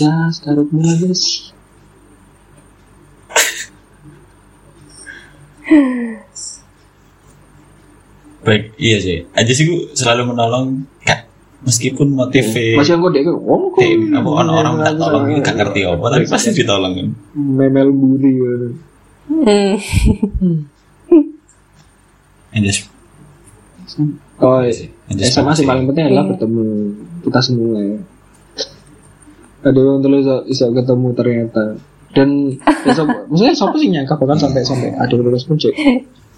Ya 0.00 0.32
karut 0.42 0.68
mulai 0.74 0.96
guys 0.98 1.52
baik 8.40 8.74
iya 8.80 8.98
sih. 8.98 9.18
Aja 9.36 9.52
sih 9.52 9.64
gue 9.68 9.92
selalu 9.94 10.32
menolong 10.34 10.88
kak 11.04 11.28
meskipun 11.60 12.16
motifnya 12.16 12.80
masih 12.80 12.96
yang 12.96 13.04
gue 13.04 13.12
dek 13.20 13.28
oh 13.28 13.68
kok 13.76 13.84
apa 13.84 14.28
orang-orang 14.32 14.72
minta 14.80 14.92
tolong 14.96 15.24
ini 15.28 15.44
gak 15.44 15.56
ngerti 15.60 15.80
apa 15.84 16.04
tapi 16.08 16.24
pasti 16.24 16.56
ditolong 16.56 16.92
kan. 16.96 17.08
memel 17.36 17.88
buri 17.92 18.32
ya. 18.32 18.54
Hmm. 19.28 19.76
And 22.50 22.64
just 22.66 22.88
oh 24.38 24.60
Iya. 24.60 24.70
sih. 24.70 24.88
Just 25.10 25.34
SMA 25.34 25.52
sih 25.52 25.64
paling 25.64 25.84
penting 25.86 26.04
adalah 26.06 26.24
Iya. 26.24 26.30
bertemu 26.30 26.64
kita 27.22 27.40
semua 27.40 27.78
ya. 27.78 27.98
Ada 29.60 29.76
yang 29.76 30.00
terus 30.00 30.18
bisa, 30.20 30.36
bisa 30.42 30.64
ketemu 30.70 31.08
ternyata. 31.12 31.64
Dan 32.10 32.28
ya, 32.58 32.92
sopo- 32.92 33.22
maksudnya 33.28 33.52
siapa 33.52 33.76
sih 33.76 33.88
nyangka 33.88 34.14
bahkan 34.16 34.38
sampai 34.40 34.60
sampai 34.62 34.90
ada 34.92 35.08
yang 35.08 35.22
lulus 35.22 35.44
pun 35.44 35.54
cek 35.54 35.74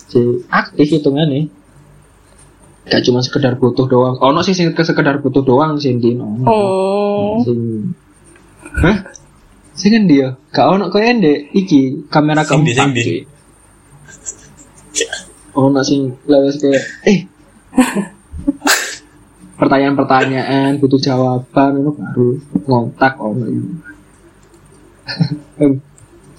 cek 0.06 0.26
aktif 0.48 0.86
hitungannya. 0.92 1.48
Gak 2.84 3.02
cuma 3.02 3.20
sekedar 3.20 3.54
butuh 3.54 3.86
doang. 3.86 4.18
Oh 4.18 4.30
no 4.30 4.40
sih 4.40 4.52
sing 4.52 4.68
sekedar 4.70 5.18
butuh 5.18 5.40
doang 5.40 5.76
sih 5.76 5.94
di 5.94 6.12
no 6.12 6.34
Oh. 6.42 7.38
sing 7.40 7.94
hah? 8.74 9.06
Sing 9.72 9.90
kan 9.90 10.04
dia? 10.04 10.34
Gak 10.50 10.66
ono 10.68 10.88
kau 10.88 10.98
ende 10.98 11.46
iki 11.48 12.04
kamera 12.06 12.42
Sing 12.42 12.60
di, 12.60 12.72
sing 12.72 12.90
di. 12.90 13.00
cuy. 13.00 13.20
ono 15.54 15.80
sing 15.80 16.00
lewes 16.24 16.56
kayak 16.58 16.80
eh 17.04 17.28
pertanyaan-pertanyaan 19.56 20.76
butuh 20.78 20.98
jawaban 20.98 21.70
itu 21.78 21.90
baru 21.94 22.28
ngontak 22.66 23.14
ono 23.16 23.46
ini 23.46 23.72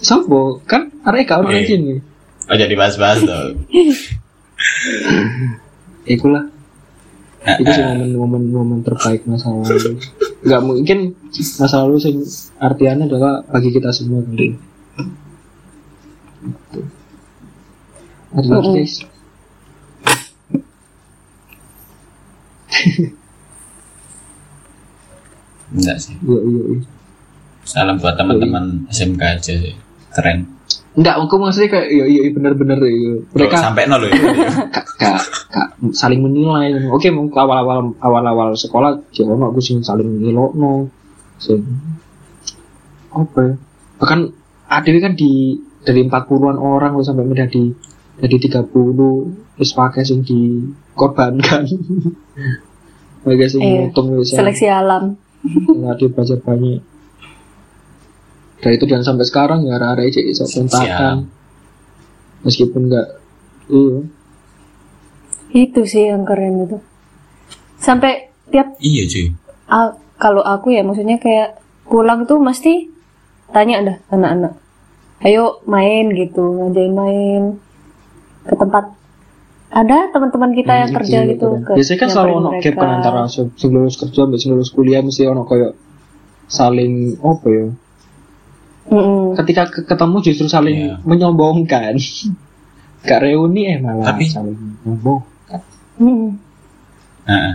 Sopo 0.03 0.60
kan 0.68 0.91
arek 1.07 1.31
Eh. 1.31 1.39
nang 1.39 1.64
sini. 1.64 1.95
Oh 2.43 2.55
jadi 2.60 2.76
bahas-bahas 2.76 3.23
tuh. 3.23 3.55
Iku 6.03 6.27
lah. 6.27 6.43
Nah, 7.43 7.55
Itu 7.60 7.72
sih 7.72 7.80
eh, 7.84 8.11
momen-momen 8.11 8.51
momen 8.51 8.80
terbaik 8.84 9.23
masa 9.23 9.47
lalu. 9.51 9.95
Gak 10.43 10.64
mungkin 10.64 11.15
masa 11.55 11.88
lalu 11.88 12.03
sing 12.03 12.19
artiannya 12.60 13.07
adalah 13.07 13.47
bagi 13.47 13.72
kita 13.72 13.95
semua 13.95 14.23
kali. 14.27 14.60
Ada 18.35 18.47
lagi 18.47 18.60
Mm-mm. 18.60 18.76
guys. 18.76 18.95
enggak 25.74 25.98
sih. 25.98 26.14
Iya 26.22 26.40
iya 26.41 26.62
iya. 26.78 26.82
Salam 27.64 27.95
buat 27.98 28.20
teman-teman 28.20 28.86
SMK 28.91 29.24
aja 29.24 29.54
sih. 29.58 29.76
Keren. 30.14 30.45
Enggak, 30.94 31.18
aku 31.18 31.41
maksudnya 31.41 31.74
kayak 31.74 31.88
iya 31.90 32.06
iya 32.06 32.30
bener-bener 32.30 32.78
iya. 32.86 33.18
Mereka 33.34 33.56
Loh, 33.58 33.66
sampai 33.66 33.90
nol 33.90 34.06
loh 34.06 34.10
ya. 34.14 34.22
kak, 34.76 34.86
kak, 35.02 35.22
kak, 35.50 35.74
saling 35.91 36.24
menilai 36.24 36.88
oke 36.88 37.04
mungkin 37.12 37.36
awal-awal 37.36 37.91
awal-awal 38.00 38.56
sekolah 38.56 39.04
ya 39.12 39.28
ono 39.28 39.52
aku 39.52 39.60
sing 39.60 39.84
saling 39.84 40.24
ngelokno 40.24 40.88
sing 41.41 41.60
apa 43.12 43.40
ya 43.44 43.54
bahkan 44.00 44.32
ada 44.72 44.88
kan 45.04 45.14
di 45.20 45.60
dari 45.84 46.08
40-an 46.08 46.56
orang 46.56 46.95
loh 46.95 47.04
sampai 47.04 47.28
menjadi 47.28 47.76
jadi 48.24 48.64
30 48.64 49.43
terus 49.53 49.71
pakai 49.71 50.01
sing 50.01 50.21
dikorbankan 50.21 51.63
pakai 53.23 53.47
sing 53.47 53.61
Iya, 53.61 53.88
ngitung 53.88 54.07
bisa 54.15 54.38
Seleksi 54.38 54.65
alam. 54.65 55.15
ada 55.84 56.05
belajar 56.05 56.39
banyak 56.39 56.80
dari 58.57 58.75
itu 58.75 58.85
dan 58.88 59.03
sampai 59.03 59.27
sekarang 59.27 59.67
ya 59.67 59.75
arah-arah 59.75 60.07
cek 60.07 60.23
iso 60.23 60.47
kontakan 60.47 61.27
meskipun 62.41 62.88
enggak 62.88 63.07
iya 63.67 63.99
Itu 65.53 65.85
sih 65.85 66.09
yang 66.09 66.23
keren 66.23 66.65
itu. 66.65 66.81
Sampai 67.77 68.34
tiap 68.49 68.73
Iya 68.80 69.05
cuy. 69.05 69.25
a- 69.67 69.93
kalau 70.15 70.41
aku 70.41 70.71
ya 70.71 70.81
maksudnya 70.81 71.19
kayak 71.19 71.59
pulang 71.85 72.23
tuh 72.23 72.39
mesti 72.39 72.89
tanya 73.51 73.84
dah 73.84 73.97
anak-anak. 74.09 74.53
Ayo 75.21 75.61
main 75.65 76.09
gitu, 76.11 76.41
ngajain 76.41 76.89
main 76.91 77.41
ke 78.43 78.55
tempat 78.55 78.97
ada 79.74 79.98
teman-teman 80.08 80.54
kita 80.54 80.74
yang 80.76 80.90
Hmm, 80.90 80.98
kerja 80.98 81.18
iya, 81.20 81.32
gitu. 81.32 81.48
keren. 81.52 81.66
ke- 81.66 81.76
Biasanya 81.76 82.00
kan 82.00 82.10
selalu 82.10 82.32
ono 82.36 82.50
gap 82.56 82.76
kan 82.76 82.90
antara 82.94 83.22
se- 83.26 83.54
sing 83.56 83.70
lulus 83.70 83.95
kerja 83.95 84.20
sampai 84.22 84.38
sing 84.38 84.52
lulus 84.52 84.70
kuliah 84.70 85.02
mesti 85.02 85.26
ono 85.26 85.41
koyo 85.44 85.74
saling 86.45 86.94
apa 87.18 87.48
ya? 87.50 87.66
Mm-mm. 88.86 89.34
Ketika 89.36 89.64
ke- 89.66 89.84
ketemu 89.84 90.18
justru 90.22 90.45
saling 90.48 90.78
Iya. 90.78 90.95
menyombongkan. 91.02 91.98
Gak 93.04 93.20
reuni 93.20 93.68
eh 93.68 93.78
malah 93.78 94.06
Tapi- 94.08 94.30
saling 94.30 94.56
nyombong. 94.80 95.22
Mm-mm. 95.98 96.30
Heeh. 97.26 97.54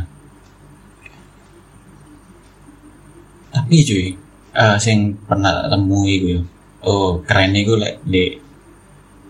Tapi 3.49 3.77
cuy, 3.83 4.07
eh 4.55 4.77
sing 4.79 4.99
pernah 5.21 5.65
ketemu 5.65 5.99
iku 6.09 6.27
yo. 6.29 6.41
Oh, 6.81 7.09
keren 7.21 7.55
iku 7.55 7.75
lek 7.75 8.03
di 8.03 8.39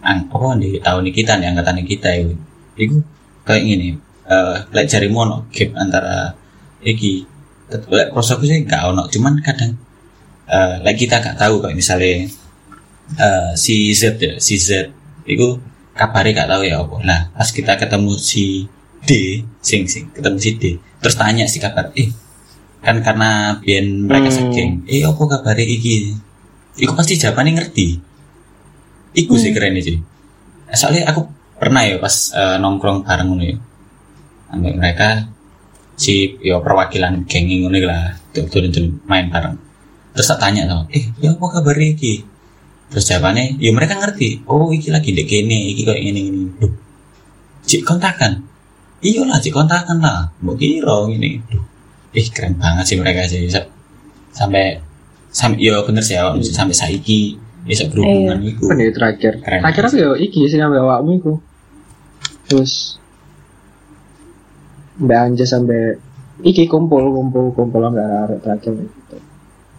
ang, 0.01 0.29
apa 0.29 0.57
di 0.57 0.79
tahun 0.79 1.05
kita 1.09 1.37
nih 1.37 1.49
angkatan 1.49 1.81
kita 1.83 2.09
iku. 2.17 2.33
Iku 2.79 2.97
kayak 3.43 3.63
gini. 3.67 3.89
Eh 4.29 4.57
lek 4.73 4.87
jarimu 4.87 5.25
ono 5.27 5.37
gap 5.51 5.71
antara 5.75 6.33
iki 6.85 7.27
tetep 7.69 7.91
lek 7.91 8.09
prosoku 8.15 8.45
sih 8.49 8.65
gak 8.65 8.93
ono, 8.93 9.05
cuman 9.11 9.41
kadang 9.45 9.75
eh 10.49 10.75
lek 10.85 10.97
kita 10.97 11.21
gak 11.21 11.37
tahu 11.37 11.61
kayak 11.61 11.77
misalnya 11.77 12.29
eh 13.19 13.51
si 13.57 13.91
Z 13.93 14.17
ya, 14.21 14.37
si 14.41 14.57
Z 14.57 14.89
iku 15.29 15.59
kabarnya 15.99 16.45
gak 16.45 16.51
tahu 16.55 16.63
ya 16.65 16.79
apa. 16.81 16.97
Nah, 17.03 17.21
pas 17.35 17.49
kita 17.51 17.75
ketemu 17.75 18.15
si 18.17 18.69
D, 19.03 19.43
sing 19.65 19.89
sing 19.89 20.13
ketemu 20.15 20.39
si 20.39 20.51
D, 20.61 20.65
terus 21.01 21.17
tanya 21.19 21.45
si 21.49 21.59
kabar, 21.59 21.91
eh 21.97 22.13
kan 22.85 23.01
karena 23.03 23.59
biar 23.59 23.83
mereka 23.85 24.29
Hmm. 24.31 24.37
segeng, 24.37 24.71
eh 24.87 25.03
apa 25.03 25.19
kabarnya 25.19 25.67
iki? 25.67 26.15
Iku 26.79 26.93
pasti 26.95 27.19
jawabannya 27.19 27.59
ngerti. 27.59 27.89
Iku 29.19 29.35
sih 29.35 29.51
keren 29.51 29.75
sih. 29.83 29.99
Soalnya 30.71 31.11
aku 31.11 31.27
pernah 31.59 31.83
ya 31.85 31.99
pas 31.99 32.15
eh, 32.33 32.57
nongkrong 32.63 33.05
bareng 33.05 33.27
ngono 33.29 33.45
ya. 33.45 33.57
Ambek 34.55 34.75
mereka 34.79 35.09
si 35.99 36.39
yo 36.41 36.63
perwakilan 36.65 37.27
geng 37.29 37.51
ngono 37.51 37.75
iku 37.77 37.89
lah, 37.91 38.15
turun-turun 38.33 39.03
main 39.05 39.29
bareng. 39.29 39.59
Terus 40.15 40.27
tak 40.35 40.41
tanya 40.43 40.67
tau, 40.67 40.83
eh 40.91 41.11
ya 41.23 41.35
apa 41.35 41.47
kabarnya 41.47 41.95
iki? 41.95 42.15
Terus 42.89 43.05
jawabannya, 43.05 43.61
ya 43.61 43.71
mereka 43.71 44.01
ngerti. 44.01 44.49
Oh, 44.49 44.73
iki 44.73 44.89
lagi 44.89 45.13
dek 45.13 45.29
kene, 45.29 45.77
iki 45.77 45.85
kayak 45.85 46.01
gini 46.01 46.21
gini. 46.25 46.41
Duh, 46.57 46.73
cik 47.69 47.85
kontakan. 47.85 48.41
Iya 49.05 49.29
lah, 49.29 49.39
cik 49.39 49.53
kontakan 49.53 50.01
lah. 50.01 50.33
Mau 50.41 50.57
kira 50.57 51.05
gini. 51.13 51.39
Duh, 51.47 51.61
ih 52.17 52.27
keren 52.33 52.57
banget 52.57 52.89
sih 52.89 52.97
mereka 52.97 53.29
sih. 53.29 53.45
Sa- 53.47 53.69
Sampai 54.33 54.81
sampai 55.29 55.61
ya 55.61 55.83
bener 55.85 56.01
sih 56.01 56.17
awak 56.17 56.41
sampai 56.47 56.73
saiki 56.73 57.37
bisa 57.69 57.85
berhubungan 57.93 58.41
itu. 58.41 58.65
Apa 58.65 58.75
nih 58.75 58.89
terakhir? 58.97 59.33
Keren 59.45 59.61
Terakhir 59.61 59.83
apa 59.85 59.97
ya 59.99 60.11
iki 60.17 60.41
sing 60.49 60.59
sampai 60.63 60.81
awakmu 60.81 61.11
iku. 61.21 61.33
Terus 62.49 62.97
Mbak 64.99 65.19
Anja 65.21 65.45
sampai 65.47 65.95
iki 66.43 66.67
kumpul 66.67 67.07
kumpul 67.13 67.55
kumpul 67.55 67.81
sampai 67.85 68.03
arek 68.03 68.39
terakhir 68.43 68.73
gitu. 68.83 69.17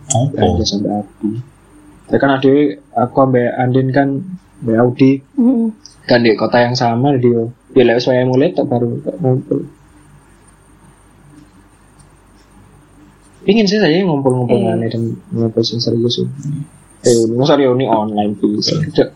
Mbak 0.09 0.37
Oh, 0.37 0.53
Anja 0.55 0.65
sampai 0.65 0.91
Abi. 1.01 1.31
Ya 2.09 2.17
kan 2.17 2.29
ada 2.33 2.53
aku 2.97 3.17
sampai 3.21 3.45
Andin 3.53 3.89
kan 3.93 4.07
Mbak 4.65 4.77
Audi 4.79 5.11
Mm-mm. 5.39 5.71
kan 6.09 6.19
di 6.25 6.33
kota 6.35 6.59
yang 6.59 6.73
sama 6.75 7.15
dia 7.15 7.47
ya 7.77 7.83
lewat 7.85 8.01
saya 8.01 8.25
mulai 8.25 8.49
tak 8.51 8.65
baru 8.65 8.97
tak 9.05 9.15
ngumpul 9.21 9.61
Pingin 13.45 13.65
sih 13.65 13.79
saya 13.79 14.03
ngumpul-ngumpul 14.03 14.57
aneh 14.67 14.89
dan 14.91 15.15
ngumpul 15.31 15.63
serius 15.63 16.19
reuni 16.99 17.33
masa 17.39 17.55
reuni 17.55 17.85
online 17.87 18.35
bisa 18.35 18.75
Cek. 18.91 19.09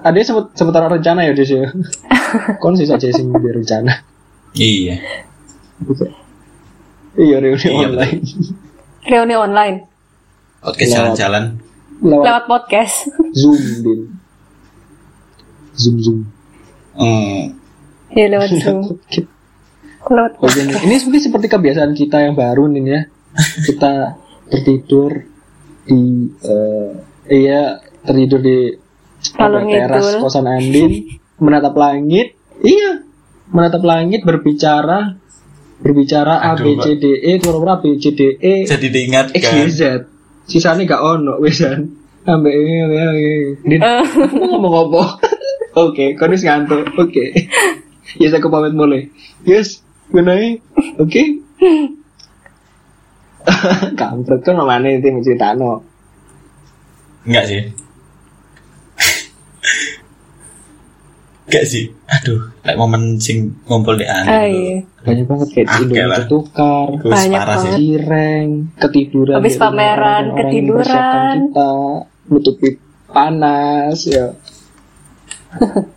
Ada 0.00 0.16
sebut 0.18 0.52
seputar 0.52 0.86
rencana 0.86 1.22
ya 1.22 1.32
Des 1.32 1.48
ya 1.48 1.66
kon 2.62 2.74
sih 2.74 2.84
saja 2.84 3.08
sing 3.08 3.28
di 3.28 3.48
rencana 3.48 3.92
iya. 4.54 4.96
iya 7.14 7.36
reuni 7.38 7.58
Iya, 7.58 7.88
online 7.88 8.18
Reuni 9.04 9.34
online 9.34 9.76
Podcast 10.58 10.90
jalan-jalan. 10.90 11.44
lewat 11.98 12.24
lewat 12.24 12.44
podcast. 12.46 12.96
zoom 13.32 13.58
din 13.80 14.00
zoom 15.72 15.96
zoom 15.98 16.20
Hmm, 16.94 17.54
ya 18.10 18.26
lewat 18.26 18.50
Zoom. 18.50 18.98
Lewat 20.10 20.34
Oke, 20.40 20.66
nih. 20.66 20.82
ini 20.82 20.94
mungkin 20.98 21.22
seperti 21.22 21.46
kebiasaan 21.46 21.94
kita 21.94 22.26
yang 22.26 22.34
baru 22.34 22.66
nih 22.66 22.82
ya. 22.82 23.00
Kita 23.62 24.18
tertidur 24.50 25.14
di 25.86 26.26
eh 26.42 26.90
iya 27.28 27.78
tertidur 28.02 28.42
di 28.42 28.74
Kalau 29.34 29.66
teras 29.66 30.06
ngidul. 30.06 30.22
kosan 30.22 30.46
Andin, 30.46 30.90
menatap 31.42 31.74
langit. 31.74 32.38
Iya, 32.62 33.02
menatap 33.50 33.82
langit 33.82 34.22
berbicara 34.22 35.18
berbicara 35.78 36.42
A 36.42 36.58
B 36.58 36.74
C 36.82 36.98
D 36.98 37.04
E 37.22 37.38
turun 37.38 37.70
A 37.70 37.78
B 37.78 37.98
C 38.02 38.10
D 38.10 38.34
E 38.38 38.66
jadi 38.66 38.86
X 38.90 38.94
diingatkan. 38.94 39.52
Y 39.62 39.70
Z. 39.70 39.82
Sisanya 40.48 40.82
gak 40.88 41.02
ono 41.04 41.38
wesan. 41.38 41.92
Sampai 42.24 42.52
Din, 43.64 43.80
Eh. 43.80 44.04
Mau 44.36 44.58
ngomong 44.58 44.74
apa? 44.90 45.02
Oke, 45.88 46.18
kau 46.18 46.28
ini 46.28 46.36
ngantuk. 46.40 46.82
Oke. 46.98 47.24
Yes, 48.16 48.32
aku 48.32 48.48
pamit 48.48 48.72
mulai. 48.72 49.12
Yes, 49.44 49.84
gunai. 50.08 50.64
Oke. 50.96 51.44
Kampret 54.00 54.40
kan 54.40 54.56
mana 54.56 54.88
itu 54.88 55.12
menceritano. 55.12 55.84
Enggak 57.28 57.44
sih. 57.52 57.62
Enggak 61.48 61.64
sih. 61.64 61.84
Aduh, 62.06 62.52
kayak 62.60 62.76
momen 62.76 63.16
sing 63.16 63.56
ngumpul 63.64 63.96
di 63.96 64.04
Ah, 64.04 64.20
aneh. 64.20 64.44
iya. 64.46 64.76
Banyak 65.00 65.24
banget 65.24 65.48
kayak 65.50 65.66
Ah, 65.66 65.80
tertukar, 66.20 66.86
Gue 66.94 67.08
Banyak 67.08 67.40
banget. 67.40 67.72
cireng, 67.72 68.48
ketiduran. 68.76 69.34
Habis 69.40 69.54
pameran, 69.56 70.24
ketiduran. 70.36 71.36
Kita 71.48 71.70
nutupi 72.28 72.68
panas 73.08 73.98
ya. 74.04 74.26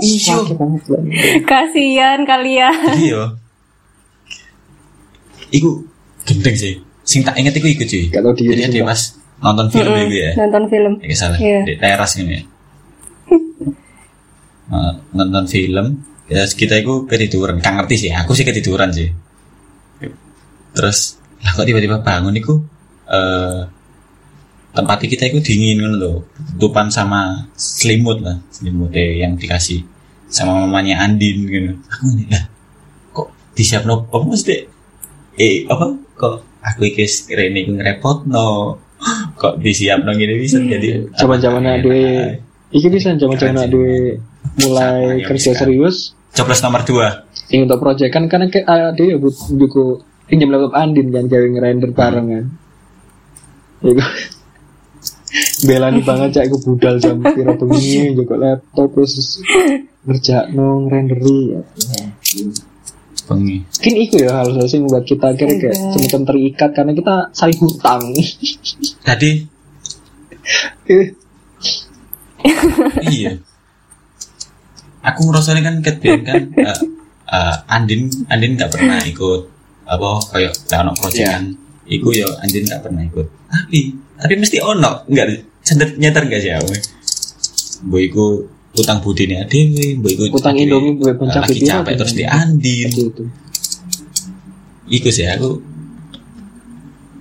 Iya. 0.00 0.36
Bang. 0.56 0.80
Kasihan 1.44 2.24
kalian. 2.24 2.72
Iya. 2.96 3.36
Iku 5.50 5.84
gendeng 6.24 6.56
sih. 6.56 6.80
Sing 7.04 7.20
tak 7.20 7.36
inget 7.36 7.52
iku 7.52 7.68
iku 7.68 7.84
cuy. 7.84 8.08
Gak 8.08 8.22
Jadi 8.32 8.48
dia 8.48 8.80
sumpah. 8.80 8.88
pas 8.88 9.00
nonton 9.40 9.66
film 9.68 9.92
Mm-mm. 9.92 10.06
itu 10.06 10.16
ya. 10.16 10.30
Nonton 10.40 10.64
film. 10.68 10.92
Ya 11.02 11.14
salah. 11.14 11.36
Iya. 11.36 11.58
Di 11.68 11.74
teras 11.76 12.12
ini 12.16 12.32
ya. 12.32 12.42
Eh, 14.70 14.92
nonton 15.18 15.44
film. 15.50 15.86
Ya 16.30 16.46
kita 16.46 16.78
itu 16.78 17.10
ketiduran. 17.10 17.58
Kan 17.58 17.82
ngerti 17.82 18.06
sih. 18.06 18.10
Aku 18.14 18.38
sih 18.38 18.46
ketiduran 18.46 18.94
sih. 18.94 19.10
Terus 20.70 21.18
lah 21.42 21.56
kok 21.58 21.66
tiba-tiba 21.66 21.98
bangun 21.98 22.36
iku 22.38 22.54
eh 23.10 23.66
tempat 24.70 25.02
kita 25.02 25.26
itu 25.26 25.42
dingin 25.42 25.82
kan 25.82 25.92
loh 25.98 26.22
tutupan 26.54 26.86
sama 26.86 27.50
selimut 27.58 28.22
lah. 28.22 28.38
Selimut 28.54 28.94
deh 28.94 29.18
yang 29.18 29.34
dikasih 29.34 29.82
sama 30.30 30.62
mamanya 30.62 31.02
Andin 31.02 31.50
gitu. 31.50 31.74
Aku 31.90 32.14
nih 32.14 32.30
lah 32.30 32.44
kok 33.10 33.34
disiap 33.58 33.82
no 33.82 34.06
apa 34.06 34.22
mesti? 34.22 34.70
Eh 35.34 35.66
apa? 35.66 35.98
Kok 36.14 36.36
aku 36.62 36.80
iki 36.86 37.10
rene 37.34 37.66
ngerepot 37.66 38.30
no 38.30 38.78
kok 39.34 39.58
disiap 39.58 40.04
no 40.06 40.14
gini 40.14 40.38
bisa 40.38 40.62
jadi 40.62 41.08
Zaman-zaman 41.18 41.64
ade 41.66 41.98
iki 42.70 42.86
bisa 42.86 43.12
Keren 43.12 43.34
sih. 43.52 43.66
ade 43.66 43.86
mulai 44.58 45.00
Sangat 45.18 45.26
kerja 45.26 45.50
serius 45.56 45.96
coblos 46.30 46.60
nomor 46.60 46.82
dua 46.82 47.26
yang 47.48 47.66
untuk 47.66 47.78
proyek 47.78 48.08
kan 48.08 48.24
karena 48.26 48.46
ke 48.46 48.62
ade 48.62 49.04
ya 49.04 49.16
buat 49.16 49.34
juga 49.50 49.98
pinjam 50.24 50.48
laptop 50.48 50.72
Andin 50.72 51.10
kan 51.10 51.26
gawe 51.26 51.42
ngerender 51.44 51.90
bareng 51.90 52.26
kan. 52.28 52.44
Iku 53.82 53.98
belani 55.66 56.00
banget 56.00 56.28
cak 56.32 56.44
iku 56.46 56.56
budal 56.60 56.94
jam 56.96 57.18
piro 57.20 57.54
bengi 57.56 58.14
juga 58.14 58.34
laptop 58.36 58.94
terus 58.94 59.42
ngerjakno 60.02 60.86
ngerenderi 60.86 61.38
ya. 61.50 61.62
bengi 63.26 63.62
Mungkin 63.62 63.94
itu 63.96 64.16
ya 64.20 64.38
hal 64.38 64.54
sih 64.64 64.78
membuat 64.78 65.02
kita 65.02 65.26
akhirnya 65.28 65.56
kayak 65.60 65.74
Iya. 65.76 65.90
semacam 65.92 66.20
terikat 66.24 66.70
karena 66.72 66.92
kita 66.92 67.14
saling 67.30 67.58
hutang. 67.58 68.02
tadi 69.02 69.30
iya 73.14 73.32
aku 75.00 75.20
ngerasanya 75.28 75.62
kan 75.64 75.74
ketbian 75.80 76.20
kan 76.24 76.42
eh, 76.68 76.78
eh, 77.32 77.56
Andin 77.68 78.08
Andin 78.28 78.56
nggak 78.56 78.70
pernah 78.72 79.00
ikut 79.04 79.42
apa 79.90 80.08
kayak 80.30 80.52
ono 80.76 80.92
project 80.94 81.26
Iya. 81.26 81.32
kan 81.34 81.44
iku 81.90 82.08
ya 82.14 82.28
Andin 82.44 82.62
nggak 82.68 82.82
pernah 82.84 83.02
ikut 83.02 83.26
tapi 83.50 83.78
tapi 84.20 84.34
mesti 84.36 84.56
ono 84.62 85.02
nggak 85.08 85.26
cender 85.64 85.88
nyetar 85.98 86.24
nggak 86.28 86.40
sih 86.40 86.52
aku 86.54 86.72
bu 87.90 87.96
iku 87.96 88.26
utang 88.76 89.00
budi 89.02 89.26
nih 89.26 89.42
adewe 89.42 89.98
bu 89.98 90.06
iku 90.14 90.22
Utang 90.36 90.54
Indomie 90.54 90.94
pencapek 90.94 91.58
lagi 91.58 91.66
capek 91.66 91.94
terus 91.98 92.14
di 92.14 92.22
Andin? 92.28 92.86
Itu. 92.92 93.24
iku 94.86 95.08
sih 95.10 95.26
aku 95.26 95.50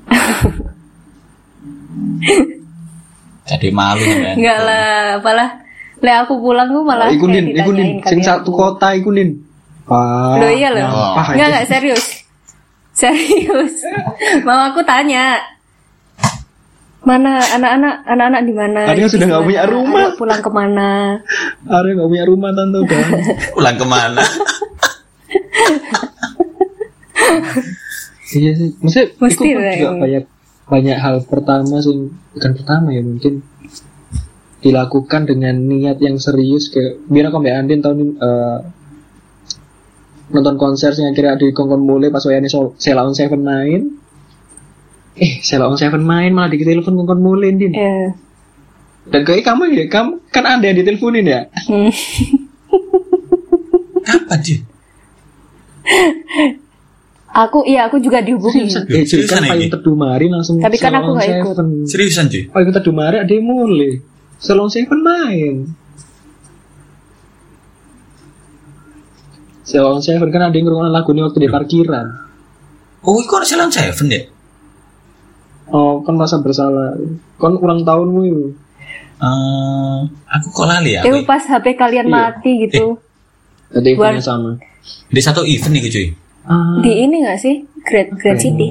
jadi 3.49 3.69
malu 3.73 4.05
kan 4.23 4.35
Enggak 4.37 4.59
lah, 4.61 5.17
apalah. 5.17 5.49
Le 5.99 6.11
aku 6.15 6.33
pulang 6.39 6.69
gue 6.69 6.83
malah 6.85 7.11
Iku 7.11 7.27
kayak 7.27 7.43
nin, 7.43 7.45
iku 7.57 7.71
nin, 7.75 7.99
ditanyain 7.99 8.07
sing 8.07 8.21
kalian. 8.23 8.29
satu 8.39 8.49
kota 8.53 8.87
iku 8.95 9.09
nin. 9.11 9.29
Wah, 9.89 10.37
Loh 10.37 10.51
iya 10.53 10.69
loh. 10.69 10.85
Enggak 11.33 11.47
enggak 11.49 11.65
serius. 11.67 12.05
Serius. 12.99 13.79
Mama 14.43 14.75
aku 14.75 14.83
tanya. 14.83 15.39
Mana 16.99 17.39
anak-anak 17.39 18.03
anak-anak 18.03 18.41
di 18.43 18.53
mana? 18.53 18.81
Arya 18.91 19.07
sudah 19.07 19.25
nggak 19.31 19.43
punya 19.47 19.63
rumah. 19.65 20.03
Arya 20.11 20.17
pulang 20.19 20.41
ke 20.43 20.51
mana? 20.51 20.89
Arya 21.63 21.91
gak 21.95 22.09
punya 22.11 22.25
rumah 22.27 22.49
tante 22.51 22.77
udah. 22.83 22.99
pulang 23.55 23.75
ke 23.79 23.85
mana 23.87 24.23
iya 28.35 28.51
sih, 28.53 28.69
maksudnya 28.81 29.05
Mesti 29.17 29.47
lah, 29.57 29.73
juga 29.73 30.05
iya. 30.05 30.21
Banyak 30.69 30.95
hal 30.95 31.25
pertama 31.25 31.81
sih, 31.81 32.13
bukan 32.37 32.51
pertama 32.53 32.93
ya 32.93 33.01
mungkin 33.01 33.41
dilakukan 34.59 35.25
dengan 35.25 35.55
niat 35.55 35.97
yang 35.97 36.19
serius 36.19 36.67
kayak 36.69 36.99
biar 37.07 37.31
aku 37.31 37.39
mbak 37.39 37.55
Andin 37.55 37.79
tahun 37.79 37.97
ini 37.97 38.11
eh, 38.19 38.57
nonton 40.29 40.59
konser 40.59 40.91
sing 40.91 41.07
akhirnya 41.07 41.39
di 41.39 41.49
kongkon 41.49 41.79
mulai 41.79 42.11
pas 42.11 42.21
wayane 42.21 42.45
so, 42.45 42.75
Sela 42.75 43.01
on 43.01 43.15
Seven 43.15 43.39
main 43.41 43.87
eh 45.15 45.39
Sela 45.41 45.65
on 45.65 45.79
Seven 45.79 46.03
main 46.03 46.29
malah 46.29 46.51
di 46.51 46.59
telepon 46.59 46.93
kongkon 46.93 47.17
mulai 47.17 47.55
Din 47.55 47.71
Ya. 47.71 48.13
dan 49.09 49.25
kayak 49.25 49.47
kamu 49.47 49.73
ya 49.73 49.85
kamu 49.89 50.21
kan 50.29 50.43
ada 50.45 50.61
yang 50.61 50.77
diteleponin 50.77 51.25
ya 51.25 51.41
Hmm. 51.65 51.89
kapan 54.05 54.39
dia 54.43 54.59
Aku 57.39 57.63
iya 57.63 57.87
aku 57.87 57.97
juga 57.97 58.19
dihubungin. 58.19 58.67
eh 58.67 59.05
Seriusan 59.05 59.39
kan 59.39 59.47
paling 59.47 59.65
ini? 59.65 59.71
teduh 59.71 59.95
mari 59.95 60.27
langsung 60.27 60.57
Tapi 60.57 60.75
kan 60.75 60.91
aku 60.93 61.09
nggak 61.13 61.29
ikut. 61.39 61.55
Seriusan 61.85 62.27
cuy 62.27 62.43
paling 62.47 62.69
teduh 62.69 62.91
mari 62.91 63.17
ada 63.17 63.29
yang 63.29 63.45
mulai 63.45 64.03
Sela 64.35 64.61
on 64.61 64.69
Seven 64.69 64.99
main 64.99 65.55
Sela 69.61 69.89
on 69.89 70.01
Seven 70.01 70.27
kan 70.27 70.41
ada 70.41 70.51
yang 70.51 70.65
ngurungan 70.65 70.89
lagu 70.89 71.11
ini 71.11 71.21
waktu 71.21 71.39
di 71.39 71.47
parkiran 71.47 72.07
oh 72.99 73.15
itu 73.15 73.29
orang 73.29 73.47
Ceylon 73.47 73.71
Seven 73.71 74.09
ya 74.09 74.23
Oh, 75.69 76.01
kan 76.01 76.17
merasa 76.17 76.41
bersalah. 76.41 76.97
Kan 77.37 77.53
ulang 77.53 77.85
tahunmu 77.85 78.21
itu. 78.25 78.57
Eh, 79.15 79.97
aku 80.25 80.47
kok 80.49 80.65
lali 80.65 80.97
ya 80.97 81.05
Itu 81.05 81.21
pas 81.23 81.45
HP 81.45 81.77
kalian 81.77 82.09
Iya. 82.09 82.15
mati 82.25 82.51
gitu. 82.59 82.97
Jadi 83.69 83.93
Buat- 83.93 84.17
eventnya 84.17 84.25
sama. 84.25 84.51
di 85.05 85.21
satu 85.21 85.45
event 85.45 85.69
nih 85.69 85.85
cuy 85.87 86.07
Ah, 86.41 86.77
Di 86.79 87.01
ini 87.01 87.21
gak 87.21 87.37
sih? 87.37 87.65
Grand 87.81 88.13
Grand 88.13 88.37
City. 88.37 88.69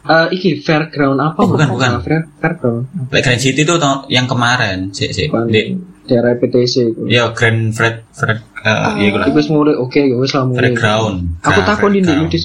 eh, 0.00 0.26
iki 0.30 0.58
fairground 0.58 1.18
apa? 1.18 1.38
Oh, 1.38 1.46
bukan, 1.46 1.66
bukan. 1.70 1.88
Fair, 2.00 2.24
fairground. 2.36 2.88
Like 3.08 3.20
Grand 3.20 3.38
City 3.38 3.60
itu 3.60 3.74
tau- 3.76 4.04
yang 4.06 4.24
kemarin 4.24 4.90
sih 4.90 5.08
sih 5.08 5.28
di 5.28 5.76
Daerah 6.02 6.34
PTC 6.34 6.90
itu. 6.90 7.00
ya 7.06 7.30
Grand 7.30 7.70
Fred 7.70 8.02
Fred 8.10 8.42
uh, 8.58 8.96
iya 8.96 9.08
gue 9.08 9.20
Iku 9.22 9.36
wis 9.36 9.46
mulai 9.46 9.74
oke, 9.74 10.00
ya 10.00 10.16
wis 10.16 10.32
lah 10.32 10.42
mulai. 10.42 10.66
Fairground 10.66 11.38
Aku 11.40 11.60
takon 11.62 11.92
di 11.92 12.00
di 12.00 12.12
dis 12.26 12.44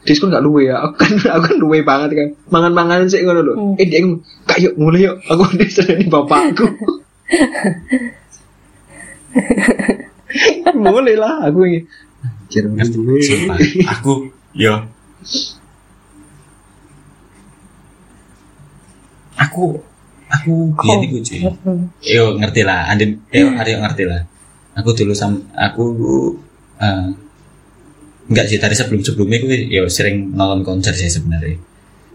dis 0.00 0.16
kan 0.16 0.30
gak 0.30 0.40
luwe 0.40 0.66
ya. 0.66 0.78
Aku 0.78 0.94
kan 0.96 1.10
aku 1.34 1.42
kan 1.46 1.56
luwe 1.58 1.78
banget 1.82 2.08
kan. 2.12 2.26
Mangan-mangan 2.48 3.06
sih 3.06 3.20
ngono 3.20 3.40
lho. 3.42 3.52
Hmm. 3.52 3.74
Eh 3.76 3.84
dia 3.84 4.00
ngomong, 4.00 4.20
"Kak 4.44 4.56
yuk 4.58 4.72
mulai 4.76 5.04
yuk." 5.04 5.14
Aku 5.26 5.42
dis 5.58 5.76
ini 5.80 6.04
bapakku. 6.06 6.64
mulai 10.76 11.14
lah 11.14 11.42
aku 11.42 11.58
ini. 11.64 11.78
Anjir, 12.50 12.66
luwe. 12.98 13.22
Sumpah, 13.22 13.58
aku 13.94 14.26
yo. 14.58 14.74
Aku 19.38 19.78
aku 20.26 20.74
biar 20.74 20.98
iku 21.06 21.22
cuy. 21.22 21.38
Yo 22.02 22.34
ngerti 22.42 22.66
lah 22.66 22.90
Andin. 22.90 23.22
Yo 23.30 23.54
Aryo 23.54 23.78
ngerti 23.86 24.02
lah. 24.02 24.26
Aku 24.74 24.90
dulu 24.98 25.14
sam 25.14 25.46
aku 25.54 25.94
eh, 26.82 27.06
enggak 28.26 28.46
sih 28.50 28.58
tadi 28.58 28.74
sebelum 28.74 28.98
sebelumnya 29.06 29.38
aku 29.38 29.46
yo 29.70 29.86
sering 29.86 30.34
nonton 30.34 30.66
konser 30.66 30.90
sih 30.98 31.06
sebenarnya. 31.06 31.54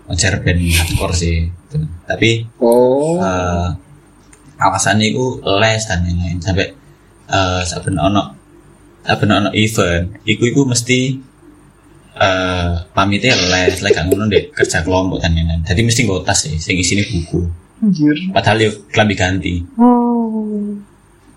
Konser 0.03 0.43
band 0.43 0.59
hardcore 0.59 1.15
sih 1.15 1.47
gitu. 1.47 1.79
tapi 2.03 2.43
Oh. 2.59 3.23
eh 3.23 3.71
alasannya 4.59 5.15
itu 5.15 5.39
les 5.63 5.79
dan 5.87 6.03
lain-lain. 6.03 6.43
Sampai 6.43 6.75
eh 7.31 7.61
saben 7.63 7.95
ono 7.95 8.44
saben 9.05 9.29
ono 9.31 9.49
event 9.53 10.17
iku 10.25 10.43
iku 10.45 10.61
mesti 10.65 10.99
eh 12.15 12.71
pamitnya 12.95 13.35
les 13.35 13.83
lek 13.83 13.91
gak 13.91 14.07
ngono 14.07 14.25
deh 14.25 14.49
kerja 14.49 14.81
kelompok 14.81 15.19
dan 15.19 15.35
lain-lain 15.35 15.61
jadi 15.61 15.81
mesti 15.83 16.01
nggo 16.03 16.23
tas 16.23 16.47
sih 16.47 16.55
sing 16.57 16.79
isine 16.79 17.03
buku 17.03 17.43
Anjir. 17.83 18.15
padahal 18.31 18.57
yo 18.63 18.71
klambi 18.89 19.13
ganti 19.13 19.61
Oh. 19.75 20.73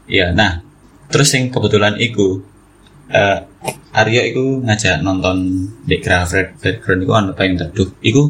Iya, 0.09 0.33
nah 0.33 0.65
terus 1.11 1.29
yang 1.35 1.53
kebetulan 1.53 2.01
iku 2.01 2.41
eh 3.11 3.39
Aryo 3.93 4.23
iku 4.25 4.45
ngajak 4.63 5.03
nonton 5.03 5.37
di 5.83 5.99
Fred 6.01 6.57
Background 6.57 7.01
iku 7.05 7.13
ono 7.13 7.31
paling 7.35 7.59
teduh 7.59 7.91
iku 8.01 8.23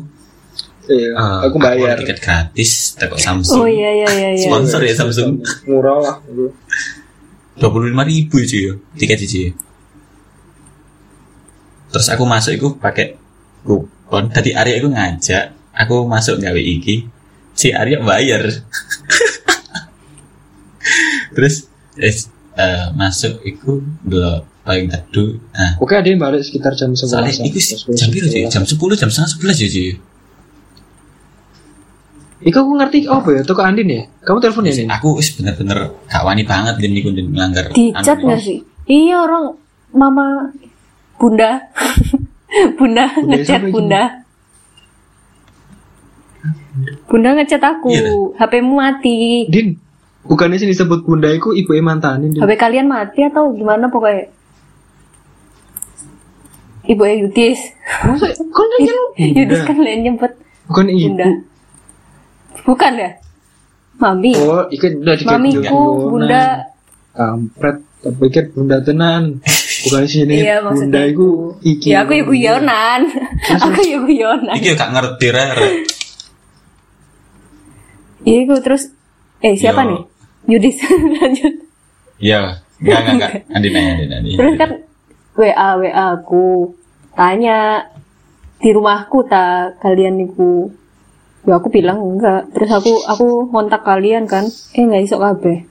Iya, 0.88 1.12
eh, 1.12 1.38
aku 1.44 1.60
bayar. 1.60 2.00
tiket 2.00 2.16
gratis 2.16 2.96
teko 2.96 3.20
Samsung 3.20 3.60
Oh 3.60 3.68
iya 3.68 3.92
iya 3.92 4.08
iya 4.08 4.28
iya. 4.32 4.40
sponsor 4.40 4.80
ya 4.80 4.96
Samsung 4.96 5.36
Murah 5.68 6.00
lah. 6.00 6.16
dua 7.58 7.70
puluh 7.70 7.90
lima 7.90 8.06
ribu 8.06 8.38
cuy 8.40 8.60
yo 8.70 8.74
tiket 8.94 9.20
cuy 9.26 9.50
terus 11.88 12.06
aku 12.12 12.24
masuk 12.28 12.52
itu 12.54 12.68
pakai 12.78 13.28
kupon. 13.68 14.30
Tadi 14.32 14.56
Arya 14.56 14.80
itu 14.80 14.88
ngajak 14.88 15.44
aku 15.76 16.08
masuk 16.08 16.40
gawe 16.40 16.60
iki. 16.60 17.04
Si 17.52 17.74
Arya 17.74 18.00
bayar. 18.00 18.48
Terus 21.34 21.68
eh, 22.00 22.14
eh, 22.56 22.86
masuk 22.96 23.42
itu 23.44 23.82
belum 24.06 24.42
paling 24.64 24.88
teduh 24.88 25.36
nah. 25.52 25.76
Oke, 25.80 25.96
ada 25.96 26.08
yang 26.08 26.20
balik 26.20 26.44
sekitar 26.44 26.76
jam 26.76 26.92
11. 26.92 27.08
soalnya 27.08 27.32
itu 27.40 27.60
jam 27.96 28.08
berapa 28.12 28.28
cuy 28.28 28.42
jam 28.52 28.64
sepuluh 28.68 28.94
jam 29.00 29.08
setengah 29.08 29.30
sebelas 29.32 29.56
ya 29.60 29.68
cuy 29.68 29.90
Iku 32.38 32.54
aku 32.54 32.72
ngerti 32.78 32.98
apa 33.10 33.28
ya? 33.34 33.42
Toko 33.42 33.66
Andin 33.66 33.90
ya? 33.90 34.02
Kamu 34.22 34.38
telepon 34.38 34.62
ya 34.62 34.72
nih? 34.72 34.86
aku 34.86 35.18
wis 35.18 35.34
bener-bener 35.34 35.90
gak 36.06 36.22
wani 36.22 36.46
banget 36.46 36.78
dan 36.78 36.90
niku 36.90 37.10
dan 37.10 37.26
melanggar 37.28 37.66
Dicat 37.70 38.14
anu, 38.16 38.30
gak 38.30 38.40
sih? 38.40 38.62
Iya 38.86 39.26
orang 39.26 39.58
mama 39.90 40.54
bunda 41.18 41.58
bunda 42.78 43.10
Bunda 43.10 43.34
ngechat 43.34 43.58
siapa 43.58 43.66
itu? 43.66 43.74
bunda 43.74 44.02
bunda 47.10 47.28
ngechat 47.34 47.58
aku 47.60 47.90
Iya, 47.90 48.10
HP-mu 48.38 48.78
mati 48.78 49.44
Din, 49.50 49.74
bukannya 50.22 50.56
sih 50.56 50.70
disebut 50.70 51.02
bunda 51.02 51.26
iku 51.28 51.50
ibu 51.50 51.74
mantanin 51.82 52.30
Din. 52.30 52.40
HP 52.40 52.54
kalian 52.54 52.86
mati 52.86 53.26
atau 53.26 53.50
gimana 53.50 53.90
pokoknya 53.90 54.30
Ibu 56.86 57.02
ya 57.02 57.14
Yudis 57.18 57.60
Masa, 58.06 58.30
kan 58.56 58.66
kan 58.70 58.80
Yudis 59.18 59.60
kan 59.66 59.74
kalian 59.74 60.00
nyebut 60.06 60.32
Bukan 60.70 60.86
ibu. 60.86 61.12
bunda 61.12 61.26
Bukan 62.66 62.92
ya? 62.98 63.10
Mami. 63.98 64.32
Oh, 64.38 64.62
ikan 64.70 64.92
udah 65.02 65.14
dikit 65.18 65.34
Mamiku, 65.34 65.82
bunda. 66.14 66.70
Kampret, 67.18 67.82
tak 67.98 68.12
pikir 68.22 68.44
bunda 68.54 68.78
tenan. 68.78 69.42
Bukan 69.86 70.04
sini. 70.06 70.38
Iya, 70.38 70.62
bunda 70.62 70.70
maksudnya 70.70 71.02
iku 71.10 71.28
iki. 71.66 71.88
Ya 71.90 72.06
aku 72.06 72.12
ibu 72.14 72.32
Yonan. 72.34 73.00
aku 73.66 73.80
ibu 73.82 74.08
Yonan. 74.10 74.54
Iki 74.54 74.78
gak 74.78 74.90
ngerti 74.94 75.26
rere. 75.34 75.68
Iya, 78.22 78.38
aku 78.46 78.54
terus 78.62 78.82
eh 79.42 79.54
siapa 79.58 79.82
Yo. 79.82 79.90
nih? 79.90 80.00
Yudis 80.48 80.76
lanjut. 81.18 81.54
Iya, 82.18 82.62
enggak 82.82 82.98
enggak 83.02 83.14
enggak. 83.14 83.32
Andi 83.54 83.68
nanya, 83.70 83.90
Andi 83.94 84.06
nanya. 84.10 84.30
Terus 84.38 84.54
kan 84.58 84.70
WA 85.38 85.68
WA 85.78 86.04
aku 86.18 86.74
tanya 87.14 87.86
di 88.58 88.68
rumahku 88.70 89.26
tak 89.26 89.78
kalian 89.82 90.18
niku. 90.18 90.70
Ya 91.46 91.54
aku 91.60 91.68
bilang 91.70 91.98
enggak. 92.02 92.50
Terus 92.56 92.70
aku 92.72 92.92
aku 93.06 93.26
kontak 93.52 93.84
kalian 93.86 94.26
kan. 94.26 94.48
Eh 94.74 94.82
enggak 94.82 95.02
iso 95.06 95.16
kabeh. 95.20 95.68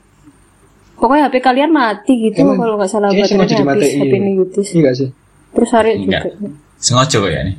Pokoknya 0.98 1.30
HP 1.30 1.46
kalian 1.46 1.70
mati 1.70 2.14
gitu 2.18 2.42
Emang, 2.42 2.58
kalau 2.58 2.74
nggak 2.82 2.90
salah 2.90 3.14
sengaja 3.14 3.38
baterainya 3.38 3.54
habis 3.54 3.62
dimatiin. 3.62 4.02
HP 4.02 4.14
ini. 4.18 4.32
Iya 4.42 4.82
gak 4.82 4.96
sih? 4.98 5.10
Terus 5.54 5.70
hari 5.70 5.92
Enggak. 6.02 6.22
juga. 6.26 6.50
Sengaja 6.82 7.16
kok 7.22 7.30
ya 7.30 7.42
nih. 7.46 7.56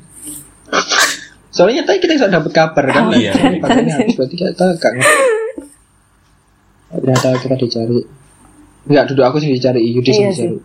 Soalnya 1.54 1.82
tadi 1.86 1.98
kita 2.02 2.12
bisa 2.18 2.26
dapat 2.26 2.50
kabar 2.50 2.84
kan. 2.90 3.14
Iya. 3.14 3.32
Ini 3.38 3.62
baterainya 3.62 3.94
habis 3.94 4.14
berarti 4.18 4.34
kita 4.34 4.64
gak 4.74 4.92
ngerti. 4.98 5.22
Ternyata 6.88 7.26
kita 7.38 7.54
dicari. 7.54 7.98
Enggak, 8.90 9.04
duduk 9.12 9.24
aku 9.28 9.36
sih 9.38 9.50
dicari, 9.54 9.80
Yudi 9.86 10.10
sih 10.10 10.18
Iya 10.18 10.30
dicari. 10.34 10.58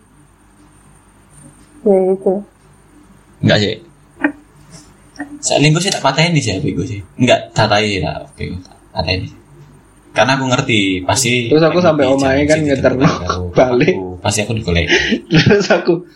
Ya 1.84 1.96
gitu. 2.10 2.34
Enggak 3.38 3.58
sih. 3.62 3.74
Saya 5.44 5.60
lingkup 5.60 5.84
sih 5.84 5.92
tak 5.92 6.00
patahin 6.00 6.32
sih 6.34 6.56
HP 6.56 6.72
gue 6.72 6.86
sih. 6.88 7.00
Enggak, 7.20 7.52
tatai 7.52 8.00
lah 8.00 8.24
HP 8.24 8.48
gue. 8.48 8.60
Patahin. 8.90 9.28
Karena 10.14 10.38
aku 10.38 10.46
ngerti 10.48 11.02
pasti 11.04 11.50
Terus 11.52 11.60
aku 11.60 11.82
sampai 11.82 12.06
jalan 12.06 12.46
kan 12.46 12.58
karo 12.80 13.50
balik. 13.52 13.92
aku. 13.92 14.16
Pasti 14.24 14.40
aku 14.40 14.56
digolek. 14.56 14.88
Terus 15.30 15.68
aku 15.68 16.06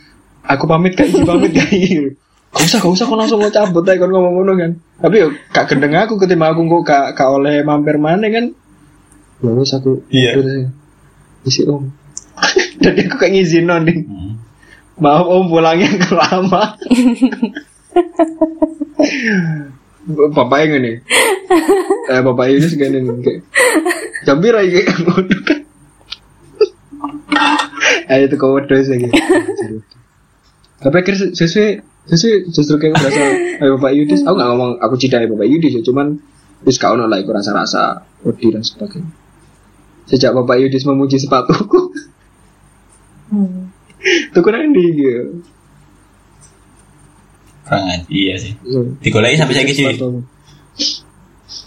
aku 0.40 0.64
pamit 0.64 0.96
Iki 0.96 1.28
pamit 1.28 1.52
Iki. 1.52 2.16
Gak 2.48 2.64
usah, 2.64 2.80
gak 2.80 2.94
usah, 2.96 3.04
kau 3.04 3.20
langsung 3.20 3.44
mau 3.44 3.52
cabut 3.52 3.84
aja 3.84 4.00
kon 4.00 4.08
ngomong 4.08 4.40
ngono 4.40 4.52
kan. 4.56 4.70
Tapi 5.04 5.20
yo 5.20 5.28
kak 5.52 5.68
gendeng 5.68 5.92
aku 6.00 6.16
ketimbang 6.16 6.56
aku 6.56 6.64
kok 6.80 6.84
kak 6.88 7.06
kak 7.12 7.28
oleh 7.28 7.60
mampir 7.60 8.00
mana 8.00 8.24
kan. 8.32 8.48
Wis 9.44 9.76
aku 9.76 10.00
Iya. 10.08 10.32
terus 10.40 10.72
isi 11.44 11.68
om. 11.68 11.92
Jadi 12.82 13.04
aku 13.04 13.20
kayak 13.20 13.36
ngizin 13.36 13.68
nih. 13.68 13.98
Hmm. 14.08 14.40
Maaf 14.96 15.28
om 15.28 15.52
pulangnya 15.52 15.92
lama. 16.08 16.78
Bapak 20.08 20.58
yang 20.64 20.80
ini. 20.80 20.92
Eh 22.08 22.20
bapak 22.24 22.46
ini 22.48 22.64
segini 22.64 22.98
nih 23.04 23.16
kayak. 23.20 23.40
Jambir 24.24 24.56
aja 24.56 24.68
kayak 24.68 24.88
ngono 25.04 25.36
kan. 25.44 25.60
Ayo 28.08 28.24
kau 28.40 28.56
terus 28.64 28.88
lagi. 28.88 29.12
Tapi 30.80 30.96
akhirnya 30.96 31.36
sesuai 31.36 31.68
sesuai 32.08 32.34
justru 32.56 32.80
kayak 32.80 32.96
berasa 32.96 33.22
ayo 33.60 33.76
bapak 33.76 33.92
Yudis. 33.92 34.24
Aku 34.24 34.34
nggak 34.36 34.48
ngomong 34.48 34.72
aku 34.80 34.94
cidai 34.96 35.28
bapak 35.28 35.48
Yudis 35.48 35.76
ya, 35.76 35.82
cuman 35.84 36.16
wis 36.64 36.80
kau 36.80 36.96
nolak 36.96 37.22
aku 37.24 37.36
rasa-rasa 37.36 38.08
wedi 38.24 38.48
dan 38.48 38.64
sebagainya. 38.64 39.12
Sejak 40.08 40.32
bapak 40.32 40.56
Yudis 40.64 40.88
memuji 40.88 41.20
sepatuku, 41.20 41.92
Hmm. 43.28 43.68
tuh 44.32 44.40
kurang 44.40 44.72
di 44.72 44.84
gitu. 44.96 45.44
Kurang 47.68 47.84
aja. 47.84 48.04
Iya 48.08 48.34
sih. 48.40 48.52
Digoleki 49.04 49.36
sampai 49.36 49.54
saiki 49.60 49.74
sih. 49.76 49.86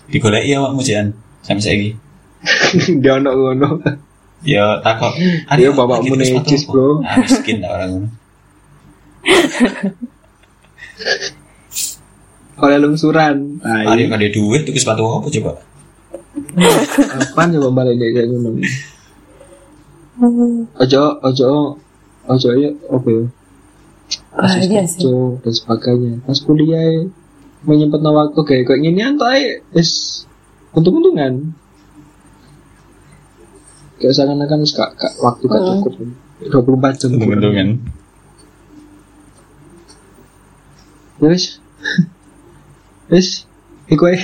Digoleki 0.09 0.49
ya 0.49 0.57
awakmu 0.65 0.81
Jan. 0.81 1.13
Sampai 1.45 1.61
saiki. 1.61 1.89
Dia 3.05 3.21
ono 3.21 3.31
ngono. 3.37 3.69
Ya 4.41 4.81
takut. 4.81 5.13
Iya, 5.53 5.69
bapakmu 5.77 6.17
necis, 6.17 6.65
bro. 6.65 7.05
Ah, 7.05 7.21
miskin 7.21 7.61
lah 7.61 7.77
orang 7.77 7.89
ngono. 7.93 8.07
Oleh 12.61 12.77
lungsuran. 12.81 13.61
Nah, 13.61 13.85
kalau 13.85 14.17
ada 14.17 14.27
duit 14.33 14.61
tuh 14.65 14.73
sepatu 14.73 15.05
apa 15.05 15.29
coba? 15.29 15.53
kapan 16.51 17.47
coba 17.59 17.69
balik 17.85 18.01
kayak 18.01 18.25
ngono? 18.33 18.57
Ojo, 20.81 21.03
ojo, 21.21 21.49
ojo 22.29 22.49
ya, 22.57 22.69
oke 22.89 23.09
ya. 23.09 23.25
Bahaya 24.31 24.83
sih. 24.87 25.05
Ojo 25.05 25.39
dan 25.43 25.53
sebagainya. 25.53 26.13
Pas 26.23 26.39
kuliah 26.41 26.81
ya, 26.81 27.09
menyempatkan 27.67 28.13
waktu 28.13 28.39
kayak 28.47 28.63
kayak 28.67 28.81
gini 28.81 29.01
antai, 29.03 29.61
es 29.75 30.23
untung-untungan. 30.73 31.53
Kayak 34.01 34.13
seakan-akan 34.17 34.65
gak, 34.65 34.89
gak 34.97 35.13
waktu 35.21 35.43
gak 35.45 35.61
cukup. 35.61 35.93
24 36.41 36.99
jam. 36.99 37.09
Untung-untungan. 37.17 37.67
Ya 41.21 41.27
wis. 41.29 41.61
Wis, 43.11 43.43
iku 43.91 44.07
ae. 44.07 44.15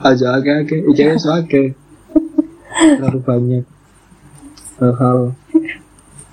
Aja 0.00 0.40
akeh-akeh, 0.40 0.90
iki 0.90 1.02
wis 1.06 1.28
akeh. 1.28 1.78
Terlalu 2.98 3.20
banyak 3.22 3.64
hal-hal. 4.80 5.36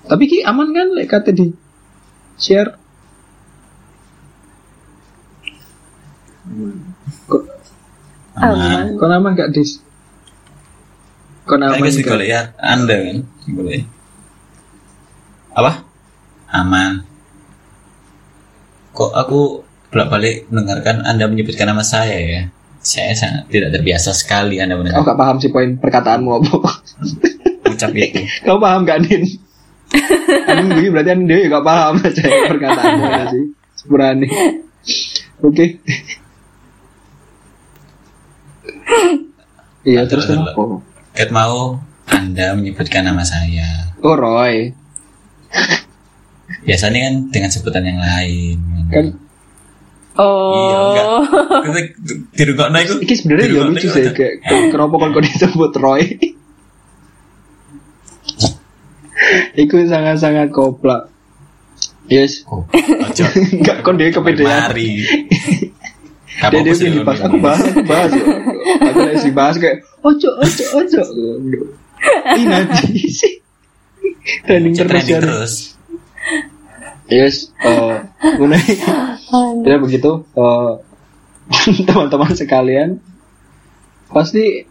Tapi 0.08 0.24
ki 0.24 0.38
aman 0.42 0.72
kan 0.72 0.88
lek 0.96 1.06
kate 1.12 1.36
di 1.36 1.52
share. 2.38 2.70
Kok 7.28 7.42
Aman. 8.38 8.94
kok 8.96 9.10
aman 9.10 9.32
gak 9.34 9.50
dis? 9.52 9.82
Kok 11.44 11.58
aman 11.58 11.82
guys 11.82 11.98
gak? 11.98 12.06
digolek 12.06 12.28
ya 12.30 12.42
Anda 12.56 12.94
kan 13.02 13.18
digolek. 13.44 13.82
Apa? 15.58 15.82
Aman. 16.54 17.02
Kok 18.94 19.12
aku 19.12 19.40
bolak-balik 19.90 20.46
mendengarkan 20.48 21.02
Anda 21.02 21.26
menyebutkan 21.26 21.66
nama 21.66 21.82
saya 21.82 22.16
ya? 22.16 22.42
Saya 22.78 23.12
sangat 23.18 23.50
tidak 23.50 23.74
terbiasa 23.74 24.14
sekali 24.14 24.62
Anda 24.62 24.78
Kau 24.78 24.86
mendengar 24.86 25.02
gak 25.02 25.18
paham 25.18 25.36
sih 25.42 25.50
poin 25.50 25.74
perkataanmu 25.76 26.30
apa? 26.38 26.70
ucap 27.68 27.90
itu. 27.92 28.22
Kau 28.46 28.62
paham 28.62 28.86
gak 28.86 29.02
Din? 29.04 29.26
Begini 29.88 30.88
berarti 30.92 31.10
dia 31.24 31.48
gak 31.48 31.64
paham 31.64 31.94
aja 32.06 32.22
perkataanmu 32.48 33.04
ya 33.08 33.24
sih. 33.32 33.44
Berani. 33.88 34.28
Oke. 35.44 35.66
Iya 39.88 40.04
terus 40.04 40.28
kenapa? 40.28 40.84
Ket 41.16 41.32
mau 41.32 41.80
Anda 42.08 42.52
menyebutkan 42.52 43.08
nama 43.08 43.24
saya. 43.24 43.88
Oh 44.04 44.16
Roy. 44.16 44.68
Biasanya 46.68 47.08
kan 47.08 47.14
dengan 47.32 47.50
sebutan 47.52 47.84
yang 47.88 48.00
lain. 48.00 48.58
Kan 48.92 49.06
Iya, 50.18 50.78
enggak. 50.82 51.06
Oh. 51.06 51.22
Kita 51.62 51.80
di 52.34 52.42
rumah 52.50 52.82
itu. 52.82 52.94
ini 52.98 53.14
sebenarnya 53.14 53.46
ya 53.54 53.62
lucu 53.70 53.86
sih 53.86 54.02
kayak 54.10 54.42
kenapa 54.74 54.94
kan 54.98 55.08
kau 55.14 55.22
disebut 55.22 55.72
Roy? 55.78 56.02
Iku 59.56 59.84
sangat-sangat 59.88 60.50
koplak. 60.54 61.10
Yes. 62.08 62.42
Oh, 62.48 62.64
ojo. 63.04 63.24
Enggak 63.52 63.84
kon 63.84 64.00
dia 64.00 64.08
kepedean. 64.08 64.72
Mari. 64.72 64.90
Dia 66.38 66.62
dia 66.62 66.70
pengen 66.70 67.02
dibahas. 67.02 67.20
Aku 67.26 67.36
bahas, 67.42 67.66
aku 67.66 67.82
bahas. 67.82 68.10
ya. 68.14 68.22
Aku 68.78 68.98
lagi 69.02 69.18
sih 69.26 69.34
bahas 69.34 69.58
kayak 69.58 69.82
ojo 70.06 70.30
ojo 70.38 70.64
ojo. 70.78 71.02
Ini 72.38 72.44
nanti 72.46 73.10
sih. 73.10 73.42
Trending 74.46 74.74
terus 74.78 75.02
ya. 75.02 75.18
terus. 75.18 75.52
Yes. 77.10 77.50
eh 77.58 78.06
mengenai 78.38 78.76
ya 79.66 79.76
begitu 79.82 80.28
eh, 80.36 80.72
teman-teman 81.88 82.36
sekalian 82.36 83.02
pasti 84.12 84.68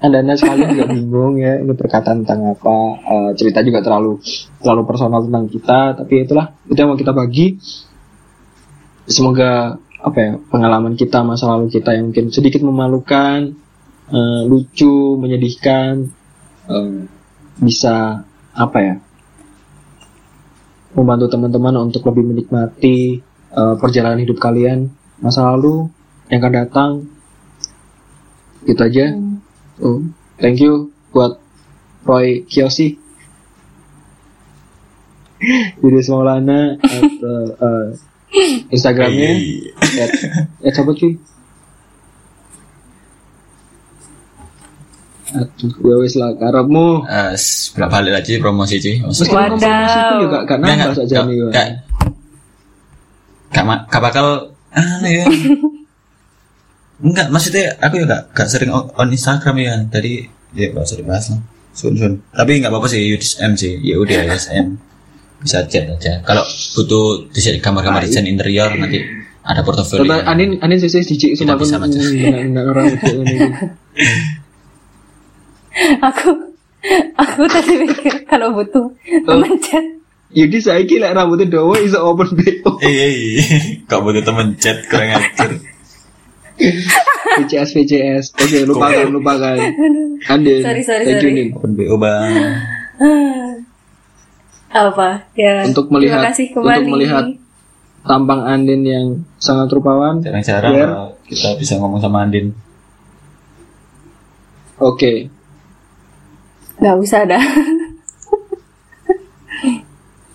anda 0.00 0.24
anda 0.24 0.32
sekalian 0.32 0.72
juga 0.72 0.86
bingung 0.96 1.36
ya 1.36 1.60
ini 1.60 1.76
perkataan 1.76 2.24
tentang 2.24 2.56
apa. 2.56 2.76
Eh, 3.04 3.30
cerita 3.36 3.60
juga 3.60 3.84
terlalu 3.84 4.16
terlalu 4.64 4.82
personal 4.88 5.20
tentang 5.28 5.44
kita 5.52 5.80
tapi 6.00 6.24
itulah 6.24 6.56
itu 6.66 6.78
yang 6.80 6.88
mau 6.88 6.98
kita 6.98 7.12
bagi. 7.12 7.60
Semoga 9.04 9.76
apa 10.00 10.18
ya 10.18 10.32
pengalaman 10.48 10.96
kita 10.96 11.20
masa 11.20 11.52
lalu 11.52 11.68
kita 11.68 11.92
yang 11.92 12.08
mungkin 12.08 12.32
sedikit 12.32 12.64
memalukan 12.64 13.52
eh, 14.08 14.42
lucu 14.48 15.20
menyedihkan 15.20 16.08
eh, 16.72 17.04
bisa 17.60 18.24
apa 18.56 18.78
ya 18.80 18.94
membantu 20.96 21.28
teman-teman 21.28 21.76
untuk 21.76 22.08
lebih 22.08 22.24
menikmati 22.24 23.20
eh, 23.52 23.74
perjalanan 23.76 24.24
hidup 24.24 24.40
kalian 24.40 24.88
masa 25.20 25.44
lalu 25.44 25.92
yang 26.32 26.40
akan 26.40 26.54
datang. 26.56 26.90
Gitu 28.64 28.80
aja 28.80 29.29
oh, 29.80 30.00
thank 30.36 30.58
you 30.58 30.88
buat 31.10 31.36
Roy 32.02 32.44
Kiyoshi. 32.44 32.96
Yudis 35.80 36.08
Maulana 36.08 36.76
atau 36.76 37.38
eh, 37.66 37.86
Instagramnya. 38.68 39.30
Iya. 39.34 39.72
at, 39.98 40.10
at 40.62 40.74
apa 40.76 40.90
cuy? 40.92 41.12
Aduh, 45.30 45.70
ya 45.86 45.94
wis 46.02 46.18
lah 46.18 46.34
karepmu. 46.34 47.06
Eh, 47.06 47.34
berapa 47.72 48.02
balik 48.02 48.12
lagi 48.18 48.42
promosi 48.42 48.82
sih 48.82 48.98
maksudnya 48.98 49.30
Wadaw. 49.30 49.58
promosi 49.62 49.98
pun 50.02 50.16
juga 50.26 50.38
gak 50.42 50.58
nambah 50.58 50.92
saja 50.98 51.16
nih. 51.22 51.36
Gak, 53.50 53.64
ma- 53.64 53.84
gak 53.86 54.02
bakal 54.02 54.26
anu 54.70 55.08
ya 55.08 55.24
enggak 57.00 57.26
maksudnya 57.32 57.76
aku 57.80 58.00
ya 58.00 58.04
gak, 58.06 58.22
gak 58.36 58.48
sering 58.48 58.70
on, 58.72 58.88
on 58.96 59.08
Instagram 59.10 59.56
ya. 59.60 59.74
Tadi 59.88 60.24
ya 60.56 60.70
gak 60.72 60.84
usah 60.84 60.98
dibahas 61.00 61.26
lah. 61.32 61.40
Sun 61.70 61.94
sun. 61.96 62.12
Tapi 62.34 62.60
nggak 62.60 62.70
apa-apa 62.70 62.88
sih 62.90 63.00
UDSM 63.14 63.52
sih. 63.56 63.78
Ya 63.80 63.96
udah 63.96 64.26
UDSM 64.26 64.66
bisa 65.40 65.64
chat 65.70 65.88
aja. 65.88 66.20
Kalau 66.20 66.44
butuh 66.76 67.30
desain 67.32 67.56
gambar-gambar 67.56 68.04
desain 68.04 68.28
interior 68.28 68.68
nanti 68.76 69.00
ada 69.40 69.64
portofolio. 69.64 70.04
Tata 70.04 70.28
anin 70.28 70.60
anin 70.60 70.76
dicik 70.76 71.32
Kita 71.38 71.56
sama 71.64 71.88
enggak 71.88 72.44
enggak 72.44 72.64
orang 72.68 72.86
itu 72.92 73.12
aku 76.08 76.30
aku 77.16 77.40
tadi 77.48 77.72
mikir 77.80 78.14
kalau 78.28 78.52
butuh 78.52 78.90
Oh. 79.26 79.40
teman 79.40 79.54
chat. 79.62 79.84
Jadi 80.30 80.58
saya 80.62 80.82
kira 80.86 81.10
rambutnya 81.10 81.58
dawa 81.58 81.74
iso 81.82 81.98
open 82.06 82.38
BO. 82.38 82.78
eh 82.86 82.94
eh 82.94 83.42
kau 83.90 84.04
butuh 84.04 84.22
temen 84.22 84.54
chat 84.60 84.86
kurang 84.86 85.16
ajar 85.18 85.50
VCS 87.40 87.70
VCS. 87.72 88.24
Oke, 88.36 88.58
lupakan 88.64 89.06
lupakan. 89.08 89.56
Andin. 90.32 90.60
Sorry, 90.60 90.82
sorry, 90.84 91.04
thank 91.08 91.24
you, 91.24 91.52
sorry. 91.56 91.76
BO 91.76 91.96
bang 91.96 92.32
apa 94.70 95.26
ya 95.34 95.66
Untuk 95.66 95.90
melihat- 95.90 96.22
untuk 96.30 96.62
melihat 96.94 97.26
Tampang 98.00 98.46
Andin 98.46 98.80
yang 98.86 99.06
sangat 99.36 99.66
rupawan. 99.72 100.22
jarang-jarang 100.22 100.72
Biar- 100.72 101.10
kita 101.26 101.58
bisa 101.58 101.74
ngomong 101.76 101.98
sama 101.98 102.22
Andin 102.22 102.54
Oke. 104.78 105.26
nggak 106.80 106.96
usah 106.96 107.26
dah 107.26 107.40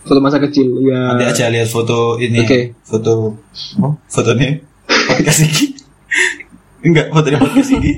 Foto 0.06 0.22
masa 0.22 0.38
kecil 0.38 0.86
ya. 0.86 1.18
Nanti 1.18 1.26
aja 1.26 1.50
lihat 1.50 1.66
foto 1.66 2.22
ini. 2.22 2.46
Oke. 2.46 2.78
Foto 2.86 3.42
oh, 3.82 3.94
foto 4.06 4.38
nih 4.38 4.62
podcast 4.86 5.50
ini. 5.50 5.75
Enggak, 6.86 7.10
foto 7.10 7.28
di 7.34 7.38
podcast 7.38 7.72
ini. 7.74 7.92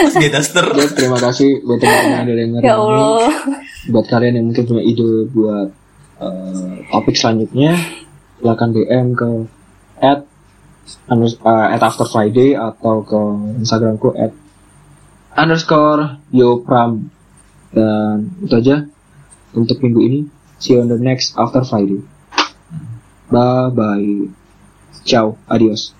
Mas 0.00 0.14
Gay 0.16 0.30
Duster. 0.32 0.66
Ya, 0.74 0.86
terima 0.90 1.18
kasih 1.20 1.62
buat 1.62 1.78
teman-teman 1.78 2.26
yang 2.26 2.26
udah 2.26 2.36
dengerin 2.36 2.50
ya 2.50 2.60
ini. 2.60 2.68
allah 2.72 3.32
Buat 3.94 4.06
kalian 4.10 4.34
yang 4.40 4.46
mungkin 4.50 4.64
punya 4.66 4.82
ide 4.82 5.10
buat 5.30 5.68
eh, 6.18 6.74
topik 6.90 7.14
selanjutnya, 7.14 7.72
silakan 8.40 8.70
DM 8.74 9.06
ke 9.14 9.30
at 10.00 10.26
eh, 10.26 11.66
at 11.76 11.82
after 11.84 12.06
Friday 12.08 12.58
atau 12.58 13.04
ke 13.04 13.20
Instagramku 13.62 14.16
at 14.18 14.32
underscore 15.36 16.18
yopram 16.34 17.12
dan 17.70 18.34
itu 18.42 18.54
aja 18.58 18.76
untuk 19.54 19.78
minggu 19.78 20.00
ini. 20.02 20.20
See 20.60 20.76
you 20.76 20.82
on 20.84 20.90
the 20.92 20.98
next 20.98 21.38
after 21.38 21.62
Friday. 21.64 22.02
Bye 23.30 23.70
bye. 23.70 24.39
Chao, 25.04 25.42
adiós. 25.46 25.99